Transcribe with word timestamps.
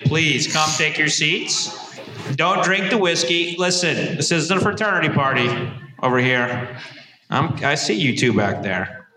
Please 0.00 0.50
come 0.52 0.70
take 0.76 0.96
your 0.96 1.08
seats. 1.08 1.98
Don't 2.36 2.64
drink 2.64 2.88
the 2.88 2.98
whiskey. 2.98 3.56
Listen, 3.58 4.16
this 4.16 4.30
isn't 4.30 4.56
a 4.56 4.60
fraternity 4.60 5.08
party 5.08 5.48
over 6.02 6.18
here. 6.18 6.78
I'm, 7.30 7.52
I 7.64 7.74
see 7.74 7.94
you 7.94 8.16
two 8.16 8.32
back 8.32 8.62
there. 8.62 9.08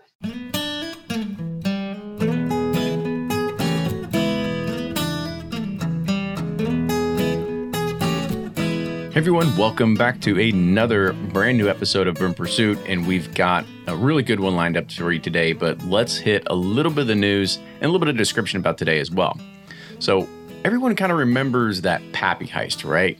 Hey 9.12 9.18
everyone, 9.18 9.56
welcome 9.56 9.94
back 9.94 10.20
to 10.22 10.40
another 10.40 11.12
brand 11.12 11.58
new 11.58 11.68
episode 11.68 12.08
of 12.08 12.16
Bourbon 12.16 12.34
Pursuit. 12.34 12.76
And 12.88 13.06
we've 13.06 13.32
got 13.34 13.64
a 13.86 13.94
really 13.94 14.24
good 14.24 14.40
one 14.40 14.56
lined 14.56 14.76
up 14.76 14.90
for 14.90 15.12
you 15.12 15.20
today, 15.20 15.52
but 15.52 15.80
let's 15.84 16.16
hit 16.16 16.42
a 16.48 16.56
little 16.56 16.90
bit 16.90 17.02
of 17.02 17.06
the 17.06 17.14
news 17.14 17.58
and 17.76 17.84
a 17.84 17.86
little 17.86 18.00
bit 18.00 18.08
of 18.08 18.16
description 18.16 18.58
about 18.58 18.78
today 18.78 18.98
as 18.98 19.12
well. 19.12 19.38
So, 20.00 20.28
everyone 20.64 20.94
kind 20.96 21.12
of 21.12 21.18
remembers 21.18 21.82
that 21.82 22.00
Pappy 22.12 22.46
heist, 22.46 22.88
right? 22.88 23.18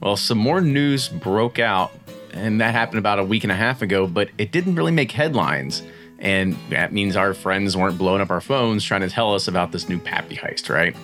Well, 0.00 0.16
some 0.16 0.38
more 0.38 0.60
news 0.60 1.08
broke 1.08 1.58
out, 1.58 1.92
and 2.32 2.60
that 2.60 2.74
happened 2.74 2.98
about 2.98 3.18
a 3.18 3.24
week 3.24 3.44
and 3.44 3.52
a 3.52 3.56
half 3.56 3.82
ago, 3.82 4.06
but 4.06 4.28
it 4.38 4.52
didn't 4.52 4.74
really 4.74 4.92
make 4.92 5.10
headlines. 5.12 5.82
And 6.18 6.56
that 6.70 6.92
means 6.92 7.16
our 7.16 7.34
friends 7.34 7.76
weren't 7.76 7.98
blowing 7.98 8.20
up 8.20 8.30
our 8.30 8.40
phones 8.40 8.84
trying 8.84 9.02
to 9.02 9.10
tell 9.10 9.34
us 9.34 9.48
about 9.48 9.72
this 9.72 9.88
new 9.88 9.98
Pappy 9.98 10.36
heist, 10.36 10.72
right? 10.72 10.96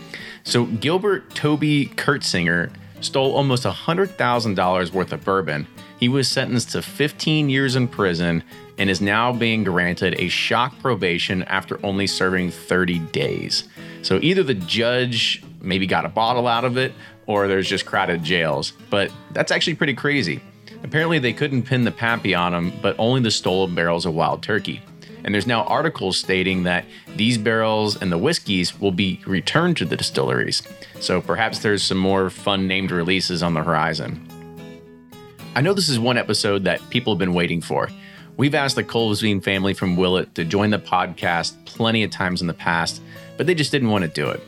So, 0.45 0.65
Gilbert 0.67 1.35
Toby 1.35 1.87
Curtsinger 1.97 2.71
stole 3.01 3.35
almost 3.35 3.65
$100,000 3.65 4.93
worth 4.93 5.13
of 5.13 5.25
bourbon. 5.25 5.67
He 5.99 6.09
was 6.09 6.29
sentenced 6.29 6.71
to 6.71 6.83
15 6.83 7.51
years 7.51 7.77
in 7.77 7.89
prison 7.89 8.43
and 8.79 8.89
is 8.89 9.01
now 9.03 9.33
being 9.33 9.65
granted 9.65 10.15
a 10.19 10.29
shock 10.29 10.79
probation 10.81 11.43
after 11.45 11.85
only 11.85 12.07
serving 12.07 12.51
30 12.51 12.99
days. 12.99 13.69
So 14.03 14.19
either 14.23 14.43
the 14.43 14.55
judge 14.55 15.43
maybe 15.61 15.87
got 15.87 16.05
a 16.05 16.09
bottle 16.09 16.47
out 16.47 16.65
of 16.65 16.77
it 16.77 16.93
or 17.27 17.47
there's 17.47 17.69
just 17.69 17.87
crowded 17.87 18.23
jails. 18.23 18.73
But 18.91 19.13
that's 19.33 19.53
actually 19.53 19.75
pretty 19.75 19.95
crazy. 19.95 20.41
Apparently, 20.83 21.19
they 21.19 21.33
couldn't 21.33 21.63
pin 21.63 21.85
the 21.85 21.91
pappy 21.91 22.35
on 22.35 22.55
him, 22.55 22.73
but 22.83 22.97
only 22.99 23.21
the 23.21 23.31
stolen 23.31 23.75
barrels 23.75 24.07
of 24.07 24.15
wild 24.15 24.43
turkey. 24.43 24.83
And 25.23 25.35
there's 25.35 25.47
now 25.47 25.65
articles 25.65 26.17
stating 26.17 26.63
that 26.63 26.87
these 27.17 27.37
barrels 27.37 28.01
and 28.01 28.11
the 28.11 28.19
whiskeys 28.19 28.81
will 28.81 28.93
be 28.93 29.21
returned 29.27 29.77
to 29.77 29.85
the 29.85 29.97
distilleries. 29.97 30.63
So 30.99 31.21
perhaps 31.21 31.59
there's 31.59 31.83
some 31.83 31.99
more 31.99 32.31
fun 32.31 32.67
named 32.67 32.91
releases 32.91 33.43
on 33.43 33.55
the 33.55 33.63
horizon. 33.63 34.27
I 35.55 35.61
know 35.61 35.75
this 35.75 35.89
is 35.89 35.99
one 35.99 36.17
episode 36.17 36.65
that 36.65 36.81
people 36.91 37.13
have 37.13 37.19
been 37.19 37.35
waiting 37.35 37.61
for. 37.61 37.91
We've 38.37 38.55
asked 38.55 38.77
the 38.77 38.85
Kulsveen 38.85 39.43
family 39.43 39.75
from 39.75 39.97
Willett 39.97 40.35
to 40.37 40.45
join 40.45 40.71
the 40.71 40.79
podcast 40.79 41.65
plenty 41.67 42.03
of 42.03 42.11
times 42.11 42.41
in 42.41 42.47
the 42.47 42.55
past, 42.55 43.03
but 43.37 43.47
they 43.47 43.55
just 43.55 43.71
didn't 43.71 43.91
want 43.91 44.03
to 44.03 44.09
do 44.09 44.31
it. 44.31 44.41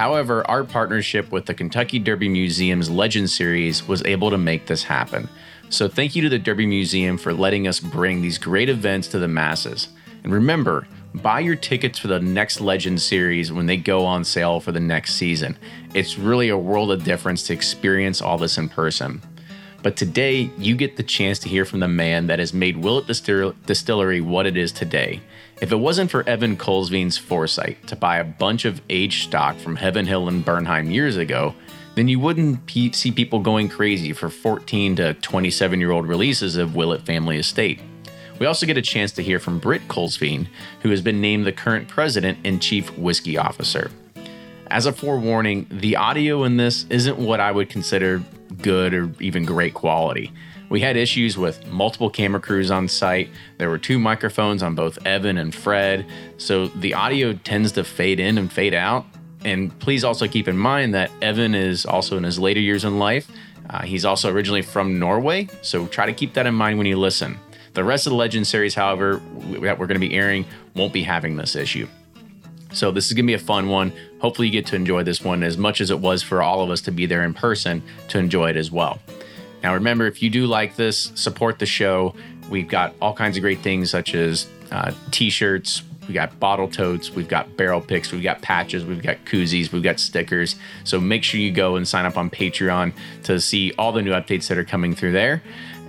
However, 0.00 0.50
our 0.50 0.64
partnership 0.64 1.30
with 1.30 1.44
the 1.44 1.52
Kentucky 1.52 1.98
Derby 1.98 2.30
Museum's 2.30 2.88
Legend 2.88 3.28
Series 3.28 3.86
was 3.86 4.02
able 4.06 4.30
to 4.30 4.38
make 4.38 4.64
this 4.64 4.84
happen. 4.84 5.28
So, 5.68 5.88
thank 5.88 6.16
you 6.16 6.22
to 6.22 6.30
the 6.30 6.38
Derby 6.38 6.64
Museum 6.64 7.18
for 7.18 7.34
letting 7.34 7.68
us 7.68 7.80
bring 7.80 8.22
these 8.22 8.38
great 8.38 8.70
events 8.70 9.08
to 9.08 9.18
the 9.18 9.28
masses. 9.28 9.88
And 10.24 10.32
remember, 10.32 10.88
buy 11.16 11.40
your 11.40 11.54
tickets 11.54 11.98
for 11.98 12.08
the 12.08 12.18
next 12.18 12.62
Legend 12.62 13.02
series 13.02 13.52
when 13.52 13.66
they 13.66 13.76
go 13.76 14.06
on 14.06 14.24
sale 14.24 14.58
for 14.58 14.72
the 14.72 14.80
next 14.80 15.16
season. 15.16 15.58
It's 15.92 16.16
really 16.18 16.48
a 16.48 16.56
world 16.56 16.90
of 16.90 17.04
difference 17.04 17.42
to 17.48 17.52
experience 17.52 18.22
all 18.22 18.38
this 18.38 18.56
in 18.56 18.70
person. 18.70 19.20
But 19.82 19.98
today, 19.98 20.50
you 20.56 20.76
get 20.76 20.96
the 20.96 21.02
chance 21.02 21.38
to 21.40 21.48
hear 21.50 21.66
from 21.66 21.80
the 21.80 21.88
man 21.88 22.26
that 22.28 22.38
has 22.38 22.54
made 22.54 22.78
Willett 22.78 23.06
Distillery 23.06 24.22
what 24.22 24.46
it 24.46 24.56
is 24.56 24.72
today. 24.72 25.20
If 25.60 25.72
it 25.72 25.76
wasn't 25.76 26.10
for 26.10 26.26
Evan 26.26 26.56
Kulsveen's 26.56 27.18
foresight 27.18 27.86
to 27.88 27.94
buy 27.94 28.16
a 28.16 28.24
bunch 28.24 28.64
of 28.64 28.80
aged 28.88 29.24
stock 29.24 29.58
from 29.58 29.76
Heaven 29.76 30.06
Hill 30.06 30.26
and 30.26 30.42
Bernheim 30.42 30.90
years 30.90 31.18
ago, 31.18 31.54
then 31.96 32.08
you 32.08 32.18
wouldn't 32.18 32.70
see 32.70 33.12
people 33.12 33.40
going 33.40 33.68
crazy 33.68 34.14
for 34.14 34.30
14 34.30 34.96
to 34.96 35.14
27 35.14 35.78
year 35.78 35.90
old 35.90 36.06
releases 36.06 36.56
of 36.56 36.74
Willett 36.74 37.04
Family 37.04 37.36
Estate. 37.36 37.78
We 38.38 38.46
also 38.46 38.64
get 38.64 38.78
a 38.78 38.82
chance 38.82 39.12
to 39.12 39.22
hear 39.22 39.38
from 39.38 39.58
Britt 39.58 39.86
Colsveen, 39.86 40.46
who 40.80 40.88
has 40.88 41.02
been 41.02 41.20
named 41.20 41.44
the 41.44 41.52
current 41.52 41.88
president 41.88 42.38
and 42.42 42.62
chief 42.62 42.96
whiskey 42.96 43.36
officer. 43.36 43.90
As 44.68 44.86
a 44.86 44.92
forewarning, 44.92 45.66
the 45.70 45.96
audio 45.96 46.44
in 46.44 46.56
this 46.56 46.86
isn't 46.88 47.18
what 47.18 47.38
I 47.38 47.52
would 47.52 47.68
consider 47.68 48.22
good 48.62 48.94
or 48.94 49.12
even 49.20 49.44
great 49.44 49.74
quality. 49.74 50.32
We 50.70 50.80
had 50.80 50.96
issues 50.96 51.36
with 51.36 51.66
multiple 51.66 52.08
camera 52.08 52.40
crews 52.40 52.70
on 52.70 52.86
site. 52.86 53.28
There 53.58 53.68
were 53.68 53.76
two 53.76 53.98
microphones 53.98 54.62
on 54.62 54.76
both 54.76 55.04
Evan 55.04 55.36
and 55.36 55.52
Fred, 55.52 56.06
so 56.38 56.68
the 56.68 56.94
audio 56.94 57.32
tends 57.32 57.72
to 57.72 57.82
fade 57.82 58.20
in 58.20 58.38
and 58.38 58.50
fade 58.50 58.72
out. 58.72 59.04
And 59.44 59.76
please 59.80 60.04
also 60.04 60.28
keep 60.28 60.46
in 60.46 60.56
mind 60.56 60.94
that 60.94 61.10
Evan 61.20 61.56
is 61.56 61.84
also 61.84 62.16
in 62.16 62.22
his 62.22 62.38
later 62.38 62.60
years 62.60 62.84
in 62.84 63.00
life. 63.00 63.28
Uh, 63.68 63.82
he's 63.82 64.04
also 64.04 64.32
originally 64.32 64.62
from 64.62 64.98
Norway, 64.98 65.48
so 65.60 65.88
try 65.88 66.06
to 66.06 66.12
keep 66.12 66.34
that 66.34 66.46
in 66.46 66.54
mind 66.54 66.78
when 66.78 66.86
you 66.86 66.98
listen. 66.98 67.36
The 67.74 67.82
rest 67.82 68.06
of 68.06 68.10
the 68.12 68.16
Legend 68.16 68.46
series, 68.46 68.74
however, 68.74 69.20
that 69.60 69.76
we're 69.76 69.86
going 69.86 70.00
to 70.00 70.08
be 70.08 70.14
airing 70.14 70.44
won't 70.76 70.92
be 70.92 71.02
having 71.02 71.36
this 71.36 71.56
issue. 71.56 71.88
So 72.72 72.92
this 72.92 73.08
is 73.08 73.14
going 73.14 73.26
to 73.26 73.30
be 73.30 73.34
a 73.34 73.38
fun 73.38 73.68
one. 73.68 73.92
Hopefully 74.20 74.46
you 74.46 74.52
get 74.52 74.66
to 74.66 74.76
enjoy 74.76 75.02
this 75.02 75.24
one 75.24 75.42
as 75.42 75.56
much 75.56 75.80
as 75.80 75.90
it 75.90 75.98
was 75.98 76.22
for 76.22 76.42
all 76.42 76.62
of 76.62 76.70
us 76.70 76.80
to 76.82 76.92
be 76.92 77.06
there 77.06 77.24
in 77.24 77.34
person 77.34 77.82
to 78.08 78.18
enjoy 78.18 78.50
it 78.50 78.56
as 78.56 78.70
well. 78.70 79.00
Now 79.62 79.74
remember, 79.74 80.06
if 80.06 80.22
you 80.22 80.30
do 80.30 80.46
like 80.46 80.76
this, 80.76 81.12
support 81.14 81.58
the 81.58 81.66
show. 81.66 82.14
We've 82.48 82.68
got 82.68 82.94
all 83.00 83.14
kinds 83.14 83.36
of 83.36 83.42
great 83.42 83.60
things 83.60 83.90
such 83.90 84.14
as 84.14 84.48
uh, 84.70 84.92
t-shirts, 85.10 85.82
we 86.10 86.14
got 86.14 86.40
bottle 86.40 86.68
totes, 86.68 87.10
we've 87.10 87.28
got 87.28 87.56
barrel 87.56 87.80
picks, 87.80 88.10
we've 88.10 88.22
got 88.22 88.42
patches, 88.42 88.84
we've 88.84 89.02
got 89.02 89.24
koozies, 89.26 89.70
we've 89.70 89.82
got 89.82 90.00
stickers. 90.00 90.56
So 90.82 90.98
make 90.98 91.22
sure 91.22 91.38
you 91.38 91.52
go 91.52 91.76
and 91.76 91.86
sign 91.86 92.04
up 92.04 92.16
on 92.16 92.30
Patreon 92.30 92.92
to 93.24 93.40
see 93.40 93.72
all 93.78 93.92
the 93.92 94.02
new 94.02 94.10
updates 94.10 94.48
that 94.48 94.58
are 94.58 94.64
coming 94.64 94.94
through 94.94 95.12
there. 95.12 95.40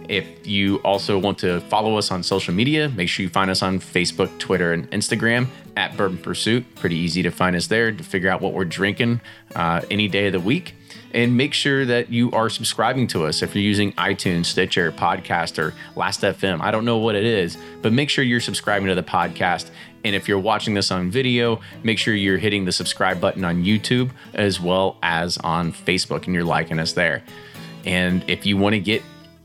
If 0.08 0.46
you 0.46 0.78
also 0.84 1.18
want 1.18 1.40
to 1.40 1.62
follow 1.62 1.98
us 1.98 2.12
on 2.12 2.22
social 2.22 2.54
media, 2.54 2.90
make 2.90 3.10
sure 3.10 3.24
you 3.24 3.30
find 3.30 3.50
us 3.50 3.64
on 3.64 3.80
Facebook, 3.80 4.38
Twitter, 4.38 4.74
and 4.74 4.90
Instagram 4.92 5.48
at 5.78 5.96
Bourbon 5.98 6.18
Pursuit. 6.18 6.66
Pretty 6.76 6.98
easy 6.98 7.24
to 7.24 7.32
find 7.32 7.56
us 7.56 7.68
there 7.68 7.92
to 7.92 8.04
figure 8.04 8.30
out 8.30 8.42
what 8.42 8.54
we're 8.54 8.66
drinking 8.66 9.22
uh, 9.56 9.82
any 9.90 10.08
day 10.08 10.28
of 10.28 10.34
the 10.34 10.40
week. 10.40 10.76
And 11.14 11.36
make 11.36 11.54
sure 11.54 11.86
that 11.86 12.10
you 12.10 12.32
are 12.32 12.50
subscribing 12.50 13.08
to 13.08 13.26
us 13.26 13.42
if 13.42 13.54
you're 13.54 13.64
using 13.64 13.92
iTunes, 13.94 14.46
Stitcher, 14.46 14.92
Podcast, 14.92 15.60
or 15.60 15.74
Last.fm. 15.96 16.62
I 16.62 16.72
don't 16.72 16.86
know 16.86 16.98
what 16.98 17.16
it 17.16 17.26
is, 17.26 17.58
but 17.82 17.92
make 17.92 18.10
sure 18.10 18.24
you're 18.24 18.40
subscribing 18.40 18.88
to 18.88 18.96
the 18.96 19.04
podcast. 19.04 19.70
And 20.04 20.16
if 20.16 20.28
you're 20.28 20.40
watching 20.40 20.74
this 20.74 20.90
on 20.90 21.12
video, 21.12 21.62
make 21.84 21.98
sure 21.98 22.14
you're 22.14 22.38
hitting 22.38 22.66
the 22.66 22.72
subscribe 22.72 23.20
button 23.22 23.44
on 23.46 23.64
YouTube 23.64 24.12
as 24.34 24.60
well 24.60 24.98
as 25.04 25.38
on 25.40 25.72
Facebook 25.72 26.26
and 26.26 26.34
you're 26.34 26.44
liking 26.44 26.80
us 26.80 26.94
there. 26.94 27.24
And 27.86 28.28
if 28.30 28.46
you 28.46 28.58
want 28.58 28.74
to 28.74 28.80
get 28.80 29.04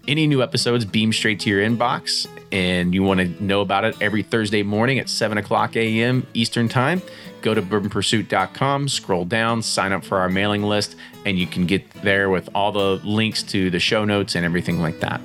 any 0.09 0.27
new 0.27 0.43
episodes 0.43 0.85
beam 0.85 1.13
straight 1.13 1.41
to 1.41 1.51
your 1.51 1.61
inbox 1.61 2.29
and 2.53 2.95
you 2.95 3.03
want 3.03 3.21
to 3.21 3.43
know 3.43 3.61
about 3.61 3.85
it 3.85 3.97
every 4.01 4.23
Thursday 4.23 4.63
morning 4.63 4.99
at 4.99 5.09
7 5.09 5.37
o'clock 5.39 5.77
a.m. 5.77 6.27
Eastern 6.33 6.69
Time, 6.69 7.03
go 7.47 7.55
to 7.55 7.63
bourbonpursuit.com, 7.63 8.89
scroll 8.89 9.25
down, 9.25 9.63
sign 9.63 9.93
up 9.93 10.05
for 10.05 10.19
our 10.19 10.29
mailing 10.29 10.65
list, 10.65 10.97
and 11.25 11.39
you 11.39 11.47
can 11.47 11.65
get 11.65 11.89
there 12.03 12.29
with 12.29 12.49
all 12.57 12.73
the 12.73 13.01
links 13.05 13.45
to 13.45 13.71
the 13.71 13.79
show 13.79 14.05
notes 14.05 14.35
and 14.35 14.45
everything 14.45 14.81
like 14.81 14.99
that. 14.99 15.21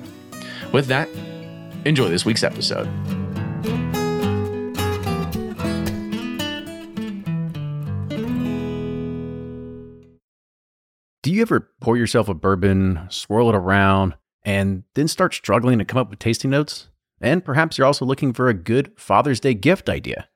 With 0.72 0.86
that, 0.86 1.08
enjoy 1.84 2.08
this 2.10 2.24
week's 2.24 2.44
episode. 2.44 2.88
Do 11.24 11.32
you 11.32 11.42
ever 11.42 11.72
pour 11.80 11.96
yourself 11.96 12.28
a 12.28 12.34
bourbon, 12.34 13.00
swirl 13.08 13.48
it 13.48 13.56
around, 13.56 14.14
and 14.44 14.84
then 14.94 15.08
start 15.08 15.34
struggling 15.34 15.78
to 15.78 15.84
come 15.84 15.98
up 15.98 16.10
with 16.10 16.20
tasting 16.20 16.52
notes? 16.52 16.88
And 17.20 17.44
perhaps 17.44 17.78
you're 17.78 17.86
also 17.86 18.04
looking 18.04 18.32
for 18.32 18.48
a 18.48 18.54
good 18.54 18.92
Father's 18.96 19.40
Day 19.40 19.54
gift 19.54 19.88
idea. 19.88 20.28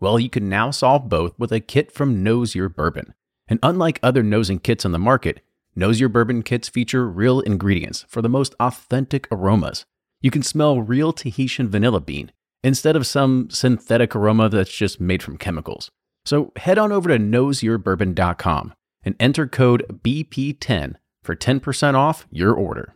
Well, 0.00 0.18
you 0.18 0.28
can 0.28 0.48
now 0.48 0.70
solve 0.70 1.08
both 1.08 1.38
with 1.38 1.52
a 1.52 1.60
kit 1.60 1.92
from 1.92 2.22
Nose 2.22 2.54
Your 2.54 2.68
Bourbon. 2.68 3.14
And 3.48 3.58
unlike 3.62 4.00
other 4.02 4.22
nosing 4.22 4.58
kits 4.58 4.84
on 4.84 4.92
the 4.92 4.98
market, 4.98 5.40
Nose 5.76 6.00
Your 6.00 6.08
Bourbon 6.08 6.42
kits 6.42 6.68
feature 6.68 7.08
real 7.08 7.40
ingredients 7.40 8.04
for 8.08 8.22
the 8.22 8.28
most 8.28 8.54
authentic 8.60 9.26
aromas. 9.30 9.84
You 10.20 10.30
can 10.30 10.42
smell 10.42 10.80
real 10.80 11.12
Tahitian 11.12 11.68
vanilla 11.68 12.00
bean 12.00 12.32
instead 12.62 12.96
of 12.96 13.06
some 13.06 13.50
synthetic 13.50 14.16
aroma 14.16 14.48
that's 14.48 14.74
just 14.74 15.00
made 15.00 15.22
from 15.22 15.36
chemicals. 15.36 15.90
So 16.24 16.52
head 16.56 16.78
on 16.78 16.92
over 16.92 17.10
to 17.10 17.18
noseyourbourbon.com 17.18 18.72
and 19.02 19.16
enter 19.20 19.46
code 19.46 20.00
BP10 20.02 20.94
for 21.22 21.36
10% 21.36 21.94
off 21.94 22.26
your 22.30 22.54
order. 22.54 22.94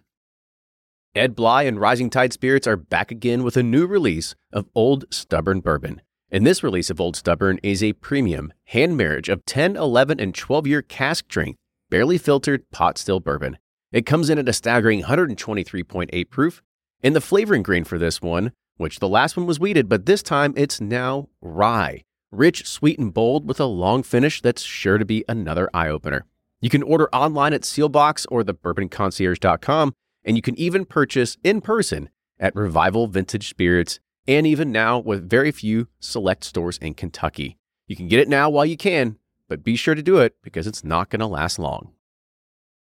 Ed 1.15 1.35
Bly 1.35 1.65
and 1.65 1.81
Rising 1.81 2.11
Tide 2.11 2.33
Spirits 2.33 2.67
are 2.67 2.77
back 2.77 3.11
again 3.11 3.43
with 3.43 3.57
a 3.57 3.63
new 3.63 3.87
release 3.87 4.35
of 4.53 4.69
Old 4.75 5.05
Stubborn 5.11 5.61
Bourbon. 5.61 6.01
And 6.31 6.47
this 6.47 6.63
release 6.63 6.91
of 6.91 7.01
Old 7.01 7.17
Stubborn 7.17 7.59
is 7.63 7.83
a 7.83 7.95
premium 7.95 8.53
hand 8.65 8.97
marriage 8.97 9.31
of 9.31 9.47
10, 9.47 9.77
11, 9.77 10.21
and 10.21 10.35
12 10.35 10.67
year 10.67 10.83
cask 10.83 11.25
strength, 11.25 11.59
barely 11.89 12.19
filtered 12.19 12.71
pot 12.71 12.99
still 12.99 13.19
bourbon. 13.19 13.57
It 13.93 14.05
comes 14.05 14.29
in 14.29 14.39
at 14.39 14.49
a 14.49 14.53
staggering 14.53 15.03
123.8 15.03 16.31
proof. 16.31 16.63
And 17.03 17.17
the 17.17 17.21
flavoring 17.21 17.63
grain 17.63 17.85
for 17.85 17.97
this 17.97 18.21
one, 18.21 18.53
which 18.77 18.99
the 18.99 19.09
last 19.09 19.37
one 19.37 19.47
was 19.47 19.61
wheated, 19.61 19.89
but 19.89 20.05
this 20.05 20.23
time 20.23 20.53
it's 20.57 20.81
now 20.81 21.29
rye. 21.41 22.03
Rich, 22.31 22.67
sweet, 22.67 22.99
and 22.99 23.15
bold 23.15 23.49
with 23.49 23.61
a 23.61 23.65
long 23.65 24.03
finish 24.03 24.43
that's 24.43 24.63
sure 24.63 24.99
to 24.99 25.05
be 25.05 25.25
another 25.29 25.71
eye 25.73 25.89
opener. 25.89 26.27
You 26.61 26.69
can 26.69 26.83
order 26.83 27.09
online 27.15 27.55
at 27.55 27.63
Seelbach's 27.63 28.27
or 28.27 28.43
thebourbonconcierge.com, 28.43 29.95
and 30.25 30.37
you 30.37 30.43
can 30.43 30.59
even 30.59 30.85
purchase 30.85 31.39
in 31.43 31.61
person 31.61 32.11
at 32.39 32.55
Revival 32.55 33.07
Vintage 33.07 33.49
Spirits, 33.49 34.01
and 34.29 34.47
even 34.47 34.71
now 34.71 34.99
with 34.99 35.29
very 35.29 35.51
few 35.51 35.89
select 35.99 36.45
stores 36.45 36.79
in 36.79 36.95
Kentucky. 36.95 37.57
You 37.87 37.97
can 37.97 38.07
get 38.07 38.21
it 38.21 38.29
now 38.29 38.51
while 38.51 38.67
you 38.67 38.77
can, 38.77 39.17
but 39.49 39.65
be 39.65 39.75
sure 39.75 39.95
to 39.95 40.03
do 40.03 40.19
it 40.19 40.37
because 40.43 40.67
it's 40.67 40.85
not 40.85 41.09
going 41.09 41.21
to 41.21 41.27
last 41.27 41.59
long. 41.59 41.93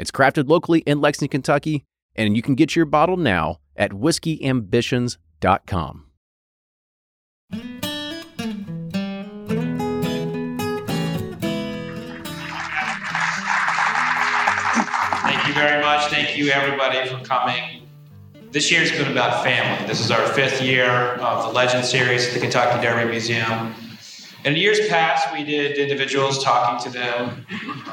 It's 0.00 0.10
crafted 0.10 0.48
locally 0.48 0.80
in 0.86 1.02
Lexington, 1.02 1.42
Kentucky, 1.42 1.84
and 2.16 2.34
you 2.34 2.40
can 2.40 2.54
get 2.54 2.74
your 2.74 2.86
bottle 2.86 3.18
now 3.18 3.58
at 3.76 3.90
whiskeyambitions.com. 3.90 6.06
Thank 15.22 15.46
you 15.46 15.52
very 15.52 15.82
much. 15.82 16.10
Thank 16.10 16.38
you, 16.38 16.48
everybody, 16.48 17.06
for 17.06 17.22
coming. 17.22 17.86
This 18.52 18.72
year's 18.72 18.90
been 18.92 19.12
about 19.12 19.44
family. 19.44 19.86
This 19.86 20.00
is 20.00 20.10
our 20.10 20.26
fifth 20.28 20.62
year 20.62 20.88
of 20.88 21.44
the 21.44 21.52
Legend 21.52 21.84
Series 21.84 22.26
at 22.26 22.32
the 22.32 22.40
Kentucky 22.40 22.82
Derby 22.82 23.10
Museum. 23.10 23.74
In 24.46 24.56
years 24.56 24.88
past, 24.88 25.30
we 25.34 25.44
did 25.44 25.76
individuals 25.76 26.42
talking 26.42 26.90
to 26.90 26.98
them 26.98 27.44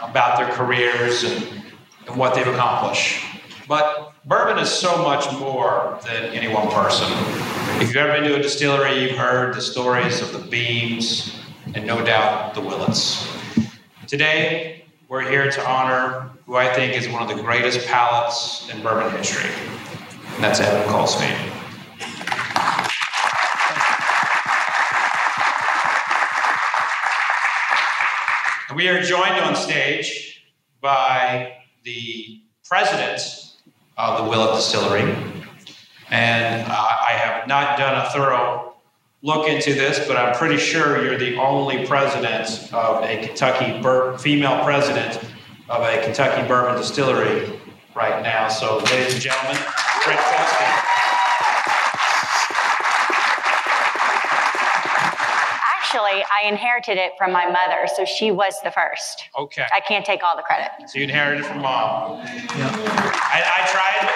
about 0.02 0.38
their 0.38 0.48
careers 0.52 1.26
and, 1.26 1.67
and 2.08 2.18
what 2.18 2.36
they've 2.36 2.48
accomplished. 2.48 3.24
But 3.68 4.14
bourbon 4.26 4.60
is 4.60 4.70
so 4.70 4.98
much 5.04 5.32
more 5.40 6.00
than 6.06 6.26
any 6.34 6.54
one 6.54 6.70
person. 6.70 7.08
If 7.82 7.90
you've 7.90 7.98
ever 7.98 8.14
been 8.14 8.24
to 8.24 8.36
a 8.36 8.42
distillery, 8.42 9.02
you've 9.02 9.18
heard 9.18 9.56
the 9.56 9.62
stories 9.62 10.22
of 10.22 10.32
the 10.34 10.40
Beams 10.50 11.38
and 11.76 11.86
no 11.86 12.04
doubt 12.04 12.54
the 12.54 12.62
Willetts. 12.62 13.28
Today, 14.08 14.86
we're 15.10 15.30
here 15.30 15.52
to 15.52 15.70
honor 15.70 16.30
who 16.46 16.56
I 16.56 16.74
think 16.74 16.94
is 16.94 17.10
one 17.10 17.22
of 17.22 17.28
the 17.28 17.44
greatest 17.44 17.86
palates 17.88 18.70
in 18.70 18.82
bourbon 18.82 19.12
history, 19.18 19.50
and 20.36 20.44
that's 20.44 20.62
Evan 20.62 20.88
Colston. 20.90 21.36
We 28.76 28.88
are 28.90 29.02
joined 29.02 29.40
on 29.40 29.56
stage 29.56 30.46
by 30.82 31.58
the 31.88 32.42
president 32.66 33.22
of 33.98 34.18
the 34.18 34.30
Willett 34.30 34.56
Distillery. 34.56 35.16
And 36.12 36.70
uh, 36.70 36.76
I 36.76 37.14
have 37.14 37.48
not 37.48 37.78
done 37.78 38.06
a 38.06 38.10
thorough 38.10 38.76
look 39.22 39.48
into 39.48 39.74
this, 39.74 40.06
but 40.06 40.18
I'm 40.18 40.36
pretty 40.36 40.58
sure 40.58 41.02
you're 41.02 41.18
the 41.18 41.38
only 41.38 41.88
president 41.88 42.74
of 42.74 43.04
a 43.04 43.26
Kentucky 43.26 43.82
bur- 43.82 44.18
female 44.18 44.64
president 44.66 45.16
of 45.70 45.82
a 45.82 46.02
Kentucky 46.04 46.46
bourbon 46.46 46.76
distillery 46.76 47.58
right 47.96 48.22
now. 48.22 48.50
So, 48.50 48.80
ladies 48.80 49.14
and 49.14 49.22
gentlemen, 49.22 49.58
Brent 50.04 50.20
Colston. 50.20 50.87
Actually, 55.98 56.24
I 56.24 56.48
inherited 56.48 56.98
it 56.98 57.14
from 57.18 57.32
my 57.32 57.46
mother, 57.46 57.88
so 57.96 58.06
she 58.06 58.30
was 58.30 58.54
the 58.64 58.70
first. 58.70 59.24
Okay. 59.36 59.66
I 59.74 59.80
can't 59.80 60.06
take 60.06 60.22
all 60.22 60.36
the 60.36 60.44
credit. 60.44 60.70
So 60.88 61.00
you 61.00 61.06
inherited 61.06 61.44
it 61.44 61.48
from 61.48 61.62
mom. 61.62 62.22
I, 62.22 63.44
I 63.44 63.68
tried. 63.72 64.08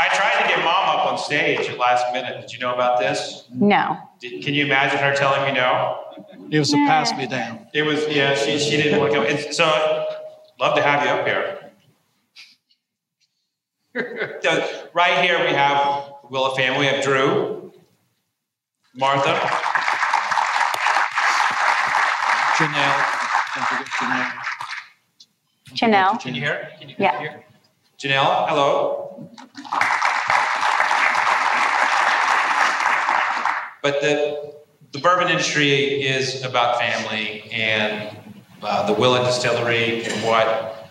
I 0.00 0.08
tried 0.14 0.40
to 0.42 0.48
get 0.48 0.64
mom 0.64 0.98
up 0.98 1.06
on 1.06 1.18
stage 1.18 1.68
at 1.68 1.78
last 1.78 2.12
minute. 2.12 2.40
Did 2.40 2.52
you 2.52 2.60
know 2.60 2.74
about 2.74 3.00
this? 3.00 3.48
No. 3.52 3.98
Did, 4.20 4.44
can 4.44 4.54
you 4.54 4.66
imagine 4.66 5.00
her 5.00 5.12
telling 5.16 5.42
me 5.52 5.58
no? 5.58 5.98
It 6.48 6.60
was 6.60 6.72
a 6.72 6.76
pass 6.76 7.12
me 7.16 7.26
down. 7.26 7.66
It 7.74 7.82
was 7.82 8.06
yeah. 8.06 8.36
She 8.36 8.60
she 8.60 8.76
didn't 8.76 9.00
want 9.00 9.10
to 9.12 9.18
come. 9.18 9.26
It's, 9.26 9.56
so 9.56 10.06
love 10.60 10.76
to 10.76 10.82
have 10.82 11.02
you 11.02 11.10
up 11.10 11.26
here. 11.26 11.54
So, 14.42 14.86
right 14.94 15.24
here 15.24 15.40
we 15.40 15.52
have 15.52 16.12
Willett 16.30 16.56
family. 16.56 16.78
We 16.78 16.86
have 16.86 17.02
Drew, 17.02 17.72
Martha, 18.94 19.34
Janelle, 22.58 23.04
Janelle. 24.00 24.32
Janelle. 25.74 26.20
Can 26.20 26.34
you 26.34 26.40
hear? 26.40 26.70
Can 26.80 26.88
you 26.88 26.96
Yeah. 26.98 27.18
hear? 27.20 27.44
Janelle, 28.00 28.48
hello. 28.48 29.30
But 33.80 34.00
the 34.00 34.54
the 34.90 34.98
bourbon 34.98 35.28
industry 35.28 36.02
is 36.02 36.42
about 36.42 36.80
family 36.80 37.48
and 37.52 38.16
uh, 38.62 38.86
the 38.86 38.92
Willet 38.94 39.24
Distillery 39.24 40.02
and 40.04 40.24
what 40.24 40.88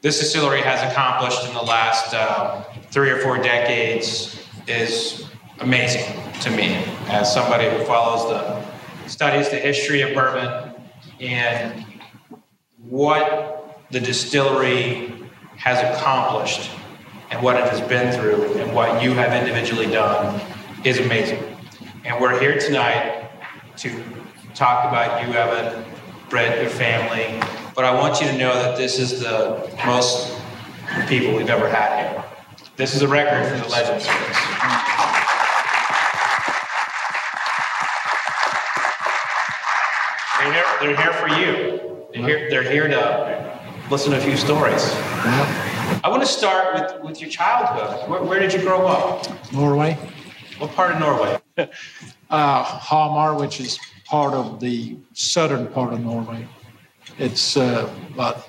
this 0.00 0.18
distillery 0.18 0.62
has 0.62 0.80
accomplished 0.90 1.46
in 1.46 1.52
the 1.52 1.60
last 1.62 2.14
uh, 2.14 2.62
three 2.90 3.10
or 3.10 3.18
four 3.18 3.36
decades 3.36 4.46
is 4.66 5.26
amazing 5.60 6.04
to 6.40 6.50
me 6.50 6.82
as 7.08 7.30
somebody 7.30 7.68
who 7.68 7.84
follows 7.84 8.30
the 8.30 9.08
studies 9.08 9.50
the 9.50 9.56
history 9.56 10.00
of 10.00 10.14
bourbon 10.14 10.71
and 11.22 11.84
what 12.78 13.78
the 13.90 14.00
distillery 14.00 15.14
has 15.56 15.78
accomplished 15.96 16.70
and 17.30 17.40
what 17.42 17.56
it 17.56 17.64
has 17.68 17.80
been 17.88 18.12
through 18.12 18.52
and 18.60 18.74
what 18.74 19.02
you 19.02 19.12
have 19.12 19.32
individually 19.32 19.86
done 19.86 20.40
is 20.84 20.98
amazing. 20.98 21.40
And 22.04 22.20
we're 22.20 22.38
here 22.40 22.58
tonight 22.58 23.30
to 23.78 24.02
talk 24.54 24.88
about 24.88 25.26
you, 25.26 25.32
Evan, 25.32 25.84
Brett, 26.28 26.60
your 26.60 26.70
family. 26.70 27.40
But 27.74 27.84
I 27.84 27.94
want 27.94 28.20
you 28.20 28.26
to 28.26 28.36
know 28.36 28.52
that 28.54 28.76
this 28.76 28.98
is 28.98 29.20
the 29.20 29.70
most 29.86 30.36
people 31.08 31.36
we've 31.36 31.48
ever 31.48 31.68
had 31.68 32.10
here. 32.10 32.24
This 32.76 32.96
is 32.96 33.02
a 33.02 33.08
record 33.08 33.48
for 33.48 33.64
the 33.64 33.68
Legend 33.70 34.02
They're 40.82 40.96
here, 40.96 41.12
for 41.12 41.28
you. 41.28 42.06
They're 42.12 42.26
here, 42.26 42.50
they're 42.50 42.62
here 42.64 42.88
to 42.88 43.60
listen 43.88 44.10
to 44.10 44.18
a 44.18 44.20
few 44.20 44.36
stories. 44.36 44.82
I 46.02 46.08
want 46.08 46.22
to 46.22 46.26
start 46.26 46.74
with, 46.74 47.04
with 47.04 47.20
your 47.20 47.30
childhood. 47.30 48.10
Where, 48.10 48.20
where 48.24 48.40
did 48.40 48.52
you 48.52 48.58
grow 48.58 48.88
up? 48.88 49.24
Norway, 49.52 49.96
What 50.58 50.72
part 50.72 50.90
of 50.90 50.98
Norway? 50.98 51.38
uh, 52.30 52.64
Hamar, 52.64 53.38
which 53.38 53.60
is 53.60 53.78
part 54.06 54.34
of 54.34 54.58
the 54.58 54.96
southern 55.12 55.68
part 55.68 55.92
of 55.92 56.00
Norway. 56.00 56.48
It's 57.16 57.56
uh, 57.56 57.88
about 58.12 58.48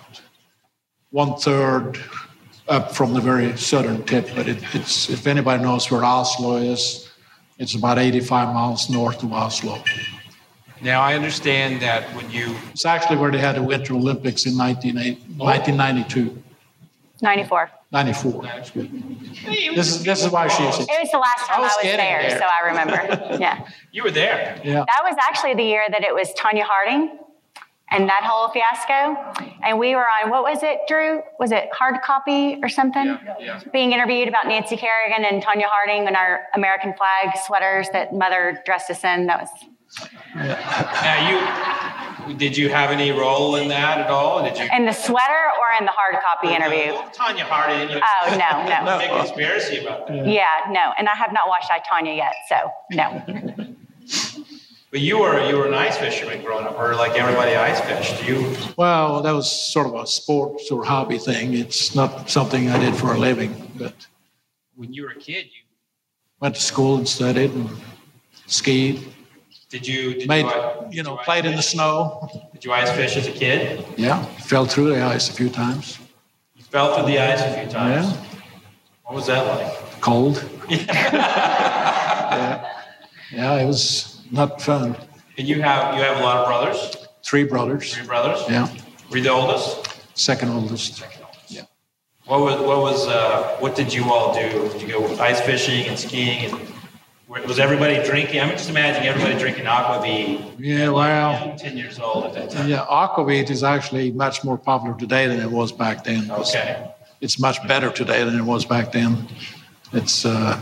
one 1.12 1.36
third 1.36 2.00
up 2.68 2.96
from 2.96 3.14
the 3.14 3.22
very 3.22 3.56
southern 3.58 4.04
tip, 4.06 4.28
but 4.36 4.48
it, 4.48 4.58
it's 4.74 5.08
if 5.08 5.28
anybody 5.28 5.62
knows 5.62 5.92
where 5.92 6.04
Oslo 6.04 6.58
is, 6.58 7.12
it's 7.60 7.76
about 7.76 8.00
85 8.00 8.56
miles 8.56 8.90
north 8.90 9.22
of 9.22 9.32
Oslo. 9.32 9.84
Now, 10.84 11.02
I 11.02 11.16
understand 11.16 11.82
that 11.82 12.04
when 12.16 12.30
you 12.30 12.56
It's 12.72 12.86
actually 12.86 13.18
where 13.18 13.32
they 13.32 13.38
had 13.38 13.56
the 13.56 13.64
Winter 13.64 13.94
Olympics 13.94 14.46
in 14.46 14.58
19, 14.58 14.96
1992, 15.38 16.44
94. 17.22 17.72
94. 17.92 18.44
This 19.76 19.96
is 19.96 20.04
this 20.04 20.26
is 20.26 20.30
why 20.32 20.48
she's 20.48 20.80
It 20.80 20.90
was 21.02 21.12
the 21.12 21.20
last 21.20 21.48
time 21.48 21.60
I 21.60 21.62
I 21.62 21.62
was 21.62 21.72
was, 21.78 21.84
there, 21.84 21.98
there. 21.98 22.40
so 22.40 22.46
I 22.46 22.68
remember. 22.68 23.38
yeah. 23.40 23.66
you 23.92 24.04
were 24.04 24.12
there. 24.12 24.60
yeah. 24.64 24.84
That 24.86 25.02
was 25.04 25.16
actually 25.22 25.54
the 25.54 25.64
year 25.64 25.84
that 25.90 26.04
it 26.04 26.14
was 26.14 26.34
Tonya 26.34 26.64
Harding 26.64 27.18
and 27.92 28.10
that 28.10 28.24
whole 28.24 28.50
fiasco. 28.50 29.16
And 29.64 29.80
we 29.80 29.96
were 29.96 30.06
on, 30.06 30.32
what 30.32 30.44
was 30.44 30.64
it, 30.64 30.80
Drew? 30.88 31.22
Was 31.40 31.52
it 31.52 31.70
hard 31.72 32.02
copy 32.02 32.60
or 32.62 32.68
something? 32.68 33.06
Yeah, 33.06 33.36
yeah. 33.40 33.62
Being 33.72 33.94
interviewed 33.94 34.28
about 34.28 34.48
Nancy 34.48 34.76
Kerrigan 34.76 35.24
and 35.24 35.42
Tonya 35.44 35.66
Harding 35.68 36.08
and 36.08 36.16
our 36.18 36.42
American 36.56 36.94
flag 36.96 37.38
sweaters 37.46 37.88
that 37.94 38.14
mother 38.14 38.62
dressed 38.66 38.90
us 38.90 39.04
in. 39.04 39.28
That 39.28 39.42
was, 39.42 39.50
Now, 40.36 41.30
you 41.30 42.36
did 42.38 42.56
you 42.56 42.70
have 42.70 42.90
any 42.90 43.12
role 43.12 43.56
in 43.56 43.68
that 43.68 44.00
at 44.00 44.10
all? 44.10 44.44
Did 44.44 44.58
you? 44.58 44.68
in 44.74 44.86
the 44.86 44.94
sweater 44.94 45.44
or 45.60 45.78
in 45.80 45.86
the 45.86 45.92
hard 45.92 46.16
copy 46.24 46.54
interview? 46.54 46.94
Tonya 47.12 47.42
Harding. 47.42 47.90
You 47.90 48.02
Oh, 48.02 48.30
no, 48.38 48.86
no. 48.86 49.00
Big 49.00 49.10
conspiracy 49.10 49.80
about 49.80 50.08
that. 50.08 50.28
Yeah, 50.28 50.48
no. 50.70 50.94
And 50.98 51.10
I 51.10 51.16
have 51.16 51.34
not 51.34 51.48
watched 51.48 51.70
I, 51.70 51.80
Tonya 51.80 52.16
yet, 52.16 52.34
so 52.48 52.72
no. 52.92 53.74
But 54.92 55.02
you 55.02 55.18
were 55.18 55.44
you 55.50 55.58
were 55.58 55.66
an 55.68 55.74
ice 55.74 55.98
fisherman 55.98 56.44
growing 56.44 56.68
up, 56.68 56.78
or 56.78 56.96
like 56.96 57.14
everybody 57.14 57.56
ice 57.56 57.82
fished. 57.82 58.24
You 58.28 58.56
Well, 58.78 59.22
that 59.24 59.32
was 59.32 59.52
sort 59.52 59.88
of 59.88 59.96
a 59.96 60.06
sports 60.06 60.70
or 60.70 60.86
hobby 60.86 61.18
thing. 61.18 61.56
It's 61.56 61.96
not 61.96 62.30
something 62.30 62.70
I 62.70 62.78
did 62.78 62.96
for 62.96 63.12
a 63.14 63.18
living, 63.18 63.72
but 63.76 64.08
when 64.76 64.94
you 64.94 65.04
were 65.04 65.10
a 65.10 65.16
kid, 65.16 65.46
you 65.46 65.64
went 66.40 66.56
to 66.56 66.62
school 66.62 66.98
and 66.98 67.08
studied 67.08 67.52
and 67.54 67.70
skied. 68.46 69.04
Did 69.74 69.88
you 69.88 70.14
did 70.14 70.28
Made, 70.28 70.46
you, 70.46 70.98
you 70.98 71.04
know, 71.04 71.18
played 71.18 71.46
in 71.46 71.56
the 71.56 71.64
snow. 71.64 72.30
Did 72.54 72.64
you 72.64 72.72
ice 72.72 72.92
fish 72.92 73.18
as 73.18 73.26
a 73.28 73.32
kid? 73.32 73.84
Yeah, 73.98 74.22
fell 74.52 74.66
through 74.68 74.90
the 74.94 75.02
ice 75.02 75.32
a 75.32 75.34
few 75.34 75.50
times. 75.50 75.98
You 76.56 76.64
fell 76.64 76.94
through 76.96 77.08
the 77.08 77.18
ice 77.18 77.42
a 77.42 77.52
few 77.60 77.72
times. 77.72 78.06
Yeah. 78.06 78.24
What 79.04 79.16
was 79.16 79.26
that 79.26 79.42
like? 79.48 79.74
Cold. 80.00 80.46
yeah. 80.70 82.70
yeah, 83.32 83.62
it 83.62 83.66
was 83.66 84.22
not 84.30 84.62
fun. 84.62 84.96
And 85.40 85.48
you 85.48 85.60
have 85.64 85.96
you 85.96 86.04
have 86.04 86.18
a 86.18 86.22
lot 86.24 86.38
of 86.38 86.46
brothers, 86.46 86.96
Three 87.26 87.46
brothers. 87.46 87.96
three 87.96 88.06
brothers. 88.06 88.44
Yeah, 88.48 88.68
Were 89.10 89.18
you 89.18 89.24
the 89.24 89.32
oldest? 89.32 89.90
second 90.14 90.50
oldest. 90.50 91.04
Yeah. 91.48 91.64
What 92.26 92.42
was 92.42 92.60
what 92.62 92.78
was 92.88 93.08
uh, 93.08 93.58
what 93.60 93.76
did 93.76 93.92
you 93.92 94.04
all 94.14 94.36
do? 94.36 94.70
Did 94.70 94.82
you 94.84 94.88
go 94.90 95.18
ice 95.20 95.42
fishing 95.42 95.88
and 95.88 95.98
skiing 95.98 96.52
and 96.52 96.60
was 97.42 97.60
everybody 97.60 98.02
drinking? 98.04 98.40
I'm 98.42 98.50
just 98.50 98.70
imagining 98.70 99.08
everybody 99.10 99.38
drinking 99.40 99.66
aquavit. 99.66 100.56
Yeah, 100.60 100.90
well, 100.90 101.48
Yeah, 101.48 101.56
ten 101.58 101.78
years 101.78 102.00
old 102.00 102.26
at 102.26 102.34
that 102.34 102.50
time. 102.52 102.70
yeah, 102.70 102.86
aquavit 102.86 103.50
is 103.50 103.64
actually 103.64 104.12
much 104.12 104.44
more 104.44 104.58
popular 104.58 104.98
today 104.98 105.28
than 105.28 105.40
it 105.40 105.50
was 105.50 105.72
back 105.72 106.04
then. 106.04 106.30
Okay. 106.30 106.90
It's 107.22 107.40
much 107.40 107.66
better 107.68 107.90
today 107.90 108.24
than 108.24 108.38
it 108.38 108.44
was 108.44 108.66
back 108.66 108.92
then. 108.92 109.28
It's 109.94 110.26
uh, 110.26 110.60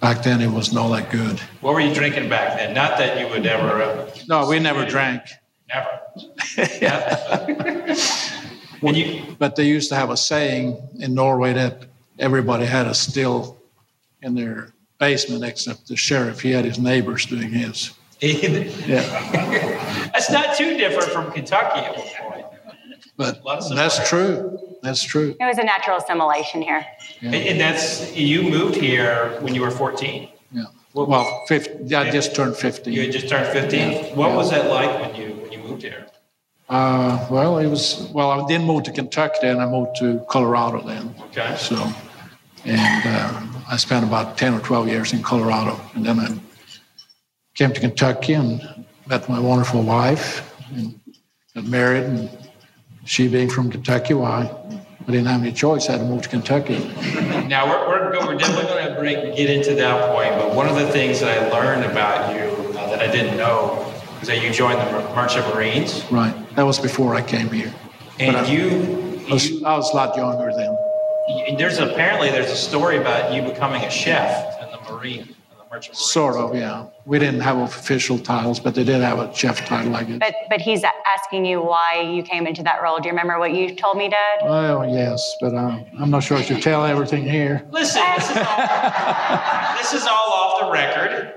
back 0.00 0.22
then 0.22 0.40
it 0.40 0.48
wasn't 0.48 0.78
all 0.78 0.90
that 0.90 1.10
good. 1.10 1.38
What 1.60 1.74
were 1.74 1.80
you 1.80 1.94
drinking 1.94 2.28
back 2.28 2.56
then? 2.58 2.74
Not 2.74 2.98
that 2.98 3.18
you 3.20 3.28
would 3.28 3.46
ever. 3.46 3.82
Uh, 3.82 4.10
No, 4.28 4.48
we 4.48 4.58
never 4.58 4.84
drank. 4.84 5.22
Never. 5.68 6.00
and 8.82 8.96
you 8.96 9.22
But 9.38 9.56
they 9.56 9.64
used 9.66 9.88
to 9.90 9.96
have 9.96 10.10
a 10.10 10.16
saying 10.16 10.76
in 10.98 11.14
Norway 11.14 11.52
that 11.52 11.84
everybody 12.18 12.64
had 12.64 12.86
a 12.86 12.94
still 12.94 13.58
in 14.22 14.34
their 14.34 14.72
basement 14.98 15.44
except 15.44 15.88
the 15.88 15.96
sheriff. 15.96 16.40
He 16.40 16.50
had 16.50 16.64
his 16.64 16.78
neighbors 16.78 17.26
doing 17.26 17.50
his. 17.50 17.92
Yeah. 18.20 18.64
that's 20.12 20.30
not 20.30 20.56
too 20.56 20.76
different 20.76 21.10
from 21.10 21.30
Kentucky 21.30 21.80
at 21.80 21.96
one 21.96 22.32
point. 22.32 22.46
But 23.16 23.42
that's 23.44 23.98
fire. 23.98 24.06
true. 24.06 24.58
That's 24.82 25.02
true. 25.02 25.36
It 25.40 25.44
was 25.44 25.58
a 25.58 25.64
natural 25.64 25.98
assimilation 25.98 26.62
here. 26.62 26.86
And, 27.20 27.34
and 27.34 27.60
that's 27.60 28.16
you 28.16 28.42
moved 28.42 28.76
here 28.76 29.38
when 29.40 29.54
you 29.54 29.60
were 29.60 29.70
14. 29.70 30.28
Yeah. 30.52 30.64
Well, 30.94 31.44
50, 31.46 31.94
I 31.94 32.10
just 32.10 32.34
turned 32.34 32.56
50. 32.56 32.92
You 32.92 33.02
had 33.02 33.12
just 33.12 33.28
turned 33.28 33.46
15. 33.48 34.16
What 34.16 34.34
was 34.34 34.50
that 34.50 34.68
like 34.70 35.00
when 35.00 35.20
you 35.20 35.34
when 35.34 35.52
you 35.52 35.58
moved 35.58 35.82
here? 35.82 36.06
Uh, 36.68 37.26
well, 37.30 37.58
it 37.58 37.66
was, 37.66 38.08
well, 38.12 38.30
I 38.30 38.46
didn't 38.46 38.66
move 38.66 38.82
to 38.84 38.92
Kentucky 38.92 39.38
then. 39.42 39.58
I 39.58 39.66
moved 39.66 39.96
to 39.96 40.24
Colorado 40.28 40.82
then. 40.86 41.14
Okay. 41.30 41.56
So, 41.56 41.76
and 42.64 43.02
uh, 43.06 43.47
I 43.70 43.76
spent 43.76 44.04
about 44.04 44.38
10 44.38 44.54
or 44.54 44.60
12 44.60 44.88
years 44.88 45.12
in 45.12 45.22
Colorado. 45.22 45.78
And 45.94 46.04
then 46.04 46.18
I 46.20 46.38
came 47.54 47.72
to 47.72 47.80
Kentucky 47.80 48.32
and 48.34 48.62
met 49.06 49.28
my 49.28 49.38
wonderful 49.38 49.82
wife 49.82 50.54
and 50.74 50.98
got 51.54 51.64
married. 51.64 52.04
And 52.04 52.30
she 53.04 53.28
being 53.28 53.50
from 53.50 53.70
Kentucky, 53.70 54.14
why? 54.14 54.50
I 55.06 55.10
didn't 55.10 55.26
have 55.26 55.40
any 55.42 55.52
choice. 55.52 55.88
I 55.88 55.92
had 55.92 55.98
to 55.98 56.04
move 56.06 56.22
to 56.22 56.28
Kentucky. 56.28 56.78
Now 57.46 57.66
we're 57.66 57.88
we're, 57.88 58.26
we're 58.26 58.36
definitely 58.38 58.66
going 58.66 58.86
to 58.88 58.94
bring 58.98 59.34
get 59.34 59.48
into 59.50 59.74
that 59.74 60.14
point. 60.14 60.30
But 60.40 60.54
one 60.54 60.68
of 60.68 60.76
the 60.76 60.86
things 60.88 61.20
that 61.20 61.42
I 61.42 61.48
learned 61.50 61.84
about 61.90 62.34
you 62.34 62.42
uh, 62.78 62.90
that 62.90 63.00
I 63.00 63.10
didn't 63.10 63.36
know 63.38 63.90
was 64.18 64.28
that 64.28 64.42
you 64.42 64.50
joined 64.52 64.78
the 64.80 64.84
Mer- 64.92 65.14
Merchant 65.14 65.46
Marines, 65.54 66.04
Right. 66.10 66.34
That 66.56 66.64
was 66.64 66.78
before 66.78 67.14
I 67.14 67.22
came 67.22 67.48
here. 67.50 67.72
and 68.18 68.36
I- 68.36 68.46
you. 68.50 69.14
I 69.28 69.32
was, 69.32 69.50
you 69.50 69.64
I 69.66 69.76
was 69.76 69.90
a 69.92 69.96
lot 69.96 70.16
younger 70.16 70.52
then. 70.54 70.76
And 71.28 71.58
there's 71.58 71.78
apparently 71.78 72.30
there's 72.30 72.50
a 72.50 72.56
story 72.56 72.96
about 72.96 73.34
you 73.34 73.42
becoming 73.42 73.84
a 73.84 73.90
chef 73.90 74.62
in 74.62 74.70
the 74.70 74.80
Marine, 74.90 75.20
in 75.20 75.26
the 75.58 75.64
Merchant 75.70 75.94
Marines. 75.94 75.98
Sort 75.98 76.36
of, 76.36 76.54
yeah. 76.54 76.86
We 77.04 77.18
didn't 77.18 77.40
have 77.40 77.58
official 77.58 78.18
titles, 78.18 78.58
but 78.60 78.74
they 78.74 78.82
did 78.84 79.00
have 79.02 79.18
a 79.18 79.34
chef 79.34 79.64
title, 79.66 79.94
I 79.94 80.04
guess. 80.04 80.18
But 80.18 80.34
but 80.48 80.60
he's 80.60 80.82
asking 81.06 81.44
you 81.44 81.60
why 81.60 82.00
you 82.00 82.22
came 82.22 82.46
into 82.46 82.62
that 82.62 82.82
role. 82.82 82.98
Do 82.98 83.08
you 83.08 83.12
remember 83.12 83.38
what 83.38 83.52
you 83.54 83.74
told 83.74 83.98
me, 83.98 84.08
Dad? 84.08 84.38
Well, 84.42 84.88
yes, 84.88 85.36
but 85.40 85.54
um, 85.54 85.84
I'm 85.98 86.10
not 86.10 86.22
sure 86.22 86.38
I 86.38 86.42
should 86.42 86.62
tell 86.62 86.84
everything 86.84 87.24
here. 87.24 87.62
Listen, 87.70 88.02
this 88.16 88.30
is 88.30 88.36
all, 88.36 89.76
this 89.76 89.92
is 89.94 90.06
all 90.06 90.32
off 90.32 90.60
the 90.60 90.70
record. 90.70 91.34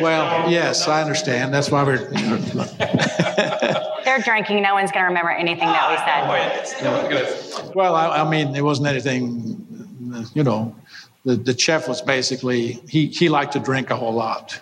Well, 0.00 0.50
yes, 0.50 0.88
I 0.88 1.00
understand. 1.00 1.54
That's 1.54 1.70
why 1.70 1.84
we're. 1.84 2.08
They're 4.12 4.20
drinking. 4.22 4.62
No 4.62 4.74
one's 4.74 4.92
going 4.92 5.04
to 5.04 5.08
remember 5.08 5.30
anything 5.30 5.68
that 5.68 5.90
we 5.90 5.96
said. 5.96 6.28
Oh, 6.28 6.32
Wait, 6.32 6.60
it's 6.60 6.82
no 6.82 7.08
good. 7.08 7.74
Well, 7.74 7.94
I, 7.94 8.20
I 8.22 8.28
mean, 8.28 8.54
it 8.54 8.60
wasn't 8.62 8.88
anything, 8.88 10.26
you 10.34 10.44
know. 10.44 10.76
The, 11.24 11.36
the 11.36 11.56
chef 11.58 11.88
was 11.88 12.02
basically 12.02 12.72
he, 12.88 13.06
he 13.06 13.30
liked 13.30 13.52
to 13.54 13.58
drink 13.60 13.88
a 13.88 13.96
whole 13.96 14.12
lot, 14.12 14.60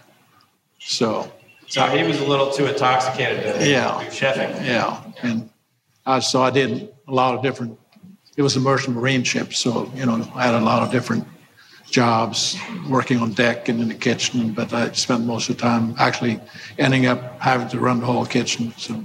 so 0.79 1.33
So 1.67 1.85
he 1.87 2.05
was 2.05 2.21
a 2.21 2.27
little 2.27 2.51
too 2.53 2.67
intoxicated 2.67 3.43
to 3.43 3.69
Yeah. 3.69 3.99
do 4.05 4.07
chefing. 4.11 4.65
yeah, 4.65 5.03
and 5.23 5.51
I, 6.07 6.21
so 6.21 6.43
I 6.43 6.51
did 6.51 6.93
a 7.09 7.13
lot 7.13 7.35
of 7.35 7.43
different. 7.43 7.77
It 8.37 8.43
was 8.43 8.55
a 8.57 8.61
merchant 8.61 8.95
marine 8.95 9.25
ship, 9.25 9.53
so 9.55 9.91
you 9.97 10.07
know 10.07 10.31
I 10.35 10.45
had 10.45 10.55
a 10.55 10.61
lot 10.61 10.83
of 10.85 10.93
different 10.93 11.27
jobs 11.91 12.57
working 12.89 13.19
on 13.19 13.33
deck 13.33 13.69
and 13.69 13.81
in 13.81 13.89
the 13.89 13.95
kitchen, 13.95 14.53
but 14.53 14.73
I 14.73 14.93
spent 14.93 15.25
most 15.25 15.49
of 15.51 15.57
the 15.57 15.63
time 15.63 15.95
actually 15.99 16.39
ending 16.79 17.07
up 17.07 17.41
having 17.41 17.67
to 17.69 17.81
run 17.81 17.99
the 18.01 18.07
whole 18.07 18.27
kitchen. 18.27 18.73
So 18.77 19.03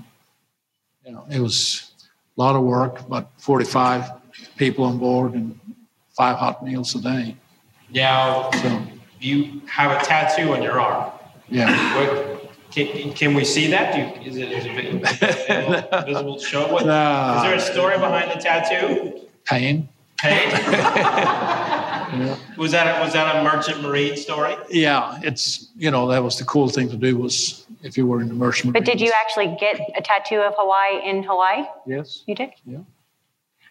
you 1.05 1.11
know 1.11 1.25
it 1.29 1.39
was 1.39 1.91
a 2.37 2.41
lot 2.41 2.55
of 2.55 2.63
work, 2.63 2.99
about 3.01 3.29
45 3.39 4.11
people 4.57 4.83
on 4.85 4.97
board 4.97 5.33
and 5.33 5.57
five 6.17 6.37
hot 6.37 6.63
meals 6.65 6.93
a 6.95 7.01
day. 7.01 7.37
Now, 7.93 8.51
So 8.51 8.81
you 9.21 9.61
have 9.67 9.91
a 9.91 10.03
tattoo 10.03 10.53
on 10.53 10.61
your 10.61 10.79
arm. 10.79 11.11
yeah, 11.49 11.95
What, 11.95 12.51
can, 12.71 13.13
can 13.13 13.33
we 13.35 13.45
see 13.45 13.67
that? 13.71 13.93
Do 13.93 13.99
you, 13.99 14.29
is 14.29 14.35
it 14.37 14.51
is 14.51 14.65
it 14.65 14.73
visible, 14.75 16.01
visible 16.05 16.35
to 16.39 16.45
show? 16.45 16.71
What, 16.73 16.81
is 16.81 16.87
Nah. 16.87 17.43
there 17.43 17.55
a 17.55 17.59
story 17.59 17.97
behind 17.97 18.31
the 18.31 18.41
tattoo? 18.43 19.21
pain. 19.45 19.87
Pain? 20.25 20.49
Was 22.57 22.71
that 22.71 22.87
a, 22.87 23.03
was 23.03 23.11
that 23.13 23.35
a 23.35 23.43
merchant 23.43 23.81
marine 23.81 24.15
story? 24.15 24.55
Yeah, 24.69 25.19
it's 25.21 25.71
you 25.75 25.91
know 25.91 26.07
that 26.07 26.23
was 26.23 26.37
the 26.37 26.45
cool 26.45 26.69
thing 26.69 26.87
to 26.89 26.95
do 26.95 27.17
was 27.17 27.65
if 27.83 27.97
you 27.97 28.07
were 28.07 28.21
in 28.21 28.29
the 28.29 28.33
merchant. 28.33 28.71
But 28.73 28.85
did 28.85 29.01
you 29.01 29.11
actually 29.13 29.57
get 29.59 29.79
a 29.97 30.01
tattoo 30.01 30.37
of 30.39 30.53
Hawaii 30.57 31.03
in 31.09 31.23
Hawaii? 31.23 31.65
Yes. 31.85 32.23
You 32.25 32.35
did? 32.35 32.51
Yeah. 32.65 32.77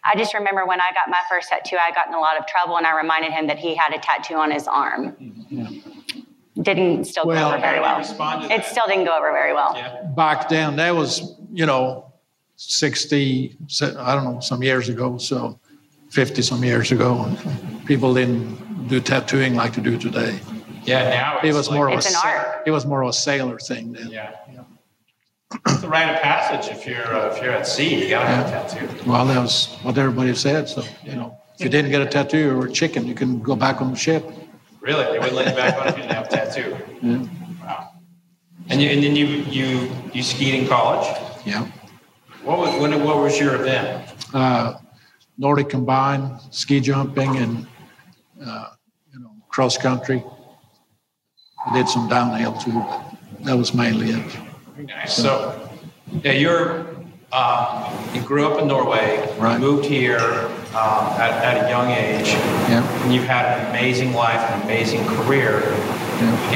I 0.03 0.15
just 0.15 0.35
remember 0.35 0.65
when 0.67 0.79
I 0.79 0.89
got 0.93 1.09
my 1.09 1.21
first 1.27 1.49
tattoo, 1.49 1.77
I 1.81 1.89
got 1.91 2.07
in 2.09 2.13
a 2.13 2.19
lot 2.19 2.37
of 2.37 2.45
trouble, 2.45 2.77
and 2.77 2.85
I 2.85 2.95
reminded 2.95 3.31
him 3.31 3.47
that 3.47 3.57
he 3.57 3.73
had 3.73 3.91
a 3.95 3.97
tattoo 3.99 4.35
on 4.35 4.51
his 4.51 4.67
arm. 4.67 5.13
Mm-hmm. 5.13 5.57
Yeah. 5.57 6.21
Didn't 6.61 7.05
still 7.05 7.25
Well- 7.25 7.49
go 7.49 7.55
over 7.55 7.61
very 7.61 7.77
How 7.77 7.81
well. 7.83 7.95
did 7.97 8.05
you 8.05 8.09
respond 8.11 8.41
to 8.43 8.53
It 8.53 8.57
that? 8.57 8.65
still 8.67 8.85
didn't 8.87 9.05
go 9.05 9.17
over 9.17 9.31
very 9.31 9.53
well. 9.53 9.73
Yeah. 9.75 10.03
back 10.15 10.47
then 10.49 10.75
that 10.75 10.93
was 10.93 11.33
you 11.51 11.65
know 11.65 12.13
60 12.57 13.57
i 13.99 14.15
don't 14.15 14.23
know 14.23 14.39
some 14.39 14.61
years 14.63 14.87
ago 14.89 15.17
so 15.17 15.59
50 16.15 16.41
some 16.41 16.63
years 16.63 16.91
ago 16.93 17.29
people 17.85 18.13
didn't 18.13 18.87
do 18.87 19.01
tattooing 19.01 19.53
like 19.55 19.73
they 19.75 19.81
do 19.81 19.97
today 19.97 20.39
Yeah, 20.85 21.09
now 21.09 21.39
it 21.39 21.47
it's 21.49 21.57
was 21.57 21.67
like- 21.67 21.75
more 21.77 21.87
of 21.89 21.93
a 22.05 22.07
an 22.07 22.15
art. 22.23 22.63
it 22.65 22.71
was 22.71 22.85
more 22.85 23.01
of 23.03 23.09
a 23.09 23.13
sailor 23.27 23.57
thing 23.59 23.91
then 23.93 24.07
Yeah. 24.09 24.31
It's 25.67 25.83
a 25.83 25.87
rite 25.87 26.09
of 26.15 26.19
passage 26.21 26.65
if 26.75 26.87
you're 26.87 27.11
uh, 27.19 27.31
if 27.31 27.41
you're 27.41 27.51
at 27.59 27.67
sea. 27.67 27.91
You 28.01 28.09
gotta 28.09 28.27
have 28.27 28.47
a 28.47 28.51
tattoo. 28.55 28.87
well 29.11 29.25
that 29.29 29.39
was 29.47 29.55
what 29.83 29.97
everybody 29.97 30.33
said 30.35 30.63
so 30.73 30.79
you 31.09 31.15
know 31.19 31.29
if 31.55 31.61
you 31.65 31.69
didn't 31.75 31.91
get 31.95 32.01
a 32.01 32.09
tattoo 32.17 32.45
or 32.57 32.65
a 32.67 32.71
chicken 32.71 33.01
you 33.11 33.15
can 33.21 33.31
go 33.49 33.55
back 33.65 33.75
on 33.81 33.87
the 33.91 33.99
ship 34.07 34.23
Really, 34.89 35.03
they 35.11 35.17
wouldn't 35.21 35.35
let 35.39 35.47
you 35.49 35.55
back 35.63 35.73
on 35.79 35.87
if 35.87 35.95
you 35.97 36.03
didn't 36.03 36.15
have 36.19 36.27
a 36.31 36.33
tattoo. 36.37 36.69
Yeah. 37.01 37.25
Wow. 37.65 37.89
And 38.69 38.77
you 38.81 38.87
and 38.93 38.99
then 39.03 39.15
you 39.19 39.27
you 39.57 39.67
you 40.15 40.21
skied 40.31 40.53
in 40.59 40.63
college. 40.75 41.07
yeah 41.51 41.63
What 42.47 42.57
was 42.61 42.69
when, 42.81 42.91
what 43.07 43.17
was 43.25 43.33
your 43.41 43.53
event? 43.61 43.87
uh, 44.41 44.67
nordic 45.37 45.69
combined 45.69 46.39
ski 46.51 46.79
jumping 46.79 47.35
and 47.37 47.67
uh, 48.45 48.67
you 49.13 49.19
know 49.19 49.31
cross 49.49 49.77
country 49.77 50.23
I 51.67 51.73
did 51.77 51.87
some 51.87 52.07
downhill 52.07 52.53
too 52.53 52.71
but 52.73 53.43
that 53.45 53.57
was 53.57 53.73
mainly 53.73 54.09
it 54.11 54.37
nice. 54.83 55.15
So 55.15 55.69
Yeah, 56.23 56.33
you're, 56.33 56.85
uh, 57.31 58.11
you 58.13 58.21
grew 58.21 58.45
up 58.47 58.61
in 58.61 58.67
Norway. 58.67 59.27
Right. 59.37 59.59
Moved 59.59 59.85
here 59.85 60.19
um, 60.19 61.05
at, 61.19 61.31
at 61.43 61.65
a 61.65 61.69
young 61.69 61.91
age. 61.91 62.27
Yeah. 62.69 63.03
And 63.03 63.13
you've 63.13 63.25
had 63.25 63.45
an 63.59 63.69
amazing 63.69 64.13
life, 64.13 64.39
an 64.51 64.61
amazing 64.63 65.05
career. 65.05 65.61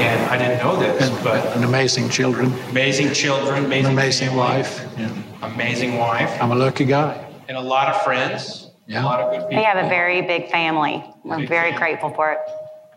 And 0.00 0.30
I 0.30 0.38
didn't 0.38 0.58
know 0.58 0.76
this, 0.78 1.10
And, 1.10 1.24
but 1.24 1.54
an 1.56 1.64
amazing 1.64 2.08
children, 2.08 2.52
amazing 2.70 3.12
children, 3.12 3.58
an 3.58 3.64
amazing, 3.66 3.92
amazing 3.92 4.28
family, 4.28 4.42
wife. 4.42 4.86
Yeah. 4.96 5.10
amazing 5.42 5.98
wife, 5.98 6.30
I'm 6.40 6.50
a 6.50 6.54
lucky 6.54 6.86
guy. 6.86 7.26
and 7.48 7.58
a 7.58 7.60
lot 7.60 7.88
of 7.88 8.00
friends. 8.02 8.69
Yeah. 8.90 9.04
A 9.04 9.06
lot 9.06 9.20
of 9.20 9.30
good 9.30 9.42
people. 9.48 9.56
We 9.58 9.62
have 9.62 9.76
a 9.86 9.88
very 9.88 10.20
big 10.22 10.50
family. 10.50 11.04
We're 11.22 11.38
Big 11.38 11.48
very 11.48 11.70
family. 11.70 11.78
grateful 11.78 12.10
for 12.10 12.32
it. 12.32 12.38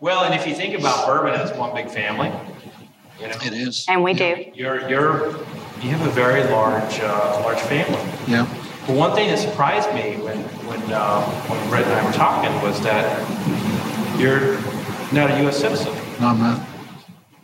Well, 0.00 0.24
and 0.24 0.34
if 0.34 0.44
you 0.44 0.52
think 0.52 0.76
about 0.76 1.06
bourbon 1.06 1.34
as 1.34 1.56
one 1.56 1.72
big 1.72 1.88
family, 1.88 2.32
you 3.20 3.28
know, 3.28 3.34
It 3.44 3.52
is. 3.52 3.86
And 3.88 4.02
we 4.02 4.12
do. 4.12 4.44
you're 4.54 4.88
you're 4.88 5.28
you 5.80 5.90
have 5.90 6.04
a 6.04 6.10
very 6.10 6.42
large 6.50 6.98
uh, 6.98 7.40
large 7.44 7.60
family. 7.60 8.02
Yeah. 8.26 8.44
But 8.88 8.96
one 8.96 9.14
thing 9.14 9.28
that 9.28 9.38
surprised 9.38 9.88
me 9.94 10.16
when 10.24 10.38
when 10.68 10.82
uh, 10.92 11.22
when 11.48 11.68
Brett 11.70 11.84
and 11.84 11.92
I 11.92 12.04
were 12.04 12.12
talking 12.12 12.50
was 12.60 12.80
that 12.82 13.04
you're 14.18 14.58
not 15.12 15.30
a 15.30 15.40
U.S. 15.44 15.58
citizen. 15.60 15.94
No, 16.20 16.26
I'm 16.26 16.40
not. 16.40 16.60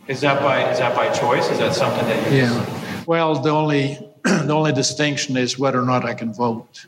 Is 0.08 0.20
that 0.22 0.42
by 0.42 0.68
is 0.72 0.80
that 0.80 0.96
by 0.96 1.08
choice? 1.10 1.48
Is 1.50 1.58
that 1.58 1.72
something 1.72 2.04
that 2.08 2.32
you? 2.32 2.38
Yeah. 2.38 3.04
Well, 3.06 3.36
the 3.40 3.50
only 3.50 3.96
the 4.24 4.52
only 4.52 4.72
distinction 4.72 5.36
is 5.36 5.56
whether 5.56 5.78
or 5.78 5.86
not 5.86 6.04
I 6.04 6.14
can 6.14 6.32
vote. 6.34 6.86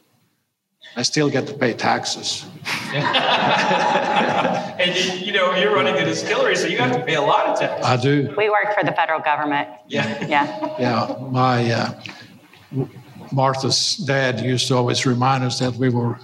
I 0.96 1.02
still 1.02 1.30
get 1.30 1.46
to 1.46 1.54
pay 1.54 1.72
taxes. 1.72 2.44
And 4.82 4.96
you, 4.96 5.26
you 5.26 5.32
know 5.32 5.54
you're 5.54 5.72
running 5.72 5.94
a 5.94 6.04
distillery, 6.04 6.56
so 6.56 6.66
you 6.66 6.78
have 6.78 6.92
to 6.92 7.04
pay 7.04 7.14
a 7.14 7.20
lot 7.20 7.46
of 7.46 7.58
taxes. 7.58 7.86
I 7.86 7.96
do. 7.96 8.34
We 8.36 8.50
work 8.50 8.74
for 8.74 8.82
the 8.82 8.90
federal 8.92 9.20
government. 9.20 9.68
Yeah. 9.86 10.26
Yeah. 10.26 10.76
Yeah. 10.78 11.16
My 11.30 11.70
uh, 11.70 12.86
Martha's 13.30 13.96
dad 13.96 14.40
used 14.40 14.66
to 14.68 14.76
always 14.76 15.06
remind 15.06 15.44
us 15.44 15.60
that 15.60 15.74
we 15.74 15.88
were 15.88 16.18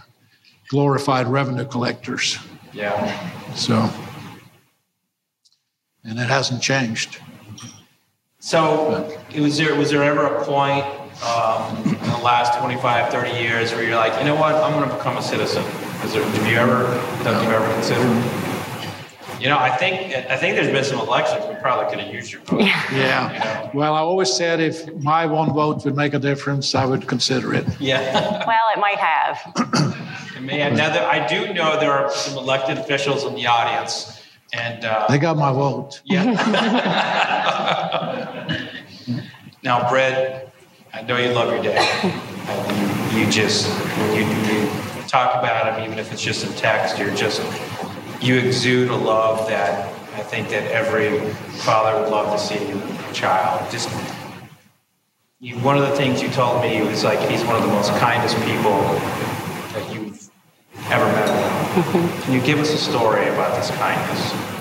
glorified 0.69 1.29
revenue 1.29 1.67
collectors. 1.67 2.38
Yeah. 2.73 3.55
So, 3.55 3.88
and 6.05 6.19
it 6.19 6.29
hasn't 6.29 6.61
changed. 6.61 7.21
So 8.41 9.17
was 9.37 9.59
there 9.59 9.75
was 9.75 9.91
there 9.91 10.03
ever 10.03 10.27
a 10.27 10.45
point 10.45 10.85
um, 11.22 11.76
in 11.84 12.10
the 12.10 12.18
last 12.22 12.58
25, 12.58 13.10
30 13.12 13.30
years 13.38 13.72
where 13.72 13.82
you're 13.82 13.96
like, 13.96 14.18
you 14.18 14.25
know 14.26 14.34
what, 14.34 14.54
I'm 14.54 14.72
going 14.72 14.88
to 14.88 14.94
become 14.94 15.16
a 15.16 15.22
citizen? 15.22 15.64
Is 16.04 16.12
there, 16.12 16.22
have 16.22 16.46
you 16.46 16.56
ever 16.56 16.87
have 17.25 17.42
you 17.42 17.50
ever 17.50 17.72
considered? 17.75 18.25
You 19.40 19.48
know, 19.48 19.58
I 19.58 19.70
think 19.70 20.14
I 20.30 20.37
think 20.37 20.56
there's 20.56 20.72
been 20.72 20.84
some 20.84 20.98
elections 20.98 21.44
we 21.48 21.54
probably 21.60 21.88
could 21.90 22.00
have 22.04 22.12
used 22.12 22.32
your 22.32 22.40
vote. 22.42 22.60
Yeah. 22.92 23.70
Well, 23.72 23.94
I 23.94 24.00
always 24.00 24.32
said 24.32 24.58
if 24.60 24.92
my 24.96 25.26
one 25.26 25.52
vote 25.52 25.84
would 25.84 25.94
make 25.96 26.12
a 26.14 26.18
difference, 26.18 26.75
I 26.75 26.84
would 26.84 27.06
consider 27.06 27.54
it. 27.54 27.64
Yeah. 27.80 28.44
Well, 28.48 28.58
it 28.75 28.80
might 28.80 28.98
have. 28.98 29.94
It 30.37 30.42
may 30.42 30.58
have- 30.60 30.72
now 30.75 30.88
that 30.90 31.04
I 31.04 31.26
do 31.26 31.52
know 31.52 31.78
there 31.80 31.92
are 31.92 32.10
some 32.12 32.38
elected 32.38 32.78
officials 32.78 33.25
in 33.25 33.34
the 33.34 33.46
audience, 33.48 34.22
and 34.52 34.84
uh, 34.84 35.06
They 35.08 35.18
got 35.18 35.37
my 35.37 35.52
vote. 35.52 36.00
Yeah. 36.04 36.25
now, 39.64 39.88
Brett, 39.90 40.48
I 40.92 41.02
know 41.02 41.18
you 41.18 41.30
love 41.33 41.52
your 41.52 41.62
dad. 41.62 41.85
You, 43.12 43.21
you 43.21 43.30
just, 43.30 43.68
when 43.99 44.14
you, 44.16 44.23
you 44.23 45.02
talk 45.07 45.38
about 45.38 45.78
him, 45.78 45.85
even 45.85 45.99
if 45.99 46.12
it's 46.12 46.23
just 46.23 46.47
in 46.47 46.52
text, 46.54 46.99
you're 46.99 47.14
just, 47.14 47.42
you 48.23 48.38
exude 48.38 48.88
a 48.88 48.97
love 48.97 49.47
that 49.49 49.87
I 50.14 50.23
think 50.23 50.49
that 50.49 50.71
every 50.71 51.21
father 51.61 52.00
would 52.00 52.11
love 52.11 52.33
to 52.33 52.38
see 52.38 52.64
in 52.64 52.78
a 52.78 53.12
child. 53.12 53.71
Just, 53.71 53.90
you, 55.40 55.57
one 55.57 55.76
of 55.76 55.88
the 55.88 55.95
things 55.95 56.23
you 56.23 56.30
told 56.30 56.62
me 56.62 56.80
was 56.83 57.04
like, 57.04 57.18
he's 57.28 57.45
one 57.45 57.57
of 57.57 57.62
the 57.62 57.68
most 57.68 57.90
kindest 57.99 58.37
people 58.37 58.80
that 59.73 59.92
you've 59.92 60.30
ever 60.90 61.04
met. 61.04 62.23
Can 62.25 62.33
you 62.33 62.40
give 62.40 62.59
us 62.59 62.73
a 62.73 62.78
story 62.78 63.29
about 63.29 63.55
this 63.57 63.70
kindness? 63.77 64.58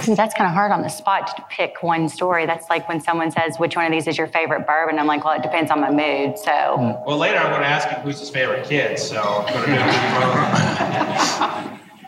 See, 0.00 0.14
that's 0.14 0.34
kind 0.34 0.48
of 0.48 0.54
hard 0.54 0.72
on 0.72 0.82
the 0.82 0.88
spot 0.88 1.34
to 1.36 1.44
pick 1.50 1.82
one 1.82 2.08
story. 2.08 2.46
That's 2.46 2.68
like 2.70 2.88
when 2.88 3.00
someone 3.00 3.30
says, 3.30 3.58
which 3.58 3.76
one 3.76 3.84
of 3.84 3.92
these 3.92 4.06
is 4.06 4.16
your 4.16 4.26
favorite 4.28 4.66
bourbon? 4.66 4.98
I'm 4.98 5.06
like, 5.06 5.24
well, 5.24 5.34
it 5.38 5.42
depends 5.42 5.70
on 5.70 5.80
my 5.80 5.90
mood. 5.90 6.38
So 6.38 6.50
mm. 6.50 7.06
Well, 7.06 7.18
later 7.18 7.38
I'm 7.38 7.50
going 7.50 7.60
to 7.60 7.66
ask 7.66 7.88
him 7.88 8.00
who's 8.00 8.18
his 8.18 8.30
favorite 8.30 8.66
kid, 8.66 8.98
so 8.98 9.20
I'm 9.20 9.52
going 9.52 9.66
to 9.66 9.70
do 9.70 9.76
both. 9.76 9.86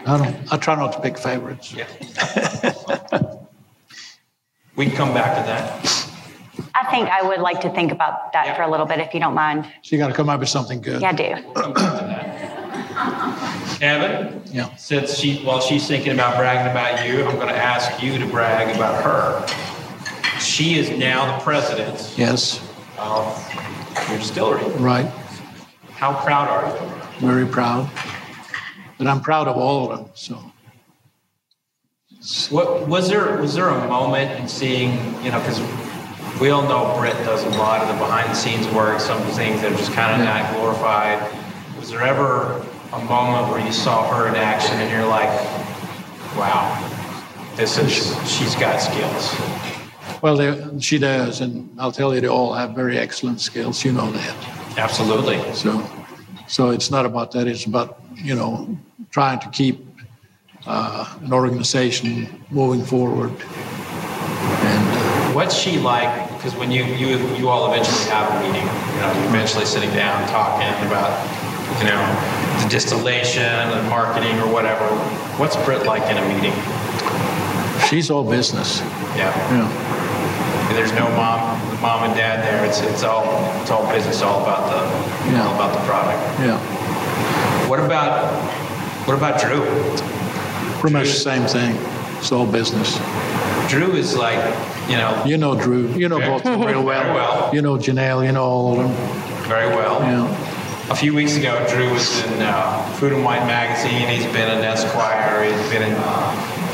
I 0.05 0.17
don't. 0.19 0.53
I 0.53 0.57
try 0.57 0.75
not 0.75 0.93
to 0.95 1.01
pick 1.01 1.17
favorites. 1.19 1.73
We 4.75 4.87
can 4.87 4.97
come 4.97 5.13
back 5.13 5.37
to 5.37 5.43
that. 5.47 6.09
I 6.75 6.91
think 6.91 7.09
I 7.09 7.23
would 7.23 7.41
like 7.41 7.61
to 7.61 7.71
think 7.71 7.93
about 7.93 8.33
that 8.33 8.47
Yeah. 8.47 8.55
for 8.57 8.63
a 8.63 8.71
little 8.71 8.87
bit, 8.87 8.99
if 9.01 9.13
you 9.15 9.21
don't 9.21 9.35
mind. 9.35 9.67
So 9.83 9.95
you 9.95 9.99
got 9.99 10.09
to 10.09 10.15
come 10.15 10.29
up 10.31 10.41
with 10.41 10.49
something 10.49 10.81
good. 10.81 11.03
Yeah, 11.03 11.11
I 11.11 11.13
do. 11.13 11.35
Come 13.83 14.01
back 14.01 14.09
to 14.09 14.15
that. 14.15 14.29
Evan, 14.29 14.43
Yeah. 14.53 14.75
since 14.77 15.19
she, 15.19 15.39
while 15.45 15.61
she's 15.61 15.87
thinking 15.87 16.13
about 16.13 16.37
bragging 16.37 16.71
about 16.71 17.07
you, 17.07 17.25
I'm 17.27 17.37
going 17.37 17.49
to 17.49 17.57
ask 17.57 18.03
you 18.03 18.19
to 18.19 18.27
brag 18.27 18.75
about 18.75 19.03
her. 19.03 19.47
She 20.41 20.79
is 20.79 20.91
now 20.91 21.37
the 21.39 21.43
president 21.45 22.13
Yes. 22.17 22.61
Um, 22.99 23.09
of 23.27 24.09
your 24.09 24.19
distillery. 24.19 24.65
Right. 24.77 25.11
How 25.97 26.15
proud 26.15 26.49
are 26.49 26.69
you? 26.69 27.27
Very 27.27 27.47
proud. 27.47 27.89
But 28.99 29.07
I'm 29.07 29.21
proud 29.21 29.49
of 29.49 29.57
all 29.57 29.91
of 29.91 29.99
them. 29.99 30.11
So 30.15 30.39
What 32.51 32.87
was 32.87 33.09
there? 33.09 33.37
Was 33.39 33.55
there 33.55 33.69
a 33.69 33.89
moment 33.89 34.39
in 34.39 34.47
seeing, 34.47 34.93
you 35.25 35.33
know, 35.33 35.41
because 35.41 35.61
we 36.41 36.51
all 36.51 36.63
know 36.63 36.97
Britt 36.99 37.17
does 37.25 37.43
a 37.45 37.49
lot 37.59 37.81
of 37.83 37.89
the 37.89 37.95
behind-the-scenes 37.95 38.67
work, 38.69 39.01
some 39.01 39.21
of 39.21 39.27
the 39.27 39.33
things 39.35 39.61
that 39.61 39.73
are 39.73 39.77
just 39.77 39.93
kind 39.93 40.21
of 40.21 40.25
not 40.27 40.55
glorified. 40.55 41.19
Was 41.79 41.91
there 41.91 42.03
ever 42.03 42.65
a 42.93 43.05
moment 43.05 43.51
where 43.51 43.65
you 43.65 43.73
saw 43.73 44.09
her 44.15 44.29
in 44.29 44.35
action 44.35 44.75
and 44.77 44.91
you're 44.91 45.07
like, 45.07 45.31
"Wow, 46.37 46.67
this 47.57 47.79
is 47.79 47.91
she's 48.29 48.55
got 48.57 48.79
skills." 48.79 49.63
well, 50.23 50.37
they, 50.37 50.81
she 50.81 50.99
does, 50.99 51.41
and 51.41 51.69
I'll 51.79 51.93
tell 51.93 52.15
you, 52.15 52.21
they 52.21 52.29
all 52.29 52.55
have 52.55 52.75
very 52.75 52.97
excellent 52.97 53.41
skills. 53.41 53.85
You 53.85 53.93
know 53.93 54.11
that. 54.13 54.79
Absolutely. 54.79 55.39
So, 55.53 55.85
so 56.47 56.71
it's 56.71 56.91
not 56.91 57.05
about 57.05 57.33
that. 57.33 57.47
It's 57.47 57.67
about 57.67 58.01
you 58.15 58.35
know 58.35 58.79
trying 59.11 59.41
to 59.41 59.49
keep 59.51 59.85
uh, 60.67 61.19
an 61.23 61.33
organization 61.33 62.45
moving 62.51 62.85
forward. 62.85 63.31
And 63.31 64.89
uh, 64.89 65.33
What's 65.35 65.57
she 65.57 65.79
like? 65.79 66.29
Because 66.37 66.55
when 66.55 66.71
you 66.71 66.85
you 66.85 67.19
you 67.37 67.49
all 67.49 67.73
eventually 67.73 68.05
have 68.11 68.31
a 68.31 68.47
meeting, 68.47 68.63
you 68.63 69.01
know, 69.01 69.13
you're 69.19 69.29
eventually 69.29 69.65
sitting 69.65 69.91
down 69.91 70.27
talking 70.29 70.69
about, 70.87 71.11
you 71.79 71.85
know, 71.89 72.01
the 72.63 72.69
distillation 72.69 73.43
and 73.43 73.89
marketing 73.89 74.39
or 74.41 74.53
whatever. 74.53 74.85
What's 75.39 75.57
Britt 75.65 75.87
like 75.87 76.03
in 76.11 76.17
a 76.19 76.29
meeting? 76.35 76.55
she's 77.89 78.11
all 78.11 78.25
business. 78.25 78.81
Yeah. 79.17 79.29
Yeah. 79.53 80.73
There's 80.73 80.93
no 80.93 81.05
mom, 81.11 81.59
mom 81.83 82.05
and 82.05 82.15
dad 82.15 82.43
there. 82.43 82.65
It's 82.65 82.81
it's 82.81 83.03
all 83.03 83.25
it's 83.61 83.71
all 83.71 83.87
business, 83.93 84.23
all 84.23 84.43
about 84.43 84.65
the 84.71 85.31
Yeah. 85.33 85.47
all 85.47 85.55
about 85.55 85.73
the 85.75 85.81
product. 85.85 86.21
Yeah. 86.41 86.59
What 87.69 87.81
about 87.81 88.33
what 89.07 89.17
about 89.17 89.39
Drew? 89.41 89.61
Pretty 90.81 90.95
much 90.95 91.09
the 91.09 91.13
same 91.31 91.47
thing. 91.47 91.77
It's 92.19 92.33
all 92.33 92.47
business. 92.47 92.99
Drew 93.69 93.93
is 93.93 94.17
like, 94.17 94.39
you 94.89 94.97
know, 94.97 95.23
You 95.27 95.37
know 95.37 95.55
Drew. 95.61 95.89
You 95.93 96.09
know 96.09 96.19
both 96.21 96.47
of 96.47 96.59
them 96.59 96.63
real 96.67 96.83
well. 96.83 97.03
Very 97.03 97.15
well. 97.15 97.51
You 97.55 97.63
know 97.63 97.77
Janelle. 97.77 98.25
You 98.25 98.33
know 98.33 98.45
all 98.45 98.73
of 98.73 98.79
them. 98.79 98.93
very 99.49 99.67
well. 99.69 100.01
Yeah. 100.01 100.62
A 100.93 100.95
few 100.95 101.15
weeks 101.15 101.37
ago, 101.37 101.67
Drew 101.71 101.91
was 101.91 102.23
in 102.25 102.43
uh, 102.43 102.85
Food 102.99 103.15
and 103.15 103.25
Wine 103.25 103.47
magazine. 103.47 104.07
He's 104.11 104.27
been 104.27 104.59
in 104.59 104.63
Esquire. 104.63 105.43
He's 105.43 105.71
been 105.71 105.83
in 105.83 105.95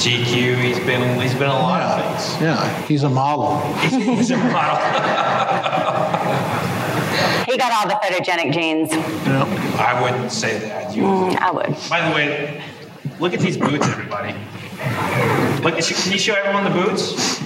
GQ. 0.01 0.57
He's 0.61 0.79
been 0.81 1.21
he's 1.21 1.35
been 1.35 1.45
in 1.45 1.51
a 1.51 1.53
lot 1.53 1.81
of 1.83 2.03
things. 2.05 2.43
Yeah. 2.43 2.83
He's 2.87 3.05
a 3.05 3.09
model. 3.09 3.61
He's 3.89 4.31
a 4.33 4.37
model. 4.37 4.79
He 7.49 7.57
got 7.57 7.73
all 7.73 7.89
the 7.89 7.95
photogenic 7.95 8.53
genes. 8.53 8.91
Yeah. 8.93 9.45
I 9.79 10.03
wouldn't 10.03 10.31
say 10.31 10.59
that. 10.59 10.95
You, 10.95 11.03
Mm, 11.05 11.37
I 11.39 11.51
would. 11.51 11.75
by 11.89 12.07
the 12.07 12.15
way, 12.15 12.63
look 13.21 13.33
at 13.33 13.41
these 13.41 13.57
boots, 13.57 13.87
everybody. 13.89 14.35
Look, 15.63 15.79
can 15.79 16.13
you 16.13 16.19
show 16.19 16.35
everyone 16.35 16.65
the 16.65 16.71
boots? 16.71 17.41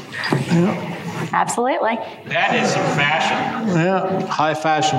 Absolutely. 1.33 1.97
That 2.27 2.55
is 2.57 2.73
some 2.73 2.83
fashion. 2.97 3.69
Yeah. 3.77 4.27
High 4.27 4.55
fashion. 4.55 4.99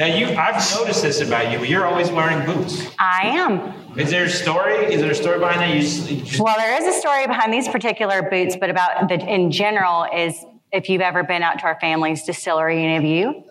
Now 0.00 0.06
you, 0.06 0.28
I've 0.28 0.54
noticed 0.74 1.02
this 1.02 1.20
about 1.20 1.52
you. 1.52 1.62
You're 1.62 1.84
always 1.84 2.10
wearing 2.10 2.46
boots. 2.46 2.86
I 2.98 3.26
am. 3.26 3.98
Is 3.98 4.08
there 4.08 4.24
a 4.24 4.30
story? 4.30 4.94
Is 4.94 5.02
there 5.02 5.10
a 5.10 5.14
story 5.14 5.38
behind 5.38 5.60
that? 5.60 5.74
You 5.74 5.82
just, 5.82 6.10
you 6.10 6.22
just 6.22 6.40
Well, 6.40 6.56
there 6.56 6.74
is 6.80 6.96
a 6.96 6.98
story 6.98 7.26
behind 7.26 7.52
these 7.52 7.68
particular 7.68 8.22
boots, 8.22 8.56
but 8.56 8.70
about 8.70 9.10
the 9.10 9.16
in 9.16 9.50
general 9.50 10.06
is 10.10 10.42
if 10.72 10.88
you've 10.88 11.02
ever 11.02 11.22
been 11.22 11.42
out 11.42 11.58
to 11.58 11.66
our 11.66 11.78
family's 11.80 12.22
distillery, 12.22 12.82
any 12.82 12.96
of 12.96 13.04
you, 13.04 13.44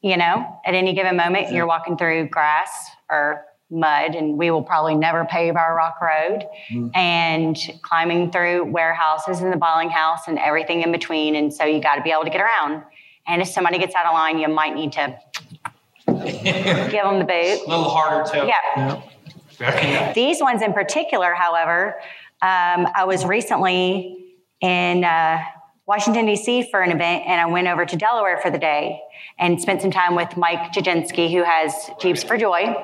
you 0.00 0.16
know, 0.16 0.60
at 0.64 0.72
any 0.72 0.94
given 0.94 1.16
moment, 1.16 1.50
you're 1.50 1.66
walking 1.66 1.96
through 1.96 2.28
grass 2.28 2.70
or 3.10 3.44
mud, 3.68 4.14
and 4.14 4.38
we 4.38 4.52
will 4.52 4.62
probably 4.62 4.94
never 4.94 5.24
pave 5.24 5.56
our 5.56 5.74
rock 5.74 6.00
road, 6.00 6.46
mm-hmm. 6.70 6.90
and 6.94 7.56
climbing 7.82 8.30
through 8.30 8.66
warehouses 8.66 9.40
and 9.40 9.52
the 9.52 9.56
bottling 9.56 9.90
house 9.90 10.28
and 10.28 10.38
everything 10.38 10.82
in 10.82 10.92
between. 10.92 11.34
And 11.34 11.52
so 11.52 11.64
you 11.64 11.82
got 11.82 11.96
to 11.96 12.02
be 12.02 12.12
able 12.12 12.22
to 12.22 12.30
get 12.30 12.40
around. 12.40 12.84
And 13.26 13.42
if 13.42 13.48
somebody 13.48 13.78
gets 13.78 13.96
out 13.96 14.06
of 14.06 14.14
line, 14.14 14.38
you 14.38 14.48
might 14.48 14.76
need 14.76 14.92
to 14.92 15.18
give 16.90 17.04
them 17.04 17.18
the 17.18 17.24
boot. 17.24 17.66
A 17.66 17.68
little 17.68 17.88
harder 17.88 18.30
to. 18.32 18.46
Yeah. 18.46 19.02
Yeah. 19.60 20.12
These 20.12 20.40
ones 20.40 20.62
in 20.62 20.72
particular, 20.72 21.34
however, 21.34 22.00
um, 22.40 22.86
I 22.94 23.04
was 23.04 23.24
recently 23.24 24.36
in 24.60 25.04
uh, 25.04 25.38
Washington, 25.86 26.26
D.C. 26.26 26.68
for 26.70 26.80
an 26.80 26.90
event, 26.90 27.24
and 27.26 27.40
I 27.40 27.46
went 27.46 27.66
over 27.66 27.84
to 27.84 27.96
Delaware 27.96 28.38
for 28.40 28.50
the 28.50 28.58
day 28.58 29.00
and 29.38 29.60
spent 29.60 29.82
some 29.82 29.90
time 29.90 30.14
with 30.14 30.36
Mike 30.36 30.72
Jaginski, 30.72 31.30
who 31.32 31.42
has 31.42 31.90
Jeeps 32.00 32.22
for 32.22 32.36
Joy. 32.36 32.74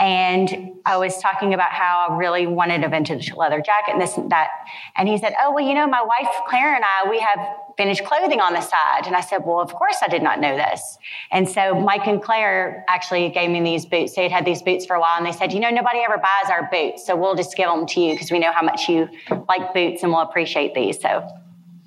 And 0.00 0.72
I 0.86 0.96
was 0.96 1.18
talking 1.18 1.54
about 1.54 1.72
how 1.72 2.08
I 2.08 2.16
really 2.16 2.46
wanted 2.46 2.84
a 2.84 2.88
vintage 2.88 3.32
leather 3.34 3.60
jacket 3.60 3.92
and 3.92 4.00
this 4.00 4.16
and 4.16 4.30
that. 4.30 4.48
And 4.96 5.08
he 5.08 5.18
said, 5.18 5.34
Oh, 5.40 5.52
well, 5.52 5.66
you 5.66 5.74
know, 5.74 5.86
my 5.86 6.02
wife 6.02 6.32
Claire 6.46 6.74
and 6.74 6.84
I, 6.84 7.10
we 7.10 7.18
have 7.18 7.38
vintage 7.78 8.02
clothing 8.04 8.40
on 8.40 8.52
the 8.52 8.60
side. 8.60 9.06
And 9.06 9.16
I 9.16 9.22
said, 9.22 9.38
Well, 9.46 9.60
of 9.60 9.72
course 9.72 9.96
I 10.02 10.08
did 10.08 10.22
not 10.22 10.38
know 10.40 10.54
this. 10.54 10.98
And 11.30 11.48
so 11.48 11.80
Mike 11.80 12.06
and 12.06 12.20
Claire 12.22 12.84
actually 12.88 13.30
gave 13.30 13.48
me 13.48 13.62
these 13.62 13.86
boots. 13.86 14.14
They 14.14 14.24
had 14.24 14.32
had 14.32 14.44
these 14.44 14.60
boots 14.60 14.84
for 14.84 14.96
a 14.96 15.00
while 15.00 15.16
and 15.16 15.24
they 15.24 15.32
said, 15.32 15.52
You 15.54 15.60
know, 15.60 15.70
nobody 15.70 16.00
ever 16.00 16.18
buys 16.18 16.50
our 16.50 16.68
boots. 16.70 17.06
So 17.06 17.16
we'll 17.16 17.36
just 17.36 17.56
give 17.56 17.68
them 17.70 17.86
to 17.86 18.00
you 18.00 18.12
because 18.12 18.30
we 18.30 18.38
know 18.38 18.52
how 18.52 18.62
much 18.62 18.88
you 18.88 19.08
like 19.48 19.72
boots 19.72 20.02
and 20.02 20.12
we'll 20.12 20.20
appreciate 20.22 20.74
these. 20.74 21.00
So 21.00 21.26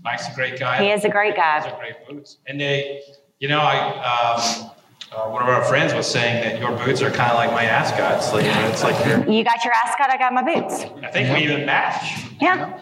Mike's 0.04 0.28
a 0.30 0.34
great 0.34 0.58
guy. 0.58 0.82
he 0.84 0.90
is 0.90 1.06
a 1.06 1.10
great 1.10 1.36
Those 1.36 1.44
guy. 1.44 1.70
are 1.70 1.78
great 1.80 2.08
boots. 2.08 2.38
And 2.48 2.60
they, 2.60 3.02
you 3.40 3.48
know, 3.50 3.60
I, 3.60 3.76
um, 3.90 4.72
uh, 5.14 5.30
one 5.30 5.44
of 5.44 5.50
our 5.50 5.64
friends 5.66 5.94
was 5.94 6.08
saying 6.10 6.42
that 6.42 6.58
your 6.58 6.72
boots 6.86 7.02
are 7.02 7.12
kind 7.12 7.30
of 7.32 7.36
like 7.36 7.52
my 7.52 7.66
ascots. 7.66 8.32
Like, 8.32 8.46
you 8.46 8.52
know, 8.52 8.70
it's 8.70 8.82
like 8.82 9.06
your, 9.06 9.30
You 9.30 9.44
got 9.44 9.62
your 9.66 9.74
ascot, 9.74 10.10
I 10.10 10.18
got 10.18 10.32
my 10.34 10.42
boots. 10.42 10.86
I 11.04 11.12
think 11.12 11.36
we 11.38 11.44
even 11.44 11.66
match. 11.66 12.24
Yeah. 12.40 12.80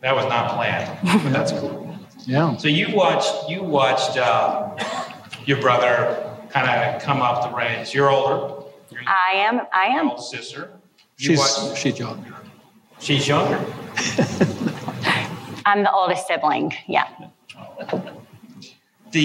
That 0.00 0.14
was 0.14 0.24
not 0.26 0.52
planned, 0.54 0.96
but 1.24 1.32
that's 1.32 1.50
cool. 1.52 1.91
Yeah. 2.26 2.56
So 2.56 2.68
you 2.68 2.94
watched, 2.94 3.48
you 3.48 3.62
watched 3.62 4.16
um, 4.18 4.76
your 5.44 5.60
brother 5.60 6.30
kind 6.50 6.68
of 6.68 7.02
come 7.02 7.20
up 7.22 7.48
the 7.48 7.56
ranks. 7.56 7.94
You're 7.94 8.10
older. 8.10 8.64
You're 8.90 9.00
I 9.06 9.32
am. 9.36 9.60
I 9.72 9.86
am. 9.98 10.10
older 10.10 10.22
sister. 10.22 10.70
You 11.18 11.28
She's, 11.36 11.38
watched, 11.38 11.76
she's 11.78 11.98
younger. 11.98 12.34
she's 12.98 13.28
younger. 13.28 13.58
I'm 15.66 15.82
the 15.82 15.92
oldest 15.92 16.26
sibling. 16.26 16.72
Yeah. 16.88 17.08
the 19.12 19.20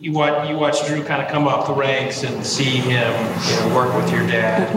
you 0.00 0.12
watch 0.12 0.48
you 0.48 0.56
watch 0.56 0.86
Drew 0.86 1.02
kind 1.04 1.22
of 1.22 1.28
come 1.28 1.46
up 1.46 1.66
the 1.66 1.74
ranks 1.74 2.24
and 2.24 2.44
see 2.44 2.64
him 2.78 3.12
you 3.46 3.56
know 3.56 3.74
work 3.74 3.94
with 3.94 4.10
your 4.12 4.26
dad. 4.26 4.74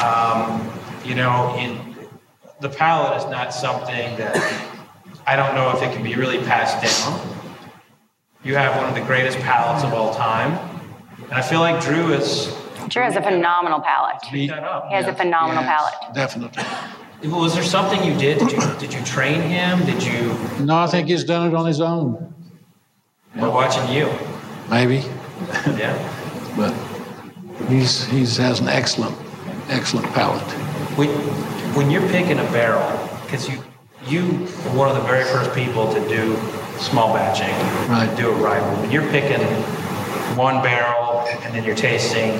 Um, 0.00 0.70
you 1.04 1.14
know, 1.14 1.54
in 1.58 1.80
the 2.60 2.68
palette 2.68 3.18
is 3.22 3.30
not 3.30 3.52
something 3.52 4.16
that 4.16 4.34
I 5.26 5.36
don't 5.36 5.54
know 5.54 5.70
if 5.76 5.82
it 5.82 5.92
can 5.94 6.02
be 6.02 6.14
really 6.16 6.38
passed 6.38 6.82
down. 6.82 7.20
You 8.42 8.56
have 8.56 8.76
one 8.76 8.86
of 8.88 8.94
the 8.94 9.00
greatest 9.00 9.38
palates 9.38 9.82
of 9.84 9.94
all 9.94 10.14
time, 10.14 10.52
and 11.24 11.32
I 11.32 11.40
feel 11.42 11.60
like 11.60 11.82
Drew 11.82 12.12
is 12.12 12.54
Drew 12.88 13.02
has 13.02 13.16
a 13.16 13.22
phenomenal 13.22 13.80
palate. 13.80 14.16
beat 14.30 14.50
that 14.50 14.62
up. 14.62 14.88
He 14.88 14.94
has 14.94 15.06
a 15.06 15.14
phenomenal 15.14 15.62
Yes, 15.62 15.72
palate. 16.00 16.14
Definitely. 16.14 16.62
Was 17.30 17.54
there 17.54 17.64
something 17.64 18.04
you 18.04 18.14
did? 18.18 18.38
Did 18.38 18.52
you 18.52 18.60
did 18.78 18.92
you 18.92 19.02
train 19.04 19.40
him? 19.40 19.84
Did 19.86 20.02
you 20.02 20.36
No, 20.62 20.76
I 20.76 20.86
think 20.86 21.08
he's 21.08 21.24
done 21.24 21.48
it 21.48 21.54
on 21.54 21.64
his 21.66 21.80
own, 21.80 22.34
or 23.40 23.50
watching 23.50 23.88
you? 23.90 24.10
maybe, 24.70 24.96
Yeah. 25.78 25.94
but 26.56 26.74
he's, 27.68 28.04
he's 28.06 28.36
has 28.36 28.60
an 28.60 28.68
excellent, 28.68 29.16
excellent 29.70 30.06
palate. 30.12 30.42
When, 30.98 31.08
when 31.74 31.90
you're 31.90 32.06
picking 32.08 32.38
a 32.38 32.44
barrel, 32.52 32.86
because 33.24 33.48
you 33.48 33.62
you 34.06 34.22
were 34.64 34.76
one 34.76 34.88
of 34.88 34.96
the 34.96 35.02
very 35.02 35.24
first 35.24 35.54
people 35.54 35.92
to 35.92 36.00
do 36.08 36.36
small 36.78 37.14
batching, 37.14 37.54
Right. 37.88 38.14
do 38.16 38.30
it 38.30 38.34
right. 38.36 38.60
When 38.80 38.90
you're 38.90 39.08
picking 39.10 39.40
one 40.36 40.62
barrel 40.62 41.24
and 41.42 41.54
then 41.54 41.64
you're 41.64 41.76
tasting 41.76 42.38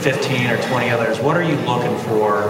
15 0.00 0.50
or 0.50 0.56
20 0.62 0.90
others, 0.90 1.20
what 1.20 1.36
are 1.36 1.42
you 1.42 1.56
looking 1.66 1.96
for 1.98 2.42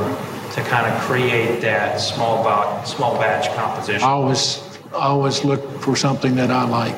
to 0.54 0.60
kind 0.62 0.86
of 0.92 0.98
create 1.02 1.60
that 1.60 2.00
small 2.00 2.42
batch 2.44 2.86
small 2.88 3.16
batch 3.18 3.54
composition? 3.56 4.02
I 4.02 4.10
always, 4.12 4.62
I 4.94 5.06
always 5.06 5.44
look 5.44 5.62
for 5.80 5.96
something 5.96 6.34
that 6.36 6.50
I 6.50 6.64
like. 6.64 6.96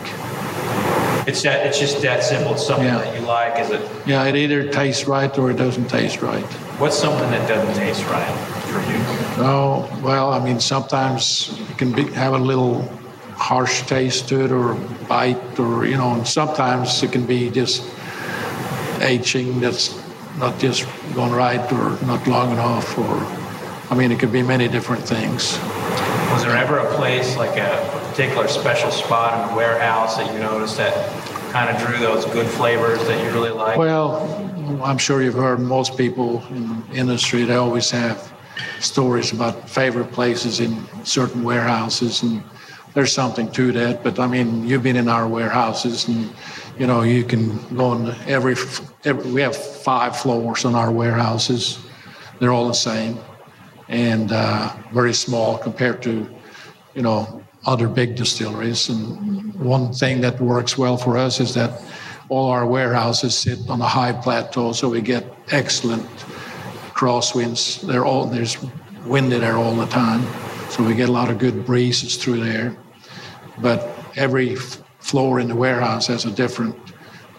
It's 1.27 1.43
that 1.43 1.67
it's 1.67 1.81
just 1.81 2.01
that 2.03 2.23
simple. 2.23 2.53
It's 2.53 2.65
something 2.65 2.87
Yeah. 2.87 2.99
that 2.99 3.19
you 3.19 3.27
like. 3.27 3.59
Is 3.59 3.71
it? 3.71 3.81
Yeah, 4.07 4.25
it 4.25 4.37
either 4.37 4.69
tastes 4.69 5.09
right 5.09 5.37
or 5.39 5.51
it 5.51 5.57
doesn't 5.57 5.89
taste 5.89 6.23
right. 6.23 6.45
What's 6.79 6.97
something 6.97 7.29
that 7.31 7.49
doesn't 7.49 7.75
taste 7.75 8.05
right 8.11 8.56
for 8.81 8.91
you? 8.91 9.45
Oh, 9.45 10.01
well, 10.03 10.33
I 10.33 10.43
mean, 10.43 10.61
sometimes 10.61 11.59
it 11.71 11.79
can 11.79 11.93
be, 11.93 12.05
have 12.13 12.35
a 12.35 12.39
little 12.39 12.83
harsh 13.35 13.83
taste 13.83 14.29
to 14.29 14.45
it 14.45 14.51
or 14.51 14.75
bite 15.09 15.59
or, 15.59 15.87
you 15.87 15.97
know, 15.97 16.15
and 16.15 16.27
sometimes 16.27 17.03
it 17.03 17.13
can 17.13 17.27
be 17.27 17.51
just 17.51 17.85
aging 19.01 19.61
that's 19.61 20.03
not 20.39 20.59
just 20.59 20.87
going 21.15 21.33
right 21.33 21.73
or 21.73 21.99
not 22.07 22.27
long 22.27 22.53
enough 22.53 22.99
or, 22.99 23.17
I 23.91 23.95
mean, 23.95 24.11
it 24.11 24.19
could 24.19 24.33
be 24.33 24.43
many 24.43 24.69
different 24.69 25.07
things. 25.07 25.59
Was 26.33 26.45
there 26.45 26.57
ever 26.57 26.79
a 26.79 26.95
place, 26.95 27.37
like 27.37 27.57
a 27.59 28.09
particular 28.09 28.49
special 28.49 28.91
spot 28.91 29.43
in 29.43 29.51
the 29.51 29.57
warehouse 29.57 30.17
that 30.17 30.33
you 30.33 30.39
noticed 30.39 30.77
that 30.79 30.95
kind 31.53 31.75
of 31.75 31.83
drew 31.83 31.99
those 31.99 32.25
good 32.27 32.47
flavors 32.47 32.99
that 33.07 33.23
you 33.23 33.31
really 33.31 33.51
like? 33.51 33.79
Well, 33.79 34.25
I'm 34.83 34.99
sure 34.99 35.23
you've 35.23 35.35
heard 35.35 35.61
most 35.61 35.97
people 35.97 36.43
in 36.51 36.69
the 36.69 36.95
industry, 36.95 37.45
they 37.45 37.55
always 37.55 37.91
have 37.91 38.33
stories 38.81 39.33
about 39.33 39.69
favorite 39.69 40.13
places 40.13 40.61
in 40.61 40.85
certain 41.05 41.43
warehouses, 41.43 42.23
and 42.23 42.43
there's 42.95 43.13
something 43.13 43.51
to 43.53 43.73
that. 43.73 44.03
But 44.03 44.19
I 44.19 44.27
mean, 44.27 44.67
you've 44.67 44.83
been 44.83 44.97
in 44.97 45.09
our 45.09 45.29
warehouses, 45.29 46.09
and 46.09 46.33
you 46.79 46.87
know, 46.87 47.03
you 47.03 47.25
can 47.25 47.57
go 47.75 47.95
in 47.95 48.15
every, 48.27 48.55
every 49.05 49.33
we 49.33 49.41
have 49.41 49.57
five 49.57 50.17
floors 50.17 50.65
on 50.65 50.75
our 50.75 50.93
warehouses. 50.93 51.79
They're 52.39 52.53
all 52.53 52.69
the 52.69 52.75
same 52.75 53.19
and 53.89 54.33
uh, 54.33 54.75
very 54.93 55.15
small 55.15 55.59
compared 55.59 56.03
to, 56.03 56.29
you 56.95 57.03
know, 57.03 57.43
other 57.67 57.89
big 57.89 58.17
distilleries. 58.17 58.89
And 58.89 59.55
one 59.55 59.93
thing 59.93 60.21
that 60.21 60.41
works 60.41 60.77
well 60.77 60.97
for 60.97 61.17
us 61.17 61.41
is 61.41 61.55
that 61.55 61.83
all 62.29 62.51
our 62.51 62.67
warehouses 62.67 63.37
sit 63.37 63.59
on 63.69 63.81
a 63.81 63.87
high 63.87 64.13
plateau, 64.13 64.73
so 64.73 64.89
we 64.89 65.01
get 65.01 65.25
excellent 65.51 66.05
crosswinds. 66.97 67.83
They're 67.83 68.05
all 68.05 68.25
there's 68.25 68.57
wind 69.05 69.33
in 69.33 69.43
there 69.43 69.57
all 69.57 69.75
the 69.77 69.87
time, 69.87 70.23
so 70.71 70.83
we 70.83 70.95
get 70.95 71.09
a 71.09 71.13
lot 71.13 71.31
of 71.31 71.39
good 71.39 71.65
breezes 71.65 72.17
through 72.17 72.41
there. 72.41 72.77
But 73.61 73.89
every 74.17 74.57
f- 74.57 74.83
floor 74.99 75.39
in 75.39 75.49
the 75.49 75.55
warehouse 75.55 76.07
has 76.09 76.25
a 76.25 76.31
different 76.31 76.75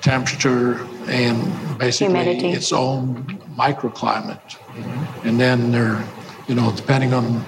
temperature 0.02 0.86
and 1.08 1.38
basically 1.78 2.14
Humidity. 2.16 2.50
its 2.52 2.72
own 2.72 3.26
microclimate. 3.58 4.58
And 5.26 5.40
then 5.40 5.72
they're, 5.72 6.04
you 6.48 6.56
know, 6.56 6.72
depending 6.76 7.14
on 7.14 7.42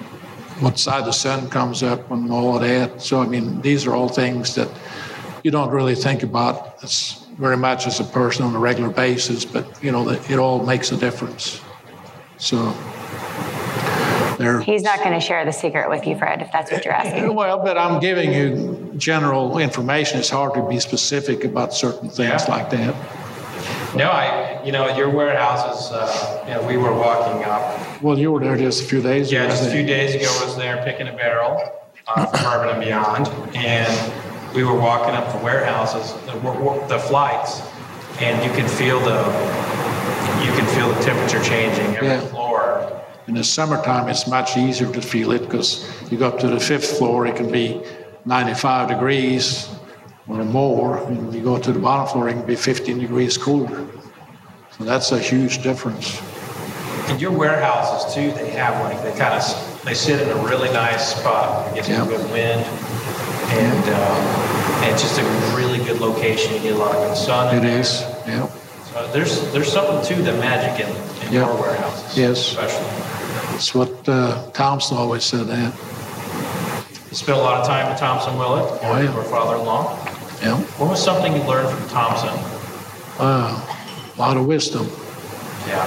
what 0.60 0.78
side 0.80 1.06
the 1.06 1.12
sun 1.12 1.50
comes 1.50 1.84
up 1.84 2.12
and 2.12 2.32
all 2.32 2.56
of 2.56 2.62
that. 2.62 3.02
So, 3.02 3.22
I 3.22 3.28
mean, 3.28 3.62
these 3.62 3.86
are 3.86 3.93
all 3.93 4.10
things 4.10 4.56
that 4.56 4.69
you 5.43 5.52
don't 5.52 5.69
really 5.69 5.95
think 5.95 6.24
about 6.24 6.84
as 6.84 7.26
very 7.38 7.56
much 7.56 7.88
as 7.88 8.00
a 8.00 8.04
person 8.04 8.43
on 8.43 8.54
a 8.56 8.60
regular 8.60 8.89
basis, 8.89 9.45
but, 9.45 9.82
you 9.82 9.91
know, 9.91 10.04
that 10.06 10.30
it 10.30 10.38
all 10.39 10.65
makes 10.65 10.91
a 10.91 10.98
difference. 10.98 11.62
So, 12.39 12.73
they're. 14.38 14.62
He's 14.62 14.84
not 14.84 14.99
going 14.99 15.12
to 15.12 15.19
share 15.19 15.43
the 15.45 15.52
secret 15.52 15.89
with 15.89 16.08
you, 16.08 16.17
Fred, 16.17 16.41
if 16.41 16.52
that's 16.52 16.71
what 16.71 16.84
you're 16.86 16.93
asking. 16.93 17.34
Well, 17.39 17.60
but 17.63 17.78
I'm 17.78 17.99
giving 17.99 18.34
you 18.34 18.93
general 18.97 19.58
information. 19.60 20.19
It's 20.19 20.30
hard 20.30 20.54
to 20.56 20.67
be 20.67 20.80
specific 20.80 21.43
about 21.43 21.73
certain 21.73 22.10
things 22.10 22.43
Yeah. 22.47 22.52
like 22.56 22.69
that. 22.71 22.95
No, 23.95 24.10
I, 24.10 24.63
you 24.63 24.71
know, 24.71 24.95
your 24.95 25.10
warehouses, 25.10 25.91
uh, 25.91 26.43
you 26.47 26.54
know, 26.54 26.65
we 26.67 26.78
were 26.78 26.93
walking 26.93 27.43
up. 27.43 28.02
Well, 28.02 28.17
you 28.17 28.32
were 28.32 28.39
there 28.39 28.56
just 28.56 28.84
a 28.84 28.86
few 28.86 29.02
days 29.02 29.30
ago. 29.32 29.41
Yeah, 29.43 29.49
just 29.49 29.63
a 29.63 29.69
I 29.69 29.71
few 29.73 29.86
days 29.86 30.15
ago, 30.15 30.25
I 30.41 30.45
was 30.45 30.56
there 30.56 30.82
picking 30.86 31.08
a 31.08 31.13
barrel 31.13 31.60
uh, 32.08 32.25
for 32.28 32.38
Bourbon 32.43 32.69
and 32.69 32.82
Beyond, 32.82 33.28
and 33.56 34.56
we 34.56 34.63
were 34.63 34.75
walking 34.80 35.15
up 35.15 35.32
the 35.38 35.43
warehouses, 35.43 36.13
the, 36.25 36.34
the 36.88 36.99
flights, 36.99 37.62
and 38.21 38.41
you 38.45 38.52
could 38.60 38.69
feel 38.69 38.99
the, 38.99 39.17
you 40.45 40.52
could 40.54 40.56
feel 40.56 40.56
the 40.56 40.59
temperature 41.10 41.41
changing 41.43 41.95
every 41.95 42.08
Yeah. 42.08 42.19
floor. 42.32 42.84
In 43.28 43.34
the 43.36 43.43
summertime, 43.43 44.08
it's 44.10 44.28
much 44.28 44.58
easier 44.58 44.89
to 44.91 45.02
feel 45.02 45.32
it 45.32 45.41
because 45.48 45.69
you 46.10 46.17
go 46.17 46.28
up 46.28 46.39
to 46.39 46.48
the 46.48 46.60
fifth 46.60 46.98
floor, 46.98 47.26
it 47.26 47.36
can 47.36 47.50
be 47.52 47.82
95 48.26 48.88
degrees 48.88 49.67
or 50.28 50.43
more. 50.43 50.98
And 51.08 51.34
you 51.34 51.41
go 51.41 51.58
to 51.58 51.72
the 51.72 51.80
bottom 51.80 52.06
floor, 52.08 52.30
it 52.30 52.34
can 52.34 52.45
be 52.45 52.56
15 52.56 53.00
degrees 53.00 53.38
cooler. 53.38 53.78
So 54.78 54.84
that's 54.84 55.12
a 55.12 55.19
huge 55.19 55.63
difference. 55.63 56.22
And 57.08 57.19
your 57.19 57.32
warehouses 57.32 58.13
too, 58.13 58.32
they 58.39 58.50
have 58.52 58.74
like, 58.86 59.02
they 59.04 59.13
kind 59.24 59.34
of, 59.34 59.43
they 59.86 59.95
sit 59.95 60.22
in 60.22 60.30
a 60.30 60.39
really 60.50 60.72
nice 60.72 61.15
spot, 61.15 61.67
you 61.69 61.76
get 61.76 61.86
some 61.86 61.93
Yeah. 61.95 62.17
good 62.17 62.26
wind, 62.32 62.63
and, 63.65 63.84
um, 64.00 64.22
and 64.84 64.88
it's 64.93 65.02
just 65.02 65.17
a 65.19 65.24
really 65.58 65.80
good 65.80 66.00
location, 66.02 66.54
you 66.54 66.60
get 66.60 66.74
a 66.74 66.78
lot 66.78 66.93
of 66.95 67.02
good 67.08 67.17
sun 67.17 67.56
It 67.56 67.63
yeah. 68.28 68.45
So 68.93 69.08
there's, 69.12 69.52
there's 69.54 69.71
something 69.71 70.04
to 70.15 70.21
the 70.23 70.34
magic 70.38 70.86
in, 70.86 70.95
in 71.28 71.34
Yeah. 71.34 71.45
your 71.45 71.62
warehouses. 71.62 72.17
Yes. 72.17 72.38
Especially. 72.52 72.86
That's 73.52 73.75
what 73.75 74.10
uh, 74.10 74.49
Thompson 74.52 74.97
always 74.97 75.23
said 75.23 75.47
that. 75.47 75.73
You 77.10 77.15
spent 77.15 77.38
a 77.38 77.41
lot 77.41 77.60
of 77.62 77.67
time 77.67 77.89
with 77.89 77.99
Thompson 77.99 78.38
Willett, 78.38 78.80
Oh, 78.84 78.97
yeah. 78.99 79.13
your 79.13 79.23
father-in-law. 79.23 79.95
Yeah. 80.41 80.58
What 80.78 80.89
was 80.91 81.04
something 81.04 81.34
you 81.36 81.43
learned 81.43 81.69
from 81.78 81.89
Thompson? 81.89 82.30
Uh, 83.19 83.60
a 84.15 84.19
lot 84.19 84.38
of 84.38 84.45
wisdom. 84.45 84.88
Yeah. 85.67 85.86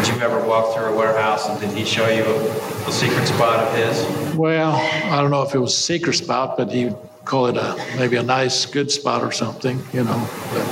Did 0.00 0.14
you 0.14 0.20
ever 0.22 0.46
walk 0.46 0.74
through 0.74 0.86
a 0.86 0.96
warehouse 0.96 1.48
and 1.48 1.58
did 1.60 1.70
he 1.76 1.84
show 1.84 2.08
you 2.08 2.22
a, 2.24 2.88
a 2.88 2.92
secret 2.92 3.26
spot 3.26 3.58
of 3.66 3.74
his? 3.74 4.34
Well, 4.36 4.72
I 4.72 5.20
don't 5.20 5.30
know 5.30 5.42
if 5.42 5.54
it 5.54 5.58
was 5.58 5.74
a 5.74 5.76
secret 5.80 6.14
spot, 6.14 6.56
but 6.56 6.70
he'd 6.70 6.94
call 7.24 7.46
it 7.46 7.56
a 7.56 7.76
maybe 7.96 8.16
a 8.16 8.22
nice, 8.22 8.66
good 8.66 8.90
spot 8.90 9.22
or 9.22 9.32
something, 9.32 9.82
you 9.92 10.04
know. 10.04 10.28
But 10.52 10.66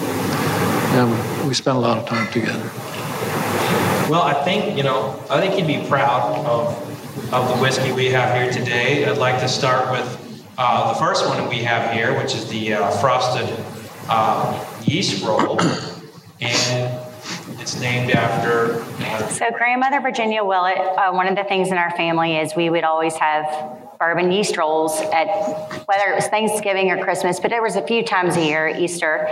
yeah, 0.95 1.47
we 1.47 1.55
spent 1.55 1.77
a 1.77 1.81
lot 1.81 1.99
of 1.99 2.07
time 2.07 2.31
together. 2.33 2.71
Well, 4.11 4.23
I 4.23 4.35
think, 4.45 4.77
you 4.77 4.83
know, 4.83 5.19
I 5.31 5.41
think 5.41 5.59
you'd 5.59 5.67
be 5.67 5.89
proud 5.89 6.45
of 6.47 6.93
of 7.33 7.49
the 7.49 7.57
whiskey 7.63 7.93
we 7.93 8.07
have 8.07 8.35
here 8.35 8.53
today. 8.53 9.05
I'd 9.05 9.19
like 9.19 9.41
to 9.41 9.49
start 9.49 9.91
with 9.91 10.45
uh, 10.59 10.93
the 10.93 10.99
first 10.99 11.27
one 11.27 11.49
we 11.49 11.59
have 11.59 11.93
here, 11.93 12.17
which 12.19 12.35
is 12.35 12.49
the 12.49 12.75
uh, 12.75 12.91
frosted 12.91 13.49
uh, 14.09 14.65
yeast 14.83 15.25
roll. 15.25 15.61
And 16.41 17.01
it's 17.61 17.81
named 17.81 18.11
after. 18.11 18.83
Uh, 18.99 19.29
So, 19.29 19.51
grandmother 19.51 20.01
Virginia 20.01 20.45
Willett, 20.45 20.79
uh, 20.79 21.13
one 21.13 21.27
of 21.29 21.37
the 21.37 21.45
things 21.45 21.69
in 21.71 21.79
our 21.79 21.91
family 21.97 22.37
is 22.37 22.55
we 22.57 22.69
would 22.69 22.85
always 22.85 23.15
have 23.15 23.82
bourbon 24.03 24.33
yeast 24.33 24.57
rolls 24.57 25.01
at 25.13 25.29
whether 25.87 26.11
it 26.11 26.17
was 26.17 26.27
Thanksgiving 26.27 26.91
or 26.91 27.05
Christmas, 27.05 27.39
but 27.39 27.51
there 27.51 27.63
was 27.63 27.77
a 27.77 27.87
few 27.87 28.03
times 28.03 28.37
a 28.37 28.45
year, 28.45 28.67
Easter. 28.67 29.29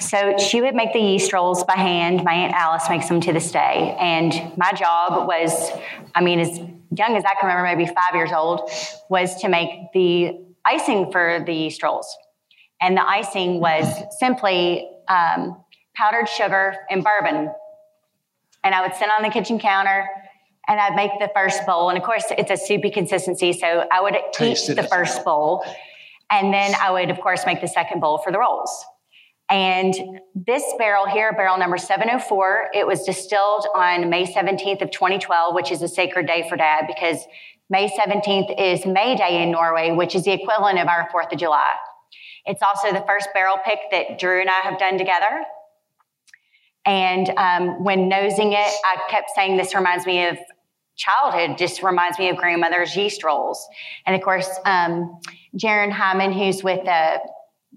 So 0.00 0.36
she 0.38 0.60
would 0.60 0.74
make 0.74 0.92
the 0.92 0.98
yeast 0.98 1.32
rolls 1.32 1.62
by 1.62 1.76
hand. 1.76 2.24
My 2.24 2.32
aunt 2.32 2.52
Alice 2.52 2.82
makes 2.90 3.08
them 3.08 3.20
to 3.20 3.32
this 3.32 3.52
day, 3.52 3.96
and 4.00 4.32
my 4.58 4.72
job 4.72 5.28
was, 5.28 5.70
I 6.16 6.20
mean, 6.20 6.40
as 6.40 6.58
young 6.58 7.16
as 7.16 7.24
I 7.24 7.34
can 7.38 7.48
remember, 7.48 7.62
maybe 7.62 7.86
five 7.86 8.14
years 8.14 8.32
old, 8.32 8.68
was 9.08 9.40
to 9.42 9.48
make 9.48 9.92
the 9.94 10.36
icing 10.64 11.12
for 11.12 11.44
the 11.46 11.52
yeast 11.52 11.80
rolls, 11.84 12.12
and 12.80 12.96
the 12.96 13.08
icing 13.08 13.60
was 13.60 13.86
simply 14.18 14.90
um, 15.06 15.62
powdered 15.94 16.28
sugar 16.28 16.74
and 16.90 17.04
bourbon 17.04 17.52
and 18.64 18.74
I 18.74 18.82
would 18.82 18.94
sit 18.94 19.08
on 19.08 19.22
the 19.22 19.28
kitchen 19.28 19.58
counter 19.58 20.08
and 20.68 20.80
I'd 20.80 20.94
make 20.94 21.10
the 21.18 21.30
first 21.34 21.64
bowl. 21.66 21.88
And 21.88 21.98
of 21.98 22.04
course, 22.04 22.24
it's 22.30 22.50
a 22.50 22.56
soupy 22.56 22.90
consistency, 22.90 23.52
so 23.52 23.86
I 23.90 24.00
would 24.00 24.16
Taste 24.32 24.70
eat 24.70 24.74
the 24.74 24.84
first 24.84 25.24
bowl. 25.24 25.64
And 26.30 26.52
then 26.52 26.74
I 26.80 26.90
would, 26.90 27.10
of 27.10 27.20
course, 27.20 27.44
make 27.44 27.60
the 27.60 27.68
second 27.68 28.00
bowl 28.00 28.18
for 28.18 28.32
the 28.32 28.38
rolls. 28.38 28.84
And 29.50 29.94
this 30.34 30.64
barrel 30.78 31.06
here, 31.06 31.32
barrel 31.32 31.58
number 31.58 31.76
704, 31.76 32.70
it 32.72 32.86
was 32.86 33.02
distilled 33.02 33.66
on 33.74 34.08
May 34.08 34.24
17th 34.24 34.80
of 34.80 34.90
2012, 34.90 35.54
which 35.54 35.70
is 35.70 35.82
a 35.82 35.88
sacred 35.88 36.26
day 36.26 36.46
for 36.48 36.56
Dad 36.56 36.84
because 36.86 37.18
May 37.68 37.88
17th 37.88 38.54
is 38.58 38.86
May 38.86 39.14
Day 39.14 39.42
in 39.42 39.50
Norway, 39.50 39.90
which 39.90 40.14
is 40.14 40.24
the 40.24 40.32
equivalent 40.32 40.78
of 40.78 40.88
our 40.88 41.08
4th 41.14 41.32
of 41.32 41.38
July. 41.38 41.72
It's 42.46 42.62
also 42.62 42.92
the 42.92 43.04
first 43.06 43.28
barrel 43.34 43.56
pick 43.64 43.78
that 43.90 44.18
Drew 44.18 44.40
and 44.40 44.48
I 44.48 44.60
have 44.60 44.78
done 44.78 44.96
together. 44.96 45.44
And 46.84 47.30
um, 47.36 47.84
when 47.84 48.08
nosing 48.08 48.52
it, 48.52 48.72
I 48.84 48.96
kept 49.08 49.30
saying, 49.34 49.56
This 49.56 49.74
reminds 49.74 50.06
me 50.06 50.26
of 50.26 50.38
childhood, 50.96 51.58
just 51.58 51.82
reminds 51.82 52.18
me 52.18 52.28
of 52.28 52.36
grandmother's 52.36 52.94
yeast 52.96 53.24
rolls. 53.24 53.66
And 54.06 54.14
of 54.14 54.22
course, 54.22 54.48
um, 54.64 55.20
Jaron 55.56 55.90
Hyman, 55.90 56.32
who's 56.32 56.62
with 56.62 56.86
uh, 56.86 57.18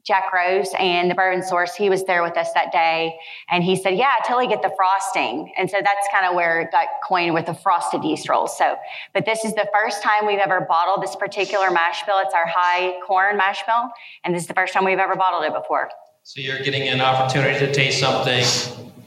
Jack 0.05 0.31
Rose 0.33 0.69
and 0.77 1.09
the 1.09 1.15
Bourbon 1.15 1.41
Source, 1.41 1.73
he 1.73 1.89
was 1.89 2.03
there 2.03 2.21
with 2.21 2.37
us 2.37 2.51
that 2.53 2.71
day. 2.71 3.15
And 3.49 3.63
he 3.63 3.75
said, 3.75 3.95
Yeah, 3.95 4.13
till 4.25 4.41
you 4.41 4.49
get 4.49 4.61
the 4.61 4.71
frosting. 4.75 5.51
And 5.57 5.69
so 5.69 5.77
that's 5.81 6.07
kind 6.11 6.25
of 6.25 6.35
where 6.35 6.61
it 6.61 6.71
got 6.71 6.87
coined 7.07 7.33
with 7.33 7.45
the 7.45 7.53
frosted 7.53 8.03
yeast 8.03 8.29
rolls. 8.29 8.57
So, 8.57 8.75
but 9.13 9.25
this 9.25 9.43
is 9.45 9.53
the 9.53 9.67
first 9.73 10.03
time 10.03 10.25
we've 10.25 10.39
ever 10.39 10.65
bottled 10.67 11.03
this 11.03 11.15
particular 11.15 11.71
mash 11.71 12.03
bill. 12.05 12.19
It's 12.19 12.33
our 12.33 12.45
high 12.47 12.99
corn 13.05 13.37
mash 13.37 13.63
bill. 13.65 13.89
And 14.23 14.33
this 14.33 14.43
is 14.43 14.47
the 14.47 14.53
first 14.53 14.73
time 14.73 14.85
we've 14.85 14.99
ever 14.99 15.15
bottled 15.15 15.43
it 15.43 15.53
before. 15.53 15.89
so 16.23 16.41
you're 16.41 16.59
getting 16.59 16.87
an 16.87 17.01
opportunity 17.01 17.59
to 17.59 17.73
taste 17.73 17.99
something 17.99 18.43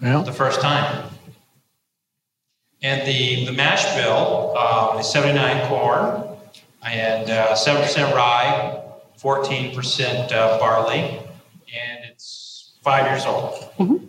Yeah. 0.00 0.22
the 0.22 0.32
first 0.32 0.60
time. 0.60 1.10
And 2.82 3.06
the, 3.06 3.46
the 3.46 3.52
mash 3.52 3.84
bill 3.96 4.56
um, 4.56 4.98
is 4.98 5.10
79 5.10 5.68
corn 5.68 6.24
and 6.84 7.28
uh, 7.28 7.54
7% 7.54 8.14
rye, 8.14 8.82
14% 9.20 10.32
uh, 10.32 10.58
barley, 10.58 11.00
and 11.00 12.04
it's 12.04 12.74
five 12.82 13.06
years 13.06 13.24
old. 13.26 14.08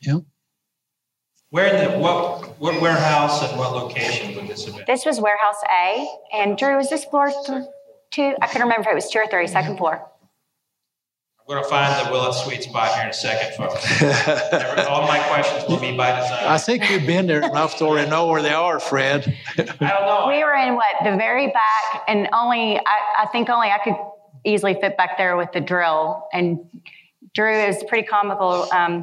Yeah. 0.00 0.18
Where 1.50 1.74
in 1.74 1.92
the, 1.92 1.98
what, 1.98 2.60
what 2.60 2.80
warehouse 2.80 3.48
and 3.48 3.58
what 3.58 3.72
location 3.72 4.34
would 4.34 4.48
this 4.48 4.66
have 4.66 4.74
been? 4.76 4.84
This 4.86 5.06
was 5.06 5.20
warehouse 5.20 5.62
A. 5.72 6.06
And 6.32 6.58
Drew, 6.58 6.76
was 6.76 6.90
this 6.90 7.04
floor 7.04 7.30
th- 7.46 7.64
two? 8.10 8.34
I 8.42 8.46
couldn't 8.48 8.62
remember 8.62 8.88
if 8.88 8.92
it 8.92 8.94
was 8.94 9.10
two 9.10 9.20
or 9.20 9.26
three, 9.28 9.46
second 9.46 9.78
floor. 9.78 10.06
I'm 11.48 11.54
going 11.54 11.64
to 11.64 11.70
find 11.70 12.06
the 12.06 12.12
Willett 12.12 12.34
Sweet 12.34 12.62
spot 12.62 12.92
here 12.92 13.04
in 13.04 13.08
a 13.08 13.12
second, 13.14 13.56
folks. 13.56 14.02
All 14.86 15.06
my 15.06 15.18
questions 15.30 15.64
will 15.66 15.80
be 15.80 15.96
by 15.96 16.20
design. 16.20 16.44
I 16.44 16.58
think 16.58 16.90
you've 16.90 17.06
been 17.06 17.26
there 17.26 17.42
enough 17.42 17.78
to 17.78 17.86
already 17.86 18.10
know 18.10 18.26
where 18.26 18.42
they 18.42 18.52
are, 18.52 18.78
Fred. 18.78 19.34
I 19.56 19.62
don't 19.62 19.80
know. 19.80 20.26
We 20.28 20.44
were 20.44 20.52
in 20.52 20.74
what, 20.74 20.96
the 21.02 21.16
very 21.16 21.46
back, 21.46 22.02
and 22.06 22.28
only, 22.34 22.76
I, 22.76 22.98
I 23.20 23.26
think 23.32 23.48
only 23.48 23.68
I 23.68 23.78
could 23.82 23.94
easily 24.44 24.74
fit 24.74 24.98
back 24.98 25.16
there 25.16 25.38
with 25.38 25.50
the 25.52 25.60
drill. 25.60 26.28
And 26.34 26.58
Drew 27.34 27.50
is 27.50 27.82
pretty 27.88 28.06
comical. 28.06 28.70
Um, 28.70 29.02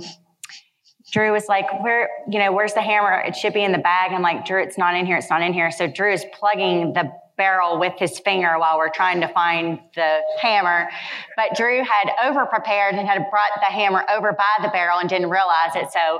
Drew 1.12 1.32
was 1.32 1.48
like, 1.48 1.66
where, 1.82 2.12
you 2.30 2.38
know, 2.38 2.52
where's 2.52 2.76
the 2.76 2.82
hammer? 2.82 3.24
It 3.26 3.36
should 3.36 3.56
be 3.56 3.64
in 3.64 3.72
the 3.72 3.80
bag. 3.80 4.12
I'm 4.12 4.22
like, 4.22 4.46
Drew, 4.46 4.62
it's 4.62 4.78
not 4.78 4.94
in 4.94 5.08
here. 5.08 5.18
It's 5.18 5.32
not 5.32 5.42
in 5.42 5.52
here. 5.52 5.72
So 5.72 5.88
Drew 5.88 6.14
is 6.14 6.24
plugging 6.32 6.94
the 6.94 7.12
barrel 7.38 7.80
with 7.80 7.94
his 7.98 8.20
finger 8.20 8.58
while 8.58 8.78
we're 8.78 8.90
trying 8.90 9.22
to 9.22 9.28
find 9.30 9.80
the 9.96 10.22
hammer. 10.42 10.90
But 11.36 11.56
Drew 11.56 11.84
had 11.84 12.10
over 12.24 12.46
prepared 12.46 12.96
and 12.96 13.08
had 13.08 13.26
brought 13.30 13.52
the 13.56 13.66
hammer 13.66 14.06
over 14.10 14.34
by 14.34 14.62
the 14.62 14.70
barrel 14.70 15.00
and 15.00 15.10
didn't 15.10 15.30
realize 15.30 15.76
it. 15.76 15.92
So, 15.92 16.20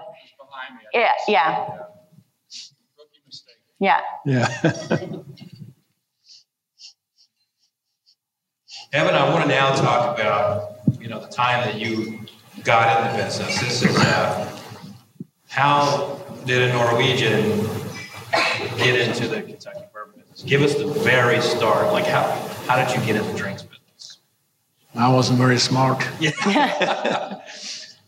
yeah, 0.94 1.12
yeah. 1.28 1.80
Yeah. 3.80 4.02
Yeah. 4.26 4.48
Evan, 8.94 9.14
I 9.14 9.30
want 9.30 9.44
to 9.44 9.50
now 9.50 9.76
talk 9.76 10.18
about, 10.18 10.78
you 11.02 11.10
know, 11.10 11.20
the 11.20 11.28
time 11.28 11.66
that 11.66 11.76
you 11.80 12.20
got 12.64 13.06
in 13.06 13.12
the 13.12 13.24
business. 13.24 13.60
This 13.60 13.84
is, 13.84 13.98
uh, 13.98 14.58
how 15.50 16.22
did 16.46 16.62
a 16.62 16.74
Norwegian 16.74 17.68
get 18.78 19.00
into 19.08 19.28
the 19.28 19.42
Kentucky 19.42 19.85
Give 20.44 20.62
us 20.62 20.76
the 20.76 20.88
very 20.88 21.40
start. 21.42 21.94
Like, 21.94 22.06
how, 22.06 22.24
how 22.68 22.76
did 22.76 22.94
you 22.96 23.06
get 23.06 23.16
into 23.16 23.38
drinks 23.38 23.64
business? 23.64 24.18
I 24.94 25.12
wasn't 25.12 25.38
very 25.38 25.60
smart. 25.60 26.06
Yeah. 26.20 27.42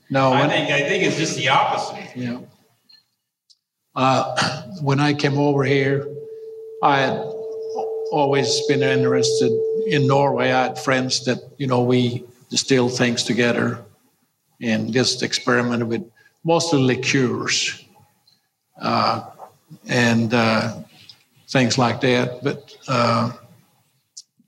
No, 0.09 0.31
I 0.31 0.47
think, 0.47 0.71
I 0.71 0.87
think 0.87 1.03
it's 1.03 1.17
just 1.17 1.35
the 1.35 1.49
opposite. 1.49 2.15
Yeah. 2.15 2.39
Uh, 3.93 4.63
when 4.81 5.01
I 5.01 5.13
came 5.13 5.37
over 5.37 5.65
here, 5.65 6.07
I 6.81 6.99
had 6.99 7.17
always 8.11 8.65
been 8.67 8.83
interested 8.83 9.51
in 9.87 10.07
Norway. 10.07 10.51
I 10.51 10.67
had 10.67 10.79
friends 10.79 11.25
that, 11.25 11.39
you 11.57 11.67
know, 11.67 11.81
we 11.81 12.23
distilled 12.49 12.95
things 12.97 13.23
together 13.23 13.83
and 14.61 14.93
just 14.93 15.23
experimented 15.23 15.89
with 15.89 16.09
mostly 16.45 16.79
liqueurs 16.79 17.83
uh, 18.81 19.25
and 19.89 20.33
uh, 20.33 20.77
things 21.47 21.77
like 21.77 22.01
that. 22.01 22.43
But 22.43 22.75
uh, 22.87 23.31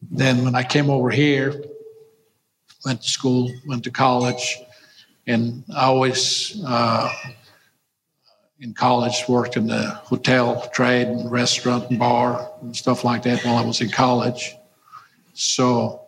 then 0.02 0.44
when 0.44 0.56
I 0.56 0.64
came 0.64 0.90
over 0.90 1.10
here, 1.10 1.64
went 2.86 3.02
to 3.02 3.10
school, 3.10 3.52
went 3.68 3.84
to 3.84 3.92
college, 3.92 4.58
and 5.28 5.64
I 5.76 5.86
always 5.86 6.62
uh, 6.66 7.12
in 8.60 8.74
college 8.74 9.24
worked 9.28 9.58
in 9.58 9.68
the 9.68 9.90
hotel 10.04 10.68
trade 10.74 11.08
and 11.08 11.32
restaurant 11.32 11.90
and 11.90 12.00
bar 12.00 12.52
and 12.62 12.76
stuff 12.76 13.04
like 13.04 13.24
that 13.24 13.44
while 13.46 13.58
I 13.58 13.66
was 13.66 13.82
in 13.82 13.90
college. 13.90 14.56
So 15.34 16.08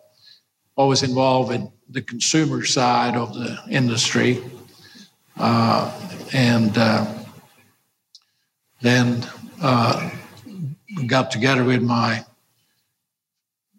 always 0.76 1.02
involved 1.02 1.52
in 1.52 1.70
the 1.88 2.02
consumer 2.02 2.64
side 2.64 3.16
of 3.16 3.34
the 3.34 3.58
industry. 3.70 4.42
Uh, 5.38 5.90
and 6.32 6.76
uh, 6.76 7.06
then 8.80 9.26
uh, 9.62 10.10
got 11.06 11.30
together 11.30 11.64
with 11.64 11.82
my, 11.82 12.24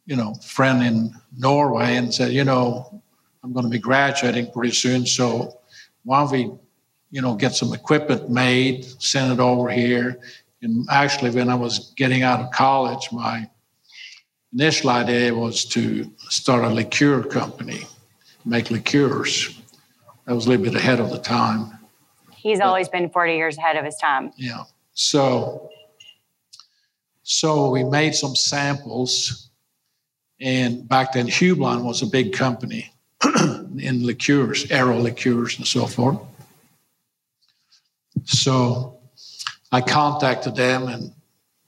you 0.06 0.16
know, 0.16 0.34
friend 0.36 0.84
in 0.84 1.14
Norway 1.38 1.96
and 1.96 2.14
said, 2.14 2.32
you 2.32 2.44
know, 2.44 3.02
I'm 3.44 3.54
going 3.54 3.66
to 3.66 3.70
be 3.70 3.80
graduating 3.80 4.52
pretty 4.52 4.74
soon, 4.74 5.06
so 5.06 5.60
why 6.04 6.22
don't 6.22 6.32
we, 6.32 6.52
you 7.12 7.22
know, 7.22 7.36
get 7.36 7.54
some 7.54 7.74
equipment 7.74 8.30
made, 8.30 8.86
send 9.02 9.34
it 9.34 9.40
over 9.40 9.70
here. 9.70 10.20
And 10.62 10.88
actually, 10.90 11.32
when 11.32 11.50
I 11.50 11.56
was 11.56 11.94
getting 11.96 12.24
out 12.24 12.40
of 12.40 12.52
college, 12.52 13.10
my 13.12 13.50
initial 14.54 14.92
idea 14.92 15.34
was 15.34 15.66
to 15.66 16.10
start 16.30 16.64
a 16.64 16.70
liqueur 16.70 17.24
company, 17.24 17.82
make 18.46 18.72
liqueurs. 18.72 19.60
I 20.26 20.34
was 20.34 20.46
a 20.46 20.50
little 20.50 20.64
bit 20.64 20.76
ahead 20.76 21.00
of 21.00 21.10
the 21.10 21.20
time. 21.20 21.80
He's 22.36 22.60
always 22.60 22.90
been 22.90 23.10
40 23.10 23.36
years 23.36 23.58
ahead 23.58 23.76
of 23.78 23.86
his 23.86 23.96
time. 23.98 24.32
Yeah. 24.36 24.64
So, 24.94 25.70
so 27.24 27.70
we 27.70 27.84
made 27.84 28.16
some 28.16 28.36
samples, 28.36 29.50
And 30.42 30.88
back 30.88 31.14
then, 31.14 31.28
Heublein 31.28 31.84
was 31.84 32.02
a 32.02 32.06
big 32.06 32.34
company 32.34 32.92
in 33.80 34.06
liqueurs, 34.06 34.70
Aero 34.70 34.98
liqueurs, 35.00 35.58
and 35.58 35.66
so 35.66 35.86
forth. 35.88 36.20
So 38.26 39.00
I 39.72 39.82
contacted 39.82 40.56
them 40.56 40.88
and 40.88 41.14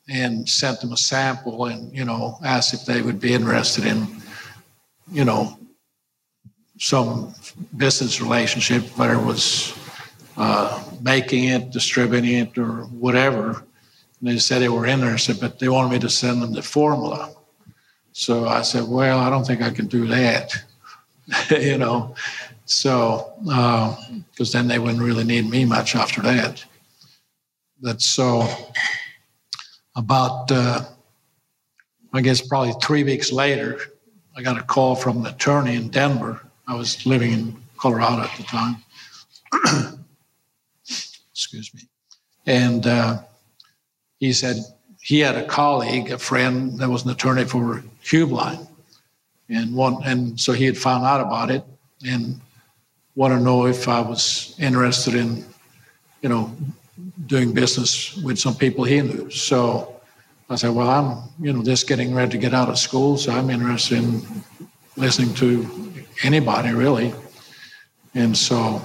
and 0.08 0.48
sent 0.48 0.82
them 0.82 0.92
a 0.92 0.98
sample 0.98 1.66
and 1.66 1.92
you 1.96 2.06
know 2.06 2.38
asked 2.44 2.74
if 2.74 2.86
they 2.86 3.02
would 3.02 3.20
be 3.20 3.34
interested 3.34 3.86
in 3.86 4.06
you 5.12 5.26
know 5.26 5.58
some 6.78 7.34
business 7.76 8.22
relationship 8.22 8.84
whether 8.98 9.14
it 9.14 9.26
was 9.26 9.74
uh, 10.38 10.84
making 11.02 11.46
it 11.46 11.72
distributing 11.72 12.36
it 12.36 12.58
or 12.58 12.84
whatever 13.06 13.66
they 14.22 14.38
said 14.38 14.60
they 14.60 14.70
were 14.70 14.86
interested 14.86 15.40
but 15.40 15.60
they 15.60 15.70
wanted 15.70 15.92
me 15.92 16.00
to 16.00 16.10
send 16.10 16.42
them 16.42 16.54
the 16.54 16.62
formula 16.62 17.34
so 18.12 18.48
i 18.48 18.62
said 18.62 18.84
well 18.88 19.20
i 19.20 19.30
don't 19.30 19.46
think 19.46 19.62
i 19.62 19.70
can 19.70 19.88
do 19.88 20.08
that 20.08 20.52
you 21.50 21.78
know 21.78 22.16
so 22.66 23.34
because 24.32 24.56
uh, 24.56 24.58
then 24.58 24.68
they 24.68 24.80
wouldn't 24.80 25.04
really 25.04 25.24
need 25.24 25.50
me 25.50 25.66
much 25.66 25.96
after 25.96 26.22
that 26.22 26.64
that's 27.82 28.06
so 28.06 28.48
about, 29.96 30.52
uh, 30.52 30.82
I 32.14 32.22
guess, 32.22 32.42
probably 32.42 32.74
three 32.82 33.04
weeks 33.04 33.32
later, 33.32 33.80
I 34.36 34.42
got 34.42 34.58
a 34.58 34.64
call 34.64 34.96
from 34.96 35.18
an 35.20 35.28
attorney 35.28 35.76
in 35.76 35.90
Denver. 35.90 36.42
I 36.68 36.76
was 36.76 37.06
living 37.06 37.32
in 37.32 37.64
Colorado 37.78 38.24
at 38.24 38.38
the 38.38 38.44
time. 38.44 38.78
Excuse 41.32 41.74
me. 41.74 41.82
And 42.46 42.86
uh, 42.88 43.20
he 44.26 44.34
said 44.34 44.58
he 45.02 45.20
had 45.20 45.36
a 45.36 45.46
colleague, 45.46 46.10
a 46.12 46.18
friend 46.18 46.80
that 46.80 46.90
was 46.90 47.06
an 47.06 47.12
attorney 47.12 47.46
for 47.46 47.84
Heublein. 48.04 48.68
And 49.50 49.76
one, 49.76 50.04
and 50.04 50.40
so 50.40 50.52
he 50.52 50.66
had 50.66 50.78
found 50.78 51.06
out 51.06 51.22
about 51.22 51.52
it 51.52 51.64
and 52.08 52.42
wanted 53.16 53.38
to 53.38 53.42
know 53.44 53.68
if 53.68 53.88
I 53.88 54.02
was 54.02 54.56
interested 54.60 55.14
in, 55.14 55.46
you 56.24 56.30
know, 56.30 56.52
doing 57.28 57.54
business 57.54 58.18
with 58.18 58.40
some 58.40 58.56
people 58.56 58.84
he 58.84 59.02
knew. 59.02 59.30
So 59.30 60.02
I 60.50 60.56
said, 60.56 60.72
well, 60.72 60.90
I'm, 60.90 61.30
you 61.40 61.54
know, 61.54 61.62
just 61.62 61.88
getting 61.88 62.16
ready 62.16 62.32
to 62.32 62.38
get 62.40 62.56
out 62.56 62.70
of 62.70 62.80
school, 62.80 63.18
so 63.18 63.32
I'm 63.32 63.52
interested 63.52 64.00
in 64.00 64.22
listening 64.98 65.36
to 65.36 65.94
anybody 66.24 66.72
really. 66.72 67.14
And 68.16 68.36
so 68.36 68.82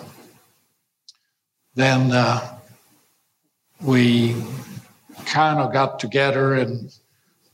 then 1.74 2.12
uh, 2.12 2.58
we 3.80 4.34
kind 5.30 5.60
of 5.60 5.72
got 5.72 6.00
together 6.00 6.54
and 6.54 6.92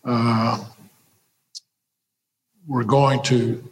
uh, 0.04 0.64
we're 2.66 2.84
going 2.84 3.22
to, 3.22 3.62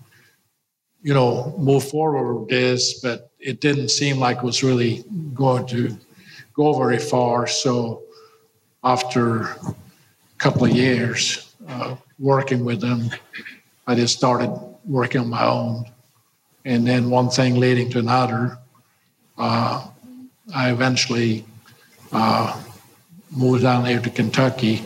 you 1.02 1.14
know, 1.14 1.54
move 1.58 1.88
forward 1.88 2.34
with 2.34 2.48
this, 2.50 3.00
but 3.00 3.30
it 3.40 3.60
didn't 3.60 3.88
seem 3.88 4.18
like 4.18 4.38
it 4.38 4.42
was 4.42 4.62
really 4.62 5.04
going 5.32 5.66
to 5.66 5.96
go 6.52 6.74
very 6.74 6.98
far. 6.98 7.46
So 7.46 8.02
after 8.84 9.42
a 9.42 9.74
couple 10.38 10.64
of 10.66 10.72
years 10.72 11.54
uh, 11.66 11.96
working 12.18 12.64
with 12.64 12.80
them, 12.80 13.10
I 13.86 13.94
just 13.94 14.16
started 14.16 14.50
working 14.84 15.22
on 15.22 15.30
my 15.30 15.46
own. 15.46 15.86
And 16.66 16.86
then 16.86 17.10
one 17.10 17.30
thing 17.30 17.56
leading 17.56 17.90
to 17.90 17.98
another, 18.00 18.58
uh, 19.38 19.86
I 20.54 20.70
eventually 20.70 21.44
uh, 22.12 22.62
moved 23.35 23.62
down 23.62 23.85
there 23.85 24.01
to 24.01 24.11
Kentucky 24.11 24.85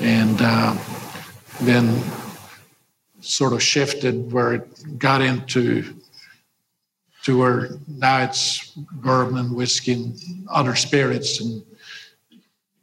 and 0.00 0.38
uh, 0.40 0.76
then 1.60 2.02
sort 3.20 3.52
of 3.52 3.62
shifted 3.62 4.32
where 4.32 4.54
it 4.54 4.98
got 4.98 5.20
into 5.20 5.94
to 7.24 7.38
where 7.38 7.70
now 7.86 8.22
it's 8.22 8.72
bourbon 8.92 9.38
and 9.38 9.54
whiskey 9.54 9.92
and 9.92 10.18
other 10.50 10.74
spirits 10.74 11.40
and 11.40 11.62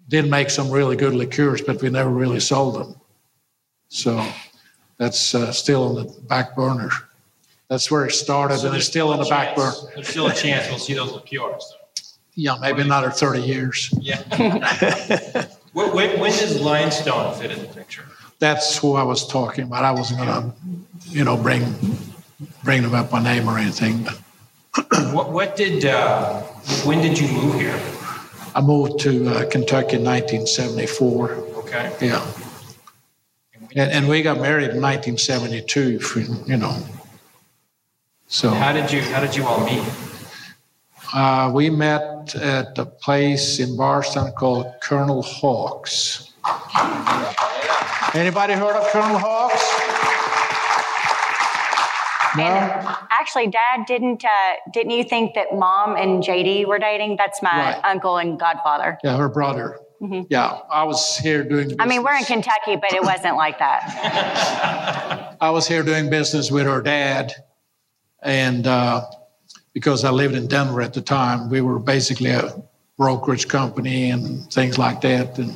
did 0.08 0.30
make 0.30 0.50
some 0.50 0.70
really 0.70 0.96
good 0.96 1.16
liqueurs, 1.16 1.62
but 1.62 1.82
we 1.82 1.90
never 1.90 2.10
really 2.10 2.40
sold 2.40 2.76
them. 2.76 2.96
So 3.88 4.24
that's 4.98 5.34
uh, 5.34 5.52
still 5.52 5.84
on 5.84 5.96
the 5.96 6.22
back 6.22 6.56
burner. 6.56 6.90
That's 7.70 7.90
where 7.90 8.06
it 8.06 8.12
started, 8.12 8.60
so 8.60 8.68
and 8.68 8.76
it's 8.76 8.86
still 8.86 9.12
on 9.12 9.20
the 9.20 9.26
back 9.26 9.56
burner. 9.56 9.74
There's 9.96 10.10
still 10.10 10.28
a 10.28 10.34
chance 10.34 10.70
we'll 10.70 10.78
see 10.78 10.94
those 10.94 11.12
liqueurs. 11.12 11.76
Yeah, 12.36 12.58
maybe 12.60 12.82
another 12.82 13.12
30 13.12 13.42
years. 13.42 13.90
Yeah. 14.00 14.22
when, 15.74 15.94
when, 15.94 16.20
when 16.20 16.32
does 16.32 16.60
Limestone 16.60 17.34
fit 17.36 17.52
in 17.52 17.62
the 17.62 17.68
picture? 17.68 18.06
That's 18.40 18.78
who 18.78 18.96
I 18.96 19.04
was 19.04 19.28
talking 19.28 19.64
about. 19.64 19.86
I 19.86 19.92
wasn't 19.92 20.20
going 20.20 20.30
to, 20.30 20.54
you 21.10 21.24
know, 21.24 21.38
bring 21.38 21.64
bring 22.64 22.82
them 22.82 22.94
up 22.94 23.10
by 23.10 23.24
name 23.24 23.48
or 23.48 23.58
anything, 23.58 24.04
but 24.04 24.20
what, 25.14 25.32
what 25.32 25.56
did, 25.56 25.86
uh, 25.86 26.42
when 26.84 27.02
did 27.02 27.18
you 27.18 27.28
move 27.30 27.56
here? 27.56 27.80
I 28.54 28.62
moved 28.62 29.00
to 29.02 29.28
uh, 29.30 29.50
Kentucky 29.50 29.96
in 29.98 30.04
1974. 30.04 31.32
Okay. 31.32 31.96
Yeah. 32.02 32.26
And, 33.76 33.92
and 33.92 34.08
we 34.08 34.22
got 34.22 34.40
married 34.40 34.72
in 34.72 34.82
1972, 34.82 36.00
for, 36.00 36.20
you 36.20 36.58
know. 36.58 36.78
So 38.28 38.50
how 38.50 38.74
did 38.74 38.92
you 38.92 39.02
how 39.02 39.20
did 39.22 39.36
you 39.36 39.46
all 39.46 39.64
meet? 39.66 39.84
Uh, 41.14 41.52
we 41.54 41.70
met 41.70 42.15
at 42.34 42.78
a 42.80 42.86
place 42.86 43.60
in 43.60 43.78
Bardstown 43.78 44.32
called 44.32 44.74
Colonel 44.82 45.22
Hawks. 45.22 46.32
Anybody 48.16 48.54
heard 48.54 48.76
of 48.76 48.88
Colonel 48.88 49.20
Hawks? 49.20 49.62
No? 52.38 52.44
And 52.44 52.88
actually, 53.12 53.48
Dad, 53.48 53.86
didn't 53.88 54.24
uh, 54.26 54.30
didn't 54.74 54.92
you 54.92 55.04
think 55.04 55.36
that 55.36 55.54
Mom 55.54 55.96
and 55.96 56.24
JD 56.24 56.66
were 56.66 56.80
dating? 56.80 57.18
That's 57.18 57.42
my 57.42 57.74
right. 57.74 57.82
uncle 57.86 58.18
and 58.18 58.40
godfather. 58.40 58.98
Yeah, 59.04 59.18
her 59.18 59.30
brother. 59.30 59.80
Mm-hmm. 60.02 60.24
Yeah, 60.30 60.60
I 60.70 60.84
was 60.84 61.18
here 61.18 61.44
doing. 61.44 61.70
Business. 61.70 61.78
I 61.80 61.88
mean, 61.88 62.04
we're 62.04 62.16
in 62.16 62.26
Kentucky, 62.26 62.76
but 62.76 62.94
it 62.94 63.02
wasn't 63.02 63.38
like 63.38 63.60
that. 63.60 65.38
I 65.42 65.50
was 65.52 65.68
here 65.68 65.84
doing 65.84 66.10
business 66.10 66.52
with 66.52 66.66
her 66.66 66.82
dad, 66.82 67.34
and 68.22 68.68
uh, 68.68 69.06
because 69.76 70.06
I 70.06 70.10
lived 70.10 70.36
in 70.36 70.48
Denver 70.48 70.82
at 70.82 70.94
the 70.94 71.02
time, 71.02 71.50
we 71.50 71.60
were 71.60 71.80
basically 71.80 72.32
a 72.32 72.56
brokerage 72.98 73.50
company 73.50 74.10
and 74.10 74.52
things 74.52 74.78
like 74.78 75.02
that, 75.02 75.38
and 75.38 75.54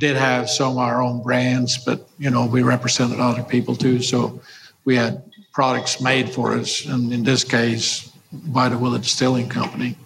did 0.00 0.16
have 0.16 0.50
some 0.50 0.72
of 0.72 0.78
our 0.78 1.00
own 1.00 1.22
brands, 1.22 1.78
but 1.78 2.08
you 2.18 2.30
know 2.30 2.44
we 2.46 2.62
represented 2.62 3.20
other 3.20 3.44
people 3.44 3.76
too. 3.76 4.02
So 4.02 4.42
we 4.84 4.96
had 4.96 5.22
products 5.52 6.00
made 6.00 6.30
for 6.30 6.52
us, 6.52 6.84
and 6.84 7.12
in 7.12 7.22
this 7.22 7.44
case, 7.44 8.10
by 8.32 8.68
the 8.68 8.76
Willett 8.76 9.02
Distilling 9.02 9.48
Company. 9.48 9.96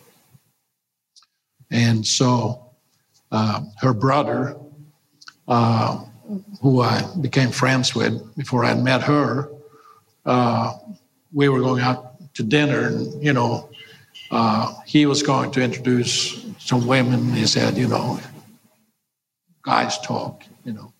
And 1.70 2.06
so 2.06 2.66
uh, 3.32 3.62
her 3.80 3.94
brother, 3.94 4.56
uh, 5.48 6.04
who 6.60 6.82
I 6.82 7.02
became 7.22 7.50
friends 7.50 7.94
with 7.94 8.36
before 8.36 8.64
I 8.66 8.74
met 8.74 9.02
her, 9.04 9.48
uh, 10.26 10.74
we 11.32 11.48
were 11.48 11.60
going 11.60 11.80
out 11.80 12.05
to 12.36 12.42
dinner, 12.42 12.88
and 12.88 13.22
you 13.22 13.32
know, 13.32 13.68
uh, 14.30 14.74
he 14.86 15.06
was 15.06 15.22
going 15.22 15.50
to 15.52 15.62
introduce 15.62 16.44
some 16.58 16.86
women. 16.86 17.32
He 17.32 17.46
said, 17.46 17.76
you 17.76 17.88
know, 17.88 18.20
guys 19.62 19.98
talk, 20.00 20.42
you 20.64 20.72
know. 20.72 20.92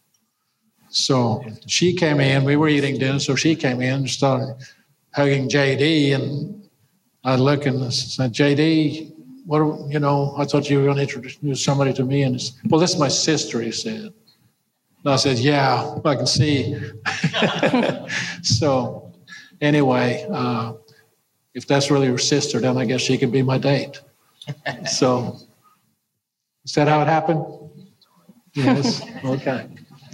So 0.89 1.45
she 1.67 1.95
came 1.95 2.21
in, 2.21 2.45
we 2.45 2.57
were 2.57 2.69
eating 2.69 2.99
dinner, 2.99 3.19
so 3.19 3.35
she 3.35 3.55
came 3.55 3.81
in 3.83 3.95
and 3.95 4.11
started 4.11 4.57
hugging 5.13 5.49
JD. 5.49 6.15
And 6.15 6.69
I 7.23 7.37
looked 7.37 7.67
and 7.67 7.93
said, 7.93 8.33
JD, 8.33 9.13
what, 9.45 9.91
you 9.91 10.01
know, 10.01 10.35
I 10.39 10.45
thought 10.45 10.71
you 10.71 10.79
were 10.79 10.85
going 10.85 10.97
to 10.97 11.03
introduce 11.03 11.63
somebody 11.63 11.93
to 11.95 12.05
me. 12.05 12.23
And 12.23 12.41
said, 12.41 12.71
well, 12.71 12.81
this 12.81 12.95
is 12.95 13.01
my 13.01 13.09
sister, 13.09 13.61
he 13.61 13.73
said. 13.73 14.13
And 15.05 15.13
I 15.13 15.17
said, 15.17 15.39
yeah, 15.39 15.99
I 16.05 16.15
can 16.17 16.27
see. 16.27 16.77
so 18.43 19.13
anyway, 19.61 20.27
uh, 20.31 20.73
if 21.57 21.67
that's 21.67 21.91
really 21.91 22.07
her 22.07 22.19
sister, 22.19 22.61
then 22.61 22.77
I 22.77 22.85
guess 22.85 23.01
she 23.01 23.17
could 23.17 23.33
be 23.33 23.43
my 23.43 23.57
date. 23.57 24.03
so 24.87 25.39
is 26.65 26.75
that 26.75 26.87
how 26.87 27.01
it 27.01 27.09
happened? 27.09 27.45
Yes. 28.53 29.03
Okay. 29.25 29.67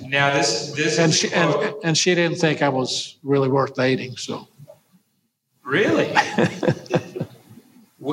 Now 0.07 0.32
this 0.34 0.72
this 0.72 0.99
and 0.99 1.12
she 1.12 1.32
and, 1.32 1.74
and 1.84 1.99
she 1.99 2.14
didn't 2.14 2.38
think 2.38 2.62
I 2.62 2.68
was 2.68 3.18
really 3.22 3.49
worth 3.49 3.74
dating. 3.74 4.16
So 4.16 4.49
really, 5.64 6.07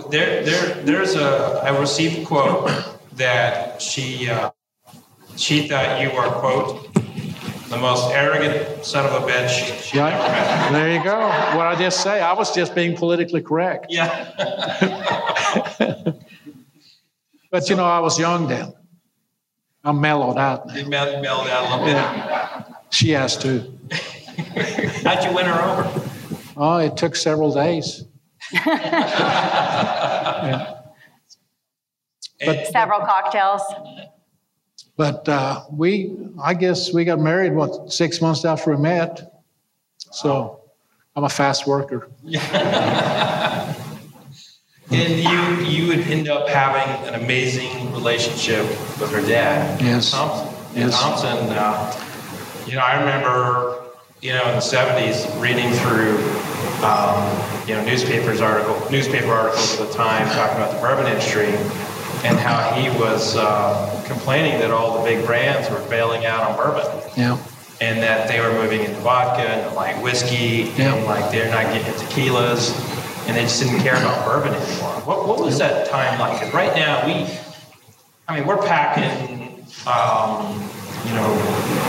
there 0.10 0.44
there 0.44 0.74
there's 0.84 1.16
a 1.16 1.62
I 1.64 1.78
received 1.80 2.20
a 2.20 2.26
quote 2.26 2.70
that 3.14 3.82
she 3.82 4.30
uh, 4.30 4.52
she 5.36 5.68
thought 5.68 6.02
you 6.02 6.10
were 6.16 6.30
quote 6.40 6.90
the 7.70 7.78
most 7.78 8.12
arrogant 8.12 8.84
son 8.84 9.06
of 9.06 9.14
a 9.14 9.26
bitch 9.26 9.82
she 9.84 9.98
yeah. 9.98 10.08
ever 10.08 10.18
met. 10.18 10.72
There 10.72 10.92
you 10.92 11.04
go. 11.04 11.20
What 11.58 11.68
I 11.68 11.76
just 11.78 12.02
say, 12.02 12.20
I 12.20 12.34
was 12.34 12.54
just 12.54 12.74
being 12.74 12.96
politically 12.96 13.42
correct. 13.42 13.88
Yeah. 13.90 14.32
but 17.52 17.70
you 17.70 17.76
know, 17.76 17.86
I 17.86 18.00
was 18.00 18.20
young 18.20 18.48
then. 18.48 18.74
I'm 19.84 20.02
mellowed 20.02 20.38
out 20.38 20.68
now. 20.68 20.76
You 20.76 20.90
mellowed 20.90 21.26
out 21.26 21.82
a 21.82 21.86
little 21.86 21.86
bit. 21.86 22.76
She 22.90 23.12
has 23.12 23.38
too. 23.38 23.78
How'd 25.04 25.24
you 25.24 25.34
win 25.34 25.46
her 25.46 25.62
over? 25.62 26.10
Oh, 26.58 26.78
it 26.78 26.98
took 26.98 27.16
several 27.16 27.54
days. 27.54 28.04
And- 32.42 32.68
Several 32.68 33.02
cocktails. 33.02 33.62
But 35.00 35.30
uh, 35.30 35.64
we, 35.72 36.14
I 36.44 36.54
guess 36.54 36.92
we 36.94 37.06
got 37.06 37.22
married, 37.22 37.56
what, 37.56 37.90
six 37.90 38.20
months 38.20 38.44
after 38.44 38.72
we 38.72 38.82
met? 38.82 39.46
So 40.12 40.60
I'm 41.16 41.24
a 41.24 41.30
fast 41.30 41.66
worker. 41.66 42.10
And 44.92 45.20
you 45.22 45.68
you 45.68 45.88
would 45.88 46.00
end 46.08 46.28
up 46.30 46.50
having 46.50 47.08
an 47.08 47.14
amazing 47.24 47.94
relationship 47.94 48.64
with 49.00 49.12
her 49.12 49.22
dad. 49.22 49.80
Yes. 49.80 50.10
Thompson. 50.10 50.48
And 50.70 50.90
Yes. 50.90 51.00
Thompson, 51.00 51.38
uh, 51.52 51.94
you 52.66 52.74
know, 52.74 52.82
I 52.82 53.00
remember, 53.00 53.84
you 54.24 54.34
know, 54.34 54.44
in 54.50 54.56
the 54.56 54.66
'70s, 54.66 55.30
reading 55.40 55.72
through, 55.74 56.18
um, 56.84 57.22
you 57.68 57.76
know, 57.76 57.86
newspapers 57.86 58.42
article, 58.42 58.82
newspaper 58.90 59.32
articles 59.32 59.80
at 59.80 59.88
the 59.90 59.94
time 59.94 60.28
talking 60.30 60.58
about 60.58 60.74
the 60.74 60.82
bourbon 60.82 61.06
industry, 61.06 61.54
and 62.24 62.38
how 62.38 62.72
he 62.74 62.90
was 63.00 63.36
uh, 63.38 64.04
complaining 64.08 64.60
that 64.60 64.72
all 64.72 64.98
the 65.00 65.04
big 65.10 65.26
brands 65.26 65.70
were 65.70 65.80
bailing 65.90 66.26
out 66.26 66.50
on 66.50 66.58
bourbon 66.58 66.86
Yeah. 67.16 67.38
and 67.82 68.02
that 68.04 68.28
they 68.28 68.40
were 68.42 68.52
moving 68.54 68.82
into 68.82 69.00
vodka 69.02 69.42
and 69.48 69.76
like 69.76 70.02
whiskey 70.04 70.72
Yeah. 70.78 70.96
and 70.96 71.06
like 71.06 71.32
they're 71.32 71.50
not 71.50 71.64
getting 71.74 71.94
tequilas 71.94 72.76
and 73.28 73.38
they 73.38 73.44
just 73.44 73.62
didn't 73.62 73.80
care 73.82 73.96
about 73.96 74.26
bourbon 74.26 74.54
anymore. 74.54 74.92
What, 75.06 75.28
what 75.28 75.40
was 75.40 75.58
that 75.60 75.88
time 75.90 76.20
like? 76.20 76.54
right 76.54 76.76
now 76.76 77.06
we, 77.06 77.28
I 78.28 78.38
mean, 78.38 78.46
we're 78.48 78.58
packing, 78.68 79.64
um, 79.88 80.54
you 81.06 81.14
know, 81.14 81.30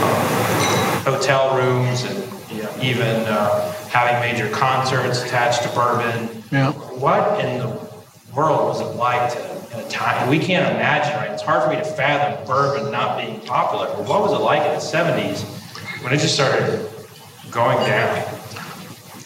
uh, 0.02 1.10
hotel 1.10 1.56
rooms 1.56 2.04
and 2.04 2.18
you 2.52 2.62
know, 2.62 2.72
even 2.82 3.06
uh, 3.26 3.72
having 3.88 4.20
major 4.20 4.48
concerts 4.54 5.22
attached 5.22 5.62
to 5.62 5.68
bourbon. 5.70 6.28
Yeah. 6.52 6.72
What 6.72 7.40
in 7.44 7.58
the 7.58 7.66
world 8.34 8.68
was 8.68 8.96
like 8.96 9.32
to, 9.32 9.78
in 9.78 9.84
a 9.84 9.88
time, 9.88 10.28
we 10.28 10.38
can't 10.38 10.74
imagine, 10.74 11.14
right? 11.16 11.30
It's 11.30 11.42
hard 11.42 11.64
for 11.64 11.70
me 11.70 11.76
to 11.76 11.84
fathom 11.84 12.46
bourbon 12.46 12.90
not 12.92 13.18
being 13.18 13.40
popular. 13.40 13.86
But 13.86 14.08
what 14.08 14.22
was 14.22 14.32
it 14.32 14.42
like 14.42 14.62
in 14.62 14.72
the 14.72 14.80
70s 14.80 15.42
when 16.02 16.12
it 16.12 16.18
just 16.18 16.34
started 16.34 16.88
going 17.50 17.78
down? 17.86 18.24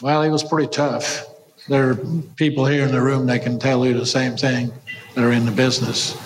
Well, 0.00 0.22
it 0.22 0.30
was 0.30 0.42
pretty 0.42 0.68
tough. 0.68 1.26
There 1.68 1.90
are 1.90 1.96
people 2.36 2.66
here 2.66 2.84
in 2.84 2.92
the 2.92 3.00
room 3.00 3.26
that 3.26 3.42
can 3.42 3.58
tell 3.58 3.86
you 3.86 3.94
the 3.94 4.06
same 4.06 4.36
thing 4.36 4.72
that 5.14 5.24
are 5.24 5.32
in 5.32 5.46
the 5.46 5.52
business. 5.52 6.16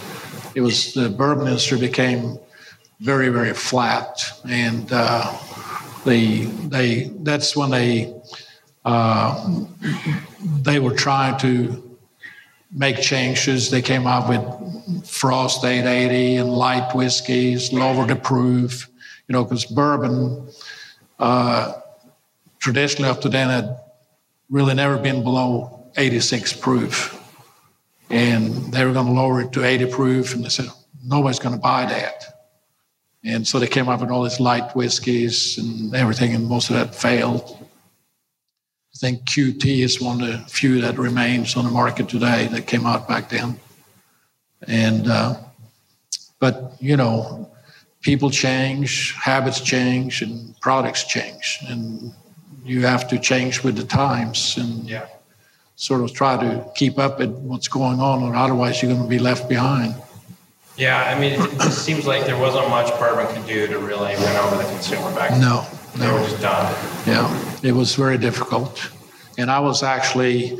It 0.55 0.61
was 0.61 0.95
the 0.95 1.09
bourbon 1.09 1.47
industry 1.47 1.79
became 1.79 2.39
very, 3.01 3.29
very 3.29 3.55
flat, 3.55 4.21
and 4.49 4.89
uh, 4.91 5.33
the 6.05 6.47
they 6.47 7.11
that's 7.21 7.57
when 7.57 7.71
they 7.71 8.13
uh, 8.85 9.65
they 10.63 10.81
were 10.81 10.95
trying 10.95 11.39
to 11.39 11.88
make 12.73 13.01
changes. 13.01 13.71
They 13.71 13.83
came 13.83 14.07
out 14.07 14.29
with 14.29 15.07
Frost 15.07 15.65
880 15.65 16.37
and 16.37 16.53
light 16.53 16.95
whiskeys, 16.95 17.73
lower 17.73 18.07
the 18.07 18.17
proof, 18.17 18.89
you 19.27 19.33
know, 19.33 19.45
because 19.45 19.65
bourbon 19.65 20.49
uh, 21.19 21.75
traditionally 22.59 23.11
up 23.11 23.21
to 23.23 23.29
then 23.29 23.49
had 23.49 23.79
really 24.51 24.75
never 24.75 24.99
been 24.99 25.23
below 25.23 25.91
86 25.97 26.55
proof. 26.55 27.15
And 28.11 28.73
they 28.73 28.85
were 28.85 28.93
going 28.93 29.07
to 29.07 29.13
lower 29.13 29.43
it 29.43 29.53
to 29.53 29.65
80 29.65 29.91
proof, 29.91 30.35
and 30.35 30.43
they 30.43 30.49
said, 30.49 30.67
nobody's 31.05 31.39
going 31.39 31.55
to 31.55 31.61
buy 31.61 31.85
that. 31.87 32.25
And 33.25 33.47
so 33.47 33.59
they 33.59 33.67
came 33.67 33.89
up 33.89 34.01
with 34.01 34.11
all 34.11 34.23
these 34.23 34.41
light 34.41 34.75
whiskeys 34.75 35.59
and 35.59 35.95
everything, 35.95 36.35
and 36.35 36.47
most 36.47 36.71
of 36.71 36.77
that 36.77 36.95
failed. 36.95 37.68
I 38.99 39.01
think 39.01 39.27
QT 39.27 39.85
is 39.85 40.01
one 40.01 40.21
of 40.21 40.27
the 40.27 40.39
few 40.49 40.81
that 40.81 40.99
remains 40.99 41.57
on 41.57 41.65
the 41.65 41.71
market 41.71 42.09
today 42.09 42.49
that 42.51 42.67
came 42.67 42.85
out 42.85 43.07
back 43.07 43.29
then. 43.29 43.61
And, 44.67 45.07
uh, 45.07 45.37
but, 46.41 46.73
you 46.81 46.97
know, 46.97 47.49
people 48.01 48.29
change, 48.29 49.15
habits 49.15 49.61
change, 49.61 50.21
and 50.21 50.53
products 50.61 51.05
change. 51.05 51.61
And 51.69 52.13
you 52.65 52.87
have 52.87 53.07
to 53.11 53.21
change 53.21 53.63
with 53.63 53.77
the 53.77 53.85
times 53.85 54.57
and 54.57 54.91
Yeah. 54.91 55.07
sort 55.77 56.01
of 56.01 56.13
try 56.13 56.37
to 56.37 56.65
keep 56.75 56.99
up 56.99 57.21
with 57.21 57.31
what's 57.31 57.69
going 57.69 58.01
on, 58.01 58.25
or 58.25 58.35
otherwise 58.35 58.83
you're 58.83 58.93
going 58.93 59.05
to 59.05 59.09
be 59.09 59.21
left 59.21 59.49
behind. 59.49 59.95
Yeah, 60.77 61.05
I 61.05 61.17
mean, 61.21 61.35
it 61.41 61.53
just 61.61 61.85
seems 61.85 62.05
like 62.05 62.27
there 62.27 62.37
wasn't 62.37 62.69
much 62.69 62.89
bourbon 62.99 63.33
could 63.33 63.47
do 63.47 63.69
to 63.69 63.79
really 63.79 64.17
win 64.17 64.37
over 64.39 64.57
the 64.57 64.65
consumer 64.65 65.15
back 65.15 65.31
then. 65.31 65.41
No, 65.41 65.65
They 65.99 66.13
were 66.13 66.21
just 66.21 66.41
done. 66.41 66.73
Yeah, 67.07 67.59
it 67.65 67.73
was 67.73 67.97
very 67.97 68.19
difficult. 68.19 68.89
And 69.37 69.51
I 69.51 69.59
was 69.59 69.83
actually, 69.83 70.57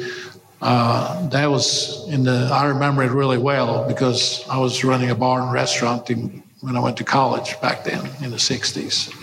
uh, 0.61 1.29
that 1.29 1.47
was 1.47 2.09
in 2.09 2.25
the, 2.25 2.51
I 2.53 2.67
remember 2.67 3.05
it 3.05 3.13
really 3.13 3.39
well 3.39 3.87
because 3.87 4.47
I 4.49 4.59
was 4.59 4.83
running 4.83 5.11
a 5.11 5.15
bar 5.15 5.41
and 5.43 5.53
restaurant 5.53 6.11
in, 6.11 6.43
when 6.61 6.77
I 6.77 6.81
went 6.81 6.97
to 6.97 7.05
college 7.05 7.61
back 7.61 7.85
then 7.85 8.05
in 8.21 8.31
the 8.31 8.37
60s. 8.37 9.15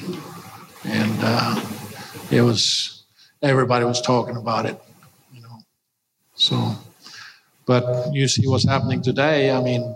And 0.85 1.17
uh, 1.21 1.61
it 2.31 2.41
was, 2.41 3.03
everybody 3.41 3.83
was 3.83 4.01
talking 4.01 4.37
about 4.37 4.65
it, 4.65 4.79
you 5.33 5.41
know. 5.41 5.59
So, 6.35 6.75
but 7.65 8.13
you 8.13 8.29
see 8.29 8.47
what's 8.47 8.65
happening 8.65 9.01
today. 9.01 9.51
I 9.51 9.61
mean, 9.61 9.95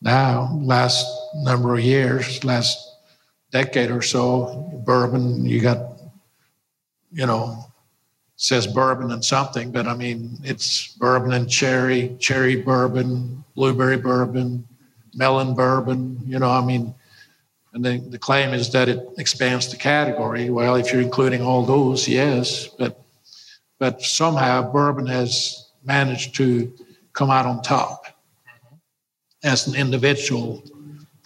now, 0.00 0.56
last 0.62 1.04
number 1.34 1.74
of 1.74 1.80
years, 1.80 2.44
last 2.44 2.87
decade 3.50 3.90
or 3.90 4.02
so, 4.02 4.82
bourbon, 4.84 5.44
you 5.44 5.60
got 5.60 5.98
you 7.10 7.26
know, 7.26 7.64
says 8.36 8.66
bourbon 8.66 9.10
and 9.10 9.24
something, 9.24 9.72
but 9.72 9.86
I 9.86 9.94
mean, 9.94 10.38
it's 10.44 10.88
bourbon 10.94 11.32
and 11.32 11.48
cherry, 11.48 12.16
cherry 12.20 12.56
bourbon, 12.56 13.44
blueberry 13.54 13.96
bourbon, 13.96 14.66
melon 15.14 15.54
bourbon, 15.54 16.20
you 16.26 16.38
know, 16.38 16.50
I 16.50 16.64
mean, 16.64 16.94
and 17.74 17.84
the, 17.84 17.98
the 17.98 18.18
claim 18.18 18.54
is 18.54 18.70
that 18.72 18.88
it 18.88 19.06
expands 19.18 19.70
the 19.70 19.76
category. 19.76 20.50
Well, 20.50 20.76
if 20.76 20.92
you're 20.92 21.02
including 21.02 21.42
all 21.42 21.64
those, 21.64 22.08
yes, 22.08 22.66
but 22.66 23.02
but 23.78 24.02
somehow 24.02 24.72
bourbon 24.72 25.06
has 25.06 25.68
managed 25.84 26.34
to 26.36 26.72
come 27.12 27.30
out 27.30 27.46
on 27.46 27.62
top 27.62 28.06
as 29.44 29.68
an 29.68 29.76
individual 29.76 30.62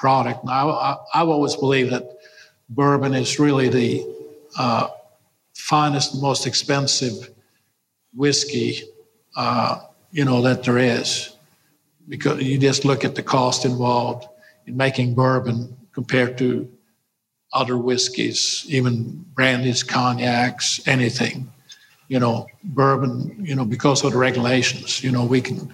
product. 0.02 0.44
Now, 0.44 0.70
I, 0.70 0.96
I've 1.14 1.28
always 1.28 1.54
believed 1.54 1.92
that 1.92 2.18
bourbon 2.68 3.14
is 3.14 3.38
really 3.38 3.68
the 3.68 4.04
uh, 4.58 4.88
finest, 5.54 6.20
most 6.20 6.44
expensive 6.44 7.30
whiskey, 8.12 8.82
uh, 9.36 9.80
you 10.10 10.24
know, 10.24 10.42
that 10.42 10.64
there 10.64 10.78
is. 10.78 11.36
Because 12.08 12.42
you 12.42 12.58
just 12.58 12.84
look 12.84 13.04
at 13.04 13.14
the 13.14 13.22
cost 13.22 13.64
involved 13.64 14.26
in 14.66 14.76
making 14.76 15.14
bourbon 15.14 15.76
compared 15.92 16.36
to 16.38 16.68
other 17.52 17.78
whiskeys, 17.78 18.66
even 18.68 19.24
brandies, 19.34 19.84
cognacs, 19.84 20.80
anything. 20.88 21.48
You 22.08 22.18
know, 22.18 22.48
bourbon, 22.64 23.36
you 23.38 23.54
know, 23.54 23.64
because 23.64 24.02
of 24.04 24.10
the 24.12 24.18
regulations, 24.18 25.04
you 25.04 25.12
know, 25.12 25.24
we 25.24 25.40
can 25.40 25.72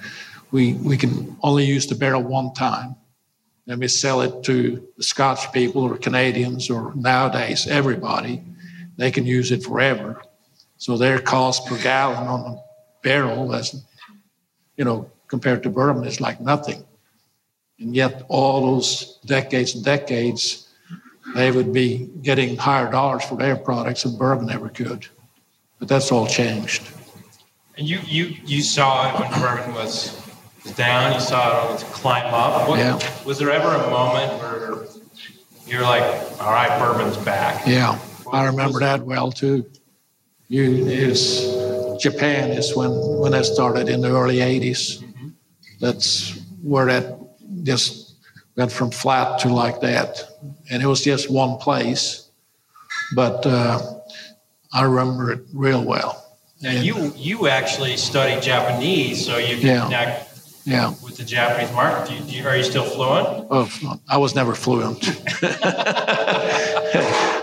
we 0.50 0.74
we 0.74 0.98
can 0.98 1.36
only 1.42 1.64
use 1.64 1.86
the 1.86 1.94
barrel 1.94 2.22
one 2.22 2.52
time. 2.52 2.94
And 3.68 3.80
we 3.80 3.88
sell 3.88 4.22
it 4.22 4.42
to 4.44 4.88
the 4.96 5.02
Scotch 5.02 5.52
people 5.52 5.82
or 5.82 5.96
Canadians 5.96 6.70
or 6.70 6.92
nowadays 6.94 7.66
everybody 7.66 8.42
they 8.96 9.12
can 9.12 9.24
use 9.24 9.52
it 9.52 9.62
forever. 9.62 10.20
So 10.76 10.96
their 10.96 11.20
cost 11.20 11.66
per 11.66 11.80
gallon 11.80 12.26
on 12.26 12.42
the 12.50 12.62
barrel 13.02 13.54
as 13.54 13.84
you 14.78 14.84
know, 14.84 15.10
compared 15.26 15.62
to 15.64 15.70
bourbon 15.70 16.04
is 16.04 16.20
like 16.20 16.40
nothing. 16.40 16.84
And 17.78 17.94
yet 17.94 18.24
all 18.28 18.74
those 18.74 19.18
decades 19.26 19.74
and 19.74 19.84
decades, 19.84 20.68
they 21.34 21.50
would 21.50 21.72
be 21.72 22.10
getting 22.22 22.56
higher 22.56 22.90
dollars 22.90 23.24
for 23.24 23.36
their 23.36 23.56
products 23.56 24.04
than 24.04 24.16
bourbon 24.16 24.50
ever 24.50 24.68
could. 24.68 25.06
But 25.78 25.88
that's 25.88 26.10
all 26.10 26.26
changed. 26.26 26.90
And 27.76 27.88
you, 27.88 27.98
you, 28.06 28.36
you 28.44 28.62
saw 28.62 29.08
it 29.08 29.20
when 29.20 29.40
bourbon 29.40 29.74
was 29.74 30.27
was 30.68 30.76
down, 30.76 31.14
you 31.14 31.20
saw 31.20 31.74
it 31.74 31.80
climb 31.92 32.32
up. 32.32 32.68
What, 32.68 32.78
Yeah. 32.78 32.98
Was 33.24 33.38
there 33.38 33.50
ever 33.50 33.68
a 33.74 33.90
moment 33.90 34.40
where 34.40 34.86
you're 35.66 35.82
like, 35.82 36.02
all 36.40 36.52
right, 36.52 36.78
bourbon's 36.78 37.16
back? 37.18 37.66
Yeah, 37.66 37.98
I 38.32 38.46
remember 38.46 38.80
that 38.80 39.04
well 39.04 39.32
too. 39.32 39.66
You 40.48 40.86
is 40.86 42.00
Japan 42.00 42.50
is 42.50 42.74
when 42.74 42.90
when 42.90 43.32
that 43.32 43.44
started 43.44 43.88
in 43.88 44.00
the 44.00 44.08
early 44.10 44.36
'80s. 44.36 45.04
That's 45.80 46.38
where 46.62 46.86
that 46.86 47.18
just 47.64 48.14
went 48.56 48.72
from 48.72 48.90
flat 48.90 49.40
to 49.40 49.48
like 49.48 49.80
that, 49.80 50.22
and 50.70 50.82
it 50.82 50.86
was 50.86 51.02
just 51.04 51.30
one 51.30 51.58
place. 51.58 52.30
But 53.14 53.44
uh, 53.46 53.78
I 54.72 54.82
remember 54.84 55.32
it 55.32 55.40
real 55.52 55.84
well. 55.84 56.24
Now, 56.60 56.72
you, 56.72 57.12
you 57.14 57.46
actually 57.46 57.96
studied 57.96 58.42
Japanese, 58.42 59.24
so 59.24 59.36
you 59.38 59.56
Yeah. 59.56 59.88
now, 59.88 60.20
Yeah. 60.68 60.90
with 61.02 61.16
the 61.16 61.24
Japanese 61.24 61.72
market. 61.72 62.08
Do 62.08 62.14
you, 62.14 62.20
do 62.20 62.36
you, 62.36 62.46
are 62.46 62.56
you 62.56 62.62
still 62.62 62.84
fluent? 62.84 63.46
Oh, 63.50 63.98
I 64.08 64.18
was 64.18 64.34
never 64.34 64.54
fluent. 64.54 65.02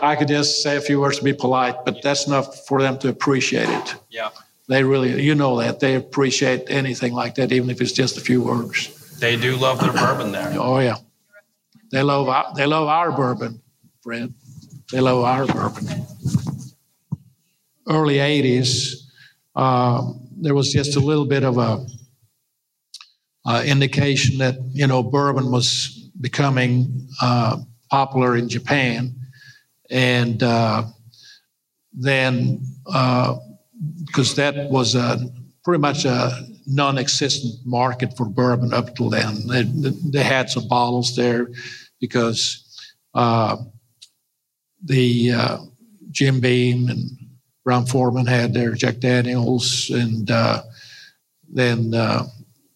I 0.04 0.16
could 0.18 0.28
just 0.28 0.62
say 0.62 0.78
a 0.78 0.82
few 0.82 1.00
words 1.00 1.18
to 1.18 1.24
be 1.24 1.34
polite, 1.34 1.84
but 1.86 2.04
that's 2.04 2.28
enough 2.28 2.68
for 2.68 2.80
them 2.80 3.00
to 3.00 3.10
appreciate 3.10 3.68
it. 3.68 3.96
Yeah. 4.12 4.30
They 4.68 4.84
really, 4.84 5.24
you 5.24 5.34
know 5.34 5.58
that 5.60 5.80
they 5.80 5.96
appreciate 5.96 6.66
anything 6.70 7.14
like 7.14 7.34
that, 7.36 7.52
even 7.52 7.72
if 7.72 7.82
it's 7.82 7.92
just 7.92 8.18
a 8.18 8.22
few 8.22 8.44
words. 8.44 8.92
They 9.20 9.38
do 9.38 9.56
love 9.56 9.80
their 9.80 9.94
bourbon 9.94 10.32
there. 10.32 10.54
Oh 10.58 10.80
yeah, 10.80 10.98
they 11.92 12.04
love 12.04 12.28
our, 12.28 12.54
they 12.56 12.66
love 12.66 12.88
our 12.88 13.12
bourbon, 13.12 13.62
Fred. 14.02 14.34
They 14.92 15.00
love 15.00 15.24
our 15.24 15.46
bourbon. 15.46 16.06
Early 17.88 18.16
'80s, 18.16 19.04
uh, 19.56 20.12
there 20.36 20.56
was 20.56 20.74
just 20.74 20.96
a 20.96 21.00
little 21.00 21.26
bit 21.26 21.44
of 21.44 21.58
a 21.60 21.86
uh, 23.46 23.64
indication 23.66 24.38
that 24.39 24.56
you 24.72 24.88
know 24.88 25.04
bourbon 25.04 25.52
was 25.52 26.10
becoming 26.20 27.08
uh, 27.22 27.58
popular 27.89 28.36
in 28.36 28.50
Japan, 28.50 29.16
and 29.89 30.41
uh, 30.41 30.84
then 31.93 32.62
because 34.06 34.38
uh, 34.38 34.52
that 34.52 34.70
was 34.70 34.96
a 34.96 35.20
pretty 35.64 35.82
much 35.82 36.06
a 36.06 36.32
non-existent 36.68 37.54
market 37.66 38.16
for 38.18 38.26
bourbon 38.26 38.74
up 38.74 38.96
till 38.96 39.10
then. 39.10 39.48
They, 39.48 39.64
they 39.64 40.24
had 40.24 40.50
some 40.50 40.68
bottles 40.68 41.16
there 41.16 41.50
because 42.00 42.64
uh, 43.14 43.58
the 44.84 45.62
Jim 46.12 46.39
Beam 46.39 46.88
and 46.88 47.10
Brown-Forman 47.66 48.28
had 48.28 48.54
their 48.54 48.74
Jack 48.74 49.00
Daniels, 49.00 49.89
and 49.89 50.30
uh, 50.30 50.62
then 51.52 51.93
uh, 51.93 52.24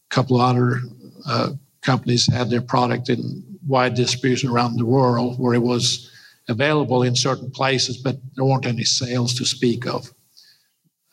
couple 0.09 0.39
of 0.39 0.49
other 0.49 0.79
uh, 1.27 1.51
companies 1.81 2.31
had 2.31 2.49
their 2.49 2.61
product 2.61 3.09
in 3.09 3.43
wide 3.67 3.93
distribution 3.93 4.49
around 4.49 4.77
the 4.77 4.85
world, 4.85 5.39
where 5.39 5.53
it 5.53 5.61
was 5.61 6.09
available 6.47 7.03
in 7.03 7.15
certain 7.15 7.51
places, 7.51 7.97
but 7.97 8.17
there 8.35 8.45
weren't 8.45 8.65
any 8.65 8.83
sales 8.83 9.33
to 9.35 9.45
speak 9.45 9.85
of. 9.85 10.11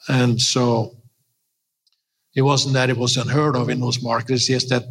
And 0.08 0.40
so 0.40 0.96
it 2.34 2.42
wasn't 2.42 2.74
that 2.74 2.90
it 2.90 2.96
was 2.96 3.16
unheard 3.16 3.56
of 3.56 3.68
in 3.68 3.80
those 3.80 4.02
markets, 4.02 4.48
it's 4.48 4.66
just 4.66 4.68
that 4.70 4.84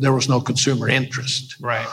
there 0.00 0.12
was 0.12 0.28
no 0.28 0.40
consumer 0.40 0.88
interest. 0.88 1.56
Right. 1.60 1.86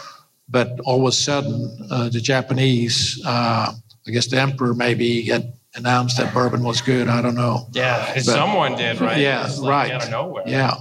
But 0.50 0.80
all 0.82 1.02
of 1.02 1.08
a 1.08 1.12
sudden, 1.12 1.88
uh, 1.90 2.10
the 2.10 2.20
Japanese, 2.20 3.22
uh, 3.26 3.74
I 4.08 4.12
guess 4.12 4.28
the 4.28 4.42
emperor 4.42 4.74
maybe 4.74 5.24
had 5.24 5.54
announced 5.76 6.18
that 6.18 6.34
bourbon 6.34 6.64
was 6.64 6.82
good. 6.82 7.08
I 7.08 7.22
don't 7.22 7.36
know. 7.36 7.68
Yeah, 7.72 8.14
but, 8.14 8.24
someone 8.24 8.76
did, 8.76 9.00
right? 9.00 9.18
Yeah, 9.18 9.50
like 9.60 9.70
right. 9.70 9.92
Out 9.92 10.04
of 10.04 10.12
nowhere. 10.12 10.44
Yeah, 10.46 10.76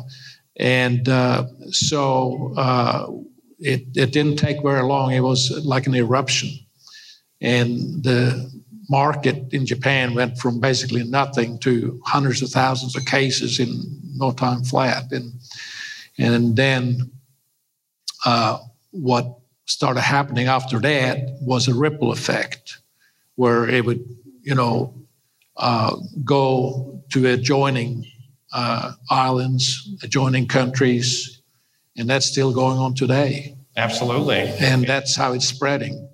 and 0.56 1.08
uh, 1.08 1.46
so 1.70 2.54
uh, 2.56 3.06
it 3.58 3.86
it 3.94 4.12
didn't 4.12 4.36
take 4.36 4.62
very 4.62 4.82
long. 4.82 5.12
It 5.12 5.20
was 5.20 5.50
like 5.64 5.86
an 5.86 5.94
eruption, 5.94 6.50
and 7.40 8.02
the 8.02 8.50
market 8.90 9.54
in 9.54 9.64
Japan 9.64 10.14
went 10.14 10.36
from 10.36 10.58
basically 10.58 11.04
nothing 11.04 11.58
to 11.60 12.00
hundreds 12.04 12.42
of 12.42 12.50
thousands 12.50 12.96
of 12.96 13.04
cases 13.04 13.60
in 13.60 13.68
no 14.16 14.32
time 14.32 14.64
flat. 14.64 15.04
And, 15.12 15.32
and 16.18 16.56
then 16.56 17.12
uh, 18.26 18.58
what 18.90 19.38
started 19.66 20.00
happening 20.00 20.48
after 20.48 20.80
that 20.80 21.38
was 21.40 21.68
a 21.68 21.74
ripple 21.74 22.10
effect 22.10 22.78
where 23.36 23.68
it 23.68 23.84
would, 23.84 24.04
you 24.50 24.56
know, 24.56 24.92
uh, 25.56 25.94
go 26.24 27.04
to 27.12 27.26
adjoining 27.28 28.04
uh, 28.52 28.92
islands, 29.08 29.88
adjoining 30.02 30.48
countries, 30.48 31.40
and 31.96 32.10
that's 32.10 32.26
still 32.26 32.52
going 32.52 32.76
on 32.76 32.94
today. 32.96 33.56
Absolutely. 33.76 34.40
And 34.58 34.84
that's 34.84 35.14
how 35.14 35.34
it's 35.34 35.46
spreading. 35.46 36.08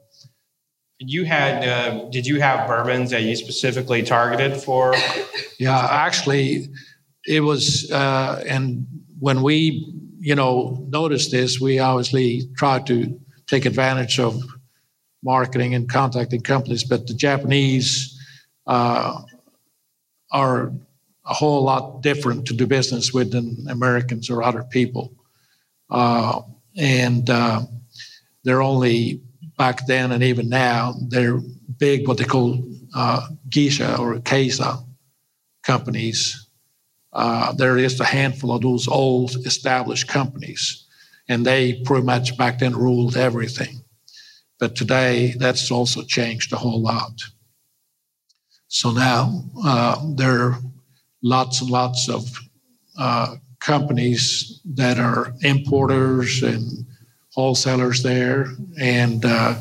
You 0.99 1.24
had, 1.24 1.66
uh, 1.66 2.11
did 2.11 2.26
you 2.26 2.39
have 2.41 2.68
bourbons 2.68 3.11
that 3.11 3.22
you 3.22 3.37
specifically 3.37 4.03
targeted 4.03 4.59
for? 4.59 4.95
Yeah, 5.59 5.78
actually, 5.91 6.68
it 7.26 7.41
was, 7.41 7.91
uh, 7.91 8.45
and 8.47 8.87
when 9.18 9.43
we, 9.43 9.95
you 10.18 10.34
know, 10.34 10.87
noticed 10.91 11.30
this, 11.30 11.59
we 11.59 11.78
obviously 11.78 12.51
tried 12.59 12.87
to 12.89 13.18
take 13.47 13.64
advantage 13.64 14.20
of 14.20 14.43
marketing 15.24 15.74
and 15.74 15.89
contacting 15.89 16.43
companies. 16.43 16.84
But 16.84 17.07
the 17.07 17.14
Japanese 17.14 18.12
uh, 18.67 19.23
are 20.33 20.73
a 21.25 21.35
whole 21.35 21.62
lot 21.62 22.03
different 22.03 22.47
to 22.47 22.55
do 22.55 22.67
business 22.67 23.12
with 23.12 23.33
than 23.33 23.67
Americans 23.69 24.31
or 24.31 24.43
other 24.43 24.64
people, 24.64 25.12
uh, 25.91 26.41
and 26.77 27.29
uh, 27.31 27.62
they're 28.45 28.62
only 28.62 29.23
back 29.57 29.87
then 29.87 30.12
and 30.12 30.23
even 30.23 30.49
now, 30.49 30.95
they're 31.09 31.41
big, 31.79 32.07
what 32.07 32.19
they 32.19 32.25
call 32.25 32.62
uh, 32.95 33.29
Geisha 33.49 33.99
or 33.99 34.17
Keisa 34.17 34.85
companies. 35.62 36.49
Uh, 37.12 37.53
there 37.53 37.79
is 37.79 37.99
a 37.99 38.05
handful 38.05 38.53
of 38.53 38.62
those 38.62 38.87
old 38.89 39.35
established 39.47 40.09
companies, 40.09 40.87
and 41.29 41.47
they 41.47 41.81
pretty 41.85 42.05
much 42.05 42.37
back 42.37 42.59
then 42.59 42.77
ruled 42.77 43.17
everything. 43.17 43.83
But 44.59 44.77
today, 44.77 45.35
that's 45.39 45.71
also 45.71 46.03
changed 46.03 46.53
a 46.53 46.57
whole 46.57 46.81
lot. 46.81 47.12
So 48.69 48.91
now 48.91 49.45
uh, 49.64 49.97
there 50.14 50.43
are 50.43 50.59
lots 51.23 51.61
and 51.61 51.71
lots 51.71 52.09
of 52.09 52.29
uh, 52.99 53.37
companies 53.61 54.61
that 54.75 54.99
are 54.99 55.33
importers 55.43 56.43
and 56.43 56.87
wholesalers 57.33 58.03
there 58.03 58.47
and 58.81 59.25
uh, 59.25 59.55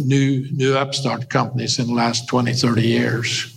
new 0.00 0.50
new 0.52 0.76
upstart 0.76 1.28
companies 1.28 1.78
in 1.78 1.86
the 1.86 1.92
last 1.92 2.28
20, 2.28 2.52
30 2.52 2.82
years. 2.82 3.54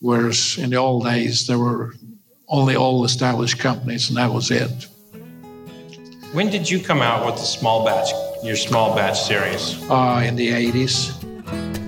Whereas 0.00 0.58
in 0.58 0.70
the 0.70 0.76
old 0.76 1.04
days, 1.04 1.46
there 1.46 1.58
were 1.58 1.94
only 2.48 2.76
old 2.76 3.04
established 3.04 3.58
companies, 3.58 4.08
and 4.08 4.16
that 4.16 4.32
was 4.32 4.50
it. 4.50 4.86
When 6.32 6.50
did 6.50 6.68
you 6.68 6.80
come 6.80 7.00
out 7.00 7.26
with 7.26 7.36
the 7.36 7.46
small 7.46 7.84
batch, 7.84 8.10
your 8.44 8.56
small 8.56 8.94
batch 8.94 9.20
series? 9.20 9.76
Uh, 9.90 10.22
in 10.24 10.36
the 10.36 10.48
80s. 10.48 11.87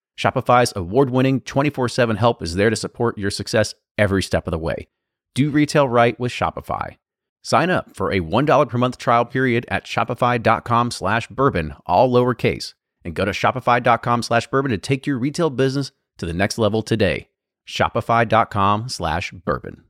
Shopify's 0.17 0.73
award 0.75 1.09
winning 1.09 1.41
24 1.41 1.89
7 1.89 2.15
help 2.17 2.41
is 2.41 2.55
there 2.55 2.69
to 2.69 2.75
support 2.75 3.17
your 3.17 3.31
success 3.31 3.73
every 3.97 4.23
step 4.23 4.47
of 4.47 4.51
the 4.51 4.57
way. 4.57 4.87
Do 5.33 5.49
retail 5.49 5.87
right 5.87 6.19
with 6.19 6.31
Shopify. 6.31 6.97
Sign 7.43 7.69
up 7.69 7.95
for 7.95 8.11
a 8.11 8.19
$1 8.19 8.69
per 8.69 8.77
month 8.77 8.97
trial 8.97 9.25
period 9.25 9.65
at 9.69 9.85
shopify.com 9.85 10.91
slash 10.91 11.27
bourbon, 11.27 11.75
all 11.85 12.11
lowercase, 12.11 12.73
and 13.03 13.15
go 13.15 13.25
to 13.25 13.31
shopify.com 13.31 14.21
slash 14.23 14.47
bourbon 14.47 14.71
to 14.71 14.77
take 14.77 15.07
your 15.07 15.17
retail 15.17 15.49
business 15.49 15.91
to 16.17 16.25
the 16.25 16.33
next 16.33 16.57
level 16.57 16.81
today. 16.81 17.29
Shopify.com 17.67 18.89
slash 18.89 19.31
bourbon. 19.31 19.85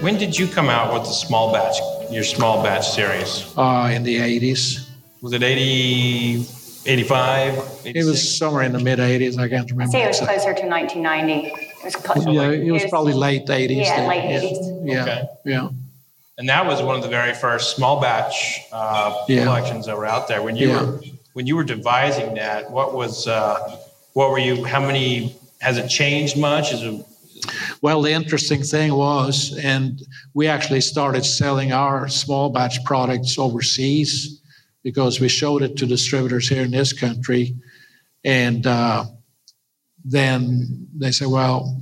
When 0.00 0.16
did 0.16 0.38
you 0.38 0.46
come 0.46 0.68
out 0.68 0.92
with 0.94 1.02
the 1.02 1.10
small 1.12 1.52
batch, 1.52 1.76
your 2.10 2.22
small 2.22 2.62
batch 2.62 2.88
series? 2.88 3.52
Uh, 3.56 3.90
in 3.92 4.04
the 4.04 4.16
80s. 4.16 4.88
Was 5.22 5.32
it 5.32 5.42
80, 5.42 6.46
85? 6.86 7.80
It 7.84 8.04
was 8.04 8.38
somewhere 8.38 8.62
in 8.62 8.72
the 8.72 8.78
mid 8.78 9.00
80s. 9.00 9.38
I 9.38 9.48
can't 9.48 9.68
I 9.68 9.72
remember. 9.72 9.90
say 9.92 10.04
it 10.04 10.08
was 10.08 10.20
closer 10.20 10.54
to 10.54 10.66
1990. 10.68 11.48
It 11.48 11.84
was 11.84 11.96
closer. 11.96 12.30
Yeah, 12.30 12.50
it 12.50 12.70
was 12.70 12.84
probably 12.88 13.12
late 13.12 13.46
80s. 13.46 13.76
Yeah, 13.84 13.96
then. 13.96 14.08
late 14.08 14.24
yeah. 14.30 14.40
80s. 14.40 14.80
Yeah, 14.86 15.02
Okay. 15.02 15.22
yeah. 15.44 15.68
And 16.38 16.48
that 16.48 16.64
was 16.64 16.80
one 16.80 16.94
of 16.94 17.02
the 17.02 17.08
very 17.08 17.34
first 17.34 17.74
small 17.74 18.00
batch 18.00 18.60
uh, 18.70 19.24
Yeah. 19.26 19.42
collections 19.44 19.86
that 19.86 19.96
were 19.96 20.06
out 20.06 20.28
there. 20.28 20.42
When 20.42 20.54
you 20.54 20.68
Yeah. 20.68 20.82
were 20.82 21.00
when 21.32 21.46
you 21.48 21.56
were 21.56 21.64
devising 21.64 22.34
that, 22.34 22.70
what 22.70 22.94
was 22.94 23.26
uh, 23.26 23.76
what 24.12 24.30
were 24.30 24.38
you? 24.38 24.64
How 24.64 24.80
many? 24.80 25.34
Has 25.60 25.76
it 25.76 25.88
changed 25.88 26.36
much? 26.36 26.72
Is 26.72 26.82
it 26.84 27.04
Well, 27.80 28.02
the 28.02 28.12
interesting 28.12 28.62
thing 28.62 28.92
was, 28.94 29.56
and 29.56 30.02
we 30.34 30.48
actually 30.48 30.80
started 30.80 31.24
selling 31.24 31.72
our 31.72 32.08
small 32.08 32.50
batch 32.50 32.84
products 32.84 33.38
overseas 33.38 34.40
because 34.82 35.20
we 35.20 35.28
showed 35.28 35.62
it 35.62 35.76
to 35.76 35.86
distributors 35.86 36.48
here 36.48 36.62
in 36.62 36.72
this 36.72 36.92
country. 36.92 37.54
And 38.24 38.66
uh, 38.66 39.04
then 40.04 40.88
they 40.96 41.12
said, 41.12 41.28
well, 41.28 41.80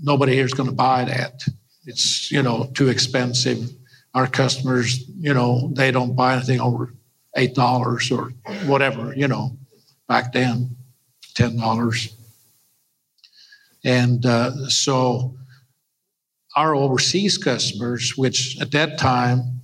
nobody 0.00 0.34
here 0.34 0.46
is 0.46 0.54
going 0.54 0.68
to 0.68 0.74
buy 0.74 1.04
that. 1.04 1.44
It's, 1.84 2.30
you 2.32 2.42
know, 2.42 2.70
too 2.74 2.88
expensive. 2.88 3.68
Our 4.14 4.26
customers, 4.26 5.06
you 5.08 5.34
know, 5.34 5.70
they 5.74 5.90
don't 5.90 6.14
buy 6.14 6.36
anything 6.36 6.60
over 6.60 6.94
$8 7.36 8.10
or 8.16 8.30
whatever, 8.66 9.14
you 9.14 9.28
know, 9.28 9.58
back 10.08 10.32
then, 10.32 10.76
$10. 11.34 12.14
And 13.84 14.24
uh, 14.24 14.68
so 14.68 15.36
our 16.56 16.74
overseas 16.74 17.36
customers, 17.36 18.14
which 18.16 18.60
at 18.60 18.70
that 18.72 18.98
time 18.98 19.60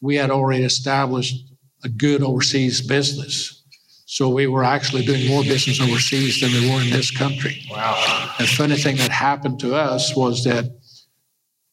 we 0.00 0.16
had 0.16 0.30
already 0.30 0.64
established 0.64 1.36
a 1.84 1.88
good 1.88 2.22
overseas 2.22 2.80
business. 2.80 3.64
So 4.06 4.28
we 4.28 4.46
were 4.46 4.64
actually 4.64 5.04
doing 5.04 5.26
more 5.26 5.42
business 5.42 5.80
overseas 5.80 6.40
than 6.40 6.52
we 6.52 6.70
were 6.70 6.82
in 6.82 6.90
this 6.90 7.10
country. 7.10 7.64
wow? 7.70 8.34
The 8.38 8.46
funny 8.46 8.76
thing 8.76 8.96
that 8.96 9.10
happened 9.10 9.58
to 9.60 9.74
us 9.74 10.14
was 10.14 10.44
that 10.44 10.66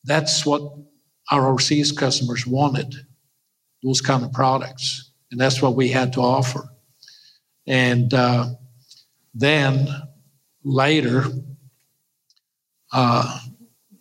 that's 0.05 0.45
what 0.45 0.61
our 1.31 1.49
overseas 1.49 1.91
customers 1.91 2.47
wanted, 2.47 2.95
those 3.83 4.01
kind 4.01 4.23
of 4.23 4.31
products. 4.31 5.11
And 5.31 5.39
that's 5.39 5.61
what 5.61 5.75
we 5.75 5.89
had 5.89 6.13
to 6.13 6.21
offer. 6.21 6.69
And 7.67 8.13
uh, 8.13 8.47
then 9.33 9.87
later, 10.63 11.25
uh, 12.91 13.39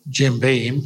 Jim 0.07 0.39
Beam, 0.39 0.81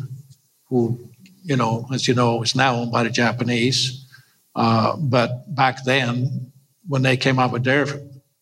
who, 0.70 1.10
you 1.44 1.56
know, 1.56 1.88
as 1.94 2.08
you 2.08 2.14
know, 2.14 2.42
is 2.42 2.56
now 2.56 2.76
owned 2.76 2.92
by 2.92 3.04
the 3.04 3.10
Japanese. 3.10 4.08
Uh, 4.56 4.96
but 4.98 5.54
back 5.56 5.84
then, 5.84 6.52
when 6.88 7.02
they 7.02 7.18
came 7.18 7.40
out 7.40 7.52
with 7.52 7.64
their 7.64 7.88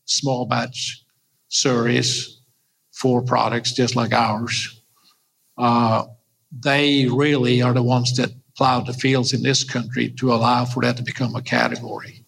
small 0.06 0.46
batch 0.46 1.04
series, 1.50 2.42
four 2.92 3.22
products 3.22 3.74
just 3.74 3.96
like 3.96 4.14
ours, 4.14 4.82
uh, 5.58 6.06
they 6.52 7.06
really 7.08 7.62
are 7.62 7.74
the 7.74 7.84
ones 7.84 8.16
that 8.18 8.32
plowed 8.58 8.86
the 8.86 8.94
fields 8.94 9.34
in 9.34 9.42
this 9.42 9.64
country 9.64 10.10
to 10.10 10.34
allow 10.34 10.66
for 10.66 10.82
that 10.84 10.98
to 10.98 11.04
become 11.04 11.36
a 11.36 11.42
category. 11.42 12.26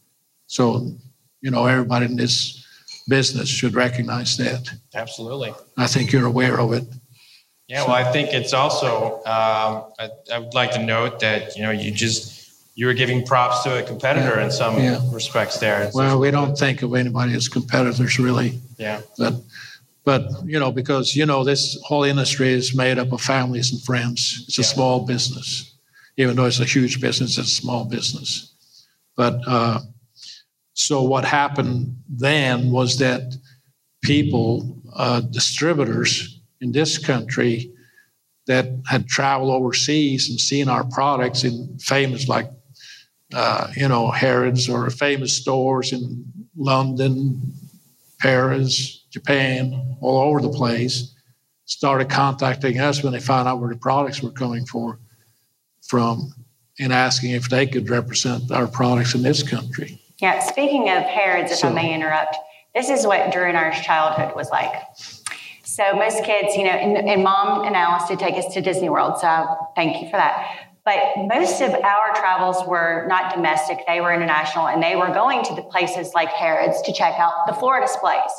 So, 0.47 0.95
you 1.41 1.51
know, 1.51 1.65
everybody 1.65 2.05
in 2.05 2.15
this 2.15 2.65
business 3.07 3.49
should 3.49 3.75
recognize 3.75 4.37
that. 4.37 4.69
Absolutely. 4.95 5.53
I 5.77 5.87
think 5.87 6.11
you're 6.11 6.25
aware 6.25 6.59
of 6.59 6.73
it. 6.73 6.85
Yeah. 7.67 7.83
Well, 7.85 7.93
I 7.95 8.03
think 8.11 8.33
it's 8.33 8.53
also. 8.53 9.17
Um, 9.25 9.91
I, 9.99 10.09
I 10.33 10.39
would 10.39 10.53
like 10.53 10.71
to 10.73 10.83
note 10.83 11.19
that 11.21 11.55
you 11.55 11.63
know 11.63 11.71
you 11.71 11.91
just 11.91 12.51
you 12.75 12.85
were 12.87 12.93
giving 12.93 13.25
props 13.25 13.63
to 13.63 13.79
a 13.79 13.83
competitor 13.83 14.39
in 14.39 14.51
some 14.51 14.77
Yeah. 14.77 14.99
respects 15.11 15.59
there. 15.59 15.89
Well, 15.93 16.19
we 16.19 16.31
don't 16.31 16.57
think 16.57 16.81
of 16.81 16.93
anybody 16.95 17.33
as 17.35 17.47
competitors 17.47 18.19
really, 18.19 18.59
yeah. 18.77 19.01
but 19.17 19.35
but 20.03 20.23
you 20.45 20.59
know 20.59 20.71
because 20.71 21.15
you 21.15 21.25
know 21.25 21.43
this 21.43 21.79
whole 21.83 22.03
industry 22.03 22.49
is 22.51 22.75
made 22.75 22.97
up 22.99 23.11
of 23.13 23.21
families 23.21 23.71
and 23.71 23.81
friends. 23.81 24.43
It's 24.47 24.57
a 24.57 24.61
Yeah. 24.61 24.67
small 24.67 25.05
business, 25.05 25.73
even 26.17 26.35
though 26.35 26.45
it's 26.45 26.59
a 26.59 26.65
huge 26.65 26.99
business. 26.99 27.37
It's 27.37 27.47
a 27.47 27.61
small 27.61 27.85
business. 27.85 28.53
But 29.15 29.39
uh, 29.47 29.79
so 30.73 31.03
what 31.03 31.23
happened 31.23 31.95
then 32.09 32.71
was 32.71 32.97
that 32.97 33.21
people, 34.01 34.81
uh, 34.95 35.21
distributors 35.21 36.32
in 36.63 36.71
this 36.71 36.97
country 36.97 37.71
that 38.47 38.65
had 38.87 39.07
traveled 39.07 39.51
overseas 39.51 40.29
and 40.29 40.39
seen 40.39 40.67
our 40.67 40.85
products 40.85 41.43
in 41.43 41.77
famous 41.79 42.27
like 42.27 42.49
uh, 43.33 43.67
you 43.75 43.87
know 43.87 44.09
Harrods 44.09 44.69
or 44.69 44.89
famous 44.89 45.35
stores 45.35 45.91
in 45.91 46.25
London, 46.55 47.53
Paris, 48.19 49.05
Japan, 49.09 49.97
all 50.01 50.21
over 50.29 50.39
the 50.41 50.49
place, 50.49 51.13
started 51.65 52.09
contacting 52.09 52.79
us 52.79 53.03
when 53.03 53.13
they 53.13 53.19
found 53.19 53.47
out 53.47 53.59
where 53.59 53.73
the 53.73 53.79
products 53.79 54.21
were 54.21 54.31
coming 54.31 54.65
for, 54.65 54.99
from, 55.87 56.31
and 56.79 56.93
asking 56.93 57.31
if 57.31 57.49
they 57.49 57.65
could 57.65 57.89
represent 57.89 58.51
our 58.51 58.67
products 58.67 59.15
in 59.15 59.23
this 59.23 59.41
country. 59.41 59.99
Yeah, 60.19 60.39
speaking 60.39 60.89
of 60.89 61.03
Harrods, 61.03 61.51
if 61.51 61.65
I 61.65 61.71
may 61.71 61.93
interrupt, 61.93 62.37
this 62.75 62.89
is 62.89 63.05
what 63.05 63.31
Drew 63.31 63.47
and 63.47 63.57
our 63.57 63.71
childhood 63.71 64.35
was 64.35 64.49
like. 64.51 64.73
So 65.73 65.95
most 65.95 66.23
kids, 66.23 66.55
you 66.55 66.65
know, 66.65 66.69
and, 66.69 66.95
and 67.09 67.23
mom 67.23 67.65
and 67.65 67.75
Alice 67.75 68.07
did 68.07 68.19
take 68.19 68.35
us 68.35 68.53
to 68.53 68.61
Disney 68.61 68.89
World, 68.89 69.17
so 69.17 69.57
thank 69.75 70.03
you 70.03 70.07
for 70.07 70.17
that. 70.17 70.67
But 70.85 70.99
most 71.17 71.61
of 71.61 71.73
our 71.73 72.13
travels 72.13 72.63
were 72.67 73.07
not 73.07 73.33
domestic, 73.33 73.79
they 73.87 73.99
were 73.99 74.13
international, 74.13 74.67
and 74.67 74.83
they 74.83 74.95
were 74.95 75.07
going 75.07 75.43
to 75.45 75.55
the 75.55 75.63
places 75.63 76.11
like 76.13 76.29
Harrods 76.29 76.79
to 76.83 76.93
check 76.93 77.15
out 77.17 77.47
the 77.47 77.53
floor 77.53 77.81
displays 77.81 78.31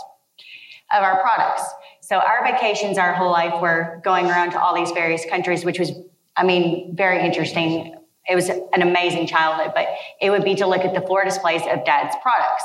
of 0.94 1.02
our 1.02 1.20
products. 1.22 1.64
So 2.02 2.18
our 2.18 2.44
vacations, 2.44 2.98
our 2.98 3.14
whole 3.14 3.32
life, 3.32 3.60
were 3.60 4.00
going 4.04 4.26
around 4.26 4.52
to 4.52 4.60
all 4.60 4.72
these 4.72 4.92
various 4.92 5.24
countries, 5.28 5.64
which 5.64 5.80
was, 5.80 5.90
I 6.36 6.44
mean, 6.44 6.94
very 6.94 7.20
interesting. 7.20 7.96
It 8.28 8.36
was 8.36 8.48
an 8.48 8.80
amazing 8.80 9.26
childhood, 9.26 9.72
but 9.74 9.88
it 10.20 10.30
would 10.30 10.44
be 10.44 10.54
to 10.54 10.68
look 10.68 10.84
at 10.84 10.94
the 10.94 11.00
floor 11.00 11.24
displays 11.24 11.62
of 11.62 11.84
dad's 11.84 12.14
products. 12.22 12.62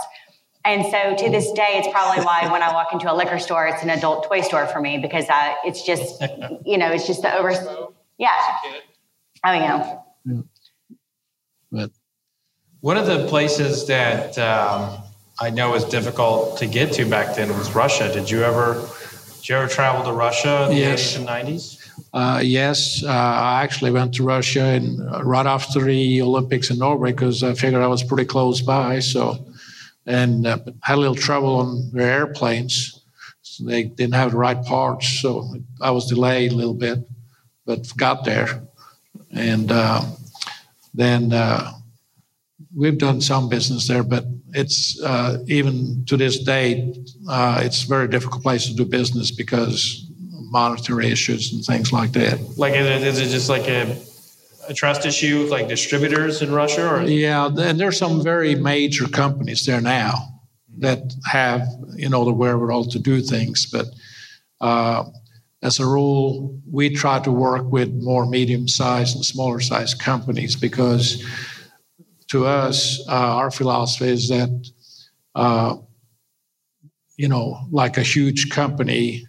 And 0.66 0.86
so 0.86 1.16
to 1.16 1.32
this 1.32 1.52
day, 1.54 1.76
it's 1.78 1.88
probably 1.88 2.24
why 2.24 2.52
when 2.52 2.62
I 2.62 2.74
walk 2.74 2.92
into 2.92 3.12
a 3.12 3.16
liquor 3.16 3.40
store, 3.40 3.68
it's 3.68 3.82
an 3.82 3.90
adult 3.90 4.28
toy 4.28 4.42
store 4.42 4.68
for 4.68 4.82
me 4.82 4.98
because 4.98 5.28
uh, 5.30 5.54
it's 5.64 5.84
just, 5.86 6.22
you 6.66 6.78
know, 6.78 6.92
it's 6.92 7.08
just 7.08 7.22
the 7.22 7.34
over, 7.36 7.52
yeah. 8.18 8.30
Oh, 9.46 9.54
yeah. 9.54 10.42
But 11.72 11.92
One 12.82 12.98
of 12.98 13.06
the 13.06 13.26
places 13.28 13.88
that 13.88 14.38
um, 14.38 14.98
I 15.40 15.50
know 15.50 15.72
was 15.72 15.86
difficult 15.86 16.58
to 16.58 16.66
get 16.66 16.92
to 16.94 17.06
back 17.06 17.36
then 17.36 17.50
was 17.58 17.74
Russia. 17.74 18.12
Did 18.14 18.30
you 18.30 18.44
ever, 18.44 18.86
did 19.38 19.50
you 19.50 19.56
ever 19.56 19.68
travel 19.70 20.04
to 20.04 20.12
Russia 20.12 20.64
in 20.66 20.72
the 20.72 20.76
Yes. 20.82 21.16
80s 21.16 21.20
and 21.20 21.28
90s? 21.28 21.76
Uh, 22.14 22.42
yes, 22.44 23.04
uh, 23.04 23.10
I 23.10 23.62
actually 23.64 23.92
went 23.92 24.14
to 24.16 24.24
Russia 24.24 24.64
and 24.64 25.00
uh, 25.14 25.24
right 25.24 25.46
after 25.46 25.82
the 25.82 26.22
Olympics 26.22 26.70
in 26.70 26.80
Norway 26.80 27.12
because 27.12 27.44
I 27.44 27.54
figured 27.54 27.82
I 27.82 27.88
was 27.88 28.04
pretty 28.04 28.26
close 28.26 28.62
by. 28.62 29.00
So, 29.00 29.38
and 30.10 30.48
uh, 30.48 30.58
had 30.82 30.96
a 30.96 31.02
little 31.02 31.16
trouble 31.16 31.56
on 31.58 31.92
their 31.92 32.12
airplanes. 32.12 33.04
So 33.42 33.64
they 33.64 33.84
didn't 33.84 34.16
have 34.16 34.32
the 34.32 34.38
right 34.38 34.62
parts, 34.66 35.08
so 35.22 35.56
I 35.80 35.92
was 35.92 36.08
delayed 36.08 36.52
a 36.52 36.56
little 36.56 36.74
bit, 36.74 37.00
but 37.66 37.96
got 37.96 38.26
there. 38.26 38.64
And 39.32 39.72
uh, 39.72 40.02
then 40.94 41.32
uh, 41.32 41.72
we've 42.76 42.98
done 42.98 43.22
some 43.22 43.50
business 43.50 43.88
there, 43.88 44.04
but 44.04 44.26
it's 44.54 45.00
uh, 45.02 45.44
even 45.48 46.04
to 46.06 46.18
this 46.18 46.40
day, 46.40 46.94
uh, 47.30 47.62
it's 47.64 47.84
a 47.84 47.88
very 47.88 48.08
difficult 48.08 48.42
place 48.42 48.66
to 48.66 48.74
do 48.74 48.86
business 48.86 49.30
because 49.30 50.08
monetary 50.52 51.12
issues 51.12 51.54
and 51.54 51.64
things 51.64 51.94
like 51.94 52.12
that. 52.14 52.40
Like, 52.58 52.74
is 52.74 53.20
it 53.20 53.30
just 53.30 53.50
like 53.50 53.68
a, 53.68 53.96
a 54.70 54.74
trust 54.74 55.06
issue, 55.06 55.48
like 55.50 55.68
distributors 55.68 56.42
in 56.42 56.52
Russia? 56.52 56.88
Or 56.88 57.02
Yeah, 57.04 57.48
and 57.48 57.80
there's 57.80 57.98
some 57.98 58.24
very 58.24 58.56
major 58.56 59.08
companies 59.08 59.66
there 59.66 59.82
now 59.82 60.14
that 60.78 61.14
have 61.26 61.68
you 61.96 62.10
know 62.10 62.24
the 62.24 62.32
wherewithal 62.32 62.86
to 62.86 63.00
do 63.00 63.22
things, 63.22 63.66
but 63.66 63.88
uh, 64.62 65.04
as 65.62 65.80
a 65.80 65.86
rule, 65.86 66.58
we 66.72 66.96
try 66.96 67.20
to 67.20 67.32
work 67.32 67.70
with 67.72 67.92
more 67.94 68.26
medium-sized 68.26 69.16
and 69.16 69.26
smaller-sized 69.26 70.00
companies 70.00 70.56
because 70.56 71.24
to 72.28 72.46
us, 72.46 73.04
uh, 73.10 73.12
our 73.12 73.52
philosophy 73.52 74.10
is 74.10 74.30
that 74.30 74.72
uh, 75.36 75.76
you 77.18 77.28
know, 77.28 77.60
like 77.72 77.98
a 77.98 78.02
huge 78.02 78.50
company, 78.50 79.26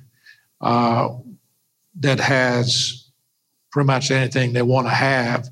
uh, 0.60 1.08
that 1.98 2.20
has 2.20 2.99
pretty 3.72 3.86
much 3.86 4.10
anything 4.10 4.52
they 4.52 4.62
want 4.62 4.86
to 4.86 4.94
have. 4.94 5.48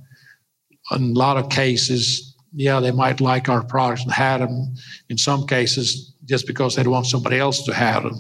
In 0.93 1.03
a 1.11 1.19
lot 1.19 1.37
of 1.37 1.51
cases, 1.51 2.35
yeah, 2.53 2.81
they 2.81 2.91
might 2.91 3.21
like 3.21 3.49
our 3.49 3.63
products 3.63 4.03
and 4.03 4.13
have 4.13 4.41
them. 4.41 4.75
In 5.09 5.19
some 5.19 5.47
cases, 5.47 6.15
just 6.25 6.47
because 6.47 6.77
they 6.77 6.83
want 6.83 7.07
somebody 7.07 7.39
else 7.39 7.63
to 7.65 7.75
have 7.75 8.03
them, 8.03 8.19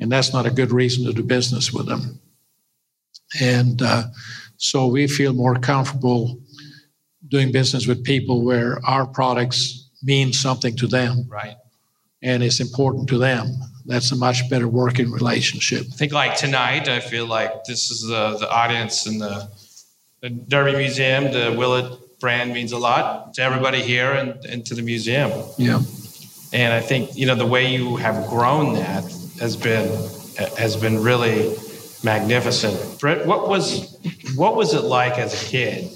and 0.00 0.10
that's 0.10 0.32
not 0.32 0.46
a 0.46 0.50
good 0.50 0.72
reason 0.72 1.04
to 1.04 1.12
do 1.12 1.22
business 1.22 1.72
with 1.72 1.86
them. 1.86 2.20
And 3.40 3.82
uh, 3.82 4.04
so 4.56 4.86
we 4.86 5.06
feel 5.06 5.32
more 5.32 5.56
comfortable 5.56 6.40
doing 7.28 7.52
business 7.52 7.86
with 7.86 8.04
people 8.04 8.44
where 8.44 8.78
our 8.84 9.06
products 9.06 9.90
mean 10.02 10.32
something 10.32 10.76
to 10.76 10.86
them 10.86 11.26
Right. 11.28 11.56
And 12.22 12.42
it's 12.42 12.60
important 12.60 13.08
to 13.08 13.18
them. 13.18 13.48
That's 13.86 14.10
a 14.10 14.16
much 14.16 14.48
better 14.50 14.66
working 14.68 15.10
relationship. 15.12 15.86
I 15.92 15.96
think 15.96 16.12
like 16.12 16.36
tonight, 16.36 16.88
I 16.88 17.00
feel 17.00 17.26
like 17.26 17.64
this 17.64 17.90
is 17.90 18.02
the, 18.02 18.36
the 18.38 18.50
audience 18.50 19.06
in 19.06 19.18
the, 19.18 19.48
the 20.22 20.30
Derby 20.30 20.76
Museum. 20.76 21.24
The 21.24 21.54
Willett 21.56 22.18
brand 22.18 22.52
means 22.52 22.72
a 22.72 22.78
lot 22.78 23.34
to 23.34 23.42
everybody 23.42 23.82
here 23.82 24.12
and, 24.12 24.44
and 24.46 24.66
to 24.66 24.74
the 24.74 24.82
museum. 24.82 25.30
Yeah. 25.56 25.80
And 26.52 26.72
I 26.72 26.80
think 26.80 27.16
you 27.16 27.26
know 27.26 27.34
the 27.34 27.46
way 27.46 27.72
you 27.72 27.96
have 27.96 28.28
grown 28.28 28.74
that 28.74 29.04
has 29.40 29.56
been 29.56 29.88
has 30.56 30.76
been 30.76 31.02
really 31.02 31.54
magnificent. 32.02 33.00
Brett, 33.00 33.26
what 33.26 33.48
was 33.48 33.96
what 34.36 34.56
was 34.56 34.74
it 34.74 34.82
like 34.82 35.18
as 35.18 35.42
a 35.42 35.46
kid? 35.46 35.92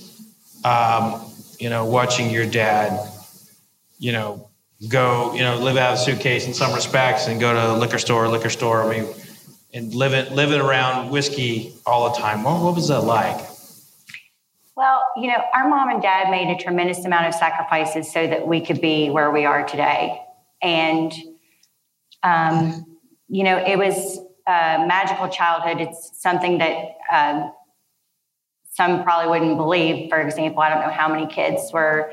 Um, 0.65 1.25
you 1.59 1.71
know, 1.71 1.87
watching 1.87 2.31
your 2.31 2.47
dad, 2.47 2.99
you 3.99 4.13
know, 4.13 4.50
go, 4.89 5.35
you 5.35 5.41
know, 5.41 5.59
live 5.59 5.77
out 5.77 5.93
of 5.93 5.99
a 5.99 6.03
suitcase 6.03 6.47
in 6.47 6.55
some 6.55 6.73
respects 6.73 7.27
and 7.27 7.41
go 7.41 7.53
to 7.53 7.79
liquor 7.79 7.99
store, 7.99 8.29
liquor 8.29 8.51
store. 8.51 8.83
I 8.83 9.01
mean, 9.01 9.15
and 9.73 9.95
living 9.95 10.35
living 10.35 10.61
around 10.61 11.11
whiskey 11.11 11.75
all 11.87 12.11
the 12.11 12.19
time. 12.19 12.43
What, 12.43 12.63
what 12.63 12.75
was 12.75 12.89
that 12.89 13.03
like? 13.03 13.47
Well, 14.77 15.03
you 15.17 15.29
know, 15.29 15.43
our 15.55 15.69
mom 15.69 15.91
and 15.91 16.01
dad 16.01 16.31
made 16.31 16.51
a 16.51 16.57
tremendous 16.57 17.05
amount 17.05 17.27
of 17.27 17.35
sacrifices 17.35 18.11
so 18.11 18.27
that 18.27 18.47
we 18.47 18.65
could 18.65 18.81
be 18.81 19.11
where 19.11 19.31
we 19.31 19.45
are 19.45 19.67
today. 19.67 20.19
And, 20.63 21.13
um, 22.23 22.99
you 23.29 23.45
know, 23.45 23.59
it 23.59 23.77
was 23.77 24.19
a 24.47 24.87
magical 24.87 25.29
childhood. 25.29 25.87
It's 25.87 26.19
something 26.21 26.59
that 26.59 26.97
um, 27.13 27.53
some 28.73 29.03
probably 29.03 29.31
wouldn't 29.31 29.59
believe. 29.59 30.09
For 30.09 30.19
example, 30.19 30.63
I 30.63 30.71
don't 30.71 30.81
know 30.81 30.93
how 30.93 31.09
many 31.09 31.27
kids 31.27 31.71
were 31.73 32.13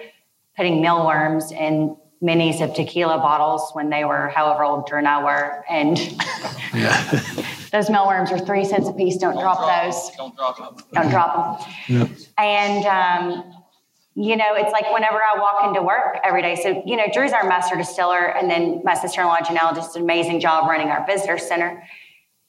putting 0.57 0.81
mealworms 0.81 1.51
in 1.53 1.95
minis 2.21 2.61
of 2.61 2.73
tequila 2.73 3.17
bottles 3.17 3.69
when 3.73 3.89
they 3.89 4.03
were 4.03 4.29
however 4.29 4.63
old 4.63 4.87
Drew 4.87 4.97
and 4.97 5.07
I 5.07 5.23
were. 5.23 5.63
And 5.69 5.97
those 7.71 7.89
mealworms 7.89 8.31
are 8.31 8.39
three 8.39 8.65
cents 8.65 8.87
a 8.87 8.93
piece. 8.93 9.17
Don't, 9.17 9.39
drop, 9.39 9.59
those. 9.59 10.11
Don't 10.15 10.35
drop 10.35 10.57
them. 10.57 10.85
Don't 10.93 11.09
drop 11.09 11.87
them. 11.87 12.15
And, 12.37 12.85
um, 12.85 13.53
you 14.15 14.35
know, 14.35 14.55
it's 14.55 14.71
like 14.71 14.91
whenever 14.91 15.17
I 15.17 15.39
walk 15.39 15.65
into 15.67 15.83
work 15.83 16.17
every 16.23 16.41
day. 16.41 16.55
So, 16.55 16.81
you 16.85 16.95
know, 16.95 17.05
Drew's 17.13 17.33
our 17.33 17.47
master 17.47 17.75
distiller, 17.75 18.35
and 18.35 18.49
then 18.49 18.81
my 18.83 18.95
sister 18.95 19.21
in 19.21 19.27
law, 19.27 19.37
Janelle, 19.37 19.75
does 19.75 19.95
an 19.95 20.01
amazing 20.01 20.39
job 20.39 20.67
running 20.67 20.87
our 20.87 21.05
visitor 21.05 21.37
center. 21.37 21.83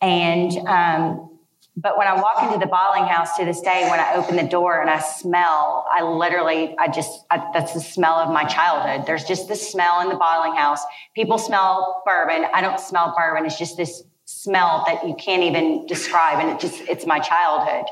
And, 0.01 0.53
um, 0.67 1.38
but 1.81 1.97
when 1.97 2.09
I 2.09 2.15
walk 2.15 2.43
into 2.43 2.59
the 2.59 2.67
bottling 2.67 3.05
house 3.05 3.37
to 3.37 3.45
this 3.45 3.61
day, 3.61 3.87
when 3.89 4.01
I 4.01 4.15
open 4.15 4.35
the 4.35 4.43
door 4.43 4.81
and 4.81 4.91
I 4.91 4.99
smell, 4.99 5.87
I 5.93 6.03
literally, 6.03 6.75
I 6.77 6.89
just, 6.89 7.25
I, 7.31 7.51
that's 7.53 7.73
the 7.73 7.81
smell 7.81 8.15
of 8.15 8.33
my 8.33 8.45
childhood. 8.45 9.07
There's 9.07 9.23
just 9.23 9.47
this 9.47 9.71
smell 9.71 10.01
in 10.01 10.09
the 10.09 10.17
bottling 10.17 10.57
house. 10.57 10.81
People 11.15 11.39
smell 11.39 12.03
bourbon. 12.05 12.47
I 12.53 12.63
don't 12.63 12.81
smell 12.81 13.15
bourbon. 13.17 13.47
It's 13.47 13.59
just 13.59 13.77
this 13.77 14.03
smell 14.25 14.85
that 14.89 15.07
you 15.07 15.15
can't 15.15 15.45
even 15.45 15.87
describe. 15.87 16.41
And 16.41 16.51
it 16.51 16.59
just, 16.59 16.81
it's 16.89 17.07
my 17.07 17.21
childhood. 17.21 17.85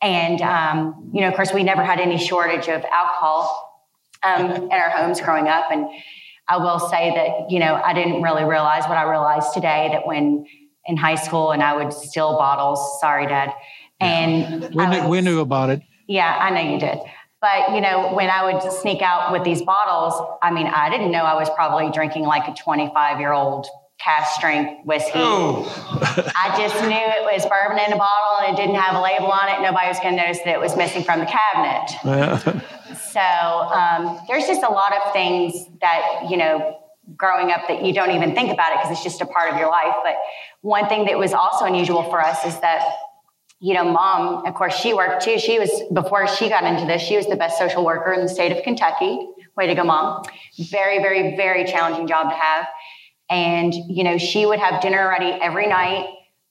And, 0.00 0.40
um, 0.40 1.10
you 1.12 1.20
know, 1.20 1.28
of 1.28 1.34
course, 1.34 1.52
we 1.52 1.62
never 1.62 1.84
had 1.84 2.00
any 2.00 2.16
shortage 2.16 2.68
of 2.68 2.84
alcohol 2.84 3.84
um, 4.22 4.50
in 4.50 4.72
our 4.72 4.88
homes 4.88 5.20
growing 5.20 5.46
up. 5.46 5.66
And 5.70 5.88
I 6.48 6.56
will 6.56 6.78
say 6.78 7.12
that, 7.14 7.50
you 7.50 7.58
know, 7.58 7.74
I 7.74 7.92
didn't 7.92 8.22
really 8.22 8.44
realize 8.44 8.84
what 8.84 8.96
I 8.96 9.02
realized 9.10 9.52
today 9.52 9.90
that 9.92 10.06
when 10.06 10.46
in 10.90 10.96
high 10.96 11.14
school 11.14 11.52
and 11.52 11.62
I 11.62 11.72
would 11.76 11.92
steal 11.92 12.36
bottles, 12.36 13.00
sorry, 13.00 13.26
Dad. 13.26 13.52
And 14.00 14.74
We 14.74 14.86
knew, 14.86 15.00
would- 15.02 15.08
we 15.08 15.20
knew 15.20 15.40
about 15.40 15.70
it. 15.70 15.80
yeah, 16.08 16.36
I 16.40 16.50
know 16.50 16.60
you 16.72 16.78
did. 16.78 16.98
But 17.40 17.70
you 17.74 17.80
know, 17.80 18.12
when 18.12 18.28
I 18.28 18.44
would 18.52 18.60
sneak 18.70 19.00
out 19.00 19.32
with 19.32 19.44
these 19.44 19.62
bottles, 19.62 20.12
I 20.42 20.50
mean, 20.50 20.66
I 20.66 20.90
didn't 20.90 21.10
know 21.10 21.22
I 21.24 21.34
was 21.34 21.48
probably 21.50 21.90
drinking 21.90 22.24
like 22.24 22.46
a 22.48 22.52
25 22.54 23.18
year 23.20 23.32
old 23.32 23.66
cask 23.98 24.32
strength 24.34 24.84
whiskey. 24.84 25.12
Oh, 25.14 25.64
I 26.36 26.54
just 26.58 26.74
knew 26.84 26.90
it 27.18 27.24
was 27.32 27.46
bourbon 27.46 27.78
in 27.86 27.92
a 27.92 27.96
bottle 27.96 28.34
and 28.46 28.52
it 28.52 28.60
didn't 28.60 28.76
have 28.80 28.94
a 28.96 29.00
label 29.00 29.30
on 29.30 29.48
it. 29.48 29.60
Nobody 29.62 29.88
was 29.88 29.98
going 30.00 30.16
to 30.16 30.22
notice 30.22 30.38
that 30.44 30.54
it 30.54 30.60
was 30.60 30.76
missing 30.76 31.02
from 31.02 31.20
the 31.20 31.26
cabinet. 31.26 32.60
So 33.12 33.20
um, 33.20 34.18
there's 34.28 34.46
just 34.46 34.62
a 34.62 34.68
lot 34.70 34.92
of 34.94 35.12
things 35.12 35.52
that, 35.80 36.22
you 36.30 36.36
know, 36.36 36.78
growing 37.16 37.50
up 37.50 37.68
that 37.68 37.84
you 37.84 37.92
don't 37.92 38.10
even 38.10 38.34
think 38.34 38.52
about 38.52 38.72
it 38.72 38.78
because 38.78 38.92
it's 38.92 39.02
just 39.02 39.20
a 39.20 39.26
part 39.26 39.52
of 39.52 39.58
your 39.58 39.70
life. 39.70 39.94
But 40.04 40.16
one 40.60 40.88
thing 40.88 41.06
that 41.06 41.18
was 41.18 41.32
also 41.32 41.64
unusual 41.64 42.02
for 42.04 42.20
us 42.20 42.44
is 42.44 42.58
that, 42.60 42.82
you 43.60 43.74
know, 43.74 43.84
mom, 43.84 44.46
of 44.46 44.54
course, 44.54 44.74
she 44.74 44.94
worked 44.94 45.22
too. 45.24 45.38
She 45.38 45.58
was, 45.58 45.70
before 45.92 46.26
she 46.26 46.48
got 46.48 46.64
into 46.64 46.86
this, 46.86 47.02
she 47.02 47.16
was 47.16 47.26
the 47.26 47.36
best 47.36 47.58
social 47.58 47.84
worker 47.84 48.12
in 48.12 48.22
the 48.22 48.28
state 48.28 48.52
of 48.52 48.62
Kentucky. 48.62 49.28
Way 49.56 49.66
to 49.66 49.74
go, 49.74 49.84
mom. 49.84 50.22
Very, 50.58 50.98
very, 50.98 51.36
very 51.36 51.64
challenging 51.64 52.06
job 52.06 52.30
to 52.30 52.36
have. 52.36 52.66
And, 53.28 53.72
you 53.74 54.02
know, 54.02 54.18
she 54.18 54.46
would 54.46 54.58
have 54.58 54.80
dinner 54.80 55.08
ready 55.08 55.38
every 55.40 55.66
night, 55.66 56.08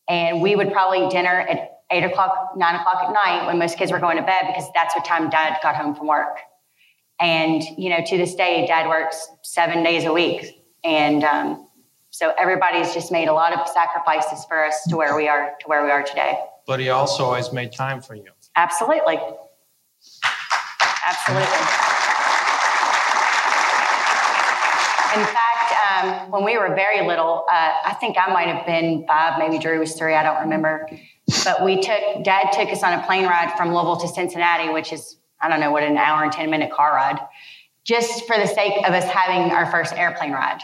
and 0.08 0.42
we 0.42 0.56
would 0.56 0.72
probably 0.72 1.06
eat 1.06 1.12
dinner 1.12 1.42
at 1.42 1.82
eight 1.92 2.04
o'clock, 2.04 2.52
nine 2.56 2.76
o'clock 2.76 3.04
at 3.08 3.12
night 3.12 3.48
when 3.48 3.58
most 3.58 3.78
kids 3.78 3.92
were 3.92 4.00
going 4.00 4.18
to 4.18 4.24
bed 4.24 4.44
because 4.48 4.70
that's 4.74 4.96
what 4.96 5.04
time 5.04 5.30
dad 5.30 5.58
got 5.62 5.76
home 5.76 5.96
from 5.96 6.08
work. 6.08 6.38
And, 7.20 7.62
you 7.78 7.90
know, 7.90 8.00
to 8.06 8.18
this 8.18 8.34
day, 8.36 8.66
dad 8.66 8.88
works 8.88 9.28
seven 9.44 9.84
days 9.84 10.06
a 10.06 10.14
week. 10.14 10.64
And 10.84 11.24
um, 11.24 11.68
so 12.12 12.34
everybody's 12.38 12.94
just 12.94 13.12
made 13.12 13.28
a 13.28 13.34
lot 13.34 13.54
of 13.54 13.68
sacrifices 13.68 14.46
for 14.46 14.64
us 14.66 14.84
to 14.90 14.96
where 14.96 15.16
we 15.16 15.28
are, 15.28 15.52
to 15.60 15.68
where 15.68 15.84
we 15.84 15.92
are 15.92 16.04
today. 16.04 16.40
but 16.66 16.80
he 16.80 16.90
also 16.90 17.26
always 17.26 17.52
made 17.52 17.72
time 17.74 18.02
for 18.02 18.16
you. 18.16 18.30
Absolutely. 18.56 19.20
Absolutely. 21.06 21.60
In 25.16 25.26
fact, 25.26 25.74
um, 25.90 26.32
when 26.32 26.44
we 26.46 26.58
were 26.58 26.74
very 26.76 27.06
little, 27.08 27.46
uh, 27.52 27.72
I 27.86 27.96
think 28.00 28.16
I 28.18 28.32
might 28.32 28.48
have 28.48 28.66
been 28.66 29.06
five, 29.08 29.40
maybe 29.40 29.58
Drew 29.58 29.80
was 29.80 29.94
three, 29.96 30.14
I 30.14 30.22
don't 30.24 30.42
remember. 30.42 30.88
But 31.44 31.64
we 31.64 31.82
took, 31.82 32.24
dad 32.24 32.52
took 32.54 32.70
us 32.70 32.84
on 32.84 32.94
a 32.94 33.04
plane 33.06 33.26
ride 33.26 33.52
from 33.58 33.74
Louisville 33.74 33.98
to 33.98 34.08
Cincinnati, 34.08 34.70
which 34.70 34.94
is, 34.94 35.18
I 35.42 35.50
don't 35.50 35.60
know 35.60 35.72
what, 35.72 35.84
an 35.84 35.98
hour 35.98 36.24
and 36.24 36.32
10 36.32 36.50
minute 36.50 36.72
car 36.72 36.94
ride, 36.94 37.20
just 37.84 38.26
for 38.28 38.38
the 38.38 38.48
sake 38.48 38.74
of 38.86 38.94
us 38.94 39.06
having 39.06 39.52
our 39.52 39.70
first 39.72 39.94
airplane 39.94 40.32
ride. 40.32 40.62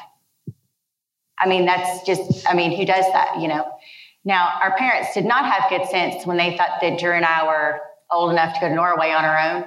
I 1.38 1.48
mean, 1.48 1.66
that's 1.66 2.06
just, 2.06 2.48
I 2.48 2.54
mean, 2.54 2.76
who 2.78 2.86
does 2.86 3.06
that, 3.12 3.40
you 3.40 3.48
know? 3.48 3.66
Now, 4.24 4.54
our 4.62 4.76
parents 4.78 5.14
did 5.14 5.26
not 5.26 5.46
have 5.46 5.70
good 5.70 5.88
sense 5.90 6.26
when 6.26 6.38
they 6.38 6.58
thought 6.58 6.80
that 6.82 6.98
Drew 7.00 7.12
and 7.12 7.26
I 7.26 7.46
were 7.46 7.82
old 8.12 8.32
enough 8.32 8.54
to 8.56 8.60
go 8.60 8.70
to 8.70 8.76
Norway 8.76 9.12
on 9.12 9.24
our 9.26 9.38
own. 9.38 9.66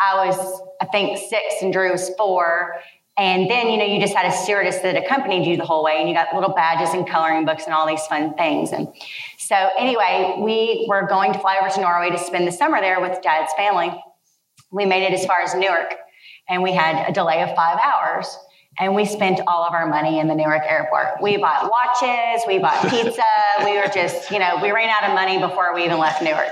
I 0.00 0.26
was, 0.26 0.62
I 0.80 0.86
think, 0.86 1.18
six 1.18 1.62
and 1.62 1.72
Drew 1.72 1.92
was 1.92 2.10
four. 2.16 2.76
And 3.16 3.48
then, 3.48 3.68
you 3.68 3.76
know, 3.76 3.84
you 3.84 4.00
just 4.00 4.14
had 4.14 4.26
a 4.26 4.36
stewardess 4.36 4.78
that 4.80 4.96
accompanied 4.96 5.46
you 5.46 5.56
the 5.56 5.64
whole 5.64 5.84
way, 5.84 6.00
and 6.00 6.08
you 6.08 6.14
got 6.14 6.34
little 6.34 6.52
badges 6.52 6.92
and 6.94 7.08
coloring 7.08 7.44
books 7.44 7.64
and 7.64 7.72
all 7.72 7.86
these 7.86 8.04
fun 8.06 8.34
things. 8.34 8.72
And 8.72 8.88
so, 9.38 9.54
anyway, 9.78 10.36
we 10.40 10.86
were 10.88 11.06
going 11.06 11.32
to 11.32 11.38
fly 11.38 11.58
over 11.60 11.70
to 11.70 11.80
Norway 11.80 12.10
to 12.10 12.18
spend 12.18 12.48
the 12.48 12.52
summer 12.52 12.80
there 12.80 13.00
with 13.00 13.22
Dad's 13.22 13.52
family. 13.56 13.94
We 14.72 14.84
made 14.86 15.04
it 15.04 15.12
as 15.12 15.24
far 15.26 15.40
as 15.40 15.54
Newark, 15.54 15.94
and 16.48 16.62
we 16.62 16.72
had 16.72 17.08
a 17.08 17.12
delay 17.12 17.42
of 17.42 17.54
five 17.54 17.78
hours. 17.78 18.36
And 18.80 18.92
we 18.96 19.04
spent 19.04 19.40
all 19.46 19.62
of 19.62 19.72
our 19.72 19.86
money 19.86 20.18
in 20.18 20.26
the 20.26 20.34
Newark 20.34 20.62
airport. 20.68 21.22
We 21.22 21.36
bought 21.36 21.70
watches, 21.70 22.42
we 22.48 22.58
bought 22.58 22.82
pizza. 22.90 23.22
we 23.64 23.76
were 23.78 23.86
just, 23.94 24.32
you 24.32 24.40
know, 24.40 24.58
we 24.60 24.72
ran 24.72 24.88
out 24.88 25.08
of 25.08 25.14
money 25.14 25.38
before 25.38 25.72
we 25.72 25.84
even 25.84 25.98
left 25.98 26.20
Newark. 26.20 26.50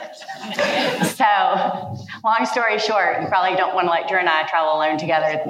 So, 1.04 1.24
long 2.24 2.46
story 2.46 2.78
short, 2.78 3.20
you 3.22 3.26
probably 3.26 3.56
don't 3.56 3.74
want 3.74 3.88
to 3.88 3.90
let 3.90 4.06
Drew 4.08 4.18
and 4.18 4.28
I 4.28 4.44
travel 4.46 4.72
alone 4.76 4.98
together 4.98 5.42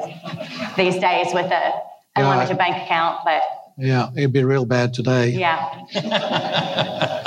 these 0.79 0.95
days 0.99 1.35
with 1.35 1.53
a 1.53 1.73
unlimited 2.17 2.57
bank 2.57 2.83
account, 2.85 3.19
but 3.23 3.43
Yeah, 3.77 4.09
it'd 4.17 4.33
be 4.33 4.43
real 4.43 4.65
bad 4.65 4.95
today. 4.95 5.29
yeah. 5.29 5.83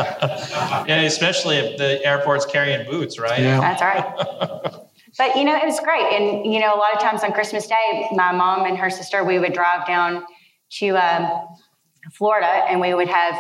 Yeah, 0.87 1.01
especially 1.01 1.57
if 1.57 1.77
the 1.77 2.03
airport's 2.05 2.45
carrying 2.45 2.85
boots, 2.89 3.19
right? 3.19 3.39
Yeah. 3.41 3.59
That's 3.59 3.81
right. 3.81 4.73
But 5.17 5.35
you 5.35 5.45
know, 5.45 5.55
it 5.55 5.65
was 5.65 5.79
great. 5.79 6.03
And 6.13 6.51
you 6.51 6.59
know, 6.59 6.73
a 6.73 6.77
lot 6.77 6.93
of 6.93 7.01
times 7.01 7.23
on 7.23 7.31
Christmas 7.31 7.67
Day, 7.67 8.07
my 8.11 8.31
mom 8.31 8.65
and 8.65 8.77
her 8.77 8.89
sister, 8.89 9.23
we 9.23 9.39
would 9.39 9.53
drive 9.53 9.87
down 9.87 10.25
to 10.79 10.89
um, 10.91 11.47
Florida, 12.11 12.47
and 12.47 12.81
we 12.81 12.93
would 12.93 13.07
have, 13.07 13.35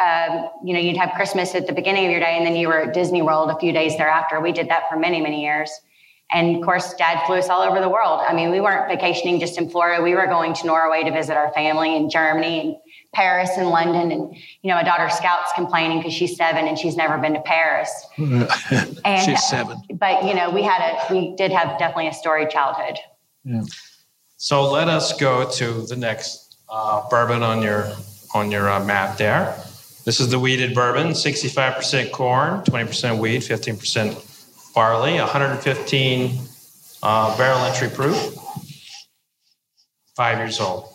um, 0.00 0.50
you 0.64 0.74
know, 0.74 0.80
you'd 0.80 0.96
have 0.96 1.12
Christmas 1.14 1.54
at 1.54 1.66
the 1.66 1.72
beginning 1.72 2.04
of 2.06 2.10
your 2.10 2.20
day, 2.20 2.36
and 2.36 2.46
then 2.46 2.56
you 2.56 2.68
were 2.68 2.82
at 2.82 2.94
Disney 2.94 3.22
World 3.22 3.50
a 3.50 3.58
few 3.58 3.72
days 3.72 3.96
thereafter. 3.96 4.40
We 4.40 4.52
did 4.52 4.68
that 4.68 4.88
for 4.90 4.98
many, 4.98 5.20
many 5.20 5.42
years. 5.42 5.70
And 6.30 6.56
of 6.56 6.62
course, 6.62 6.94
Dad 6.94 7.24
flew 7.26 7.36
us 7.36 7.48
all 7.48 7.62
over 7.62 7.80
the 7.80 7.88
world. 7.88 8.20
I 8.26 8.34
mean, 8.34 8.50
we 8.50 8.60
weren't 8.60 8.88
vacationing 8.88 9.38
just 9.40 9.58
in 9.58 9.68
Florida. 9.68 10.02
We 10.02 10.14
were 10.14 10.26
going 10.26 10.54
to 10.54 10.66
Norway 10.66 11.04
to 11.04 11.12
visit 11.12 11.36
our 11.36 11.52
family 11.52 11.96
in 11.96 12.10
Germany 12.10 12.60
and 12.60 12.76
Paris 13.14 13.50
and 13.56 13.68
London, 13.68 14.12
and 14.12 14.36
you 14.62 14.70
know, 14.70 14.74
my 14.74 14.82
daughter 14.82 15.08
Scout's 15.08 15.52
complaining 15.54 15.98
because 15.98 16.12
she's 16.12 16.36
seven 16.36 16.66
and 16.66 16.78
she's 16.78 16.96
never 16.96 17.18
been 17.18 17.34
to 17.34 17.40
Paris. 17.40 17.90
And, 19.04 19.22
She's 19.22 19.42
seven. 19.48 19.82
But 19.94 20.24
you 20.24 20.34
know, 20.34 20.50
we 20.50 20.62
had 20.62 20.80
a 20.80 21.12
we 21.12 21.34
did 21.36 21.52
have 21.52 21.78
definitely 21.78 22.08
a 22.08 22.14
storied 22.14 22.50
childhood. 22.50 22.98
So 24.36 24.70
let 24.70 24.88
us 24.88 25.18
go 25.18 25.48
to 25.50 25.86
the 25.86 25.96
next 25.96 26.56
uh, 26.68 27.08
bourbon 27.08 27.42
on 27.42 27.62
your 27.62 27.92
on 28.34 28.50
your 28.50 28.70
uh, 28.70 28.84
map 28.84 29.18
there. 29.18 29.56
This 30.04 30.20
is 30.20 30.28
the 30.28 30.38
wheated 30.38 30.74
bourbon, 30.74 31.08
65% 31.12 32.12
corn, 32.12 32.60
20% 32.60 33.18
wheat, 33.18 33.40
15% 33.40 34.74
barley, 34.74 35.14
115 35.18 36.38
uh, 37.02 37.36
barrel 37.38 37.60
entry 37.60 37.88
proof, 37.88 38.34
five 40.14 40.36
years 40.38 40.60
old. 40.60 40.93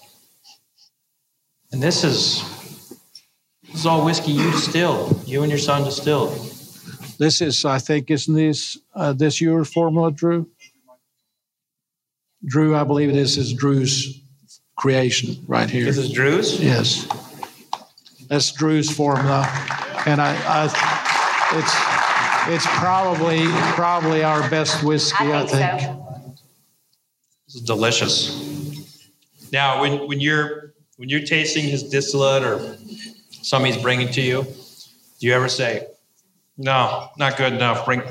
And 1.71 1.81
this 1.81 2.03
is 2.03 2.43
this 3.63 3.75
is 3.81 3.85
all 3.85 4.03
whiskey 4.03 4.31
you 4.31 4.51
distilled, 4.51 5.27
you 5.27 5.43
and 5.43 5.51
your 5.51 5.59
son 5.59 5.83
distilled. 5.83 6.33
This 7.19 7.41
is, 7.41 7.65
I 7.65 7.79
think, 7.79 8.09
isn't 8.09 8.33
this 8.33 8.77
uh, 8.95 9.13
this 9.13 9.39
your 9.41 9.65
formula, 9.65 10.11
Drew? 10.11 10.49
Drew, 12.45 12.75
I 12.75 12.83
believe 12.85 13.13
this 13.13 13.37
is 13.37 13.53
Drew's 13.53 14.21
creation 14.77 15.43
right 15.47 15.69
here. 15.69 15.85
This 15.85 15.97
is 15.97 16.11
Drew's. 16.11 16.59
Yes. 16.63 17.07
That's 18.29 18.51
Drew's 18.53 18.89
formula. 18.89 19.45
And 20.05 20.21
I, 20.21 20.35
I 20.47 20.65
it's 21.57 22.55
it's 22.55 22.65
probably 22.77 23.45
probably 23.75 24.23
our 24.23 24.49
best 24.49 24.83
whiskey, 24.83 25.25
I 25.25 25.41
I 25.41 25.45
think. 25.45 25.81
think 25.81 25.81
so. 25.81 26.35
This 27.45 27.55
is 27.55 27.61
delicious. 27.61 28.49
Now, 29.51 29.81
when, 29.81 30.07
when 30.07 30.19
you're 30.21 30.68
when 30.99 31.07
you're 31.07 31.21
tasting 31.21 31.63
his 31.63 31.81
distillate 31.81 32.43
or 32.43 32.75
something 33.31 33.71
he's 33.71 33.81
bringing 33.81 34.09
to 34.09 34.21
you, 34.21 34.43
do 34.43 35.27
you 35.27 35.33
ever 35.33 35.47
say, 35.47 35.87
"No, 36.57 37.07
not 37.17 37.37
good 37.37 37.53
enough. 37.53 37.85
Bring 37.85 38.01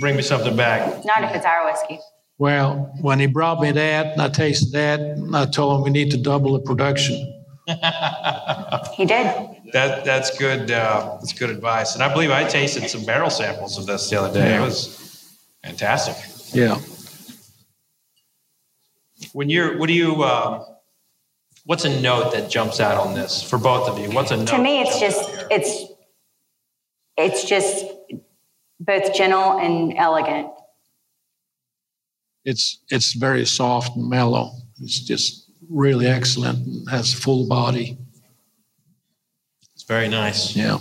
bring 0.00 0.16
me 0.16 0.22
something 0.22 0.56
back"? 0.56 1.04
Not 1.04 1.22
if 1.22 1.34
it's 1.36 1.44
our 1.44 1.66
whiskey. 1.66 1.98
Well, 2.38 2.94
when 3.02 3.20
he 3.20 3.26
brought 3.26 3.60
me 3.60 3.72
that 3.72 4.06
and 4.12 4.22
I 4.22 4.30
tasted 4.30 4.72
that, 4.72 5.00
and 5.00 5.36
I 5.36 5.44
told 5.44 5.76
him 5.76 5.84
we 5.84 5.90
need 5.90 6.10
to 6.12 6.16
double 6.16 6.54
the 6.54 6.60
production. 6.60 7.36
He 8.94 9.06
did. 9.06 9.26
That 9.72 10.04
that's 10.04 10.36
good. 10.36 10.70
Uh, 10.70 11.18
that's 11.20 11.32
good 11.32 11.50
advice. 11.50 11.94
And 11.94 12.02
I 12.02 12.12
believe 12.12 12.30
I 12.30 12.44
tasted 12.44 12.88
some 12.90 13.04
barrel 13.04 13.30
samples 13.30 13.78
of 13.78 13.86
this 13.86 14.10
the 14.10 14.20
other 14.20 14.34
day. 14.34 14.56
It 14.56 14.60
was 14.60 15.38
fantastic. 15.62 16.16
Yeah. 16.52 16.78
When 19.32 19.48
you're, 19.48 19.78
what 19.78 19.86
do 19.86 19.94
you? 19.94 20.24
Um, 20.24 20.64
what's 21.70 21.84
a 21.84 22.00
note 22.00 22.32
that 22.32 22.50
jumps 22.50 22.80
out 22.80 22.96
on 22.96 23.14
this 23.14 23.44
for 23.44 23.56
both 23.56 23.88
of 23.88 23.96
you? 23.96 24.10
What's 24.10 24.32
a 24.32 24.36
note? 24.36 24.48
To 24.48 24.58
me, 24.58 24.80
it's 24.80 24.98
just 24.98 25.30
it's 25.52 25.84
it's 27.16 27.44
just 27.44 27.86
both 28.80 29.14
gentle 29.14 29.56
and 29.56 29.96
elegant. 29.96 30.48
It's 32.44 32.80
it's 32.90 33.12
very 33.12 33.46
soft 33.46 33.94
and 33.94 34.10
mellow. 34.10 34.50
It's 34.82 34.98
just 34.98 35.48
really 35.68 36.08
excellent 36.08 36.66
and 36.66 36.90
has 36.90 37.14
full 37.14 37.46
body. 37.46 37.96
It's 39.72 39.84
very 39.84 40.08
nice. 40.08 40.56
Yeah. 40.56 40.78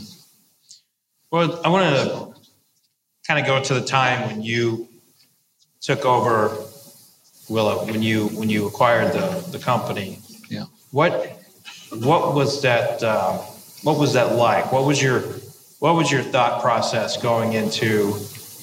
Well, 1.30 1.62
I 1.64 1.70
want 1.70 1.96
to 1.96 2.34
kind 3.28 3.40
of 3.40 3.46
go 3.46 3.62
to 3.62 3.76
the 3.76 3.86
time 3.86 4.28
when 4.28 4.42
you 4.42 4.90
took 5.82 6.04
over 6.04 6.66
Willett, 7.48 7.92
when 7.92 8.02
you 8.02 8.30
when 8.30 8.50
you 8.50 8.66
acquired 8.66 9.14
the 9.14 9.52
the 9.52 9.60
company. 9.60 10.18
What 10.92 11.38
what 11.92 12.34
was 12.34 12.62
that? 12.62 13.04
Uh, 13.04 13.38
what 13.84 13.98
was 13.98 14.14
that 14.14 14.36
like? 14.36 14.72
What 14.72 14.86
was 14.86 15.02
your 15.02 15.22
what 15.80 15.96
was 15.96 16.12
your 16.12 16.24
thought 16.24 16.62
process 16.62 17.18
going 17.18 17.54
into 17.54 18.16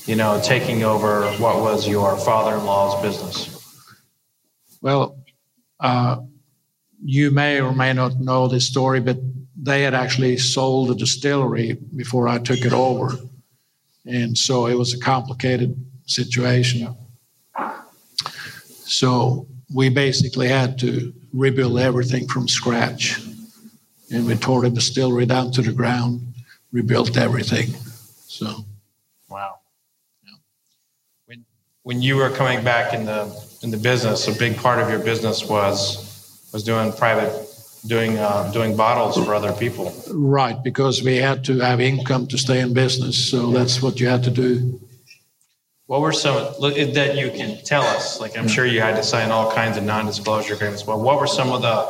you 0.07 0.17
know 0.17 0.41
taking 0.43 0.83
over 0.83 1.27
what 1.39 1.61
was 1.61 1.89
your 1.89 2.17
father-in-law's 2.17 3.03
business? 3.03 3.53
Well, 4.83 5.19
uh, 5.81 6.19
you 7.05 7.31
may 7.31 7.61
or 7.61 7.73
may 7.73 7.93
not 7.93 8.19
know 8.21 8.49
this 8.49 8.67
story, 8.67 9.01
but 9.01 9.19
they 9.57 9.83
had 9.83 9.95
actually 9.95 10.37
sold 10.37 10.89
the 10.89 10.95
distillery 10.95 11.75
before 11.95 12.29
I 12.29 12.39
took 12.39 12.61
it 12.61 12.73
over. 12.73 13.17
And 14.05 14.37
so 14.37 14.67
it 14.67 14.75
was 14.75 14.95
a 14.95 14.99
complicated 14.99 15.75
situation. 16.07 16.95
So 18.85 19.49
we 19.75 19.89
basically 19.89 20.49
had 20.49 20.79
to 20.81 21.13
rebuild 21.37 21.79
everything 21.79 22.27
from 22.27 22.49
scratch. 22.49 23.21
And 24.11 24.27
we 24.27 24.37
tore 24.37 24.63
the 24.63 24.71
distillery 24.71 25.27
down 25.27 25.51
to 25.53 25.63
the 25.63 25.73
ground, 25.73 26.35
rebuilt 26.73 27.17
everything. 27.17 27.69
So, 28.27 28.65
Wow. 29.29 29.59
When 31.27 31.45
when 31.83 32.03
you 32.03 32.17
were 32.17 32.31
coming 32.31 32.63
back 32.63 32.95
in 32.95 33.05
the 33.05 33.23
in 33.63 33.71
the 33.71 33.77
business, 33.77 34.29
a 34.29 34.39
big 34.39 34.57
part 34.57 34.79
of 34.79 34.89
your 34.89 35.01
business 35.01 35.45
was 35.49 36.49
was 36.53 36.63
doing 36.63 36.93
private, 36.93 37.33
doing 37.87 38.19
uh, 38.19 38.51
doing 38.53 38.77
bottles 38.77 39.17
for 39.17 39.35
other 39.35 39.53
people. 39.53 39.93
right, 40.13 40.63
because 40.63 41.03
we 41.03 41.17
had 41.17 41.45
to 41.45 41.59
have 41.59 41.81
income 41.81 42.27
to 42.29 42.39
stay 42.39 42.61
in 42.61 42.73
business. 42.73 43.17
So 43.31 43.51
that's 43.51 43.83
what 43.83 43.99
you 44.01 44.07
had 44.09 44.23
to 44.25 44.31
do. 44.31 44.81
What 45.87 46.01
were 46.01 46.13
some 46.13 46.35
that 46.61 47.17
you 47.17 47.31
can 47.31 47.63
tell 47.65 47.83
us? 47.83 48.21
Like 48.21 48.37
I'm 48.37 48.49
sure 48.49 48.67
you 48.67 48.81
had 48.81 48.97
to 48.97 49.03
sign 49.05 49.31
all 49.31 49.53
kinds 49.53 49.77
of 49.77 49.85
non-disclosure 49.85 50.55
agreements. 50.55 50.83
But 50.83 50.99
what 51.01 51.21
were 51.21 51.29
some 51.29 51.53
of 51.53 51.63
the 51.63 51.87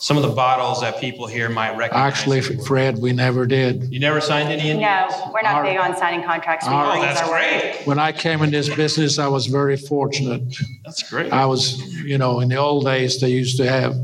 some 0.00 0.16
of 0.16 0.22
the 0.24 0.30
bottles 0.30 0.80
that 0.80 1.00
people 1.00 1.26
here 1.28 1.48
might 1.48 1.76
recognize? 1.76 2.12
Actually, 2.12 2.40
Fred, 2.40 2.98
we 2.98 3.12
never 3.12 3.46
did. 3.46 3.84
you 3.92 4.00
never 4.00 4.20
signed 4.20 4.48
any 4.48 4.62
NDAs? 4.70 4.80
No, 4.80 5.30
we're 5.32 5.42
not 5.42 5.54
Our- 5.56 5.62
big 5.64 5.76
on 5.78 5.96
signing 5.96 6.24
contracts. 6.24 6.66
We 6.66 6.72
our- 6.72 6.96
Oh, 6.96 7.00
that's 7.00 7.20
are 7.20 7.30
working. 7.30 7.60
great. 7.60 7.86
When 7.86 8.00
I 8.00 8.10
came 8.10 8.42
in 8.42 8.50
this 8.50 8.68
business, 8.68 9.20
I 9.20 9.28
was 9.28 9.46
very 9.46 9.76
fortunate. 9.76 10.42
That's 10.84 11.08
great. 11.08 11.32
I 11.32 11.46
was, 11.46 11.78
you 12.04 12.18
know, 12.18 12.40
in 12.40 12.48
the 12.48 12.56
old 12.56 12.84
days, 12.84 13.20
they 13.20 13.28
used 13.28 13.56
to 13.58 13.68
have 13.70 13.94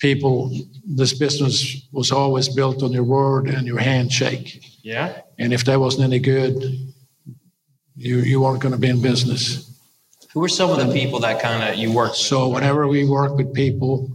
people, 0.00 0.50
this 0.84 1.12
business 1.16 1.76
was 1.92 2.10
always 2.10 2.48
built 2.48 2.82
on 2.82 2.90
your 2.90 3.04
word 3.04 3.46
and 3.48 3.68
your 3.68 3.78
handshake. 3.78 4.64
Yeah. 4.82 5.12
And 5.38 5.52
if 5.52 5.64
that 5.66 5.78
wasn't 5.78 6.04
any 6.04 6.18
good, 6.18 6.60
you, 8.00 8.18
you 8.20 8.40
weren't 8.40 8.60
going 8.62 8.72
to 8.72 8.80
be 8.80 8.88
in 8.88 9.02
business. 9.02 9.66
Who 10.32 10.40
were 10.40 10.48
some 10.48 10.70
of 10.70 10.78
the 10.78 10.92
people 10.92 11.20
that 11.20 11.42
kind 11.42 11.68
of 11.68 11.76
you 11.76 11.92
worked 11.92 12.12
with? 12.12 12.18
So 12.18 12.48
whenever 12.48 12.88
we 12.88 13.04
work 13.04 13.36
with 13.36 13.52
people, 13.52 14.10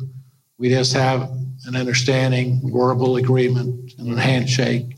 we 0.57 0.69
just 0.69 0.93
have 0.93 1.29
an 1.67 1.75
understanding, 1.75 2.61
verbal 2.63 3.17
agreement, 3.17 3.93
and 3.99 4.11
a 4.17 4.19
handshake. 4.19 4.97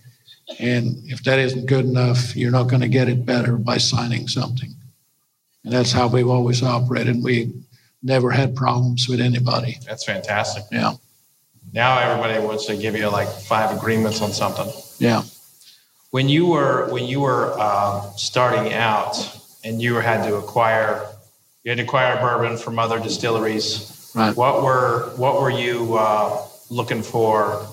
And 0.60 1.02
if 1.06 1.22
that 1.24 1.40
isn't 1.40 1.66
good 1.66 1.84
enough, 1.86 2.36
you're 2.36 2.52
not 2.52 2.70
going 2.70 2.82
to 2.82 2.88
get 2.88 3.10
it 3.10 3.26
better 3.26 3.58
by 3.58 3.78
signing 3.78 4.28
something. 4.30 4.74
And 5.66 5.74
that's 5.74 5.92
how 5.92 6.08
we've 6.08 6.30
always 6.30 6.64
operated. 6.64 7.22
We 7.22 7.52
never 8.02 8.32
had 8.32 8.56
problems 8.56 9.10
with 9.10 9.20
anybody. 9.20 9.80
That's 9.86 10.06
fantastic. 10.06 10.64
Yeah, 10.72 10.94
Now 11.74 12.00
everybody 12.00 12.40
wants 12.46 12.68
to 12.68 12.78
give 12.78 12.96
you 12.96 13.10
like 13.10 13.28
five 13.28 13.76
agreements 13.76 14.22
on 14.22 14.32
something. 14.32 14.70
yeah. 15.00 15.24
When 16.18 16.30
you 16.30 16.48
were 16.48 16.90
when 16.90 17.06
you 17.06 17.20
were 17.20 17.54
um, 17.62 18.02
starting 18.16 18.74
out 18.74 19.16
and 19.64 19.80
you 19.80 19.94
had 19.98 20.24
to 20.28 20.38
acquire 20.38 21.06
you 21.64 21.70
had 21.70 21.78
to 21.78 21.84
acquire 21.84 22.20
bourbon 22.20 22.58
from 22.58 22.80
other 22.80 23.00
distilleries. 23.00 24.12
Right. 24.16 24.36
What 24.36 24.64
were 24.64 25.14
what 25.18 25.40
were 25.40 25.52
you 25.52 25.96
uh, 25.96 26.44
looking 26.72 27.04
for? 27.04 27.68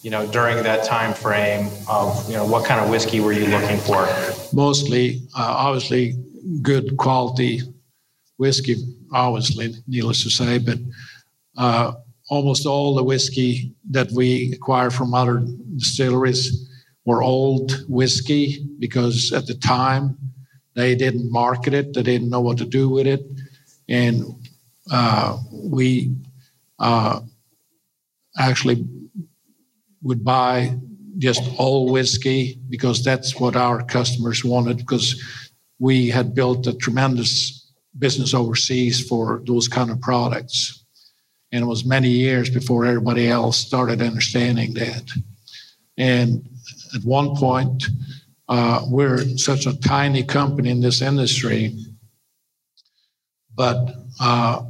You 0.00 0.10
know, 0.12 0.26
during 0.32 0.62
that 0.62 0.84
time 0.84 1.12
frame 1.12 1.68
of 1.90 2.26
you 2.26 2.36
know 2.36 2.46
what 2.46 2.64
kind 2.64 2.82
of 2.82 2.88
whiskey 2.88 3.20
were 3.20 3.34
you 3.34 3.44
looking 3.48 3.76
for? 3.76 4.08
Mostly, 4.54 5.20
uh, 5.36 5.66
obviously, 5.66 6.16
good 6.62 6.96
quality 6.96 7.60
whiskey, 8.38 8.76
obviously, 9.12 9.74
needless 9.86 10.22
to 10.22 10.30
say, 10.30 10.56
but 10.56 10.78
uh, 11.58 11.92
almost 12.30 12.64
all 12.64 12.94
the 12.94 13.04
whiskey 13.04 13.74
that 13.90 14.10
we 14.12 14.52
acquire 14.54 14.88
from 14.88 15.12
other 15.12 15.44
distilleries 15.76 16.69
were 17.04 17.22
old 17.22 17.84
whiskey 17.88 18.66
because 18.78 19.32
at 19.32 19.46
the 19.46 19.54
time 19.54 20.16
they 20.74 20.94
didn't 20.94 21.30
market 21.30 21.74
it, 21.74 21.92
they 21.92 22.02
didn't 22.02 22.30
know 22.30 22.40
what 22.40 22.58
to 22.58 22.66
do 22.66 22.88
with 22.88 23.06
it. 23.06 23.22
And 23.88 24.24
uh, 24.90 25.38
we 25.52 26.14
uh, 26.78 27.20
actually 28.38 28.86
would 30.02 30.24
buy 30.24 30.78
just 31.18 31.42
old 31.58 31.90
whiskey 31.90 32.58
because 32.68 33.04
that's 33.04 33.38
what 33.38 33.56
our 33.56 33.84
customers 33.84 34.44
wanted 34.44 34.78
because 34.78 35.20
we 35.78 36.08
had 36.08 36.34
built 36.34 36.66
a 36.66 36.74
tremendous 36.74 37.72
business 37.98 38.32
overseas 38.32 39.06
for 39.06 39.42
those 39.46 39.68
kind 39.68 39.90
of 39.90 40.00
products. 40.00 40.84
And 41.52 41.62
it 41.62 41.66
was 41.66 41.84
many 41.84 42.08
years 42.08 42.48
before 42.48 42.84
everybody 42.84 43.28
else 43.28 43.58
started 43.58 44.00
understanding 44.00 44.74
that. 44.74 45.10
And 45.98 46.48
at 46.94 47.04
one 47.04 47.36
point, 47.36 47.84
uh, 48.48 48.84
we're 48.88 49.24
such 49.36 49.66
a 49.66 49.78
tiny 49.80 50.24
company 50.24 50.70
in 50.70 50.80
this 50.80 51.02
industry, 51.02 51.76
but 53.54 53.94
uh, 54.20 54.62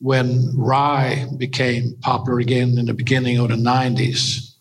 when 0.00 0.50
rye 0.56 1.26
became 1.36 1.94
popular 2.00 2.40
again 2.40 2.78
in 2.78 2.86
the 2.86 2.94
beginning 2.94 3.38
of 3.38 3.48
the 3.48 3.54
90s. 3.54 4.54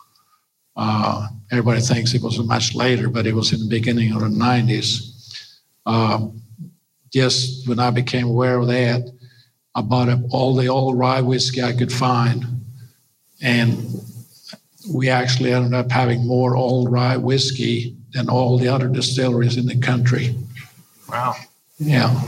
Uh, 0.75 1.27
everybody 1.51 1.79
thinks 1.79 2.13
it 2.13 2.21
was 2.21 2.39
much 2.39 2.75
later, 2.75 3.09
but 3.09 3.25
it 3.25 3.33
was 3.33 3.53
in 3.53 3.59
the 3.59 3.69
beginning 3.69 4.13
of 4.13 4.21
the 4.21 4.27
90s. 4.27 5.61
Uh, 5.85 6.27
just 7.11 7.67
when 7.67 7.79
I 7.79 7.89
became 7.89 8.27
aware 8.27 8.57
of 8.57 8.67
that, 8.67 9.09
I 9.75 9.81
bought 9.81 10.09
up 10.09 10.19
all 10.29 10.55
the 10.55 10.67
old 10.67 10.97
rye 10.97 11.21
whiskey 11.21 11.63
I 11.63 11.73
could 11.73 11.91
find. 11.91 12.45
And 13.41 14.01
we 14.88 15.09
actually 15.09 15.51
ended 15.51 15.73
up 15.73 15.91
having 15.91 16.25
more 16.25 16.55
old 16.55 16.91
rye 16.91 17.17
whiskey 17.17 17.95
than 18.13 18.30
all 18.30 18.57
the 18.57 18.67
other 18.67 18.88
distilleries 18.88 19.57
in 19.57 19.65
the 19.65 19.77
country. 19.77 20.36
Wow. 21.09 21.36
Yeah. 21.80 22.21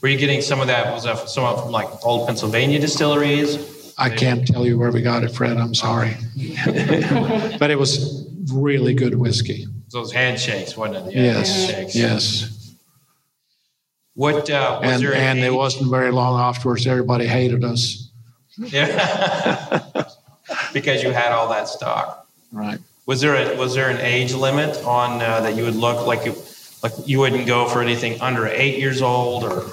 Were 0.00 0.08
you 0.08 0.18
getting 0.18 0.40
some 0.40 0.60
of 0.60 0.68
that? 0.68 0.92
Was 0.92 1.04
that 1.04 1.28
some 1.28 1.44
of 1.44 1.70
like 1.70 1.88
old 2.04 2.26
Pennsylvania 2.26 2.78
distilleries? 2.78 3.94
I 3.98 4.10
can't 4.10 4.46
tell 4.46 4.64
you 4.64 4.78
where 4.78 4.92
we 4.92 5.02
got 5.02 5.24
it, 5.24 5.30
Fred. 5.30 5.56
I'm 5.56 5.74
sorry. 5.74 6.16
but 7.58 7.70
it 7.70 7.78
was 7.78 8.28
really 8.52 8.94
good 8.94 9.16
whiskey. 9.16 9.66
Those 9.90 10.12
handshakes, 10.12 10.76
wasn't 10.76 11.08
it? 11.08 11.14
Yeah, 11.14 11.22
Yes. 11.22 11.66
handshakes. 11.66 11.94
Yes. 11.96 12.74
What 14.14 14.50
uh, 14.50 14.80
was 14.82 15.02
And, 15.02 15.14
and 15.14 15.38
it 15.40 15.52
wasn't 15.52 15.90
very 15.90 16.12
long 16.12 16.40
afterwards, 16.40 16.86
everybody 16.86 17.26
hated 17.26 17.64
us. 17.64 18.10
Yeah. 18.56 19.82
because 20.72 21.02
you 21.02 21.10
had 21.10 21.32
all 21.32 21.48
that 21.48 21.68
stock. 21.68 22.26
Right. 22.52 22.78
Was 23.06 23.20
there 23.20 23.34
a 23.34 23.56
was 23.56 23.74
there 23.74 23.88
an 23.88 24.00
age 24.00 24.34
limit 24.34 24.76
on 24.84 25.22
uh, 25.22 25.40
that 25.40 25.56
you 25.56 25.64
would 25.64 25.76
look 25.76 26.06
like 26.06 26.24
you, 26.26 26.34
like 26.82 26.92
you 27.06 27.18
wouldn't 27.20 27.46
go 27.46 27.68
for 27.68 27.80
anything 27.80 28.20
under 28.20 28.46
eight 28.46 28.78
years 28.78 29.00
old 29.00 29.44
or 29.44 29.64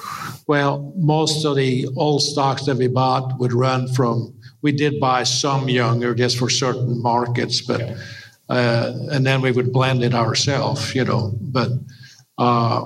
Well, 0.48 0.94
most 0.96 1.44
of 1.44 1.56
the 1.56 1.88
old 1.96 2.22
stocks 2.22 2.66
that 2.66 2.78
we 2.78 2.88
bought 2.88 3.40
would 3.40 3.52
run 3.52 3.88
from, 3.88 4.34
we 4.62 4.72
did 4.72 5.00
buy 5.00 5.24
some 5.24 5.68
younger 5.70 6.14
just 6.14 6.38
for 6.38 6.50
certain 6.50 7.02
markets, 7.02 7.62
but, 7.62 7.82
uh, 8.50 8.94
and 9.12 9.26
then 9.26 9.42
we 9.42 9.52
would 9.52 9.74
blend 9.74 10.04
it 10.04 10.14
ourselves, 10.14 10.94
you 10.94 11.04
know. 11.04 11.34
But 11.42 11.72
uh, 12.38 12.86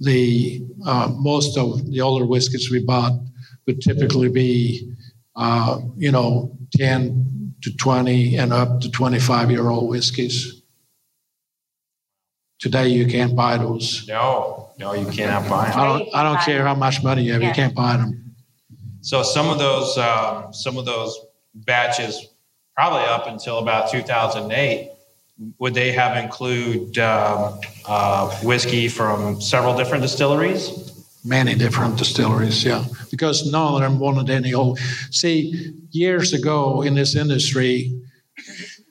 the, 0.00 0.66
uh, 0.84 1.12
most 1.16 1.56
of 1.56 1.88
the 1.88 2.00
older 2.00 2.26
whiskeys 2.26 2.68
we 2.68 2.84
bought 2.84 3.12
would 3.66 3.80
typically 3.80 4.28
be, 4.28 4.92
uh, 5.36 5.78
you 5.96 6.10
know, 6.10 6.56
10 6.76 7.37
to 7.62 7.74
20 7.76 8.36
and 8.36 8.52
up 8.52 8.80
to 8.80 8.90
25 8.90 9.50
year 9.50 9.68
old 9.68 9.88
whiskeys. 9.88 10.62
Today, 12.58 12.88
you 12.88 13.06
can't 13.06 13.36
buy 13.36 13.56
those. 13.56 14.06
no 14.08 14.70
no 14.78 14.92
you 14.92 15.06
cannot 15.06 15.48
buy 15.48 15.68
them. 15.68 15.78
I 15.78 15.84
don't, 15.84 16.14
I 16.14 16.22
don't 16.22 16.40
care 16.40 16.64
how 16.64 16.74
much 16.74 17.02
money 17.02 17.22
you 17.22 17.32
have, 17.32 17.42
you 17.42 17.52
can't 17.52 17.74
buy 17.74 17.96
them. 17.96 18.34
So 19.00 19.22
some 19.22 19.48
of 19.48 19.58
those 19.58 19.96
um, 19.98 20.52
some 20.52 20.76
of 20.76 20.84
those 20.84 21.18
batches 21.54 22.28
probably 22.76 23.02
up 23.02 23.26
until 23.26 23.58
about 23.58 23.90
2008 23.90 24.90
would 25.58 25.74
they 25.74 25.92
have 25.92 26.16
include 26.22 26.98
um, 26.98 27.60
uh, 27.86 28.30
whiskey 28.42 28.88
from 28.88 29.40
several 29.40 29.76
different 29.76 30.02
distilleries? 30.02 30.97
Many 31.24 31.54
different 31.54 31.98
distilleries, 31.98 32.64
yeah, 32.64 32.84
because 33.10 33.50
none 33.50 33.74
of 33.74 33.80
them 33.80 33.98
wanted 33.98 34.30
any 34.30 34.54
old. 34.54 34.78
See, 35.10 35.72
years 35.90 36.32
ago 36.32 36.82
in 36.82 36.94
this 36.94 37.16
industry, 37.16 38.00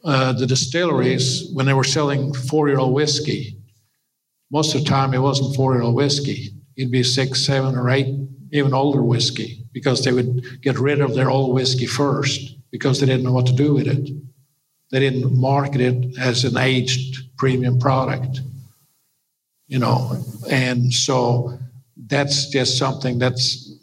uh, 0.04 0.34
the 0.34 0.46
distilleries, 0.46 1.50
when 1.54 1.66
they 1.66 1.74
were 1.74 1.84
selling 1.84 2.34
four 2.34 2.68
year 2.68 2.80
old 2.80 2.94
whiskey, 2.94 3.58
most 4.52 4.76
of 4.76 4.84
the 4.84 4.90
time 4.90 5.14
it 5.14 5.20
wasn't 5.20 5.56
four 5.56 5.74
year 5.74 5.84
old 5.84 5.96
whiskey. 5.96 6.50
It'd 6.76 6.92
be 6.92 7.04
six, 7.04 7.46
seven, 7.46 7.76
or 7.76 7.90
eight, 7.90 8.14
even 8.52 8.74
older 8.74 9.04
whiskey, 9.04 9.64
because 9.74 10.04
they 10.04 10.12
would 10.12 10.62
get 10.62 10.78
rid 10.80 11.02
of 11.02 11.16
their 11.16 11.30
old 11.30 11.54
whiskey 11.54 11.86
first 11.86 12.56
because 12.72 13.00
they 13.00 13.06
didn't 13.06 13.24
know 13.24 13.34
what 13.34 13.48
to 13.48 13.54
do 13.54 13.74
with 13.74 13.88
it. 13.88 14.10
They 14.92 15.00
didn't 15.00 15.38
market 15.38 15.82
it 15.82 16.18
as 16.20 16.46
an 16.46 16.58
aged 16.58 17.36
premium 17.38 17.80
product, 17.80 18.42
you 19.68 19.80
know, 19.80 20.24
and 20.50 20.94
so 20.94 21.58
that's 22.06 22.50
just 22.50 22.78
something 22.78 23.18
that's 23.20 23.74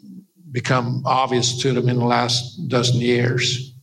become 0.51 1.03
obvious 1.05 1.57
to 1.61 1.73
them 1.73 1.89
in 1.89 1.97
the 1.99 2.05
last 2.05 2.67
dozen 2.69 2.99
years. 3.01 3.73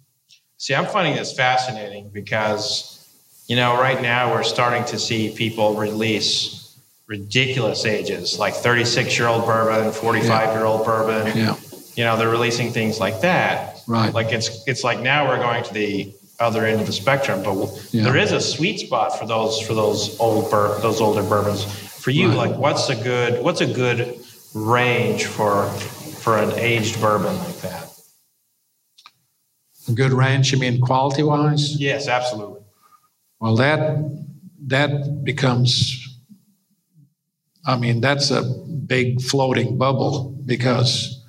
See, 0.57 0.75
I'm 0.75 0.87
finding 0.87 1.17
this 1.17 1.33
fascinating 1.35 2.11
because, 2.13 3.07
you 3.47 3.57
know, 3.57 3.75
right 3.75 4.01
now 4.01 4.33
we're 4.33 4.43
starting 4.45 4.85
to 4.87 4.99
see 4.99 5.35
people 5.37 5.75
release 5.75 6.79
ridiculous 7.07 7.85
ages, 7.85 8.39
like 8.39 8.55
36 8.55 9.19
year 9.19 9.29
old 9.29 9.45
bourbon, 9.45 9.93
45 9.93 10.55
year 10.57 10.65
old 10.65 10.85
bourbon. 10.87 11.37
Yeah, 11.37 11.57
You 11.95 12.05
know, 12.05 12.17
they're 12.17 12.31
releasing 12.31 12.71
things 12.73 12.99
like 13.01 13.21
that. 13.21 13.81
right. 13.87 14.15
Like 14.15 14.33
it's 14.33 14.63
it's 14.67 14.83
like 14.85 15.01
now 15.01 15.29
we're 15.29 15.39
going 15.39 15.65
to 15.65 15.75
the 15.75 16.15
other 16.41 16.65
end 16.65 16.81
of 16.81 16.87
the 16.87 16.93
spectrum, 16.93 17.43
but 17.43 17.69
Yeah. 17.93 18.05
there 18.05 18.17
is 18.17 18.33
a 18.33 18.41
sweet 18.41 18.79
spot 18.81 19.19
for 19.19 19.27
those 19.27 19.61
for 19.61 19.75
those 19.75 20.19
old 20.19 20.51
bur- 20.51 20.79
those 20.81 21.01
older 21.01 21.23
bourbons. 21.23 21.65
For 21.65 22.11
you, 22.11 22.29
Right. 22.29 22.37
like 22.51 22.57
what's 22.57 22.89
a 22.89 22.97
good 22.97 23.43
what's 23.45 23.61
a 23.61 23.67
good 23.67 24.17
range 24.55 25.27
for 25.27 25.69
for 26.23 26.39
an 26.39 26.53
aged 26.59 27.01
bourbon 27.01 27.37
like 27.39 27.61
that? 27.61 27.91
A 29.89 29.93
good 29.93 30.13
range, 30.13 30.53
you 30.53 30.59
mean 30.59 30.81
quality 30.81 31.23
wise? 31.23 31.81
Yes, 31.81 32.07
absolutely. 32.07 32.61
Well, 33.41 33.57
that 33.57 33.99
that 34.67 35.25
becomes. 35.25 35.99
I 37.67 37.77
mean, 37.77 38.01
that's 38.01 38.31
a 38.31 38.43
big 38.43 39.21
floating 39.21 39.79
bubble 39.79 40.37
because 40.47 41.25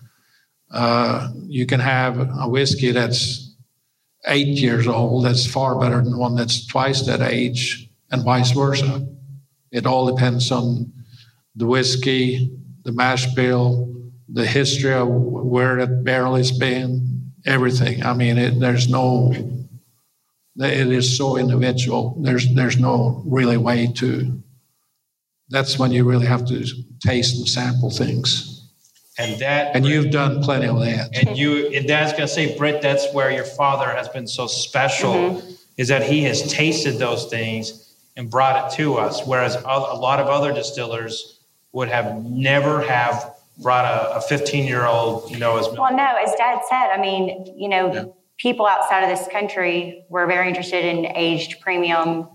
uh, 0.72 1.30
you 1.46 1.66
can 1.66 1.80
have 1.80 2.20
a 2.20 2.50
whiskey 2.50 2.92
that's 2.92 3.56
eight 4.28 4.58
years 4.58 4.88
old 4.88 5.26
that's 5.26 5.46
far 5.46 5.80
better 5.80 6.02
than 6.02 6.18
one 6.18 6.36
that's 6.36 6.66
twice 6.66 7.06
that 7.06 7.22
age, 7.22 7.90
and 8.12 8.24
vice 8.24 8.52
versa. 8.52 9.08
It 9.72 9.86
all 9.86 10.06
depends 10.08 10.52
on 10.52 10.92
the 11.56 11.66
whiskey, 11.66 12.52
the 12.84 12.92
mash 12.92 13.34
bill, 13.34 13.94
the 14.30 14.46
history 14.46 14.94
of 14.94 15.08
where 15.08 15.78
that 15.78 16.04
barrel 16.04 16.36
has 16.36 16.52
been, 16.52 17.32
everything. 17.46 18.04
I 18.04 18.14
mean, 18.14 18.38
it, 18.38 18.60
there's 18.60 18.90
no 18.90 19.34
it 20.60 20.92
is 20.92 21.18
so 21.18 21.38
individual. 21.38 22.16
There's 22.22 22.54
there's 22.54 22.78
no 22.78 23.24
really 23.26 23.58
way 23.58 23.92
to. 23.96 24.42
That's 25.50 25.78
when 25.78 25.92
you 25.92 26.04
really 26.04 26.26
have 26.26 26.46
to 26.48 26.66
taste 27.00 27.38
and 27.38 27.48
sample 27.48 27.90
things, 27.90 28.72
And 29.18 29.40
that 29.42 29.76
and 29.76 29.86
you've 29.86 30.12
done 30.12 30.42
plenty 30.42 30.68
of 30.68 30.80
that. 30.80 31.16
and 31.16 31.38
you 31.38 31.68
and 31.68 31.88
that's 31.88 32.14
gonna 32.14 32.28
say, 32.28 32.58
Britt, 32.58 32.82
that's 32.82 33.12
where 33.14 33.32
your 33.32 33.44
father 33.44 33.90
has 33.90 34.08
been 34.10 34.28
so 34.28 34.48
special, 34.48 35.14
mm-hmm. 35.14 35.50
is 35.78 35.88
that 35.88 36.04
he 36.04 36.24
has 36.24 36.52
tasted 36.52 36.98
those 37.00 37.26
things 37.26 37.96
and 38.16 38.30
brought 38.30 38.72
it 38.72 38.76
to 38.78 38.96
us. 38.96 39.26
Whereas 39.26 39.56
a 39.56 39.68
a 39.68 39.98
lot 39.98 40.20
of 40.20 40.28
other 40.28 40.54
distillers 40.54 41.33
would 41.74 41.90
have 41.90 42.24
never 42.24 42.82
have 42.82 43.36
brought 43.58 43.86
a 44.16 44.22
15 44.22 44.66
year 44.66 44.86
old, 44.86 45.30
you 45.30 45.38
know, 45.38 45.58
as 45.58 45.68
Well, 45.70 45.94
no, 45.94 46.16
as 46.24 46.34
Dad 46.36 46.60
said, 46.70 46.88
I 46.92 47.00
mean, 47.00 47.54
you 47.58 47.68
know, 47.68 48.16
people 48.38 48.66
outside 48.66 49.02
of 49.04 49.10
this 49.10 49.28
country 49.28 50.06
were 50.10 50.26
very 50.26 50.48
interested 50.48 50.86
in 50.86 51.06
aged 51.16 51.60
premium 51.62 52.30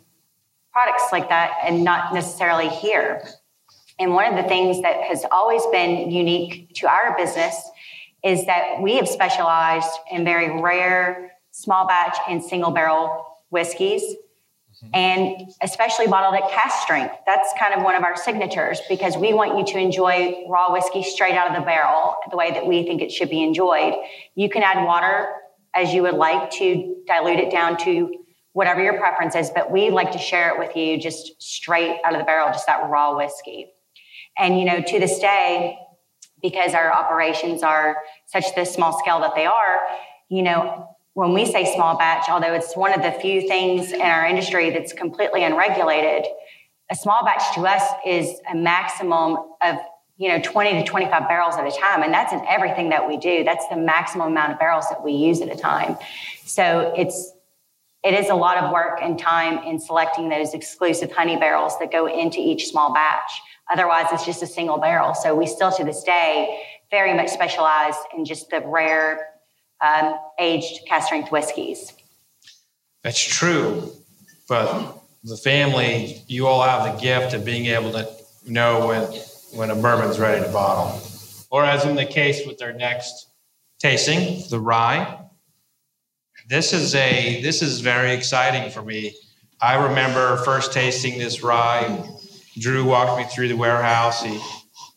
products 0.73 1.05
like 1.11 1.29
that 1.29 1.53
and 1.65 1.83
not 1.83 2.13
necessarily 2.13 2.69
here. 2.69 3.23
And 3.99 4.13
one 4.13 4.33
of 4.33 4.43
the 4.43 4.49
things 4.49 4.81
that 4.83 5.03
has 5.03 5.25
always 5.33 5.65
been 5.73 6.11
unique 6.11 6.75
to 6.75 6.89
our 6.89 7.17
business 7.17 7.69
is 8.25 8.47
that 8.47 8.81
we 8.81 8.97
have 8.97 9.09
specialized 9.09 9.91
in 10.11 10.25
very 10.25 10.61
rare 10.61 11.33
small 11.51 11.87
batch 11.87 12.17
and 12.29 12.43
single 12.43 12.71
barrel 12.71 13.25
whiskeys 13.51 14.03
Mm-hmm. 14.79 14.95
and 14.95 15.51
especially 15.61 16.07
bottled 16.07 16.41
at 16.41 16.49
cask 16.53 16.85
strength. 16.85 17.13
That's 17.27 17.53
kind 17.59 17.75
of 17.75 17.83
one 17.83 17.97
of 17.97 18.05
our 18.05 18.17
signatures 18.17 18.81
because 18.89 19.17
we 19.17 19.35
want 19.35 19.59
you 19.59 19.65
to 19.73 19.77
enjoy 19.77 20.45
raw 20.49 20.73
whiskey 20.73 21.03
straight 21.03 21.35
out 21.35 21.51
of 21.51 21.57
the 21.57 21.67
barrel 21.67 22.15
the 22.31 22.37
way 22.37 22.53
that 22.53 22.65
we 22.65 22.85
think 22.85 23.03
it 23.03 23.11
should 23.11 23.29
be 23.29 23.43
enjoyed. 23.43 23.95
You 24.37 24.49
can 24.49 24.63
add 24.63 24.85
water 24.87 25.31
as 25.75 25.93
you 25.93 26.03
would 26.03 26.15
like 26.15 26.53
to 26.53 26.95
dilute 27.09 27.41
it 27.41 27.51
down 27.51 27.77
to 27.79 28.23
whatever 28.53 28.81
your 28.81 28.99
preference 28.99 29.35
is, 29.35 29.51
but 29.51 29.73
we 29.73 29.91
like 29.91 30.13
to 30.13 30.19
share 30.19 30.55
it 30.55 30.61
with 30.61 30.77
you 30.77 30.97
just 30.97 31.43
straight 31.43 31.99
out 32.05 32.13
of 32.13 32.21
the 32.21 32.25
barrel, 32.25 32.47
just 32.53 32.69
that 32.69 32.89
raw 32.89 33.17
whiskey. 33.17 33.73
And 34.39 34.61
you 34.61 34.65
know, 34.65 34.81
to 34.81 35.01
this 35.01 35.19
day, 35.19 35.77
because 36.41 36.75
our 36.75 36.93
operations 36.93 37.65
are 37.65 37.97
such 38.27 38.55
the 38.55 38.65
small 38.65 38.97
scale 39.01 39.19
that 39.23 39.35
they 39.35 39.47
are, 39.47 39.79
you 40.29 40.45
know, 40.45 40.89
when 41.19 41.33
we 41.33 41.45
say 41.45 41.65
small 41.75 41.99
batch, 41.99 42.29
although 42.29 42.55
it's 42.55 42.77
one 42.77 42.95
of 42.95 43.03
the 43.03 43.11
few 43.11 43.49
things 43.49 43.91
in 43.91 44.01
our 44.01 44.25
industry 44.25 44.71
that's 44.71 44.93
completely 44.93 45.43
unregulated, 45.43 46.25
a 46.91 46.95
small 46.95 47.25
batch 47.25 47.43
to 47.57 47.63
us 47.63 47.83
is 48.07 48.39
a 48.49 48.55
maximum 48.55 49.37
of 49.61 49.75
you 50.17 50.29
know 50.29 50.41
20 50.41 50.75
to 50.75 50.85
25 50.85 51.27
barrels 51.27 51.57
at 51.57 51.67
a 51.67 51.77
time 51.77 52.05
and 52.05 52.15
that's 52.15 52.33
in 52.33 52.41
everything 52.49 52.91
that 52.91 53.09
we 53.09 53.17
do. 53.17 53.43
That's 53.43 53.67
the 53.67 53.77
maximum 53.77 54.29
amount 54.29 54.53
of 54.53 54.61
barrels 54.61 54.89
that 54.91 55.03
we 55.03 55.11
use 55.11 55.41
at 55.41 55.49
a 55.49 55.57
time. 55.57 55.97
So 56.45 56.95
it's 56.97 57.33
it 58.05 58.15
is 58.15 58.31
a 58.31 58.37
lot 58.37 58.57
of 58.59 58.71
work 58.73 59.01
and 59.03 59.19
time 59.19 59.59
in 59.65 59.81
selecting 59.81 60.29
those 60.29 60.55
exclusive 60.55 61.11
honey 61.11 61.37
barrels 61.37 61.77
that 61.81 61.91
go 61.91 62.07
into 62.07 62.39
each 62.39 62.69
small 62.69 62.95
batch. 62.95 63.33
Otherwise 63.73 64.07
it's 64.13 64.25
just 64.25 64.41
a 64.45 64.47
single 64.47 64.79
barrel. 64.79 65.15
So 65.15 65.35
we 65.35 65.49
still 65.49 65.73
to 65.73 65.83
this 65.83 66.05
day 66.05 66.63
very 66.93 67.13
much 67.13 67.31
specialize 67.31 67.97
in 68.17 68.25
just 68.25 68.51
the 68.51 68.63
rare 68.65 69.28
um, 69.83 70.15
aged 70.39 70.87
cask 70.87 71.07
strength 71.07 71.31
whiskeys. 71.31 71.93
That's 73.03 73.23
true, 73.23 73.93
but 74.49 74.99
the 75.25 75.37
family, 75.37 76.23
you 76.27 76.47
all 76.47 76.63
have 76.63 76.95
the 76.95 77.01
gift 77.01 77.35
of 77.35 77.45
being 77.45 77.67
able 77.67 77.93
to 77.93 78.09
know 78.47 78.87
when 78.87 79.03
when 79.53 79.71
a 79.71 79.75
bourbon's 79.75 80.19
ready 80.19 80.45
to 80.45 80.53
bottle. 80.53 81.01
Or 81.51 81.65
as 81.65 81.85
in 81.85 81.97
the 81.97 82.05
case 82.05 82.47
with 82.47 82.61
our 82.63 82.73
next 82.73 83.29
tasting, 83.79 84.43
the 84.51 84.61
rye. 84.61 85.21
This 86.49 86.73
is 86.73 86.95
a 86.95 87.41
this 87.43 87.63
is 87.63 87.81
very 87.81 88.13
exciting 88.13 88.71
for 88.71 88.83
me. 88.83 89.15
I 89.61 89.75
remember 89.75 90.37
first 90.39 90.73
tasting 90.73 91.19
this 91.19 91.43
rye. 91.43 92.05
Drew 92.59 92.85
walked 92.85 93.19
me 93.19 93.25
through 93.25 93.49
the 93.49 93.57
warehouse. 93.57 94.23
He 94.23 94.39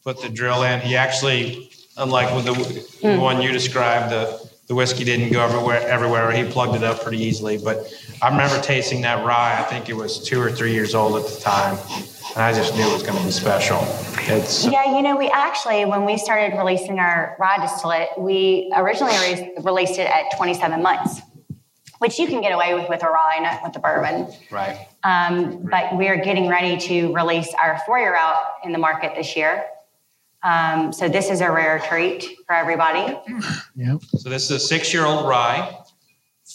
put 0.04 0.22
the 0.22 0.30
drill 0.30 0.64
in. 0.64 0.80
He 0.82 0.96
actually, 0.96 1.72
unlike 1.98 2.34
with 2.36 2.46
the, 2.46 3.08
the 3.08 3.20
one 3.20 3.42
you 3.42 3.52
described, 3.52 4.12
the 4.12 4.51
the 4.72 4.76
whiskey 4.76 5.04
didn't 5.04 5.34
go 5.34 5.42
everywhere. 5.42 5.86
Everywhere 5.86 6.32
he 6.32 6.50
plugged 6.50 6.78
it 6.78 6.84
up 6.86 7.04
pretty 7.04 7.18
easily. 7.18 7.58
But 7.58 7.94
I 8.22 8.30
remember 8.30 8.58
tasting 8.62 9.02
that 9.02 9.26
rye. 9.26 9.60
I 9.60 9.64
think 9.64 9.90
it 9.90 9.94
was 9.94 10.24
two 10.24 10.40
or 10.40 10.50
three 10.50 10.72
years 10.72 10.96
old 10.96 11.22
at 11.22 11.30
the 11.30 11.42
time, 11.42 11.78
and 12.36 12.38
I 12.42 12.54
just 12.54 12.74
knew 12.74 12.88
it 12.90 12.94
was 12.94 13.04
going 13.04 13.18
to 13.18 13.26
be 13.26 13.32
special. 13.32 13.80
It's 14.34 14.66
Yeah, 14.66 14.96
you 14.96 15.02
know, 15.02 15.18
we 15.18 15.30
actually, 15.30 15.84
when 15.84 16.06
we 16.06 16.18
started 16.18 16.58
releasing 16.58 17.00
our 17.00 17.36
rye 17.38 17.58
distillate, 17.60 18.12
we 18.18 18.72
originally 18.74 19.12
re- 19.16 19.52
released 19.62 20.00
it 20.00 20.10
at 20.10 20.38
27 20.38 20.82
months, 20.82 21.20
which 22.00 22.18
you 22.18 22.28
can 22.28 22.40
get 22.40 22.54
away 22.54 22.74
with 22.74 22.88
with 22.88 23.04
a 23.04 23.10
rye, 23.10 23.40
not 23.42 23.62
with 23.64 23.74
the 23.74 23.80
bourbon. 23.80 24.34
right. 24.52 24.88
Um, 25.04 25.68
but 25.70 25.98
we 25.98 26.08
are 26.08 26.16
getting 26.16 26.48
ready 26.48 26.78
to 26.88 27.14
release 27.14 27.54
our 27.62 27.78
four 27.86 28.00
year 28.00 28.16
out 28.16 28.42
in 28.64 28.72
the 28.72 28.80
market 28.80 29.16
this 29.18 29.36
year. 29.36 29.66
Um, 30.44 30.92
so 30.92 31.08
this 31.08 31.30
is 31.30 31.42
a 31.42 31.52
rare 31.52 31.80
treat 31.80 32.26
for 32.48 32.54
everybody. 32.56 33.16
So 34.18 34.30
this 34.30 34.46
is 34.46 34.52
a 34.52 34.60
six-year-old 34.60 35.28
rye 35.28 35.78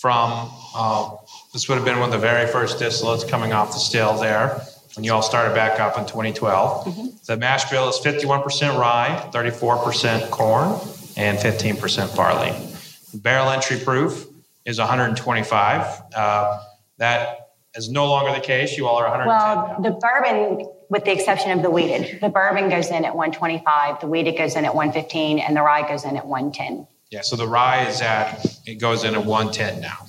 from. 0.00 0.50
Uh, 0.74 1.10
this 1.52 1.68
would 1.68 1.76
have 1.76 1.84
been 1.84 1.98
one 2.00 2.08
of 2.08 2.12
the 2.12 2.18
very 2.26 2.46
first 2.50 2.78
distillates 2.78 3.26
coming 3.28 3.52
off 3.52 3.72
the 3.72 3.78
still 3.78 4.16
there 4.18 4.60
when 4.94 5.04
you 5.04 5.12
all 5.12 5.22
started 5.22 5.54
back 5.54 5.78
up 5.78 5.98
in 5.98 6.04
2012. 6.06 7.24
The 7.26 7.36
mash 7.36 7.70
bill 7.70 7.88
is 7.88 7.96
51% 7.98 8.78
rye, 8.78 9.28
34% 9.32 10.30
corn, 10.30 10.68
and 11.16 11.38
15% 11.38 12.16
barley. 12.16 12.50
The 13.12 13.18
barrel 13.18 13.50
entry 13.50 13.78
proof 13.78 14.26
is 14.64 14.78
125. 14.78 16.02
Uh, 16.14 16.60
that 16.98 17.50
is 17.74 17.88
no 17.88 18.06
longer 18.06 18.32
the 18.32 18.40
case. 18.44 18.76
You 18.76 18.86
all 18.88 18.96
are 18.96 19.08
110 19.08 19.28
Well, 19.28 19.80
now. 19.80 19.90
the 19.90 19.96
bourbon, 20.00 20.72
with 20.88 21.04
the 21.04 21.12
exception 21.12 21.50
of 21.50 21.62
the 21.62 21.70
wheated, 21.70 22.20
the 22.20 22.28
bourbon 22.28 22.68
goes 22.68 22.88
in 22.88 23.04
at 23.04 23.14
125, 23.14 24.00
the 24.00 24.06
wheated 24.06 24.36
goes 24.36 24.56
in 24.56 24.64
at 24.64 24.74
115, 24.74 25.38
and 25.38 25.56
the 25.56 25.62
rye 25.62 25.86
goes 25.88 26.04
in 26.04 26.16
at 26.16 26.26
110. 26.26 26.86
Yeah, 27.10 27.20
so 27.22 27.36
the 27.36 27.46
rye 27.46 27.86
is 27.86 28.00
at, 28.00 28.44
it 28.66 28.76
goes 28.76 29.04
in 29.04 29.14
at 29.14 29.24
110 29.24 29.80
now. 29.80 30.06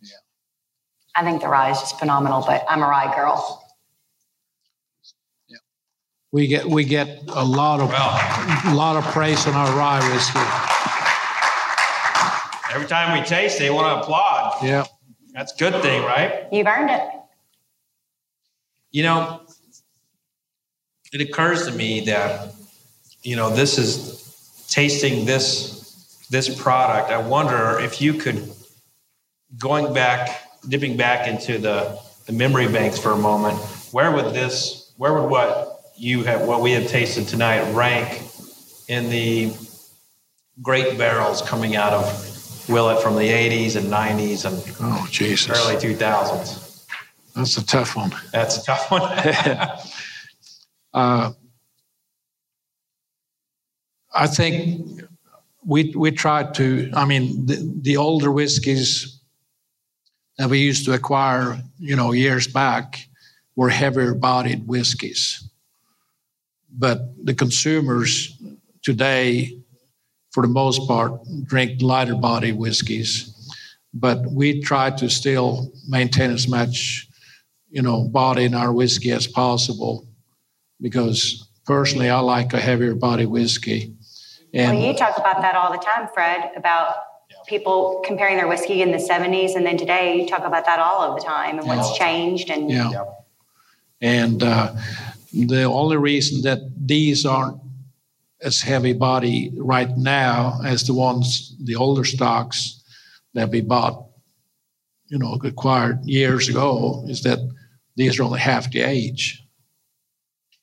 Yeah. 0.00 0.10
I 1.16 1.24
think 1.24 1.40
the 1.42 1.48
rye 1.48 1.70
is 1.70 1.78
just 1.80 1.98
phenomenal, 1.98 2.44
but 2.46 2.64
I'm 2.68 2.82
a 2.82 2.86
rye 2.88 3.14
girl. 3.14 3.64
Yeah. 5.48 5.58
We 6.32 6.46
get, 6.46 6.66
we 6.66 6.84
get 6.84 7.22
a 7.28 7.44
lot 7.44 7.80
of, 7.80 7.88
Well, 7.90 8.72
a 8.72 8.74
lot 8.74 8.96
of 8.96 9.04
praise 9.12 9.46
on 9.46 9.54
our 9.54 9.76
rye 9.76 10.00
whiskey. 10.12 10.38
every 12.74 12.88
time 12.88 13.18
we 13.18 13.24
taste, 13.24 13.58
they 13.58 13.70
want 13.70 13.86
to 13.86 14.02
applaud. 14.02 14.62
Yeah. 14.62 14.84
That's 15.32 15.52
a 15.52 15.56
good 15.56 15.82
thing, 15.82 16.02
right? 16.02 16.46
You've 16.52 16.66
earned 16.68 16.90
it. 16.90 17.02
You 18.94 19.02
know, 19.02 19.40
it 21.12 21.20
occurs 21.20 21.66
to 21.66 21.72
me 21.72 22.02
that, 22.02 22.54
you 23.24 23.34
know, 23.34 23.50
this 23.50 23.76
is 23.76 24.66
tasting 24.70 25.24
this 25.24 26.28
this 26.30 26.48
product. 26.62 27.10
I 27.10 27.18
wonder 27.18 27.80
if 27.80 28.00
you 28.00 28.14
could 28.14 28.52
going 29.58 29.92
back, 29.92 30.48
dipping 30.68 30.96
back 30.96 31.26
into 31.26 31.58
the, 31.58 31.98
the 32.26 32.32
memory 32.32 32.68
banks 32.68 32.96
for 32.96 33.10
a 33.10 33.16
moment, 33.16 33.58
where 33.90 34.12
would 34.12 34.32
this 34.32 34.92
where 34.96 35.12
would 35.12 35.28
what 35.28 35.90
you 35.96 36.22
have 36.22 36.42
what 36.42 36.60
we 36.60 36.70
have 36.70 36.86
tasted 36.86 37.26
tonight 37.26 37.68
rank 37.74 38.22
in 38.86 39.10
the 39.10 39.52
great 40.62 40.96
barrels 40.96 41.42
coming 41.42 41.74
out 41.74 41.92
of 41.92 42.68
Willett 42.68 43.02
from 43.02 43.16
the 43.16 43.28
80s 43.28 43.74
and 43.74 43.86
90s 43.92 44.44
and 44.44 44.76
Oh, 44.80 45.04
Jesus. 45.10 45.50
early 45.50 45.74
2000s? 45.74 46.63
That's 47.34 47.56
a 47.56 47.66
tough 47.66 47.96
one. 47.96 48.12
That's 48.32 48.58
a 48.58 48.64
tough 48.64 48.90
one. 48.90 49.02
Uh, 50.94 51.32
I 54.14 54.28
think 54.28 55.02
we 55.66 55.92
we 55.96 56.12
tried 56.12 56.54
to. 56.54 56.88
I 56.94 57.04
mean, 57.04 57.46
the, 57.46 57.78
the 57.82 57.96
older 57.96 58.30
whiskeys 58.30 59.18
that 60.38 60.48
we 60.48 60.60
used 60.60 60.84
to 60.84 60.92
acquire, 60.92 61.60
you 61.78 61.96
know, 61.96 62.12
years 62.12 62.46
back, 62.46 63.08
were 63.56 63.70
heavier 63.70 64.14
bodied 64.14 64.66
whiskeys. 64.66 65.48
But 66.70 67.00
the 67.24 67.34
consumers 67.34 68.36
today, 68.82 69.58
for 70.32 70.42
the 70.42 70.52
most 70.52 70.86
part, 70.88 71.12
drink 71.44 71.80
lighter 71.82 72.16
body 72.16 72.52
whiskeys. 72.52 73.30
But 73.92 74.26
we 74.26 74.60
try 74.60 74.90
to 74.90 75.08
still 75.08 75.72
maintain 75.88 76.32
as 76.32 76.48
much, 76.48 77.08
you 77.74 77.82
know, 77.82 78.04
body 78.04 78.44
in 78.44 78.54
our 78.54 78.72
whiskey 78.72 79.10
as 79.10 79.26
possible 79.26 80.06
because 80.80 81.48
personally 81.66 82.08
I 82.08 82.20
like 82.20 82.52
a 82.52 82.60
heavier 82.60 82.94
body 82.94 83.26
whiskey. 83.26 83.92
And 84.54 84.78
well, 84.78 84.86
you 84.86 84.94
talk 84.96 85.18
about 85.18 85.42
that 85.42 85.56
all 85.56 85.72
the 85.72 85.78
time, 85.78 86.06
Fred, 86.14 86.52
about 86.56 86.94
people 87.48 88.00
comparing 88.04 88.36
their 88.36 88.46
whiskey 88.46 88.80
in 88.80 88.92
the 88.92 88.98
70s 88.98 89.56
and 89.56 89.66
then 89.66 89.76
today 89.76 90.20
you 90.20 90.28
talk 90.28 90.44
about 90.44 90.64
that 90.66 90.78
all 90.78 91.02
of 91.02 91.18
the 91.18 91.26
time 91.26 91.58
and 91.58 91.66
what's 91.66 91.98
changed 91.98 92.48
and 92.48 92.70
yeah. 92.70 92.90
Yep. 92.90 93.26
And 94.00 94.42
uh, 94.44 94.76
the 95.32 95.64
only 95.64 95.96
reason 95.96 96.42
that 96.42 96.60
these 96.76 97.26
aren't 97.26 97.60
as 98.40 98.62
heavy 98.62 98.92
body 98.92 99.50
right 99.56 99.90
now 99.96 100.60
as 100.64 100.86
the 100.86 100.94
ones, 100.94 101.56
the 101.64 101.74
older 101.74 102.04
stocks 102.04 102.84
that 103.32 103.50
we 103.50 103.62
bought, 103.62 104.06
you 105.08 105.18
know, 105.18 105.36
acquired 105.42 106.04
years 106.04 106.48
ago, 106.48 107.04
is 107.08 107.22
that 107.22 107.40
these 107.96 108.18
are 108.18 108.22
only 108.24 108.40
half 108.40 108.70
the 108.70 108.80
age. 108.82 109.42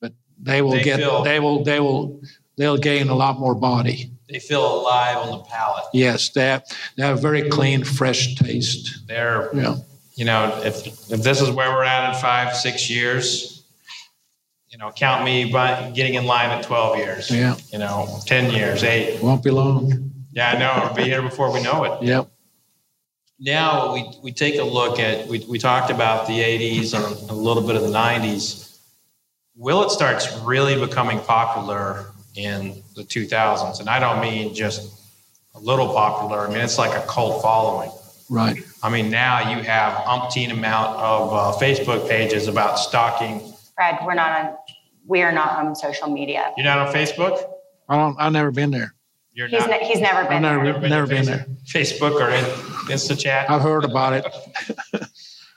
But 0.01 0.13
they 0.41 0.61
will 0.61 0.71
They 0.71 0.83
get, 0.83 0.99
feel- 0.99 1.23
they 1.23 1.39
will, 1.39 1.63
they 1.63 1.79
will, 1.79 2.21
they'll 2.57 2.77
gain 2.77 3.09
a 3.09 3.15
lot 3.15 3.39
more 3.39 3.55
body. 3.55 4.11
they 4.29 4.39
feel 4.39 4.65
alive 4.81 5.17
on 5.17 5.29
the 5.37 5.43
palate. 5.45 5.83
Yes, 5.93 6.29
they 6.29 6.45
have, 6.47 6.63
they 6.97 7.03
have 7.03 7.21
very 7.21 7.49
clean, 7.49 7.83
fresh 7.83 8.35
taste. 8.35 9.07
They're, 9.07 9.49
Yeah. 9.53 9.75
you 10.15 10.25
know, 10.25 10.61
if 10.63 10.87
if 11.11 11.21
this 11.23 11.41
is 11.41 11.49
where 11.49 11.69
we're 11.71 11.83
at 11.83 12.13
in 12.13 12.21
five, 12.21 12.55
six 12.55 12.89
years, 12.89 13.63
you 14.69 14.77
know, 14.77 14.89
count 14.91 15.25
me 15.25 15.51
by 15.51 15.91
getting 15.93 16.13
in 16.13 16.25
line 16.25 16.49
at 16.49 16.63
12 16.63 16.97
years. 16.97 17.29
Yeah. 17.29 17.55
You 17.73 17.79
know, 17.79 18.19
10 18.25 18.51
years, 18.53 18.83
eight. 18.83 19.21
Won't 19.21 19.43
be 19.43 19.51
long. 19.51 20.11
Yeah, 20.31 20.51
I 20.51 20.57
know. 20.57 20.85
We'll 20.85 20.95
be 20.95 21.03
here 21.03 21.21
before 21.21 21.51
we 21.51 21.61
know 21.61 21.83
it. 21.83 22.03
Yep. 22.03 22.31
Now 23.41 23.93
we, 23.93 24.05
we 24.21 24.31
take 24.31 24.59
a 24.59 24.63
look 24.63 24.99
at, 24.99 25.27
we, 25.27 25.43
we 25.49 25.57
talked 25.57 25.89
about 25.89 26.27
the 26.27 26.39
80s 26.39 26.93
and 26.93 27.29
a 27.29 27.33
little 27.33 27.65
bit 27.65 27.75
of 27.75 27.81
the 27.81 27.89
90s. 27.89 28.79
Willett 29.55 29.89
starts 29.89 30.31
really 30.41 30.79
becoming 30.79 31.19
popular 31.21 32.05
in 32.35 32.81
the 32.95 33.01
2000s? 33.01 33.79
And 33.79 33.89
I 33.89 33.99
don't 33.99 34.21
mean 34.21 34.53
just 34.53 35.11
a 35.55 35.59
little 35.59 35.87
popular. 35.91 36.47
I 36.47 36.49
mean, 36.49 36.59
it's 36.59 36.77
like 36.77 36.95
a 36.95 37.05
cult 37.07 37.41
following. 37.41 37.91
Right. 38.29 38.63
I 38.83 38.89
mean, 38.89 39.09
now 39.09 39.51
you 39.51 39.63
have 39.63 39.93
umpteen 40.05 40.51
amount 40.51 40.97
of 40.97 41.33
uh, 41.33 41.59
Facebook 41.59 42.07
pages 42.07 42.47
about 42.47 42.77
stalking. 42.77 43.41
Fred, 43.75 43.97
we're 44.05 44.13
not 44.13 44.39
on 44.39 44.57
we 45.07 45.21
are 45.23 45.31
not 45.31 45.57
on 45.57 45.75
social 45.75 46.09
media. 46.09 46.53
You're 46.55 46.63
not 46.63 46.87
on 46.87 46.93
Facebook? 46.93 47.43
I 47.89 47.97
don't. 47.97 48.15
I've 48.19 48.31
never 48.31 48.51
been 48.51 48.71
there. 48.71 48.93
You're 49.33 49.47
He's, 49.47 49.61
not. 49.61 49.69
ne- 49.69 49.85
he's 49.85 49.99
never 49.99 50.23
been. 50.27 50.45
I've 50.45 50.61
been 50.61 50.63
never, 50.63 50.63
there. 50.63 50.73
Never 50.73 50.89
never 50.89 51.07
to 51.07 51.15
been 51.15 51.25
there. 51.25 51.45
Facebook 51.65 52.21
or 52.21 52.29
in, 52.89 52.95
InstaChat? 52.95 53.49
I've 53.49 53.61
heard 53.61 53.85
about 53.85 54.13
it. 54.13 54.25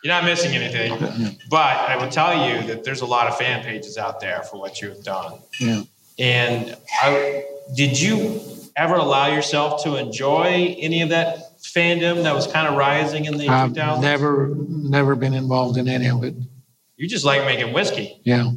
You're 0.05 0.13
not 0.13 0.25
missing 0.25 0.55
anything. 0.55 1.39
But 1.49 1.77
I 1.77 1.97
will 1.97 2.11
tell 2.11 2.49
you 2.49 2.67
that 2.67 2.85
there's 2.85 3.01
a 3.01 3.07
lot 3.07 3.27
of 3.27 3.39
fan 3.39 3.65
pages 3.65 3.97
out 3.97 4.21
there 4.21 4.43
for 4.43 4.61
what 4.61 4.83
you 4.83 4.91
have 4.91 5.03
done. 5.03 5.39
Yeah. 5.59 5.83
And 6.19 6.77
I, 7.01 7.45
did 7.75 7.99
you 7.99 8.41
ever 8.77 8.97
allow 8.97 9.29
yourself 9.29 9.83
to 9.85 9.97
enjoy 9.97 10.77
any 10.79 11.01
of 11.01 11.09
that 11.09 11.59
fandom 11.63 12.23
that 12.25 12.35
was 12.35 12.47
kind 12.47 12.69
of 12.69 12.77
rising 12.77 13.25
in 13.25 13.39
the 13.39 13.49
I've 13.49 13.71
2000s? 13.71 14.03
never, 14.03 14.55
never 14.69 15.15
been 15.15 15.33
involved 15.33 15.79
in 15.79 15.89
any 15.89 16.09
of 16.09 16.23
it. 16.23 16.35
You 16.97 17.09
just 17.09 17.25
like 17.25 17.45
making 17.47 17.73
whiskey. 17.73 18.21
Yeah. 18.25 18.51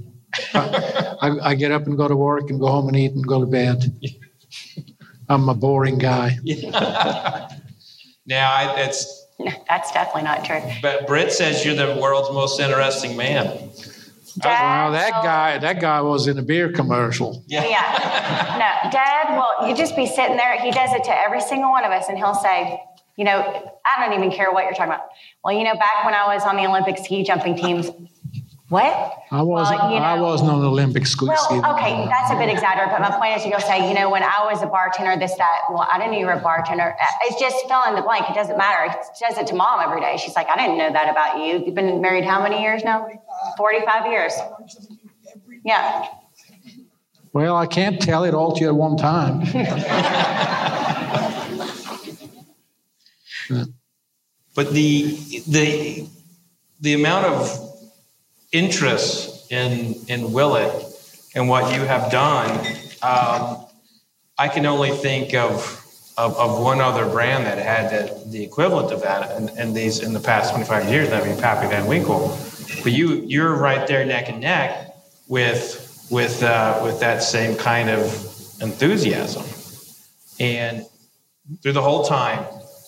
I, 0.53 1.37
I 1.41 1.55
get 1.55 1.71
up 1.71 1.87
and 1.87 1.95
go 1.95 2.09
to 2.09 2.15
work 2.15 2.49
and 2.49 2.59
go 2.59 2.67
home 2.67 2.89
and 2.89 2.97
eat 2.97 3.13
and 3.13 3.25
go 3.25 3.39
to 3.39 3.47
bed. 3.47 3.83
I'm 5.29 5.47
a 5.49 5.55
boring 5.55 5.97
guy. 5.97 6.37
now, 8.27 8.51
I, 8.51 8.79
it's 8.81 9.25
No, 9.39 9.51
that's 9.67 9.91
definitely 9.91 10.23
not 10.23 10.43
true. 10.45 10.61
But 10.81 11.07
Britt 11.07 11.31
says 11.31 11.65
you're 11.65 11.75
the 11.75 11.99
world's 12.01 12.29
most 12.31 12.59
interesting 12.59 13.15
man. 13.17 13.69
Dad, 14.39 14.83
Well, 14.83 14.91
that 14.91 15.13
will- 15.15 15.23
guy, 15.23 15.57
that 15.57 15.79
guy 15.81 16.01
was 16.01 16.27
in 16.27 16.37
a 16.37 16.43
beer 16.43 16.71
commercial. 16.71 17.43
Yeah. 17.47 17.61
No, 17.63 18.91
Dad 18.91 19.35
well, 19.35 19.67
you 19.67 19.75
just 19.75 19.95
be 19.95 20.05
sitting 20.05 20.37
there. 20.37 20.59
He 20.59 20.71
does 20.71 20.93
it 20.93 21.03
to 21.05 21.17
every 21.17 21.41
single 21.41 21.71
one 21.71 21.83
of 21.85 21.91
us, 21.91 22.05
and 22.09 22.17
he'll 22.17 22.35
say, 22.35 22.79
you 23.15 23.25
know, 23.25 23.71
I 23.83 24.05
don't 24.05 24.15
even 24.17 24.31
care 24.31 24.51
what 24.51 24.65
you're 24.65 24.73
talking 24.73 24.93
about. 24.93 25.07
Well, 25.43 25.55
you 25.57 25.63
know, 25.63 25.73
back 25.73 26.05
when 26.05 26.13
I 26.13 26.33
was 26.35 26.43
on 26.43 26.55
the 26.55 26.67
Olympic 26.67 26.97
ski 27.03 27.23
jumping 27.23 27.55
teams, 27.55 27.89
what? 28.69 29.13
I 29.31 29.41
wasn't, 29.41 29.79
Well, 29.79 29.91
you 29.91 29.97
I 29.97 30.19
wasn't 30.19 30.51
on 30.51 30.59
the 30.61 30.67
Olympic 30.67 31.05
ski. 31.07 31.25
Well, 31.25 31.37
ski- 31.37 31.55
okay, 31.55 32.05
that's 32.09 32.31
a 32.31 32.35
bit 32.35 32.49
exaggerated, 32.49 32.91
but 32.91 33.01
my 33.01 33.11
point 33.17 33.37
is, 33.37 33.45
you'll 33.45 33.59
say, 33.61 33.87
you 33.87 33.93
know, 33.93 34.09
when 34.09 34.23
I 34.23 34.45
was 34.51 34.61
a 34.61 34.67
bartender, 34.67 35.17
this, 35.17 35.35
that. 35.35 35.61
Well, 35.69 35.87
I 35.89 35.97
didn't 35.97 36.11
know 36.13 36.19
you 36.19 36.25
were 36.25 36.33
a 36.33 36.39
bartender. 36.41 36.95
Uh, 36.99 37.05
It's 37.23 37.39
just 37.39 37.65
fill 37.67 37.83
in 37.87 37.95
the 37.95 38.01
blank. 38.01 38.29
It 38.29 38.33
doesn't 38.35 38.57
matter. 38.57 38.91
It 38.91 38.97
says 39.15 39.37
it 39.37 39.47
to 39.47 39.55
mom 39.55 39.79
every 39.81 40.01
day. 40.01 40.17
She's 40.17 40.35
like, 40.35 40.47
I 40.49 40.57
didn't 40.57 40.77
know 40.77 40.91
that 40.91 41.09
about 41.09 41.39
you. 41.39 41.63
You've 41.65 41.75
been 41.75 42.01
married 42.01 42.25
how 42.25 42.41
many 42.43 42.61
years 42.61 42.83
now? 42.83 43.07
45 43.57 44.11
years. 44.11 44.33
Yeah. 45.63 46.05
Well, 47.33 47.55
I 47.55 47.67
can't 47.67 48.01
tell 48.01 48.23
it 48.25 48.33
all 48.33 48.51
to 48.53 48.61
you 48.61 48.67
at 48.67 48.75
one 48.75 48.97
time. 48.97 49.41
But 54.55 54.71
the 54.73 55.17
the 55.47 56.07
the 56.81 56.93
amount 56.93 57.25
of 57.25 57.66
interest 58.51 59.51
in 59.51 59.95
in 60.07 60.31
Willett 60.31 60.71
and 61.35 61.49
what 61.49 61.73
you 61.73 61.81
have 61.81 62.11
done, 62.11 62.49
um, 63.01 63.65
I 64.37 64.47
can 64.47 64.65
only 64.65 64.91
think 64.91 65.33
of, 65.33 65.83
of 66.17 66.35
of 66.37 66.61
one 66.61 66.81
other 66.81 67.07
brand 67.07 67.45
that 67.45 67.57
had 67.57 67.91
the, 67.91 68.29
the 68.29 68.43
equivalent 68.43 68.91
of 68.91 69.01
that 69.01 69.37
in, 69.37 69.49
in 69.57 69.73
these 69.73 69.99
in 69.99 70.13
the 70.13 70.19
past 70.19 70.51
25 70.53 70.89
years. 70.89 71.09
That 71.09 71.25
would 71.25 71.35
be 71.35 71.41
Pappy 71.41 71.67
Van 71.67 71.85
Winkle. 71.85 72.37
But 72.83 72.91
you 72.91 73.23
you're 73.27 73.55
right 73.55 73.87
there 73.87 74.05
neck 74.05 74.29
and 74.29 74.41
neck 74.41 74.95
with 75.27 76.07
with 76.09 76.41
uh, 76.43 76.79
with 76.83 76.99
that 77.01 77.21
same 77.21 77.57
kind 77.57 77.89
of 77.89 78.01
enthusiasm, 78.61 79.43
and 80.39 80.85
through 81.61 81.73
the 81.73 81.81
whole 81.81 82.03
time, 82.03 82.45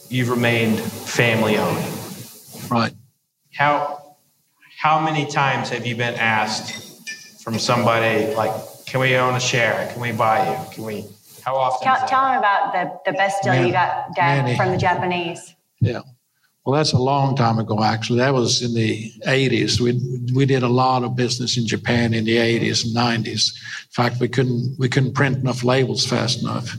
you've 0.10 0.30
remained 0.30 0.80
family 0.80 1.58
owned. 1.58 1.86
Right. 2.70 2.94
How 3.54 4.09
how 4.80 4.98
many 4.98 5.26
times 5.26 5.68
have 5.70 5.86
you 5.86 5.94
been 5.94 6.16
asked 6.16 7.42
from 7.44 7.60
somebody 7.60 8.34
like, 8.34 8.52
"Can 8.86 9.02
we 9.02 9.18
own 9.18 9.36
a 9.36 9.40
share? 9.40 9.90
Can 9.92 10.02
we 10.02 10.14
buy 10.14 10.50
you? 10.50 10.74
Can 10.74 10.86
we?" 10.86 11.06
How 11.44 11.56
often? 11.56 11.86
Tell, 11.86 11.96
is 11.96 12.02
that? 12.02 12.10
tell 12.10 12.26
him 12.32 12.38
about 12.38 12.74
the, 12.74 13.12
the 13.12 13.18
best 13.18 13.44
deal 13.44 13.54
Many- 13.54 13.68
you 13.68 13.74
got, 13.74 14.16
Dad, 14.16 14.56
from 14.56 14.72
the 14.72 14.78
Japanese. 14.78 15.54
Yeah. 15.82 16.02
Well, 16.66 16.78
that's 16.78 16.94
a 16.94 16.98
long 16.98 17.36
time 17.36 17.58
ago, 17.58 17.84
actually. 17.84 18.20
That 18.20 18.34
was 18.34 18.62
in 18.62 18.74
the 18.74 19.12
80s. 19.26 19.80
We, 19.80 20.00
we 20.34 20.46
did 20.46 20.62
a 20.62 20.68
lot 20.68 21.04
of 21.04 21.16
business 21.16 21.58
in 21.58 21.66
Japan 21.66 22.14
in 22.14 22.26
the 22.26 22.36
80s 22.36 22.86
and 22.86 22.96
90s. 22.96 23.26
In 23.26 23.92
fact, 23.92 24.20
we 24.20 24.28
couldn't, 24.28 24.76
we 24.78 24.88
couldn't 24.88 25.14
print 25.14 25.38
enough 25.38 25.64
labels 25.64 26.06
fast 26.06 26.44
enough. 26.44 26.76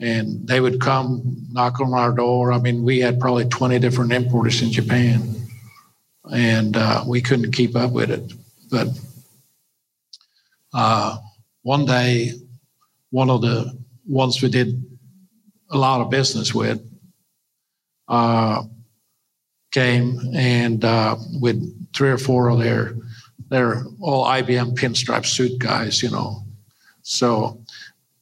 And 0.00 0.46
they 0.46 0.60
would 0.60 0.80
come 0.80 1.46
knock 1.50 1.80
on 1.80 1.94
our 1.94 2.12
door. 2.12 2.52
I 2.52 2.58
mean, 2.58 2.82
we 2.82 2.98
had 2.98 3.18
probably 3.18 3.46
20 3.46 3.78
different 3.78 4.12
importers 4.12 4.60
in 4.60 4.70
Japan, 4.70 5.45
and 6.32 6.76
uh, 6.76 7.04
we 7.06 7.20
couldn't 7.20 7.52
keep 7.52 7.76
up 7.76 7.92
with 7.92 8.10
it. 8.10 8.32
But 8.70 8.88
uh, 10.74 11.18
one 11.62 11.84
day, 11.84 12.32
one 13.10 13.30
of 13.30 13.42
the 13.42 13.76
ones 14.06 14.42
we 14.42 14.48
did 14.48 14.84
a 15.70 15.78
lot 15.78 16.00
of 16.00 16.10
business 16.10 16.54
with, 16.54 16.80
uh, 18.08 18.62
came 19.72 20.18
and 20.34 20.84
uh, 20.84 21.16
with 21.40 21.92
three 21.94 22.10
or 22.10 22.18
four 22.18 22.48
of 22.48 22.58
their 22.58 22.94
they're 23.48 23.84
all 24.00 24.24
IBM 24.26 24.76
pinstripe 24.76 25.26
suit 25.26 25.58
guys, 25.58 26.02
you 26.02 26.10
know. 26.10 26.42
So 27.02 27.60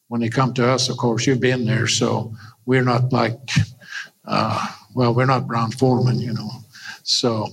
when 0.09 0.21
they 0.21 0.29
come 0.29 0.53
to 0.55 0.69
us, 0.69 0.89
of 0.89 0.97
course, 0.97 1.27
you've 1.27 1.41
been 1.41 1.65
there, 1.65 1.87
so 1.87 2.35
we're 2.67 2.83
not 2.83 3.13
like, 3.13 3.39
uh, 4.27 4.67
well, 4.95 5.15
we're 5.15 5.27
not 5.27 5.47
Brown-Forman, 5.47 6.21
you 6.21 6.35
know. 6.35 6.51
So 7.03 7.49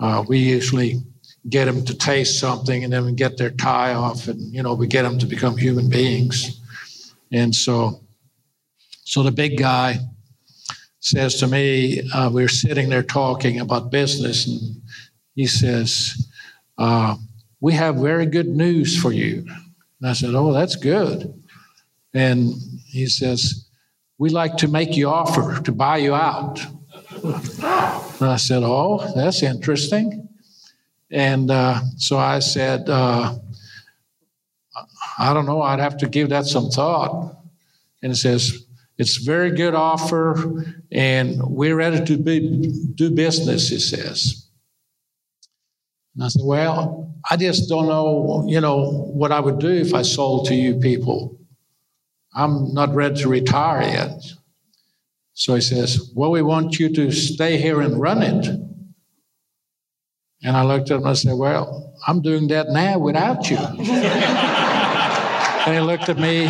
uh, 0.00 0.24
we 0.28 0.38
usually 0.38 1.02
get 1.48 1.64
them 1.64 1.84
to 1.84 1.94
taste 1.94 2.38
something, 2.38 2.84
and 2.84 2.92
then 2.92 3.04
we 3.04 3.12
get 3.12 3.36
their 3.36 3.50
tie 3.50 3.94
off, 3.94 4.28
and 4.28 4.40
you 4.54 4.62
know, 4.62 4.74
we 4.74 4.86
get 4.86 5.02
them 5.02 5.18
to 5.18 5.26
become 5.26 5.56
human 5.56 5.88
beings. 5.88 6.60
And 7.32 7.54
so, 7.54 8.00
so 9.04 9.22
the 9.22 9.32
big 9.32 9.58
guy 9.58 9.98
says 11.00 11.36
to 11.36 11.46
me, 11.46 12.08
uh, 12.12 12.30
we 12.32 12.44
are 12.44 12.48
sitting 12.48 12.88
there 12.88 13.02
talking 13.02 13.60
about 13.60 13.90
business, 13.90 14.46
and 14.46 14.82
he 15.34 15.46
says, 15.46 16.28
uh, 16.78 17.16
We 17.60 17.74
have 17.74 17.96
very 17.96 18.26
good 18.26 18.48
news 18.48 19.00
for 19.00 19.12
you. 19.12 19.46
And 20.00 20.10
I 20.10 20.12
said, 20.12 20.34
Oh, 20.34 20.52
that's 20.52 20.76
good. 20.76 21.34
And 22.14 22.54
he 22.86 23.06
says, 23.06 23.68
We 24.18 24.30
like 24.30 24.56
to 24.58 24.68
make 24.68 24.96
you 24.96 25.08
offer 25.08 25.60
to 25.62 25.72
buy 25.72 25.98
you 25.98 26.14
out. 26.14 26.60
And 27.22 28.28
I 28.28 28.36
said, 28.36 28.62
Oh, 28.64 29.12
that's 29.14 29.42
interesting. 29.42 30.28
And 31.10 31.50
uh, 31.50 31.80
so 31.96 32.18
I 32.18 32.38
said, 32.40 32.88
uh, 32.88 33.34
I 35.18 35.32
don't 35.32 35.46
know, 35.46 35.62
I'd 35.62 35.80
have 35.80 35.96
to 35.98 36.08
give 36.08 36.28
that 36.30 36.46
some 36.46 36.68
thought. 36.68 37.36
And 38.02 38.12
it 38.12 38.16
says, 38.16 38.66
it's 38.98 39.20
a 39.20 39.24
very 39.24 39.52
good 39.52 39.74
offer, 39.74 40.64
and 40.90 41.40
we're 41.44 41.76
ready 41.76 42.04
to 42.04 42.16
be, 42.18 42.72
do 42.96 43.12
business, 43.12 43.68
he 43.68 43.78
says. 43.78 44.48
And 46.14 46.24
I 46.24 46.28
said, 46.28 46.42
Well, 46.44 47.14
I 47.30 47.36
just 47.36 47.68
don't 47.68 47.86
know, 47.86 48.44
you 48.48 48.60
know, 48.60 48.90
what 48.90 49.30
I 49.30 49.38
would 49.38 49.60
do 49.60 49.68
if 49.68 49.94
I 49.94 50.02
sold 50.02 50.46
to 50.46 50.54
you 50.54 50.74
people. 50.80 51.38
I'm 52.34 52.74
not 52.74 52.92
ready 52.92 53.22
to 53.22 53.28
retire 53.28 53.82
yet. 53.82 54.20
So 55.38 55.54
he 55.54 55.60
says, 55.60 56.10
Well, 56.16 56.32
we 56.32 56.42
want 56.42 56.80
you 56.80 56.92
to 56.94 57.12
stay 57.12 57.58
here 57.58 57.80
and 57.80 58.00
run 58.00 58.22
it. 58.24 58.44
And 60.42 60.56
I 60.56 60.64
looked 60.64 60.90
at 60.90 60.96
him 60.96 61.02
and 61.02 61.10
I 61.10 61.12
said, 61.12 61.34
Well, 61.34 61.94
I'm 62.08 62.20
doing 62.22 62.48
that 62.48 62.70
now 62.70 62.98
without 62.98 63.48
you. 63.48 63.56
and 63.56 63.78
he 65.74 65.80
looked 65.80 66.08
at 66.08 66.18
me. 66.18 66.48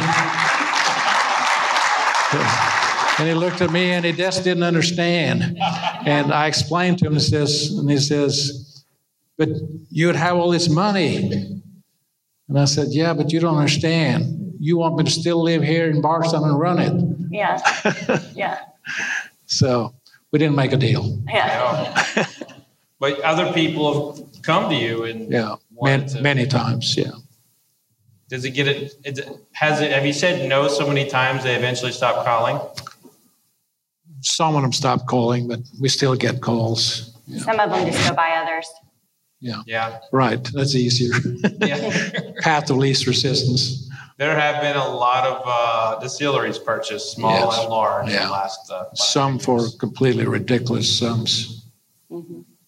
And 3.19 3.29
he 3.29 3.35
looked 3.35 3.61
at 3.61 3.71
me 3.71 3.91
and 3.91 4.07
he 4.07 4.13
just 4.13 4.43
didn't 4.43 4.63
understand. 4.63 5.59
And 6.07 6.33
I 6.33 6.47
explained 6.47 6.99
to 7.01 7.09
him, 7.09 7.13
he 7.13 7.21
says, 7.21 7.71
and 7.73 7.91
he 7.91 7.99
says, 7.99 8.85
But 9.37 9.51
you'd 9.91 10.17
have 10.17 10.37
all 10.39 10.51
this 10.51 10.71
money. 10.71 11.61
And 12.49 12.59
I 12.59 12.65
said, 12.65 12.89
Yeah, 12.91 13.13
but 13.13 13.35
you 13.35 13.41
don't 13.41 13.59
understand. 13.59 14.55
You 14.59 14.79
want 14.79 14.97
me 14.97 15.05
to 15.05 15.11
still 15.11 15.43
live 15.43 15.63
here 15.63 15.91
in 15.91 16.01
Bardstown 16.01 16.45
and 16.45 16.59
run 16.59 16.79
it. 16.79 16.95
Yeah. 17.31 17.61
Yeah. 18.35 18.61
So 19.47 19.95
we 20.33 20.39
didn't 20.39 20.57
make 20.57 20.73
a 20.73 20.77
deal. 20.77 21.19
Yeah. 21.29 21.95
No. 22.17 22.23
but 23.01 23.21
other 23.21 23.53
people 23.53 24.15
have 24.17 24.43
come 24.43 24.69
to 24.71 24.77
you 24.77 25.05
and 25.05 25.31
Yeah. 25.31 25.55
wanted 25.73 26.01
Man, 26.01 26.09
to- 26.09 26.21
many 26.23 26.47
times. 26.47 26.97
Yeah. 26.97 27.13
Does 28.29 28.45
it 28.45 28.51
get 28.51 28.69
it? 28.69 28.95
it 29.05 29.21
has 29.53 29.81
it? 29.81 29.91
Have 29.91 30.05
you 30.05 30.13
said 30.13 30.47
no 30.49 30.69
so 30.69 30.87
many 30.87 31.09
times 31.09 31.45
they 31.45 31.55
eventually 31.57 31.93
stop 31.93 32.27
calling? 32.27 32.61
Some 34.21 34.55
of 34.57 34.63
them 34.63 34.73
stop 34.73 35.07
calling, 35.07 35.49
but 35.49 35.61
we 35.81 35.89
still 35.89 36.15
get 36.15 36.41
calls. 36.43 37.17
Yeah. 37.27 37.39
Some 37.41 37.59
of 37.61 37.71
them 37.71 37.87
just 37.91 38.07
go 38.09 38.15
by 38.15 38.31
others. 38.33 38.69
Yeah. 39.41 39.63
Yeah. 39.67 39.99
Right. 40.13 40.43
That's 40.53 40.75
easier. 40.75 41.15
Yeah. 41.61 42.21
Path 42.41 42.69
of 42.71 42.77
least 42.77 43.07
resistance. 43.07 43.88
There 44.19 44.35
have 44.39 44.61
been 44.61 44.77
a 44.77 44.89
lot 44.89 45.25
of 45.27 45.43
uh, 45.47 46.01
distilleries 46.01 46.59
purchased, 46.59 47.13
small 47.13 47.51
Yes. 47.53 47.59
and 47.61 47.69
large, 47.71 48.09
in 48.09 48.15
Yeah. 48.15 48.27
the 48.27 48.33
last. 48.33 48.71
Uh, 48.71 48.85
five 48.87 48.99
Some 48.99 49.39
for 49.39 49.61
years. 49.61 49.77
completely 49.79 50.27
ridiculous 50.27 50.99
sums. 50.99 51.55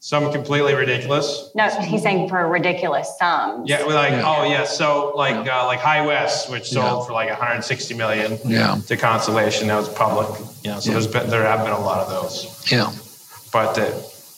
some 0.03 0.33
completely 0.33 0.75
ridiculous. 0.75 1.51
No, 1.55 1.69
he's 1.69 2.03
saying 2.03 2.29
for 2.29 2.47
ridiculous 2.49 3.09
sums. 3.19 3.69
Yeah, 3.69 3.85
we're 3.87 3.95
like 3.95 4.13
Yeah. 4.13 4.23
oh 4.27 4.45
yeah, 4.45 4.65
so 4.65 5.13
like 5.15 5.35
uh, 5.47 5.67
like 5.67 5.81
High 5.81 6.07
West, 6.07 6.49
which 6.51 6.71
sold 6.71 7.01
Yeah. 7.01 7.07
for 7.07 7.13
like 7.13 7.29
160 7.31 7.95
million 7.95 8.39
Yeah. 8.45 8.77
to 8.87 8.97
Constellation, 8.97 9.69
that 9.69 9.77
was 9.77 9.89
public. 9.91 10.29
You 10.63 10.71
know, 10.73 10.81
so 10.81 10.91
Yeah. 10.91 10.93
there's 10.95 11.07
been 11.07 11.29
there 11.31 11.45
have 11.45 11.65
been 11.65 11.73
a 11.75 11.81
lot 11.81 11.99
of 11.99 12.09
those. 12.11 12.47
Yeah. 12.71 12.91
But 13.53 13.77
uh, 13.79 13.87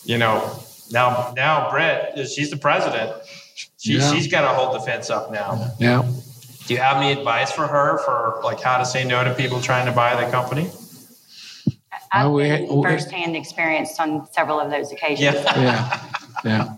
you 0.04 0.18
know, 0.18 0.42
now 0.90 1.32
now 1.36 1.70
Britt, 1.70 2.26
she's 2.28 2.50
the 2.50 2.56
president. 2.56 3.12
She 3.78 3.98
Yeah. 3.98 4.12
she's 4.12 4.26
got 4.28 4.40
to 4.42 4.48
hold 4.48 4.74
the 4.74 4.80
fence 4.80 5.10
up 5.10 5.30
now. 5.30 5.70
Yeah. 5.78 6.02
Do 6.66 6.74
you 6.74 6.80
have 6.80 6.96
any 6.98 7.12
advice 7.12 7.50
for 7.52 7.66
her 7.66 7.98
for 8.04 8.40
like 8.44 8.60
how 8.60 8.78
to 8.78 8.84
say 8.86 9.04
no 9.04 9.24
to 9.24 9.34
people 9.34 9.60
trying 9.60 9.86
to 9.86 9.92
buy 9.92 10.14
the 10.22 10.30
company? 10.30 10.70
I've 12.12 12.26
Well, 12.26 12.32
we- 12.34 12.42
been 12.48 12.76
we- 12.76 12.82
firsthand 12.82 13.36
experienced 13.36 13.98
on 14.00 14.26
several 14.32 14.60
of 14.60 14.70
those 14.70 14.92
occasions. 14.92 15.20
Yeah. 15.34 15.60
Yeah. 15.60 16.00
Yeah. 16.44 16.74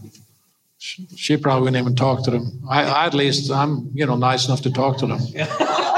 She 0.79 1.07
she 1.17 1.37
probably 1.37 1.63
wouldn't 1.65 1.83
even 1.83 1.97
talk 1.97 2.23
to 2.25 2.31
them. 2.31 2.61
I, 2.69 2.83
I 2.85 3.07
at 3.07 3.15
least 3.15 3.51
I'm, 3.51 3.91
you 3.95 4.07
know, 4.07 4.17
nice 4.17 4.47
enough 4.47 4.61
to 4.63 4.71
talk 4.71 4.99
to 4.99 5.07
them. 5.07 5.19
What 5.35 5.51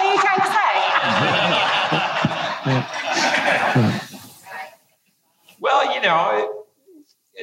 are 0.05 0.15
you 0.15 0.21
trying 0.21 0.41
to 0.41 0.47
say? 0.47 0.75
Yeah. 2.67 4.01
Well, 5.61 5.95
you 5.95 6.01
know, 6.01 6.31
it, 6.35 6.51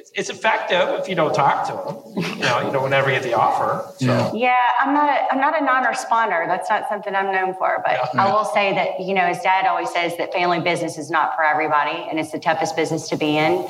it's, 0.03 0.11
it's 0.15 0.29
effective 0.29 0.99
if 0.99 1.07
you 1.07 1.15
don't 1.15 1.33
talk 1.33 1.65
to 1.67 1.71
them. 1.71 2.35
You 2.35 2.43
know, 2.43 2.65
you 2.65 2.73
don't 2.73 2.89
never 2.89 3.09
get 3.09 3.23
the 3.23 3.33
offer. 3.35 3.89
So. 3.99 4.05
Yeah. 4.05 4.31
Yeah, 4.33 4.61
I'm 4.79 4.93
not 4.93 5.09
a, 5.09 5.33
I'm 5.33 5.39
not 5.39 5.59
a 5.59 5.63
non-responder. 5.63 6.45
That's 6.45 6.69
not 6.69 6.89
something 6.89 7.15
I'm 7.15 7.31
known 7.31 7.53
for. 7.53 7.81
But 7.85 8.13
I 8.15 8.29
will 8.31 8.43
say 8.43 8.73
that 8.73 8.99
you 8.99 9.13
know, 9.13 9.25
his 9.27 9.39
dad 9.39 9.65
always 9.65 9.91
says 9.93 10.17
that 10.17 10.33
family 10.33 10.59
business 10.59 10.97
is 10.97 11.09
not 11.09 11.35
for 11.35 11.43
everybody, 11.45 12.05
and 12.09 12.19
it's 12.19 12.31
the 12.31 12.39
toughest 12.39 12.75
business 12.75 13.07
to 13.09 13.17
be 13.17 13.37
in. 13.37 13.65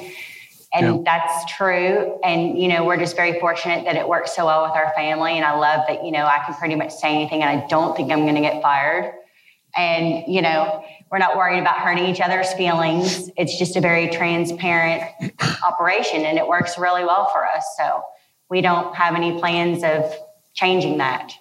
And 0.74 0.86
Yeah. 0.88 1.02
that's 1.06 1.54
true. 1.54 2.20
And 2.24 2.58
you 2.58 2.68
know, 2.68 2.84
we're 2.84 2.98
just 2.98 3.16
very 3.16 3.40
fortunate 3.40 3.86
that 3.86 3.96
it 3.96 4.08
works 4.08 4.36
so 4.36 4.48
well 4.48 4.64
with 4.64 4.72
our 4.72 4.92
family. 4.96 5.34
And 5.34 5.46
I 5.46 5.56
love 5.56 5.86
that 5.88 6.04
you 6.04 6.12
know 6.12 6.26
I 6.26 6.40
can 6.46 6.56
pretty 6.56 6.76
much 6.76 6.94
say 6.94 7.14
anything, 7.14 7.44
and 7.44 7.62
I 7.62 7.68
don't 7.68 7.96
think 7.96 8.12
I'm 8.12 8.22
going 8.22 8.36
to 8.36 8.42
get 8.42 8.60
fired. 8.64 9.14
And 9.78 10.24
you 10.28 10.42
know, 10.42 10.84
we're 11.14 11.20
not 11.20 11.38
worried 11.38 11.60
about 11.60 11.78
hurting 11.78 12.06
each 12.06 12.20
other's 12.20 12.52
feelings. 12.54 13.30
It's 13.38 13.56
just 13.60 13.76
a 13.76 13.82
very 13.82 14.10
transparent 14.10 15.04
operation, 15.64 16.26
and 16.26 16.40
it 16.40 16.48
works 16.48 16.76
really 16.80 17.06
well 17.06 17.30
for 17.32 17.46
us. 17.46 17.64
So 17.78 18.02
we 18.50 18.62
don't 18.62 18.96
have 18.96 19.14
any 19.14 19.38
plans 19.40 19.84
of 19.84 20.12
changing 20.56 20.98
that. 20.98 21.32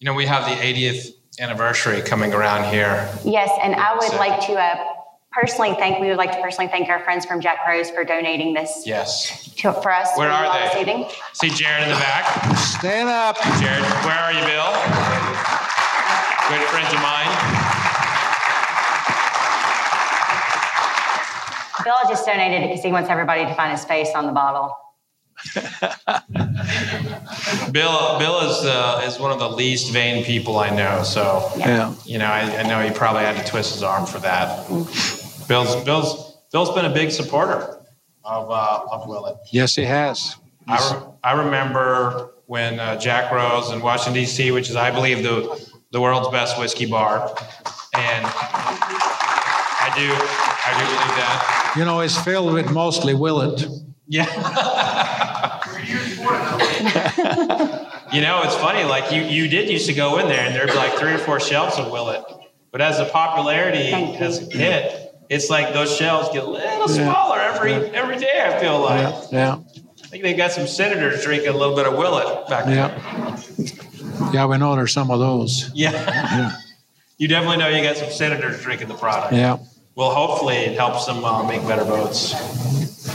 You 0.00 0.06
know, 0.06 0.14
we 0.14 0.26
have 0.26 0.46
the 0.46 0.56
80th 0.60 1.10
anniversary 1.38 2.02
coming 2.02 2.34
around 2.34 2.72
here. 2.74 3.08
Yes, 3.24 3.56
and 3.62 3.76
I 3.76 3.94
would 3.94 4.02
So- 4.02 4.16
like 4.16 4.44
to 4.48 4.54
uh, 4.54 4.84
personally 5.30 5.74
thank. 5.74 6.00
We 6.00 6.08
would 6.08 6.18
like 6.18 6.32
to 6.32 6.42
personally 6.42 6.68
thank 6.68 6.88
our 6.88 7.04
friends 7.04 7.24
from 7.24 7.40
Jack 7.40 7.58
Rose 7.68 7.88
for 7.88 8.02
donating 8.02 8.52
this 8.52 8.82
Yes. 8.84 9.54
to, 9.58 9.72
for 9.74 9.92
us. 9.92 10.08
Where 10.16 10.28
are 10.28 10.52
they? 10.58 10.66
this 10.66 10.76
evening. 10.78 11.08
See 11.34 11.50
Jared 11.50 11.84
in 11.84 11.88
the 11.90 11.94
back. 11.94 12.56
Stand 12.58 13.08
up. 13.08 13.36
Jared, 13.60 13.84
where 14.04 14.18
are 14.18 14.32
you, 14.32 14.44
Bill? 14.44 14.72
Good 16.50 16.66
friends 16.68 16.92
of 16.92 17.00
mine. 17.00 17.61
Bill 21.84 21.94
just 22.08 22.24
donated 22.26 22.62
it 22.62 22.68
because 22.68 22.84
he 22.84 22.92
wants 22.92 23.10
everybody 23.10 23.44
to 23.44 23.54
find 23.54 23.72
his 23.72 23.84
face 23.84 24.10
on 24.14 24.26
the 24.26 24.32
bottle. 24.32 24.76
Bill, 27.72 28.18
Bill 28.18 28.40
is 28.50 28.64
uh, 28.64 29.02
is 29.06 29.18
one 29.18 29.32
of 29.32 29.38
the 29.38 29.48
least 29.48 29.92
vain 29.92 30.24
people 30.24 30.58
I 30.58 30.70
know. 30.70 31.02
So, 31.02 31.50
Yeah. 31.56 31.94
you 32.04 32.18
know, 32.18 32.26
I, 32.26 32.40
I 32.58 32.62
know 32.64 32.80
he 32.80 32.90
probably 32.92 33.22
had 33.22 33.36
to 33.44 33.50
twist 33.50 33.72
his 33.74 33.82
arm 33.82 34.06
for 34.06 34.18
that. 34.20 34.68
Bill's 35.48 35.82
Bill's 35.84 36.36
Bill's 36.52 36.72
been 36.74 36.84
a 36.84 36.92
big 36.94 37.10
supporter 37.10 37.80
of 38.24 38.50
uh, 38.50 38.84
of 38.90 39.06
Willett. 39.08 39.36
Yes, 39.50 39.74
he 39.74 39.84
has. 39.84 40.36
I, 40.68 40.76
re- 40.94 41.02
I 41.24 41.32
remember 41.32 42.34
when 42.46 42.78
uh, 42.78 42.96
Jack 43.00 43.32
Rose 43.32 43.70
in 43.72 43.80
Washington 43.80 44.14
D.C., 44.14 44.50
which 44.52 44.70
is 44.70 44.76
I 44.76 44.90
believe 44.90 45.22
the 45.22 45.68
the 45.90 46.00
world's 46.00 46.28
best 46.28 46.58
whiskey 46.58 46.86
bar, 46.86 47.28
and 47.94 48.24
I 48.26 49.92
do 49.96 50.08
I 50.64 50.72
do 50.78 50.84
believe 50.84 51.16
that. 51.16 51.72
You 51.76 51.84
know, 51.84 52.00
it's 52.00 52.16
filled 52.18 52.52
with 52.54 52.70
mostly 52.70 53.14
Willett. 53.14 53.66
Yeah. 54.08 54.26
you 58.12 58.20
know, 58.20 58.42
it's 58.44 58.54
funny. 58.56 58.84
Like 58.84 59.10
you, 59.12 59.22
you 59.22 59.48
did 59.48 59.68
used 59.70 59.86
to 59.86 59.94
go 59.94 60.18
in 60.18 60.28
there, 60.28 60.40
and 60.40 60.54
there'd 60.54 60.68
be 60.70 60.76
like 60.76 60.94
three 60.94 61.12
or 61.12 61.18
four 61.18 61.40
shelves 61.40 61.78
of 61.78 61.90
Willett. 61.90 62.22
But 62.70 62.80
as 62.80 62.98
the 62.98 63.06
popularity 63.06 63.90
has 64.16 64.38
hit, 64.52 65.14
it's 65.28 65.50
like 65.50 65.72
those 65.72 65.94
shelves 65.96 66.28
get 66.32 66.44
a 66.44 66.50
little 66.50 66.88
Yeah. 66.90 67.10
smaller 67.10 67.40
every 67.40 67.72
every 67.74 68.18
day. 68.18 68.40
I 68.44 68.58
feel 68.60 68.80
like. 68.80 69.00
Yeah, 69.32 69.32
yeah, 69.32 69.56
I 70.04 70.08
think 70.08 70.22
they 70.22 70.34
got 70.34 70.52
some 70.52 70.66
senators 70.66 71.24
drinking 71.24 71.48
a 71.50 71.56
little 71.56 71.74
bit 71.76 71.86
of 71.86 71.96
Willett 71.96 72.48
back 72.48 72.66
there. 72.66 72.74
yeah. 72.76 73.40
Yeah, 74.32 74.46
we 74.46 74.58
know 74.58 74.74
there's 74.76 74.92
some 74.92 75.10
of 75.10 75.18
those. 75.18 75.70
Yeah. 75.74 75.92
Yeah. 76.32 76.52
you 77.18 77.28
definitely 77.28 77.58
know 77.58 77.68
you 77.68 77.82
got 77.82 77.96
some 77.96 78.10
senators 78.10 78.62
drinking 78.62 78.88
the 78.88 78.94
product. 78.94 79.32
Yeah. 79.34 79.58
Well, 79.94 80.10
hopefully 80.14 80.56
it 80.56 80.76
helps 80.76 81.06
them 81.06 81.24
uh, 81.24 81.42
make 81.44 81.62
better 81.66 81.84
boats. 81.84 82.32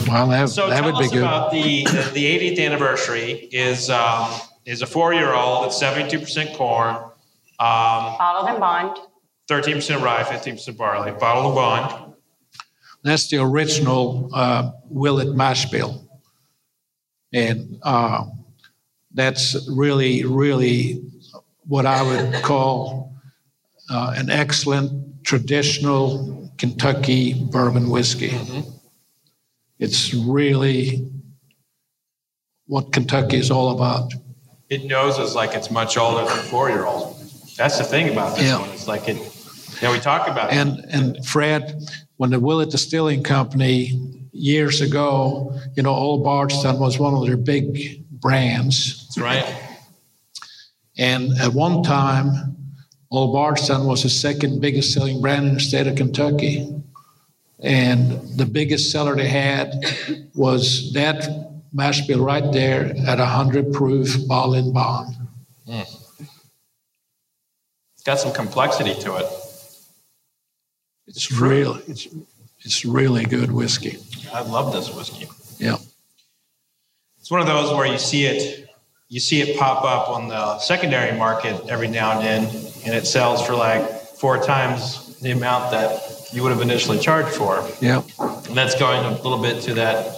Well, 0.07 0.27
that, 0.27 0.49
So 0.49 0.69
that 0.69 0.81
tell 0.81 0.91
would 0.91 0.99
be 0.99 1.05
us 1.05 1.11
good. 1.11 1.19
about 1.19 1.51
the, 1.51 1.83
the 1.85 2.11
the 2.13 2.53
80th 2.55 2.65
anniversary 2.65 3.31
is 3.51 3.89
um, 3.89 4.29
is 4.65 4.81
a 4.81 4.85
four 4.85 5.13
year 5.13 5.33
old. 5.33 5.65
It's 5.67 5.81
72% 5.81 6.55
corn, 6.55 6.95
um, 6.95 7.11
Bottled 7.59 8.49
and 8.49 8.59
bond. 8.59 8.97
13% 9.49 10.01
rye, 10.01 10.23
15% 10.23 10.77
barley, 10.77 11.11
bottled 11.13 11.45
and 11.47 11.55
bond. 11.55 12.13
That's 13.03 13.29
the 13.29 13.37
original 13.37 14.29
uh, 14.33 14.71
Willett 14.89 15.35
mash 15.35 15.65
bill. 15.69 16.05
And 17.33 17.79
uh, 17.81 18.25
that's 19.13 19.69
really, 19.69 20.25
really 20.25 21.01
what 21.65 21.85
I 21.85 22.01
would 22.03 22.43
call 22.43 23.15
uh, 23.89 24.13
an 24.17 24.29
excellent 24.29 25.23
traditional 25.23 26.36
Kentucky 26.57 27.33
bourbon 27.51 27.89
whiskey. 27.89 28.29
Mm-hmm. 28.29 28.69
It's 29.79 30.13
really 30.13 31.11
what 32.65 32.91
Kentucky 32.91 33.37
is 33.37 33.51
all 33.51 33.75
about. 33.75 34.11
It 34.69 34.85
knows 34.85 35.17
it's 35.19 35.35
like 35.35 35.53
it's 35.53 35.71
much 35.71 35.97
older 35.97 36.25
than 36.25 36.37
four 36.45 36.69
year 36.69 36.85
old. 36.85 37.15
That's 37.57 37.77
the 37.77 37.83
thing 37.83 38.09
about 38.09 38.35
this 38.35 38.45
Yeah. 38.45 38.59
one. 38.59 38.69
It's 38.71 38.87
like 38.87 39.07
it. 39.07 39.17
Know, 39.81 39.91
we 39.91 39.99
talk 39.99 40.27
about 40.27 40.51
it. 40.51 40.57
And 40.57 40.85
and 40.89 41.25
Fred, 41.25 41.79
when 42.17 42.31
the 42.31 42.39
Willett 42.39 42.71
Distilling 42.71 43.23
Company 43.23 44.19
years 44.31 44.81
ago, 44.81 45.57
you 45.75 45.83
know, 45.83 45.93
Old 45.93 46.23
Bardstown 46.23 46.79
was 46.79 46.99
one 46.99 47.13
of 47.13 47.25
their 47.25 47.37
big 47.37 48.03
brands. 48.19 49.05
That's 49.05 49.17
right. 49.19 49.63
And 50.97 51.31
at 51.39 51.53
one 51.53 51.83
time, 51.83 52.55
Old 53.09 53.33
Bardstown 53.33 53.85
was 53.85 54.03
the 54.03 54.09
second 54.09 54.59
biggest 54.59 54.93
selling 54.93 55.21
brand 55.21 55.47
in 55.47 55.53
the 55.55 55.59
state 55.59 55.87
of 55.87 55.95
Kentucky. 55.95 56.73
And 57.59 58.37
the 58.37 58.45
biggest 58.45 58.91
seller 58.91 59.15
they 59.15 59.29
had 59.29 59.73
was 60.35 60.93
that 60.93 61.51
mash 61.73 62.05
bill 62.05 62.23
right 62.23 62.51
there 62.51 62.93
at 63.07 63.19
100 63.19 63.73
proof 63.73 64.27
ball 64.27 64.53
and 64.53 64.73
bond. 64.73 65.15
Hmm. 65.65 65.81
It's 67.95 68.03
got 68.05 68.19
some 68.19 68.33
complexity 68.33 68.93
to 69.01 69.17
it. 69.17 69.25
It's 71.07 71.31
really, 71.31 71.81
it's, 71.87 72.07
it's 72.59 72.85
really 72.85 73.23
good 73.23 73.51
whiskey. 73.51 73.97
I 74.33 74.41
love 74.41 74.73
this 74.73 74.93
whiskey. 74.93 75.27
Yeah. 75.57 75.77
It's 77.19 77.31
one 77.31 77.41
of 77.41 77.47
those 77.47 77.73
where 77.73 77.85
you 77.85 77.97
see 77.97 78.25
it, 78.25 78.66
you 79.09 79.19
see 79.19 79.41
it 79.41 79.57
pop 79.57 79.83
up 79.85 80.09
on 80.09 80.27
the 80.27 80.59
secondary 80.59 81.17
market 81.17 81.69
every 81.69 81.87
now 81.87 82.19
and 82.19 82.25
then, 82.25 82.43
and 82.85 82.93
it 82.93 83.07
sells 83.07 83.45
for 83.45 83.55
like 83.55 83.89
four 83.89 84.37
times 84.43 85.17
the 85.19 85.31
amount 85.31 85.71
that 85.71 86.29
you 86.33 86.43
would 86.43 86.51
have 86.51 86.61
initially 86.61 86.99
charged 86.99 87.35
for. 87.35 87.65
Yeah. 87.79 88.01
And 88.19 88.57
that's 88.57 88.77
going 88.77 89.03
a 89.05 89.11
little 89.21 89.41
bit 89.41 89.63
to 89.63 89.73
that 89.75 90.13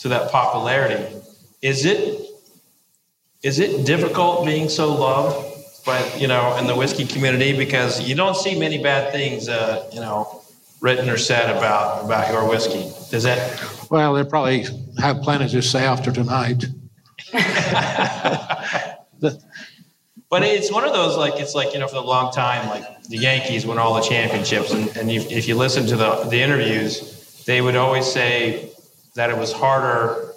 to 0.00 0.08
that 0.08 0.30
popularity. 0.30 1.04
Is 1.62 1.84
it 1.84 2.26
is 3.42 3.58
it 3.58 3.84
difficult 3.84 4.46
being 4.46 4.68
so 4.68 4.94
loved 4.94 5.84
by 5.84 6.02
you 6.16 6.26
know 6.26 6.56
in 6.56 6.66
the 6.66 6.74
whiskey 6.74 7.06
community 7.06 7.56
because 7.56 8.00
you 8.08 8.14
don't 8.14 8.36
see 8.36 8.58
many 8.58 8.82
bad 8.82 9.12
things 9.12 9.48
uh, 9.48 9.88
you 9.92 10.00
know 10.00 10.42
written 10.80 11.08
or 11.08 11.18
said 11.18 11.54
about 11.54 12.04
about 12.04 12.32
your 12.32 12.48
whiskey? 12.48 12.90
Does 13.10 13.24
that 13.24 13.62
Well, 13.90 14.14
they 14.14 14.24
probably 14.24 14.66
have 14.98 15.20
plenty 15.20 15.48
to 15.48 15.62
say 15.62 15.84
after 15.84 16.10
tonight. 16.10 16.64
But 20.28 20.42
it's 20.42 20.72
one 20.72 20.84
of 20.84 20.92
those 20.92 21.16
like 21.16 21.40
it's 21.40 21.54
like 21.54 21.72
you 21.72 21.78
know 21.78 21.86
for 21.86 21.94
the 21.94 22.00
long 22.02 22.32
time 22.32 22.68
like 22.68 23.04
the 23.04 23.16
Yankees 23.16 23.64
won 23.64 23.78
all 23.78 23.94
the 23.94 24.00
championships 24.02 24.72
and, 24.72 24.94
and 24.96 25.10
you, 25.10 25.20
if 25.20 25.46
you 25.46 25.54
listen 25.54 25.86
to 25.86 25.96
the 25.96 26.24
the 26.24 26.40
interviews 26.42 27.44
they 27.46 27.60
would 27.62 27.76
always 27.76 28.04
say 28.10 28.72
that 29.14 29.30
it 29.30 29.38
was 29.38 29.52
harder 29.52 30.32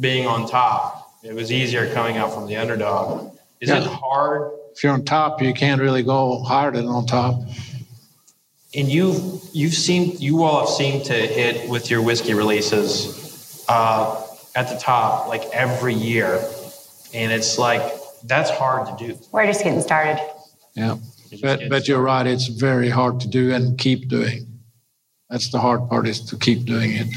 being 0.00 0.26
on 0.26 0.48
top. 0.48 1.12
It 1.22 1.34
was 1.34 1.52
easier 1.52 1.92
coming 1.92 2.16
out 2.16 2.32
from 2.32 2.46
the 2.46 2.56
underdog. 2.56 3.36
Is 3.60 3.68
it 3.70 3.82
hard? 3.82 4.52
If 4.74 4.82
you're 4.82 4.92
on 4.92 5.04
top, 5.04 5.40
you 5.42 5.52
can't 5.54 5.80
really 5.80 6.02
go 6.02 6.42
higher 6.42 6.70
than 6.70 6.86
on 6.86 7.06
top. 7.06 7.40
and 8.74 8.88
you 8.88 9.40
you've 9.52 9.74
seen 9.74 10.16
you 10.18 10.42
all 10.44 10.60
have 10.60 10.68
seemed 10.68 11.04
to 11.06 11.14
hit 11.14 11.68
with 11.68 11.90
your 11.90 12.02
whiskey 12.02 12.34
releases. 12.34 13.64
Uh, 13.68 14.22
at 14.56 14.68
the 14.68 14.76
top 14.78 15.28
like 15.28 15.44
every 15.52 15.94
year 15.94 16.42
and 17.14 17.30
it's 17.30 17.58
like 17.58 17.82
that's 18.24 18.50
hard 18.50 18.86
to 18.88 19.06
do 19.06 19.16
We're 19.30 19.46
just 19.46 19.62
getting 19.62 19.80
started. 19.80 20.18
Yeah. 20.74 20.96
But, 21.42 21.68
but 21.68 21.86
you're 21.86 22.02
right, 22.02 22.26
it's 22.26 22.46
very 22.46 22.88
hard 22.88 23.20
to 23.20 23.28
do 23.28 23.52
and 23.52 23.76
keep 23.78 24.08
doing. 24.08 24.46
That's 25.28 25.50
the 25.50 25.58
hard 25.58 25.88
part 25.88 26.06
is 26.08 26.20
to 26.26 26.36
keep 26.36 26.64
doing 26.64 26.92
it. 26.92 27.08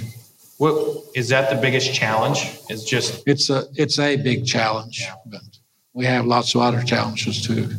what 0.57 1.03
is 1.15 1.29
that 1.29 1.49
the 1.49 1.55
biggest 1.55 1.93
challenge 1.93 2.59
is 2.69 2.83
just 2.83 3.23
It's 3.25 3.49
a, 3.49 3.65
it's 3.75 3.97
a 3.99 4.17
big 4.17 4.45
challenge, 4.45 5.03
but 5.25 5.41
we 5.93 6.05
have 6.05 6.25
lots 6.25 6.53
of 6.55 6.61
other 6.61 6.81
challenges 6.83 7.41
too. 7.41 7.69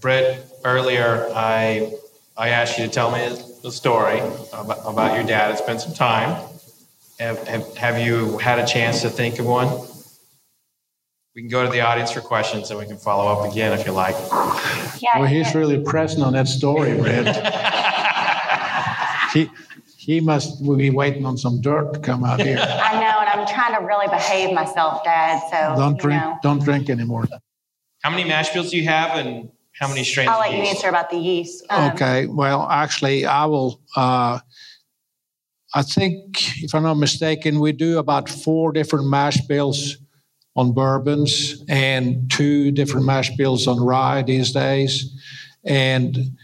Britt, 0.00 0.46
earlier 0.64 1.28
I 1.34 1.92
I 2.36 2.50
asked 2.50 2.78
you 2.78 2.86
to 2.86 2.90
tell 2.90 3.10
me 3.10 3.36
the 3.62 3.72
story 3.72 4.20
about, 4.52 4.78
about 4.86 5.16
your 5.16 5.26
dad. 5.26 5.50
It's 5.50 5.60
been 5.60 5.80
some 5.80 5.92
time. 5.92 6.48
Have, 7.18 7.46
have, 7.48 7.76
have 7.76 7.98
you 7.98 8.38
had 8.38 8.58
a 8.58 8.66
chance 8.66 9.02
to 9.02 9.10
think 9.10 9.38
of 9.38 9.46
one? 9.46 9.68
We 11.34 11.42
can 11.42 11.48
go 11.50 11.64
to 11.64 11.70
the 11.70 11.80
audience 11.80 12.10
for 12.12 12.20
questions 12.20 12.70
and 12.70 12.78
we 12.78 12.86
can 12.86 12.96
follow 12.96 13.26
up 13.32 13.50
again 13.50 13.72
if 13.78 13.86
you 13.86 13.92
like. 13.92 14.14
Yeah. 15.00 15.18
Well, 15.18 15.26
he's 15.26 15.54
really 15.54 15.82
pressing 15.82 16.22
on 16.22 16.32
that 16.34 16.48
story, 16.48 16.96
Brad. 16.96 17.26
He, 19.34 19.50
He 19.98 20.20
must 20.20 20.62
be 20.64 20.88
waiting 20.88 21.26
on 21.26 21.36
some 21.36 21.60
dirt 21.60 21.92
to 21.92 22.00
come 22.00 22.24
out 22.24 22.40
here. 22.40 22.56
I 22.60 22.94
know, 22.94 23.20
and 23.20 23.28
I'm 23.28 23.46
trying 23.46 23.78
to 23.78 23.86
really 23.86 24.08
behave 24.08 24.54
myself, 24.54 25.04
Dad, 25.04 25.38
so, 25.50 25.74
Don't 25.78 26.00
drink, 26.00 26.22
know. 26.22 26.38
don't 26.42 26.62
drink 26.64 26.88
anymore. 26.88 27.26
How 28.02 28.08
many 28.08 28.24
mash 28.24 28.48
bills 28.54 28.70
do 28.70 28.78
you 28.78 28.84
have 28.88 29.18
and 29.18 29.50
how 29.78 29.86
many 29.86 30.02
strains? 30.04 30.30
I'll 30.30 30.36
of 30.40 30.46
let 30.46 30.52
you 30.52 30.60
yeast? 30.60 30.76
answer 30.76 30.88
about 30.88 31.10
the 31.10 31.18
yeast. 31.18 31.64
Um, 31.68 31.92
Okay, 31.92 32.26
well, 32.26 32.66
actually, 32.70 33.26
I 33.26 33.44
will, 33.44 33.82
uh, 33.96 34.38
I 35.74 35.82
think, 35.82 36.62
if 36.62 36.74
I'm 36.74 36.82
not 36.82 36.94
mistaken, 36.94 37.60
we 37.60 37.72
do 37.72 37.98
about 37.98 38.28
four 38.28 38.72
different 38.72 39.06
mash 39.06 39.40
bills 39.42 39.98
on 40.56 40.72
bourbons 40.72 41.62
and 41.68 42.30
two 42.30 42.70
different 42.72 43.06
mash 43.06 43.30
bills 43.36 43.66
on 43.66 43.78
rye 43.78 44.22
these 44.22 44.52
days. 44.52 45.14
And 45.64 46.36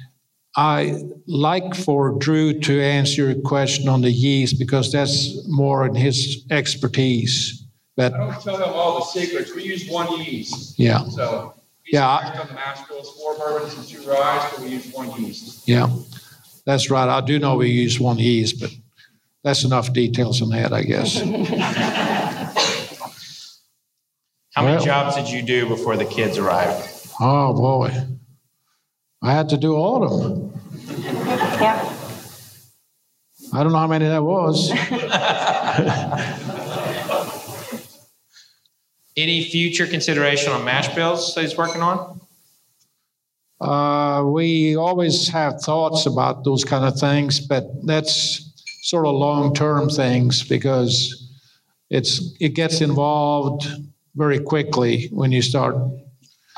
I 0.56 1.02
like 1.26 1.74
for 1.74 2.16
Drew 2.18 2.58
to 2.60 2.80
answer 2.80 3.30
your 3.30 3.40
question 3.42 3.88
on 3.88 4.02
the 4.02 4.10
yeast 4.10 4.58
because 4.58 4.92
that's 4.92 5.48
more 5.48 5.86
in 5.86 5.94
his 5.94 6.44
expertise. 6.50 7.66
But, 7.96 8.14
I 8.14 8.18
don't 8.18 8.42
tell 8.42 8.58
them 8.58 8.70
all 8.72 8.98
the 8.98 9.04
secrets. 9.04 9.54
We 9.54 9.64
use 9.64 9.88
one 9.88 10.20
yeast. 10.20 10.78
yeah, 10.78 11.04
So. 11.08 11.54
we 11.86 11.92
Yeah, 11.92 12.40
On 12.40 12.46
the 12.46 12.54
mash 12.54 12.86
bills, 12.88 13.10
four 13.16 13.36
bourbons 13.36 13.74
and 13.74 13.86
two 13.86 14.08
ryes, 14.08 14.50
but 14.52 14.60
we 14.60 14.68
use 14.68 14.92
one 14.92 15.24
yeast. 15.24 15.66
yeah, 15.66 15.88
that's 16.66 16.90
right. 16.90 17.08
I 17.08 17.20
do 17.20 17.38
know 17.38 17.56
we 17.56 17.70
use 17.70 17.98
one 17.98 18.18
yeast, 18.18 18.60
but 18.60 18.70
that's 19.44 19.62
enough 19.64 19.92
details 19.92 20.40
on 20.42 20.48
that, 20.50 20.72
I 20.72 20.82
guess. 20.82 21.20
How 24.54 24.62
many 24.62 24.76
Well- 24.76 24.84
jobs 24.84 25.16
did 25.16 25.28
you 25.28 25.42
do 25.42 25.68
before 25.68 25.96
the 25.96 26.04
kids 26.06 26.38
arrived? 26.38 26.88
Oh, 27.20 27.52
boy. 27.52 27.92
I 29.22 29.32
had 29.32 29.48
to 29.50 29.56
do 29.56 29.74
all 29.76 30.02
of 30.04 30.22
them. 30.22 30.52
Yeah, 31.60 31.92
I 33.52 33.62
don't 33.62 33.72
know 33.72 33.78
how 33.78 33.86
many 33.86 34.06
that 34.06 34.22
was. 34.22 34.70
Any 39.16 39.44
future 39.44 39.86
consideration 39.86 40.52
on 40.52 40.64
mash 40.64 40.92
bills 40.94 41.34
that 41.34 41.42
he's 41.42 41.56
working 41.56 41.82
on? 41.82 42.20
Uh, 43.60 44.24
we 44.24 44.76
always 44.76 45.28
have 45.28 45.60
thoughts 45.60 46.06
about 46.06 46.42
those 46.44 46.64
kind 46.64 46.84
of 46.84 46.98
things, 46.98 47.38
but 47.40 47.64
that's 47.86 48.52
sort 48.84 49.06
of 49.06 49.14
long-term 49.14 49.88
things 49.88 50.42
because 50.46 51.32
it's, 51.88 52.34
it 52.38 52.50
gets 52.50 52.82
involved 52.82 53.66
very 54.14 54.38
quickly 54.38 55.08
when 55.10 55.32
you 55.32 55.40
start. 55.40 55.74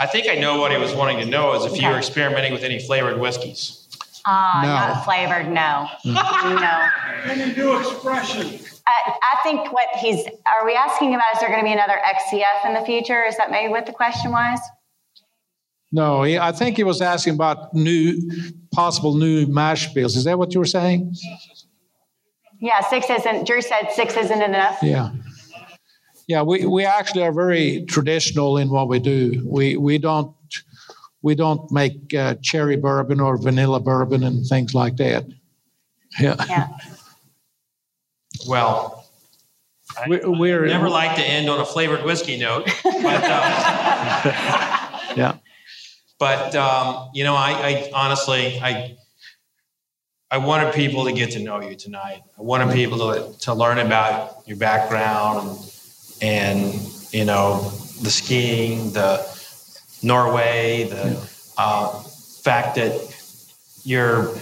I 0.00 0.06
think 0.06 0.28
I 0.28 0.34
know 0.34 0.58
what 0.60 0.72
he 0.72 0.76
was 0.76 0.92
wanting 0.92 1.18
to 1.20 1.24
know 1.26 1.54
is 1.54 1.64
if 1.72 1.80
you 1.80 1.86
were 1.88 1.96
experimenting 1.96 2.52
with 2.52 2.64
any 2.64 2.80
flavored 2.80 3.20
whiskeys. 3.20 3.88
uh, 4.26 4.60
No. 4.62 4.68
not 4.68 5.04
flavored, 5.04 5.46
no, 5.52 5.86
no. 6.04 6.88
Then 7.26 7.48
you 7.48 7.54
do 7.54 7.78
expression. 7.78 8.58
I, 8.88 9.12
I 9.22 9.36
think 9.44 9.72
what 9.72 9.86
he's, 10.00 10.26
are 10.26 10.66
we 10.66 10.74
asking 10.74 11.14
about, 11.14 11.26
is 11.34 11.38
there 11.40 11.48
going 11.48 11.60
to 11.60 11.64
be 11.64 11.72
another 11.72 11.98
XCF 12.04 12.66
in 12.66 12.74
the 12.74 12.80
future? 12.84 13.22
Is 13.24 13.36
that 13.36 13.52
maybe 13.52 13.70
what 13.70 13.86
the 13.86 13.92
question 13.92 14.32
was? 14.32 14.58
No, 15.92 16.24
he- 16.24 16.38
I 16.38 16.50
think 16.50 16.76
he 16.76 16.82
was 16.82 17.00
asking 17.00 17.34
about 17.34 17.72
new, 17.72 18.18
possible 18.74 19.14
new 19.14 19.46
mash 19.46 19.94
bills. 19.94 20.16
Is 20.16 20.24
that 20.24 20.36
what 20.40 20.52
you 20.54 20.58
were 20.60 20.66
saying? 20.66 21.14
Yeah, 22.60 22.80
six 22.88 23.08
isn't, 23.10 23.46
Drew 23.46 23.60
said 23.60 23.90
six 23.92 24.16
isn't 24.16 24.42
enough. 24.42 24.78
Yeah. 24.82 25.10
Yeah, 26.28 26.42
we, 26.42 26.66
we 26.66 26.84
actually 26.84 27.22
are 27.22 27.32
very 27.32 27.84
traditional 27.86 28.56
in 28.58 28.68
what 28.70 28.88
we 28.88 28.98
do. 28.98 29.42
We, 29.46 29.76
we 29.76 29.98
don't, 29.98 30.34
we 31.22 31.34
don't 31.34 31.70
make 31.70 32.12
uh, 32.14 32.34
cherry 32.42 32.76
bourbon 32.76 33.20
or 33.20 33.36
vanilla 33.36 33.78
bourbon 33.80 34.22
and 34.24 34.44
things 34.46 34.74
like 34.74 34.96
that. 34.96 35.26
Yeah. 36.18 36.36
Yeah. 36.48 36.68
Well, 38.48 39.04
I 39.98 40.08
We- 40.08 40.20
we're- 40.24 40.68
never 40.68 40.88
like 40.88 41.16
to 41.16 41.22
end 41.22 41.48
on 41.48 41.60
a 41.60 41.64
flavored 41.64 42.04
whiskey 42.04 42.38
note, 42.38 42.66
but, 42.82 43.24
uh, 43.24 44.22
Yeah. 45.16 45.36
but 46.18 46.54
um, 46.56 47.10
you 47.14 47.24
know, 47.24 47.34
I, 47.34 47.50
I 47.52 47.90
honestly, 47.94 48.58
I, 48.60 48.96
I 50.28 50.38
wanted 50.38 50.74
people 50.74 51.04
to 51.04 51.12
get 51.12 51.30
to 51.32 51.38
know 51.38 51.60
you 51.60 51.76
tonight. 51.76 52.22
I 52.36 52.42
wanted 52.42 52.74
people 52.74 52.98
to, 52.98 53.38
to 53.40 53.54
learn 53.54 53.78
about 53.78 54.42
your 54.44 54.56
background 54.56 55.56
and, 56.20 56.74
and 56.74 56.88
you 57.12 57.24
know, 57.24 57.70
the 58.02 58.10
skiing, 58.10 58.92
the 58.92 59.24
Norway, 60.02 60.88
the 60.90 61.30
uh, 61.56 62.02
fact 62.42 62.74
that 62.74 62.92
you're 63.84 64.34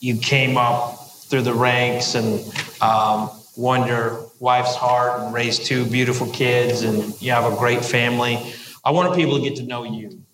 you 0.00 0.16
came 0.16 0.56
up 0.56 0.98
through 1.28 1.42
the 1.42 1.54
ranks 1.54 2.16
and 2.16 2.40
um, 2.82 3.30
won 3.56 3.86
your 3.86 4.26
wife's 4.40 4.74
heart 4.74 5.20
and 5.20 5.32
raised 5.32 5.64
two 5.64 5.84
beautiful 5.84 6.26
kids 6.32 6.82
and 6.82 7.20
you 7.22 7.30
have 7.30 7.50
a 7.50 7.54
great 7.56 7.84
family. 7.84 8.52
I 8.84 8.90
wanted 8.90 9.14
people 9.14 9.36
to 9.36 9.42
get 9.42 9.56
to 9.56 9.62
know 9.62 9.84
you. 9.84 10.24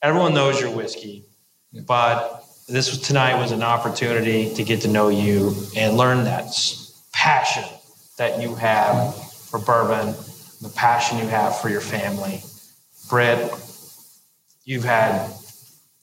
Everyone 0.00 0.34
knows 0.34 0.60
your 0.60 0.70
whiskey, 0.70 1.24
but 1.86 2.43
this 2.66 2.96
tonight 2.98 3.38
was 3.38 3.52
an 3.52 3.62
opportunity 3.62 4.54
to 4.54 4.64
get 4.64 4.80
to 4.82 4.88
know 4.88 5.08
you 5.08 5.54
and 5.76 5.96
learn 5.96 6.24
that 6.24 6.46
passion 7.12 7.64
that 8.16 8.40
you 8.40 8.54
have 8.54 9.14
for 9.14 9.58
bourbon, 9.58 10.14
the 10.62 10.72
passion 10.74 11.18
you 11.18 11.26
have 11.26 11.58
for 11.60 11.68
your 11.68 11.82
family. 11.82 12.42
Britt, 13.10 13.52
you've 14.64 14.84
had, 14.84 15.30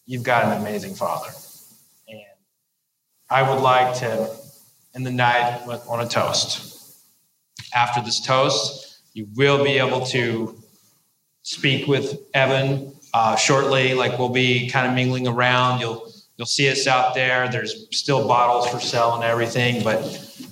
you've 0.05 0.23
got 0.23 0.45
an 0.45 0.61
amazing 0.61 0.93
father. 0.93 1.29
And 2.07 2.21
I 3.29 3.49
would 3.49 3.61
like 3.61 3.95
to 3.99 4.29
end 4.93 5.05
the 5.05 5.11
night 5.11 5.63
with, 5.65 5.83
on 5.87 6.01
a 6.01 6.07
toast. 6.07 6.67
After 7.73 8.01
this 8.01 8.19
toast, 8.19 8.99
you 9.13 9.27
will 9.35 9.63
be 9.63 9.79
able 9.79 10.05
to 10.07 10.55
speak 11.41 11.87
with 11.87 12.19
Even 12.35 12.93
uh, 13.13 13.35
shortly. 13.35 13.95
Like 13.95 14.19
we'll 14.19 14.29
be 14.29 14.69
kind 14.69 14.87
of 14.87 14.93
mingling 14.93 15.27
around. 15.27 15.79
You'll 15.79 16.10
you'll 16.41 16.47
see 16.47 16.71
us 16.71 16.87
out 16.87 17.13
there. 17.13 17.47
There's 17.49 17.85
still 17.95 18.27
bottles 18.27 18.67
for 18.67 18.79
sale 18.79 19.13
and 19.13 19.23
everything, 19.23 19.83
but 19.83 20.01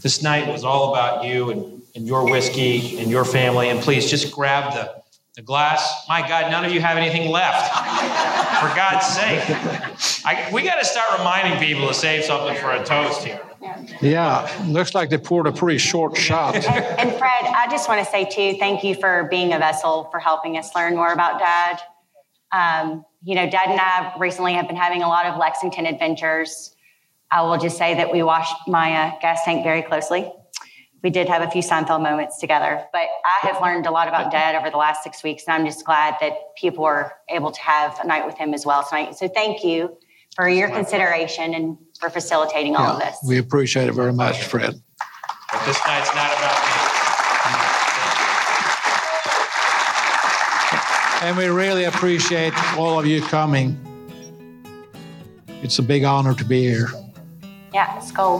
this 0.03 0.21
night 0.21 0.47
was 0.47 0.63
all 0.63 0.93
about 0.93 1.23
you 1.23 1.49
and, 1.49 1.81
and 1.95 2.05
your 2.05 2.29
whiskey 2.29 2.99
and 2.99 3.09
your 3.09 3.25
family. 3.25 3.69
And 3.69 3.79
please 3.79 4.07
just 4.07 4.31
grab 4.31 4.71
the 4.73 4.99
the 5.35 5.41
glass. 5.41 6.05
My 6.07 6.27
God, 6.27 6.51
none 6.51 6.63
of 6.63 6.71
you 6.71 6.79
have 6.81 6.97
anything 6.97 7.31
left. 7.31 7.73
For 8.59 8.75
God's 8.75 9.07
sake, 9.07 9.41
I, 10.25 10.47
we 10.53 10.61
got 10.63 10.75
to 10.75 10.85
start 10.85 11.17
reminding 11.17 11.57
people 11.59 11.87
to 11.87 11.93
save 11.93 12.25
something 12.25 12.57
for 12.57 12.71
a 12.71 12.83
toast 12.83 13.23
here. 13.23 13.41
Yeah. 14.01 14.51
Looks 14.67 14.93
like 14.93 15.09
they 15.09 15.17
poured 15.17 15.47
a 15.47 15.51
pretty 15.53 15.77
short 15.77 16.17
shot. 16.17 16.55
And, 16.55 16.65
and 16.65 17.17
Fred, 17.17 17.45
I 17.45 17.67
just 17.71 17.87
want 17.87 18.03
to 18.03 18.11
say 18.11 18.25
too, 18.25 18.59
thank 18.59 18.83
you 18.83 18.95
for 18.95 19.27
being 19.31 19.53
a 19.53 19.59
vessel 19.59 20.09
for 20.11 20.19
helping 20.19 20.57
us 20.57 20.75
learn 20.75 20.95
more 20.97 21.13
about 21.13 21.39
Dad. 21.39 21.79
Um, 22.51 23.05
you 23.21 23.35
know, 23.35 23.49
Dad 23.49 23.69
and 23.69 23.79
I 23.79 24.13
recently 24.17 24.53
have 24.53 24.67
been 24.67 24.77
having 24.77 25.03
a 25.03 25.07
lot 25.07 25.25
of 25.25 25.37
Lexington 25.37 25.85
adventures. 25.85 26.75
I 27.31 27.41
will 27.41 27.57
just 27.57 27.77
say 27.77 27.95
that 27.95 28.11
we 28.11 28.23
watched 28.23 28.55
my 28.67 28.93
uh, 28.93 29.19
gas 29.21 29.43
tank 29.43 29.63
very 29.63 29.81
closely. 29.81 30.31
We 31.03 31.09
did 31.09 31.29
have 31.29 31.41
a 31.41 31.49
few 31.49 31.61
Seinfeld 31.61 32.01
moments 32.01 32.39
together, 32.39 32.83
but 32.91 33.07
I 33.25 33.47
have 33.47 33.61
learned 33.61 33.85
a 33.85 33.91
lot 33.91 34.07
about 34.09 34.31
Dad 34.31 34.55
over 34.55 34.69
the 34.69 34.77
last 34.77 35.03
six 35.03 35.23
weeks, 35.23 35.43
and 35.47 35.53
I'm 35.53 35.65
just 35.65 35.85
glad 35.85 36.15
that 36.19 36.33
people 36.57 36.83
were 36.83 37.13
able 37.29 37.51
to 37.51 37.61
have 37.61 37.97
a 38.03 38.07
night 38.07 38.25
with 38.25 38.37
him 38.37 38.53
as 38.53 38.65
well 38.65 38.85
tonight. 38.87 39.15
So 39.15 39.29
thank 39.29 39.63
you 39.63 39.97
for 40.35 40.49
your 40.49 40.69
consideration 40.69 41.53
and 41.53 41.77
for 41.99 42.09
facilitating 42.09 42.75
all 42.75 42.95
of 42.95 42.99
this. 42.99 43.17
we 43.25 43.37
appreciate 43.37 43.87
it 43.87 43.93
very 43.93 44.13
much, 44.13 44.43
Fred. 44.43 44.81
But 45.51 45.65
this 45.65 45.79
night's 45.85 46.13
not 46.13 46.31
about 46.31 47.03
me. 47.03 47.08
And 51.21 51.35
we 51.37 51.47
really 51.47 51.83
appreciate 51.83 52.53
all 52.77 52.97
of 52.97 53.05
you 53.05 53.21
coming. 53.21 53.77
It's 55.61 55.77
a 55.79 55.83
big 55.83 56.05
honor 56.05 56.33
to 56.33 56.45
be 56.45 56.61
here. 56.61 56.87
Yeah, 57.73 57.99
skull. 57.99 58.39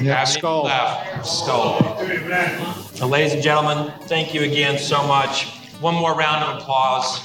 Yeah, 0.00 0.16
Have 0.16 0.28
any 0.28 0.38
skull. 0.38 0.66
Skull. 1.22 1.96
So, 2.94 3.06
ladies 3.06 3.34
and 3.34 3.42
gentlemen, 3.42 3.92
thank 4.02 4.34
you 4.34 4.42
again 4.42 4.78
so 4.78 5.06
much. 5.06 5.46
One 5.80 5.94
more 5.94 6.14
round 6.14 6.44
of 6.44 6.60
applause. 6.60 7.20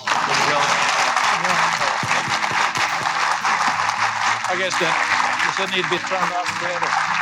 I 4.47 4.55
guess 4.59 4.77
that, 4.79 4.93
does 5.47 5.57
that 5.57 5.75
need 5.75 5.83
to 5.83 5.89
be 5.89 5.97
turned 5.97 6.33
off, 6.33 6.47
Fred? 6.59 6.81
or- 6.83 7.14